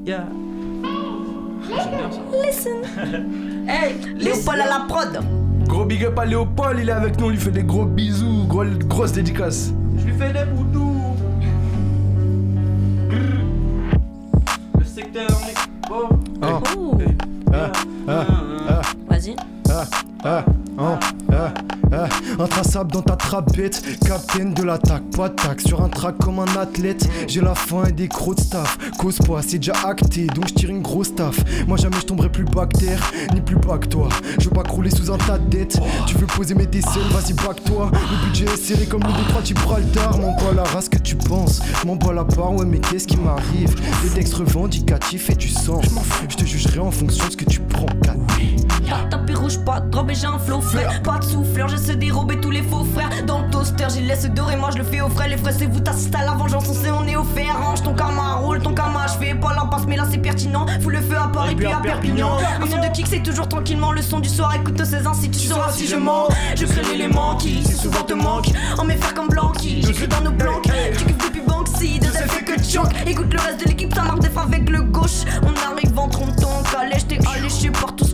yeah. 0.06 0.24
Listen. 2.42 2.82
Hey, 3.68 3.94
Léopold 4.14 4.60
à 4.60 4.66
la 4.66 4.84
prod. 4.86 5.20
Gros 5.66 5.84
big 5.84 6.04
up 6.04 6.16
à 6.16 6.24
Léopold, 6.24 6.78
il 6.80 6.88
est 6.88 6.92
avec 6.92 7.18
nous, 7.18 7.26
on 7.26 7.30
lui 7.30 7.36
fait 7.36 7.50
des 7.50 7.64
gros 7.64 7.84
bisous, 7.84 8.44
gros, 8.46 8.64
grosse 8.64 9.10
dédicace. 9.10 9.72
Je 9.98 10.04
lui 10.04 10.12
fais 10.12 10.32
des 10.32 10.44
boudous. 10.44 11.16
Le 14.78 14.84
secteur, 14.84 15.28
mec. 15.44 15.56
Oh. 15.90 16.08
Oh. 16.42 16.98
Ah, 17.52 17.72
ah, 18.06 18.26
ah. 18.68 18.80
Vas-y. 19.08 19.34
Ah, 19.68 19.84
ah, 20.24 20.44
Hein, 20.78 20.98
hein, 21.32 21.54
hein, 21.92 22.08
intraçable 22.38 22.92
dans 22.92 23.00
ta 23.00 23.16
trapette, 23.16 23.82
capitaine 24.06 24.52
de 24.52 24.62
l'attaque, 24.62 25.04
pas 25.16 25.30
de 25.30 25.36
sur 25.66 25.82
un 25.82 25.88
track 25.88 26.18
comme 26.18 26.38
un 26.38 26.56
athlète. 26.60 27.08
J'ai 27.28 27.40
la 27.40 27.54
faim 27.54 27.84
et 27.88 27.92
des 27.92 28.08
crocs 28.08 28.36
de 28.36 28.42
staff, 28.42 28.76
cause 28.98 29.18
pas, 29.18 29.40
c'est 29.40 29.56
déjà 29.56 29.72
acté, 29.86 30.26
donc 30.26 30.48
je 30.48 30.54
tire 30.54 30.70
une 30.70 30.82
grosse 30.82 31.14
taf. 31.14 31.38
Moi 31.66 31.78
jamais 31.78 31.96
je 32.00 32.06
tomberai 32.06 32.28
plus 32.28 32.44
bas 32.44 32.66
que 32.66 32.78
terre, 32.78 33.00
ni 33.32 33.40
plus 33.40 33.56
bas 33.56 33.78
que 33.78 33.86
toi. 33.86 34.08
Je 34.38 34.44
veux 34.44 34.50
pas 34.50 34.64
crouler 34.64 34.90
sous 34.90 35.10
un 35.10 35.16
tas 35.16 35.38
de 35.38 35.48
dettes, 35.48 35.80
tu 36.06 36.14
veux 36.16 36.26
poser 36.26 36.54
mes 36.54 36.66
décelles, 36.66 37.08
vas-y 37.10 37.32
back 37.32 37.64
toi. 37.64 37.90
Le 37.92 38.26
budget 38.26 38.44
est 38.44 38.56
serré 38.56 38.84
comme 38.84 39.02
le 39.02 39.24
détroit, 39.24 39.42
tu 39.42 39.54
prends 39.54 39.78
le 39.78 39.84
tard. 39.84 40.18
M'en 40.18 40.36
la 40.54 40.64
race 40.64 40.90
que 40.90 40.98
tu 40.98 41.16
penses, 41.16 41.62
m'en 41.86 41.96
la 42.12 42.24
part, 42.24 42.52
ouais, 42.52 42.66
mais 42.66 42.80
qu'est-ce 42.80 43.06
qui 43.06 43.16
m'arrive? 43.16 43.74
Des 44.02 44.10
textes 44.10 44.34
revendicatifs 44.34 45.30
et 45.30 45.34
du 45.34 45.48
sens, 45.48 45.84
je 46.28 46.36
te 46.36 46.44
jugerai 46.44 46.80
en 46.80 46.90
fonction 46.90 47.26
de 47.26 47.32
ce 47.32 47.36
que 47.36 47.44
tu 47.44 47.60
prends, 47.60 47.86
rouge, 49.46 49.58
pas 49.64 49.80
de 49.80 49.96
robe 49.96 50.10
et 50.10 50.14
j'ai 50.14 50.26
un 50.26 50.38
flow 50.38 50.60
frais. 50.60 50.86
Pas 51.02 51.18
de 51.18 51.24
souffleur, 51.24 51.68
j'essaie 51.68 51.94
de 51.94 52.00
dérober 52.00 52.38
tous 52.40 52.50
les 52.50 52.62
faux 52.62 52.84
frères. 52.84 53.10
Dans 53.26 53.40
le 53.42 53.50
toaster, 53.50 53.86
j'y 53.94 54.02
laisse 54.02 54.28
dorer, 54.30 54.56
moi 54.56 54.70
je 54.72 54.78
le 54.78 54.84
fais 54.84 55.00
au 55.00 55.08
frais. 55.08 55.28
Les 55.28 55.36
frais, 55.36 55.54
c'est 55.56 55.66
vous, 55.66 55.80
t'assistes 55.80 56.14
à 56.14 56.24
la 56.24 56.32
vengeance, 56.32 56.68
on 56.68 56.74
sait, 56.74 56.90
on 56.90 57.06
est 57.06 57.16
au 57.16 57.24
fer. 57.24 57.56
Range 57.62 57.82
ton 57.82 57.94
karma, 57.94 58.34
roule 58.34 58.60
ton 58.60 58.74
karma. 58.74 59.06
Je 59.06 59.24
fais 59.24 59.34
pas 59.34 59.54
l'impasse, 59.54 59.86
mais 59.86 59.96
là 59.96 60.04
c'est 60.10 60.18
pertinent. 60.18 60.66
Fous 60.80 60.90
le 60.90 61.00
feu 61.00 61.16
à 61.16 61.28
Paris, 61.28 61.54
puis 61.54 61.66
à 61.66 61.76
Perpignan. 61.76 62.38
Un 62.60 62.66
son 62.66 62.78
de 62.78 62.92
kick, 62.92 63.06
c'est 63.08 63.22
toujours 63.22 63.48
tranquillement. 63.48 63.92
Le 63.92 64.02
son 64.02 64.20
du 64.20 64.28
soir, 64.28 64.54
écoute 64.54 64.82
ces 64.84 65.06
ainsi, 65.06 65.30
tu 65.30 65.38
sauras 65.38 65.72
si 65.72 65.86
je 65.86 65.96
mens. 65.96 66.28
Je 66.56 66.66
crée 66.66 66.82
l'élément 66.92 67.36
qui, 67.36 67.62
si 67.64 67.74
souvent 67.74 68.02
te 68.02 68.14
manque. 68.14 68.46
En 68.78 68.84
mes 68.84 68.96
frères 68.96 69.14
comme 69.14 69.28
Blanqui, 69.28 69.82
j'écris 69.82 70.08
dans 70.08 70.22
nos 70.22 70.32
planques. 70.32 70.68
Tu 70.98 71.04
kiffes 71.04 71.18
depuis 71.18 71.42
Banksy, 71.46 71.98
deux 72.00 72.08
effets 72.08 72.44
que 72.44 72.60
tu 72.60 72.72
choques. 72.78 72.92
Écoute 73.06 73.32
le 73.32 73.40
reste 73.40 73.60
de 73.60 73.68
l'équipe, 73.68 73.94
ça 73.94 74.02
marque 74.02 74.20
des 74.20 74.30
fois 74.30 74.42
avec 74.42 74.68
le 74.68 74.82
gauche. 74.82 75.24
On 75.42 75.70
arrive 75.70 75.98
en 75.98 76.08
trompant, 76.08 76.62
calèche, 76.72 77.06
t'es 77.06 77.18
alléché 77.34 77.70
par 77.70 77.94
tout 77.94 78.05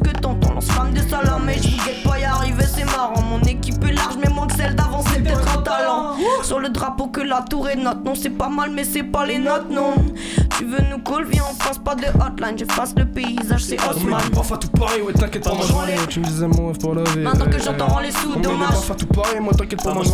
ce 0.72 0.78
que 0.78 0.80
t'entends. 0.80 0.84
Lance 0.84 0.92
femme 0.92 0.92
de 0.94 1.00
salam, 1.08 1.42
mais 1.44 1.56
je 1.62 1.68
vous 1.70 1.84
guette 1.84 2.02
pas 2.02 2.18
y 2.18 2.24
arriver, 2.24 2.64
c'est 2.74 2.84
marrant. 2.84 3.22
Mon 3.22 3.40
équipe 3.40 3.84
est 3.84 3.92
large, 3.92 4.14
mais 4.22 4.30
moins 4.32 4.46
que 4.46 4.54
celle 4.56 4.74
d'avant, 4.74 5.02
c'est 5.12 5.20
peut-être 5.22 5.58
un 5.58 5.62
talent. 5.62 6.14
Sur 6.42 6.58
le 6.60 6.68
drapeau 6.68 7.06
que 7.08 7.20
la 7.20 7.42
tour 7.42 7.68
est 7.68 7.76
note, 7.76 8.04
non, 8.04 8.14
c'est 8.14 8.30
pas 8.30 8.48
mal, 8.48 8.70
mais 8.72 8.84
c'est 8.84 9.02
pas 9.02 9.26
les 9.26 9.38
notes, 9.38 9.70
non. 9.70 9.94
Tu 10.58 10.64
veux 10.66 10.80
nous 10.90 10.98
call, 11.02 11.24
viens, 11.26 11.42
on 11.50 11.54
fasse 11.62 11.78
pas 11.78 11.94
de 11.94 12.04
hotline, 12.06 12.58
j'efface 12.58 12.94
le 12.96 13.04
paysage, 13.06 13.64
c'est 13.64 13.76
On 13.80 13.84
met 13.94 13.96
Osman. 14.14 14.20
des 14.22 14.36
baffes 14.36 14.52
à 14.52 14.56
tout 14.58 14.68
pareil, 14.68 15.02
ouais, 15.02 15.12
t'inquiète 15.12 15.44
pas, 15.44 15.54
moi 15.54 15.64
je. 15.66 16.06
Tu 16.06 16.20
me 16.20 16.24
disais, 16.26 16.46
mon 16.46 16.72
pour 16.72 16.94
la 16.94 17.02
vie. 17.04 17.20
Maintenant 17.20 17.46
que 17.46 17.58
j'entends 17.58 17.98
les 18.00 18.10
sous, 18.10 18.28
On 18.28 18.36
met 18.36 18.36
des 18.36 18.42
dommage. 18.48 18.68
baffes 18.70 18.90
à 18.90 18.94
tout 18.94 19.06
pareil, 19.06 19.40
moi 19.40 19.52
t'inquiète 19.54 19.82
pas, 19.82 19.94
moi 19.94 20.04
je. 20.04 20.10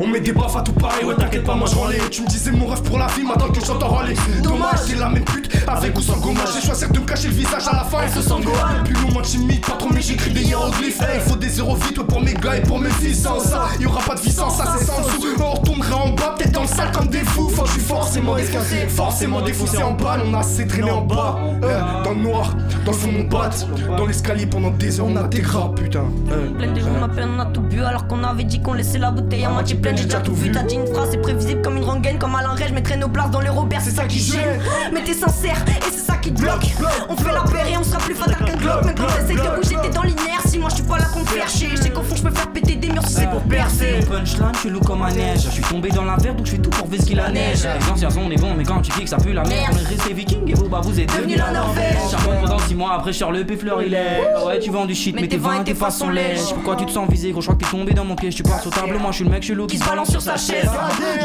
On 0.00 0.06
met 0.06 0.20
des 0.20 0.32
baffes 0.32 0.56
à 0.56 0.62
tout 0.62 0.72
pareil, 0.72 1.04
ouais, 1.04 1.14
t'inquiète 1.16 1.44
pas, 1.44 1.54
moi 1.54 1.66
je. 1.68 2.08
Tu 2.08 2.22
me 2.22 2.26
disais 2.28 2.50
mon 2.52 2.66
rêve 2.66 2.82
pour 2.82 2.98
la 2.98 3.06
vie, 3.08 3.22
maintenant 3.24 3.48
que 3.50 3.60
j'entends 3.64 3.88
râler. 3.88 4.14
Dommage, 4.42 4.86
t'es 4.86 4.94
la 4.96 5.08
même 5.08 5.24
pute, 5.24 5.51
avec 5.68 5.96
ou 5.98 6.02
sans 6.02 6.18
gommage. 6.18 6.48
J'ai 6.54 6.66
choisi 6.66 6.86
de 6.88 6.98
me 6.98 7.04
cacher 7.04 7.28
le 7.28 7.34
visage 7.34 7.66
à 7.68 7.72
la 7.76 7.84
fin, 7.84 8.02
et 8.06 8.08
ce 8.08 8.22
sang 8.22 8.40
goal. 8.40 8.54
Plus 8.84 9.12
moi 9.12 9.22
timide, 9.22 9.64
pas 9.64 9.72
trop, 9.72 9.88
mais 9.92 10.02
j'écris 10.02 10.30
des 10.30 10.42
hiéroglyphes. 10.42 11.00
Hey, 11.02 11.20
faut 11.20 11.36
des 11.36 11.48
zéros 11.48 11.76
vite 11.76 12.02
pour 12.02 12.20
mes 12.20 12.34
gars 12.34 12.56
et 12.56 12.62
pour 12.62 12.78
mes 12.78 12.90
fils. 12.90 13.22
Sans 13.22 13.38
ça, 13.40 13.66
y'aura 13.80 14.00
pas 14.00 14.14
de 14.14 14.20
vie 14.20 14.32
sans 14.32 14.50
ça, 14.50 14.76
c'est 14.78 14.84
sans 14.84 15.00
dessous. 15.00 15.26
On 15.40 15.52
retournera 15.52 15.96
en 15.96 16.10
bas, 16.10 16.34
peut-être 16.36 16.52
dans 16.52 16.62
le 16.62 16.66
sale 16.68 16.90
comme 16.92 17.08
des 17.08 17.18
fous. 17.24 17.48
Faut 17.48 17.62
que 17.62 17.68
je 17.68 17.72
suis 17.74 17.82
forcément 17.82 18.36
esquinté, 18.36 18.86
forcément 18.88 19.40
défoncé 19.40 19.82
en 19.82 19.92
balle. 19.92 20.22
On 20.26 20.34
a 20.34 20.38
assez 20.38 20.66
traîné 20.66 20.90
en 20.90 21.02
bas, 21.02 21.38
euh, 21.62 21.80
dans 22.04 22.10
le 22.10 22.16
noir, 22.16 22.54
dans 22.84 22.92
le 22.92 22.96
fond, 22.96 23.10
on 23.18 23.24
batte. 23.24 23.66
Dans 23.96 24.06
l'escalier 24.06 24.46
pendant 24.46 24.70
des 24.70 24.98
heures, 25.00 25.06
on 25.08 25.16
a 25.16 25.24
des 25.24 25.40
gras, 25.40 25.70
putain. 25.74 26.04
Euh, 26.30 26.50
Plein 26.58 26.72
de 26.72 26.80
gens 26.80 26.90
m'appellent, 27.00 27.28
on 27.36 27.40
a 27.40 27.46
tout 27.46 27.60
bu 27.60 27.82
alors 27.82 28.06
qu'on 28.06 28.22
avait 28.24 28.44
dit 28.44 28.60
qu'on 28.60 28.72
laissait 28.74 28.98
la 28.98 29.10
bouteille 29.10 29.44
à 29.44 29.50
moitié 29.50 29.76
pleine. 29.76 29.96
J'ai 29.96 30.04
déjà 30.04 30.20
tout 30.20 30.34
vu, 30.34 30.50
t'as 30.50 30.62
dit 30.62 30.74
une 30.76 30.86
phrase, 30.86 31.08
c'est 31.10 31.18
prévisible 31.20 31.62
comme 31.62 31.76
une 31.76 31.84
rengaine. 31.84 32.18
Comme 32.18 32.34
Alain 32.34 32.50
Ray, 32.54 32.68
je 32.68 32.74
mettrai 32.74 32.96
nos 32.96 33.08
places 33.08 33.30
dans 33.30 33.40
les 33.40 33.48
Robert, 33.48 33.80
c'est 33.82 33.90
ça 33.90 34.04
qui 34.04 34.18
gêne. 34.18 34.60
Mais 34.92 35.02
t'es 35.02 35.14
sincère 35.14 35.51
et 35.52 35.90
c'est 35.90 36.06
ça 36.06 36.16
qui 36.16 36.32
te 36.32 36.40
bloque. 36.40 36.66
On 37.08 37.16
fait 37.16 37.32
la 37.32 37.42
paire 37.42 37.66
et 37.66 37.76
on 37.76 37.84
sera 37.84 37.98
plus 37.98 38.14
fatal 38.14 38.44
qu'un 38.44 38.56
globe. 38.56 38.82
Mais 38.86 38.94
quand 38.94 39.06
t'essayes 39.06 39.36
de 39.36 39.56
bouger, 39.56 39.76
t'es 39.82 39.90
dans 39.90 40.02
l'inertie. 40.02 40.58
Moi 40.58 40.68
je 40.70 40.76
suis 40.76 40.84
pas 40.84 40.98
là 40.98 41.06
faire 41.32 41.48
chier. 41.48 41.68
Je 41.70 41.82
sais 41.82 41.90
qu'au 41.90 42.02
fond, 42.02 42.16
je 42.16 42.22
peux 42.22 42.30
faire 42.30 42.50
péter 42.50 42.76
des 42.76 42.88
murs 42.88 43.06
si 43.06 43.14
c'est 43.14 43.30
pour 43.30 43.42
percer. 43.42 44.00
Punchline, 44.08 44.54
chelou 44.62 44.80
comme 44.80 45.02
un 45.02 45.10
neige. 45.10 45.44
Je 45.44 45.50
suis 45.50 45.62
tombé 45.62 45.90
dans 45.90 46.04
la 46.04 46.16
verre 46.16 46.34
donc 46.34 46.46
je 46.46 46.52
fais 46.52 46.58
tout 46.58 46.70
pour 46.70 46.88
ce 46.90 47.04
qu'il 47.04 47.16
la 47.16 47.30
neige. 47.30 47.66
Les 47.80 47.90
anciens 47.90 48.08
on 48.18 48.30
est 48.30 48.40
bon, 48.40 48.54
mais 48.54 48.64
quand 48.64 48.80
tu 48.80 48.92
kicks, 48.92 49.08
ça 49.08 49.16
pue 49.16 49.32
la 49.32 49.42
merde. 49.42 49.74
On 49.74 49.78
est 49.78 49.88
resté 49.88 50.12
viking 50.12 50.48
et 50.50 50.54
vous, 50.54 50.68
bah 50.68 50.80
vous 50.82 50.98
êtes 51.00 51.14
Devenu 51.14 51.36
la 51.36 51.50
Norvège. 51.50 51.96
Charbon 52.10 52.32
pendant 52.40 52.58
6 52.58 52.74
mois 52.74 52.94
après, 52.94 53.12
Charles 53.12 53.38
le 53.38 53.56
fleur 53.56 53.82
il 53.82 53.94
est. 53.94 54.20
Ouais, 54.46 54.58
tu 54.58 54.70
vends 54.70 54.86
du 54.86 54.94
shit, 54.94 55.14
mais 55.14 55.28
tes 55.28 55.36
vins 55.36 55.60
et 55.60 55.64
tes 55.64 55.74
façons 55.74 56.08
lèches. 56.08 56.52
Pourquoi 56.54 56.76
tu 56.76 56.86
te 56.86 56.90
sens 56.90 57.08
visé, 57.08 57.30
gros, 57.32 57.40
je 57.40 57.46
crois 57.46 57.56
que 57.56 57.64
t'es 57.64 57.70
tombé 57.70 57.92
dans 57.92 58.04
mon 58.04 58.14
piège. 58.14 58.34
Tu 58.34 58.42
pars 58.42 58.60
sur 58.60 58.70
table, 58.70 58.96
moi 59.00 59.10
je 59.10 59.16
suis 59.16 59.24
le 59.24 59.30
mec 59.30 59.42
chelou 59.42 59.66
qui 59.66 59.78
se 59.78 59.84
balance 59.84 60.10
sur 60.10 60.20
sa 60.20 60.36
chaise. 60.36 60.70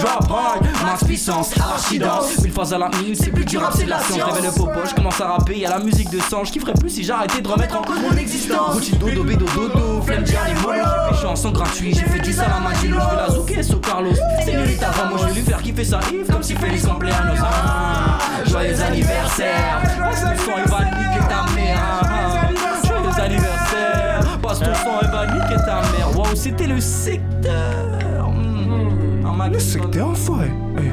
Drop 0.01 0.31
hard, 0.31 0.65
max 0.85 1.03
puissance, 1.03 1.51
archidance. 1.57 2.39
Mille 2.43 2.51
fois 2.51 2.73
à 2.73 2.77
la 2.77 2.89
minute, 2.89 3.17
c'est 3.21 3.31
plus 3.31 3.45
du 3.45 3.57
rap, 3.57 3.73
c'est 3.75 3.85
de 3.85 3.89
la 3.89 3.99
science. 3.99 4.16
Révèle 4.23 4.45
le 4.45 4.51
popo, 4.51 4.79
je 4.89 4.95
commence 4.95 5.21
à 5.21 5.27
rapper, 5.27 5.59
y'a 5.59 5.69
la 5.69 5.79
musique 5.79 6.09
de 6.09 6.19
sang. 6.19 6.43
Je 6.43 6.51
kifferais 6.51 6.73
plus 6.73 6.89
si 6.89 7.03
j'arrêtais 7.03 7.41
de 7.41 7.47
remettre 7.47 7.77
en 7.77 7.81
cause 7.81 7.99
mon 8.01 8.15
existence. 8.17 8.75
Gucci 8.75 8.95
dodo, 8.97 9.23
bédo, 9.23 9.45
dodo, 9.55 10.01
flemme 10.01 10.23
les 10.23 11.25
en 11.25 11.35
sang 11.35 11.51
gratuit, 11.51 11.93
j'ai 11.93 12.05
fait 12.05 12.19
du 12.19 12.31
sale 12.31 12.45
à. 12.51 12.73
Je 12.81 12.87
vais 12.87 12.95
la 13.15 13.29
zouker, 13.29 13.63
so 13.63 13.77
Carlos. 13.79 14.13
Señorita, 14.45 14.89
va, 14.91 15.05
moi 15.09 15.17
je 15.19 15.25
vais 15.27 15.33
lui 15.33 15.41
faire 15.41 15.61
kiffer 15.61 15.83
sa 15.83 15.99
Yves 16.11 16.31
comme 16.31 16.43
si 16.43 16.55
Félix 16.55 16.85
Compleanos. 16.85 17.37
Ah, 17.41 18.17
Joyeux 18.45 18.81
anniversaire, 18.81 19.81
passe 19.99 20.21
ton 20.21 20.37
sang 20.45 20.57
et 20.63 20.69
va 20.69 20.85
niquer 20.85 21.27
ta 21.27 21.53
mère. 21.55 21.79
Ah, 22.03 22.87
Joyeux 22.87 23.19
anniversaire, 23.19 24.39
passe 24.41 24.59
ton 24.59 24.73
sang 24.75 24.99
et 25.01 25.11
va 25.11 25.25
niquer 25.25 25.55
ta 25.65 25.81
mère. 25.91 26.15
Wow, 26.15 26.35
c'était 26.35 26.67
le 26.67 26.79
secteur. 26.79 28.29
Hmm, 28.29 29.51
Le 29.51 29.59
secteur, 29.59 30.09
enfoiré. 30.09 30.51
Hey. 30.77 30.91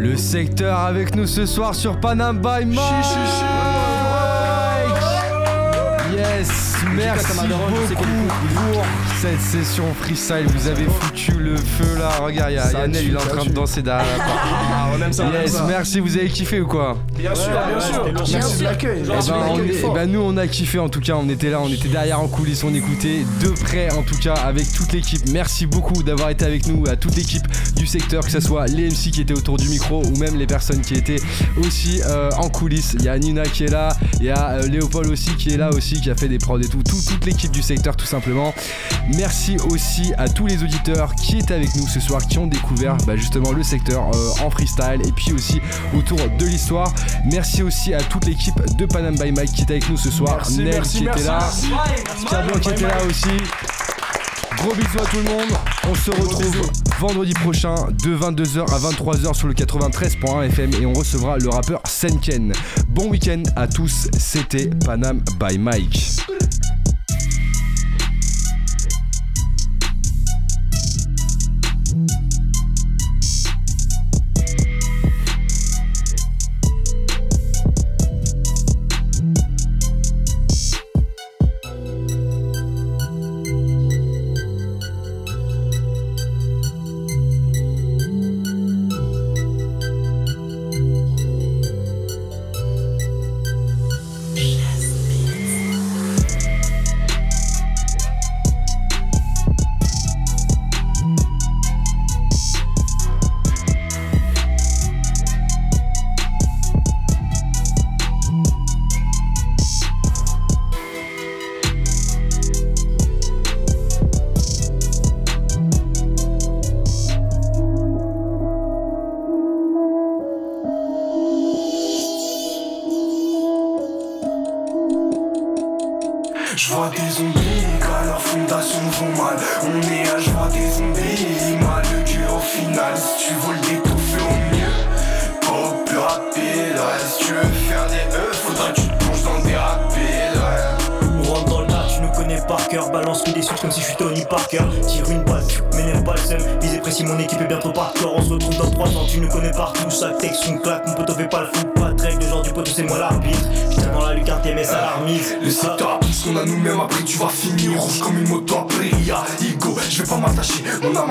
Le 0.00 0.16
secteur 0.16 0.78
avec 0.78 1.14
nous 1.14 1.26
ce 1.26 1.44
soir 1.44 1.74
sur 1.74 2.00
Panam 2.00 2.38
by 2.38 2.64
Mike. 2.64 3.04
Yes, 6.16 6.69
merci 6.94 7.38
beaucoup 7.48 8.04
pour 8.54 8.84
cette 9.20 9.40
session 9.40 9.84
freestyle. 9.94 10.46
Vous 10.46 10.68
avez 10.68 10.84
foutu 10.84 11.32
le 11.32 11.56
feu 11.56 11.98
là. 11.98 12.10
Regarde, 12.20 12.52
y 12.52 12.58
a 12.58 12.68
tue, 12.88 12.98
il 13.04 13.12
est 13.12 13.16
en 13.16 13.20
train 13.20 13.44
de 13.44 13.50
danser 13.50 13.82
derrière 13.82 14.06
la 14.18 14.24
porte. 14.24 14.38
Ah, 14.72 14.90
on 14.96 15.02
aime 15.02 15.12
ça, 15.12 15.24
Yes, 15.30 15.56
merci. 15.66 16.00
Vous 16.00 16.16
avez 16.16 16.28
kiffé 16.28 16.60
ou 16.60 16.66
quoi 16.66 16.96
Bien 17.16 17.34
sûr, 17.34 17.50
bien 17.68 17.80
sûr. 17.80 18.06
Merci 18.32 18.58
de 18.58 18.64
l'accueil. 18.64 19.02
Eh 19.04 19.08
ben, 19.08 19.18
eh 19.68 19.94
ben, 19.94 20.10
nous 20.10 20.20
on 20.20 20.36
a 20.36 20.46
kiffé 20.46 20.78
en 20.78 20.88
tout 20.88 21.00
cas, 21.00 21.14
on 21.16 21.28
était 21.28 21.50
là, 21.50 21.60
on 21.60 21.68
était 21.68 21.88
derrière 21.88 22.20
en 22.20 22.28
coulisses, 22.28 22.64
on 22.64 22.74
écoutait 22.74 23.24
de 23.42 23.48
près 23.48 23.92
en 23.92 24.02
tout 24.02 24.18
cas 24.18 24.34
avec 24.34 24.72
toute 24.72 24.92
l'équipe. 24.92 25.20
Merci 25.32 25.66
beaucoup 25.66 26.02
d'avoir 26.02 26.30
été 26.30 26.44
avec 26.44 26.66
nous, 26.66 26.84
à 26.88 26.96
toute 26.96 27.16
l'équipe 27.16 27.46
du 27.76 27.86
secteur, 27.86 28.24
que 28.24 28.30
ce 28.30 28.40
soit 28.40 28.66
les 28.66 28.88
MC 28.88 29.10
qui 29.10 29.20
étaient 29.20 29.34
autour 29.36 29.56
du 29.56 29.68
micro 29.68 30.02
ou 30.04 30.18
même 30.18 30.36
les 30.36 30.46
personnes 30.46 30.80
qui 30.80 30.94
étaient 30.94 31.20
aussi 31.58 32.00
euh, 32.06 32.30
en 32.38 32.48
coulisses. 32.48 32.94
Il 32.98 33.04
y 33.04 33.08
a 33.08 33.18
Nina 33.18 33.42
qui 33.42 33.64
est 33.64 33.70
là, 33.70 33.90
il 34.20 34.26
y 34.26 34.30
a 34.30 34.52
euh, 34.52 34.66
Léopold 34.66 35.10
aussi 35.10 35.34
qui 35.36 35.50
est 35.52 35.56
là 35.56 35.70
aussi, 35.70 36.00
qui 36.00 36.10
a 36.10 36.14
fait 36.14 36.28
des 36.28 36.38
prods 36.38 36.58
et 36.58 36.68
tout, 36.70 36.82
tout- 36.82 37.02
toute 37.06 37.24
l'équipe 37.26 37.50
du 37.50 37.62
secteur 37.62 37.96
tout 37.96 38.06
simplement. 38.06 38.54
Merci 39.14 39.56
aussi 39.68 40.12
à 40.18 40.28
tous 40.28 40.46
les 40.46 40.62
auditeurs 40.62 41.14
qui 41.14 41.38
étaient 41.38 41.54
avec 41.54 41.74
nous 41.76 41.86
ce 41.88 42.00
soir, 42.00 42.20
qui 42.26 42.38
ont 42.38 42.46
découvert 42.46 42.96
bah, 43.06 43.16
justement 43.16 43.52
le 43.52 43.62
secteur 43.62 44.10
euh, 44.14 44.44
en 44.44 44.50
freestyle 44.50 45.00
et 45.06 45.12
puis 45.12 45.32
aussi 45.32 45.60
autour 45.96 46.18
de 46.38 46.46
l'histoire. 46.46 46.92
Merci 47.30 47.62
aussi 47.62 47.92
à 47.94 48.00
toute 48.02 48.24
l'équipe 48.26 48.54
de 48.76 48.86
Panam 48.86 49.16
by 49.16 49.32
Mike 49.32 49.52
qui 49.52 49.62
est 49.62 49.70
avec 49.70 49.88
nous 49.88 49.96
ce 49.96 50.10
soir. 50.10 50.36
Merci, 50.36 50.58
Nel 50.58 50.66
merci, 50.74 50.98
qui 50.98 51.04
merci, 51.04 51.20
était 51.20 51.28
là, 51.28 51.38
merci. 51.40 52.24
Pierre 52.26 52.60
qui 52.60 52.68
était 52.70 52.82
là 52.86 53.04
aussi. 53.08 53.99
Gros 54.60 54.74
bisous 54.74 54.98
à 54.98 55.06
tout 55.06 55.16
le 55.16 55.22
monde. 55.22 55.50
On 55.88 55.94
se 55.94 56.10
retrouve 56.10 56.70
vendredi 56.98 57.32
prochain 57.32 57.74
de 58.04 58.14
22h 58.14 58.60
à 58.60 58.78
23h 58.78 59.32
sur 59.32 59.48
le 59.48 59.54
93.1 59.54 60.48
FM 60.48 60.70
et 60.82 60.84
on 60.84 60.92
recevra 60.92 61.38
le 61.38 61.48
rappeur 61.48 61.80
Senken. 61.86 62.52
Bon 62.88 63.08
week-end 63.08 63.42
à 63.56 63.66
tous. 63.66 64.08
C'était 64.18 64.68
Panam 64.84 65.22
by 65.38 65.58
Mike. 65.58 66.20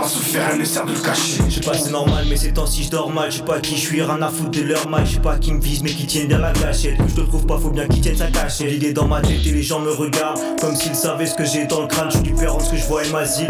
Je 0.09 1.53
sais 1.53 1.61
pas, 1.61 1.73
c'est 1.77 1.91
normal, 1.91 2.25
mais 2.27 2.35
ces 2.35 2.51
temps-ci 2.51 2.83
je 2.83 2.89
dors 2.89 3.11
mal. 3.11 3.31
Je 3.31 3.37
sais 3.37 3.43
pas 3.43 3.59
qui 3.59 3.75
je 3.75 3.81
suis, 3.81 4.01
rien 4.01 4.21
à 4.21 4.29
foutre 4.29 4.51
de 4.51 4.61
leur 4.61 4.89
mal. 4.89 5.05
Je 5.05 5.13
sais 5.13 5.19
pas 5.19 5.37
qui 5.37 5.53
me 5.53 5.61
vise, 5.61 5.83
mais 5.83 5.91
qui 5.91 6.07
tiennent 6.07 6.27
bien 6.27 6.39
la 6.39 6.51
gâchette. 6.51 6.97
Que 6.97 7.07
je 7.07 7.15
te 7.15 7.21
trouve 7.21 7.45
pas, 7.45 7.59
faut 7.59 7.69
bien 7.69 7.87
qu'ils 7.87 8.01
tiennent 8.01 8.17
sa 8.17 8.27
cachette. 8.27 8.71
L'idée 8.71 8.91
dans 8.91 9.07
ma 9.07 9.21
tête 9.21 9.45
et 9.45 9.51
les 9.51 9.61
gens 9.61 9.79
me 9.79 9.91
regardent 9.91 10.39
comme 10.59 10.75
s'ils 10.75 10.95
savaient 10.95 11.27
ce 11.27 11.35
que 11.35 11.45
j'ai 11.45 11.67
dans 11.67 11.81
le 11.81 11.87
crâne. 11.87 12.09
Je 12.11 12.17
différent 12.19 12.57
de 12.57 12.63
ce 12.63 12.71
que 12.71 12.77
je 12.77 12.85
vois 12.85 13.05
et 13.05 13.09
masique. 13.11 13.49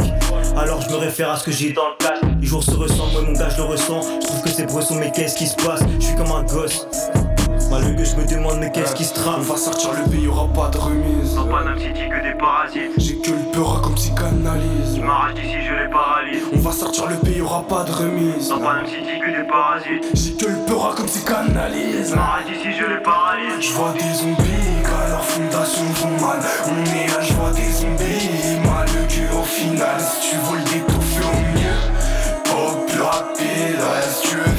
Alors 0.57 0.81
je 0.81 0.89
me 0.89 0.97
réfère 0.97 1.31
à 1.31 1.37
ce 1.37 1.45
que 1.45 1.51
j'ai 1.51 1.71
dans 1.71 1.89
le 1.89 1.95
cache. 1.97 2.19
Les 2.41 2.47
jours 2.47 2.63
se 2.63 2.71
ressemblent, 2.71 3.13
moi 3.13 3.21
mon 3.21 3.33
gars 3.33 3.49
je 3.49 3.57
le 3.57 3.63
ressens. 3.63 4.01
Je 4.21 4.27
trouve 4.27 4.41
que 4.41 4.49
c'est 4.49 4.65
bresson, 4.65 4.95
mais 4.95 5.11
qu'est-ce 5.11 5.37
qui 5.37 5.47
se 5.47 5.55
passe? 5.55 5.81
Je 5.99 6.05
suis 6.05 6.15
comme 6.15 6.31
un 6.31 6.43
gosse. 6.43 6.85
Malgré 7.69 7.95
que 7.95 8.03
je 8.03 8.15
me 8.15 8.25
demande, 8.25 8.57
mais 8.59 8.71
qu'est-ce 8.71 8.95
qui 8.95 9.05
se 9.05 9.13
On 9.13 9.21
trame 9.21 9.41
va 9.41 9.55
sortir 9.55 9.91
le 9.93 10.09
pays, 10.09 10.23
y'aura 10.23 10.47
pas 10.47 10.69
de 10.69 10.77
remise. 10.79 11.35
Dans 11.35 11.45
Panam 11.45 11.77
City 11.77 12.09
que 12.09 12.23
des 12.23 12.35
parasites. 12.35 12.91
J'ai 12.97 13.15
que 13.17 13.29
le 13.29 13.51
peur 13.53 13.81
comme 13.81 13.93
psychanalyse. 13.93 14.95
Je 14.95 15.01
m'arrache 15.01 15.35
d'ici, 15.35 15.57
je 15.67 15.83
les 15.83 15.89
paralyse. 15.89 16.43
On 16.51 16.59
va 16.59 16.71
sortir 16.71 17.05
le 17.07 17.15
pays, 17.17 17.37
y'aura 17.37 17.61
pas 17.61 17.83
de 17.83 17.91
remise. 17.91 18.49
Dans 18.49 18.59
Panam 18.59 18.85
City 18.87 19.19
que 19.23 19.29
des 19.29 19.47
parasites. 19.47 20.05
J'ai 20.13 20.33
que 20.33 20.49
le 20.49 20.65
peur 20.65 20.95
comme 20.95 21.05
psychanalyse. 21.05 22.09
Je 22.09 22.15
m'arrache 22.15 22.45
d'ici, 22.45 22.73
je 22.73 22.85
les 22.85 23.03
paralyse. 23.03 23.61
Je 23.61 23.71
vois 23.73 23.93
des 23.93 24.13
zombies, 24.17 24.81
car 24.83 25.07
leurs 25.09 25.25
fondations 25.25 25.89
vont 26.01 26.25
mal. 26.25 26.39
On 26.65 26.83
est 26.97 27.07
là, 27.07 27.21
je 27.21 27.33
vois 27.33 27.51
des 27.51 27.71
zombies, 27.71 28.65
mal 28.65 28.87
le 28.87 29.07
cul 29.07 29.29
au 29.37 29.43
final. 29.43 29.99
Si 30.01 30.31
tu 30.31 30.35
veux 30.37 30.57
le 30.57 30.63
d'étouffer 30.63 31.21
au 31.21 31.37
mieux, 31.53 31.81
pas 32.45 32.73
plus 32.87 33.01
rapide. 33.01 33.81
Si 34.09 34.29
tu 34.29 34.35
veux 34.37 34.58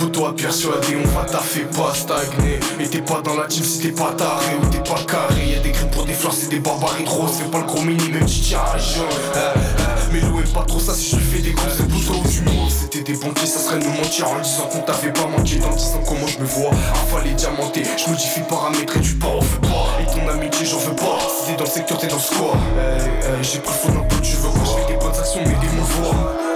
À 0.00 0.32
persuader 0.32 0.96
On 1.04 1.08
va 1.08 1.24
taffer 1.24 1.62
pas 1.76 1.92
stagner. 1.92 2.60
Et 2.78 2.86
t'es 2.88 3.00
pas 3.00 3.20
dans 3.20 3.34
la 3.34 3.46
team 3.46 3.64
si 3.64 3.80
t'es 3.80 3.88
pas 3.90 4.12
taré 4.12 4.46
Ou 4.62 4.66
t'es 4.66 4.78
pas 4.78 5.00
carré. 5.02 5.54
Y'a 5.54 5.58
des 5.58 5.72
crimes 5.72 5.90
pour 5.90 6.04
des 6.04 6.12
fleurs 6.12 6.32
c'est 6.32 6.48
des 6.48 6.60
barbaries 6.60 7.02
trop 7.02 7.26
C'est 7.26 7.50
pas 7.50 7.58
le 7.58 7.64
gros 7.64 7.82
mini 7.82 8.08
même 8.10 8.28
si 8.28 8.54
Eh, 8.54 8.56
eh, 8.56 10.12
Mais 10.12 10.20
l'eau 10.20 10.38
aime 10.38 10.52
pas 10.54 10.62
trop 10.62 10.78
ça 10.78 10.94
si 10.94 11.10
je 11.10 11.16
lui 11.16 11.24
fais 11.24 11.42
des 11.42 11.50
gros 11.50 11.66
C'est 11.76 11.82
ou 11.82 12.28
du 12.28 12.40
monde. 12.42 12.70
C'était 12.70 13.02
des 13.02 13.18
banquiers 13.18 13.46
ça 13.46 13.58
serait 13.58 13.80
nous 13.80 13.90
mentir 13.90 14.28
En 14.30 14.40
disant 14.40 14.68
qu'on 14.70 14.78
t'avait 14.80 15.12
pas 15.12 15.26
manqué 15.26 15.56
Dans 15.56 15.70
disant 15.70 16.00
comment 16.06 16.26
je 16.28 16.38
me 16.38 16.44
vois 16.46 16.70
Rafale 16.70 17.34
diamanté 17.34 17.82
Je 17.96 18.08
modifie 18.08 18.40
paramétrer 18.48 19.00
du 19.00 19.14
pas 19.14 19.26
on 19.34 19.40
veut 19.40 19.60
pas 19.62 19.98
Et 20.00 20.06
ton 20.06 20.28
amitié 20.28 20.64
j'en 20.64 20.78
veux 20.78 20.94
pas. 20.94 21.18
Si 21.42 21.50
t'es 21.50 21.56
dans 21.56 21.64
le 21.64 21.70
secteur 21.70 21.98
t'es 21.98 22.06
dans 22.06 22.20
ce 22.20 22.34
squad 22.34 22.56
Eh, 22.78 23.02
eh, 23.02 23.42
J'ai 23.42 23.58
pris 23.58 23.72
le 23.74 23.78
faux 23.92 23.98
d'un 23.98 24.06
peu 24.06 24.20
tu 24.22 24.36
veux 24.36 24.48
quoi 24.48 24.62
Je 24.64 24.80
fais 24.86 24.92
des 24.92 24.98
bonnes 25.00 25.18
actions 25.18 25.40
mais 25.44 25.58
des 25.66 25.74
mauvais 25.74 26.47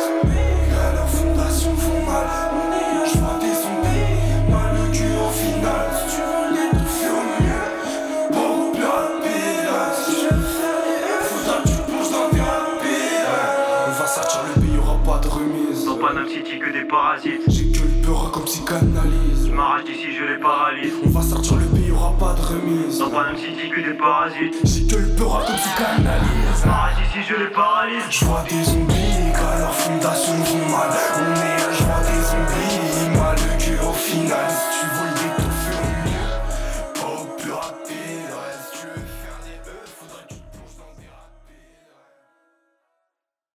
J'ai 17.49 17.71
que 17.73 17.79
le 17.79 18.07
peur 18.07 18.31
comme 18.33 18.45
psychanalyse. 18.45 19.49
M'arrache 19.51 19.85
d'ici, 19.85 20.13
je 20.13 20.25
les 20.31 20.39
paralyse. 20.39 20.93
On 21.03 21.09
va 21.09 21.23
sortir 21.23 21.57
le 21.57 21.65
pays, 21.65 21.91
aura 21.91 22.13
pas 22.19 22.35
de 22.35 22.43
remise. 22.43 22.99
Dans 22.99 23.09
Panam 23.09 23.35
City, 23.35 23.71
que 23.71 23.81
des 23.81 23.97
parasites. 23.97 24.55
J'ai 24.65 24.87
que 24.87 24.97
le 24.97 25.09
peur 25.17 25.43
comme 25.47 25.57
psychanalyse. 25.57 26.67
M'arrache 26.67 26.97
d'ici, 26.97 27.27
je 27.31 27.43
les 27.43 27.51
paralyse. 27.51 28.05
Je 28.11 28.25
vois 28.27 28.45
des 28.47 28.63
zombies, 28.63 29.33
car 29.33 29.59
leur 29.59 29.75
fondation 29.75 30.35
vont 30.35 30.69
mal. 30.69 30.91
On 31.17 31.33
est 31.33 31.57
là, 31.57 31.73
je 31.73 31.83
des 32.13 32.23
zombies, 32.29 33.17
moi 33.17 33.35
le 33.37 33.89
au 33.89 33.93
final. 33.95 34.72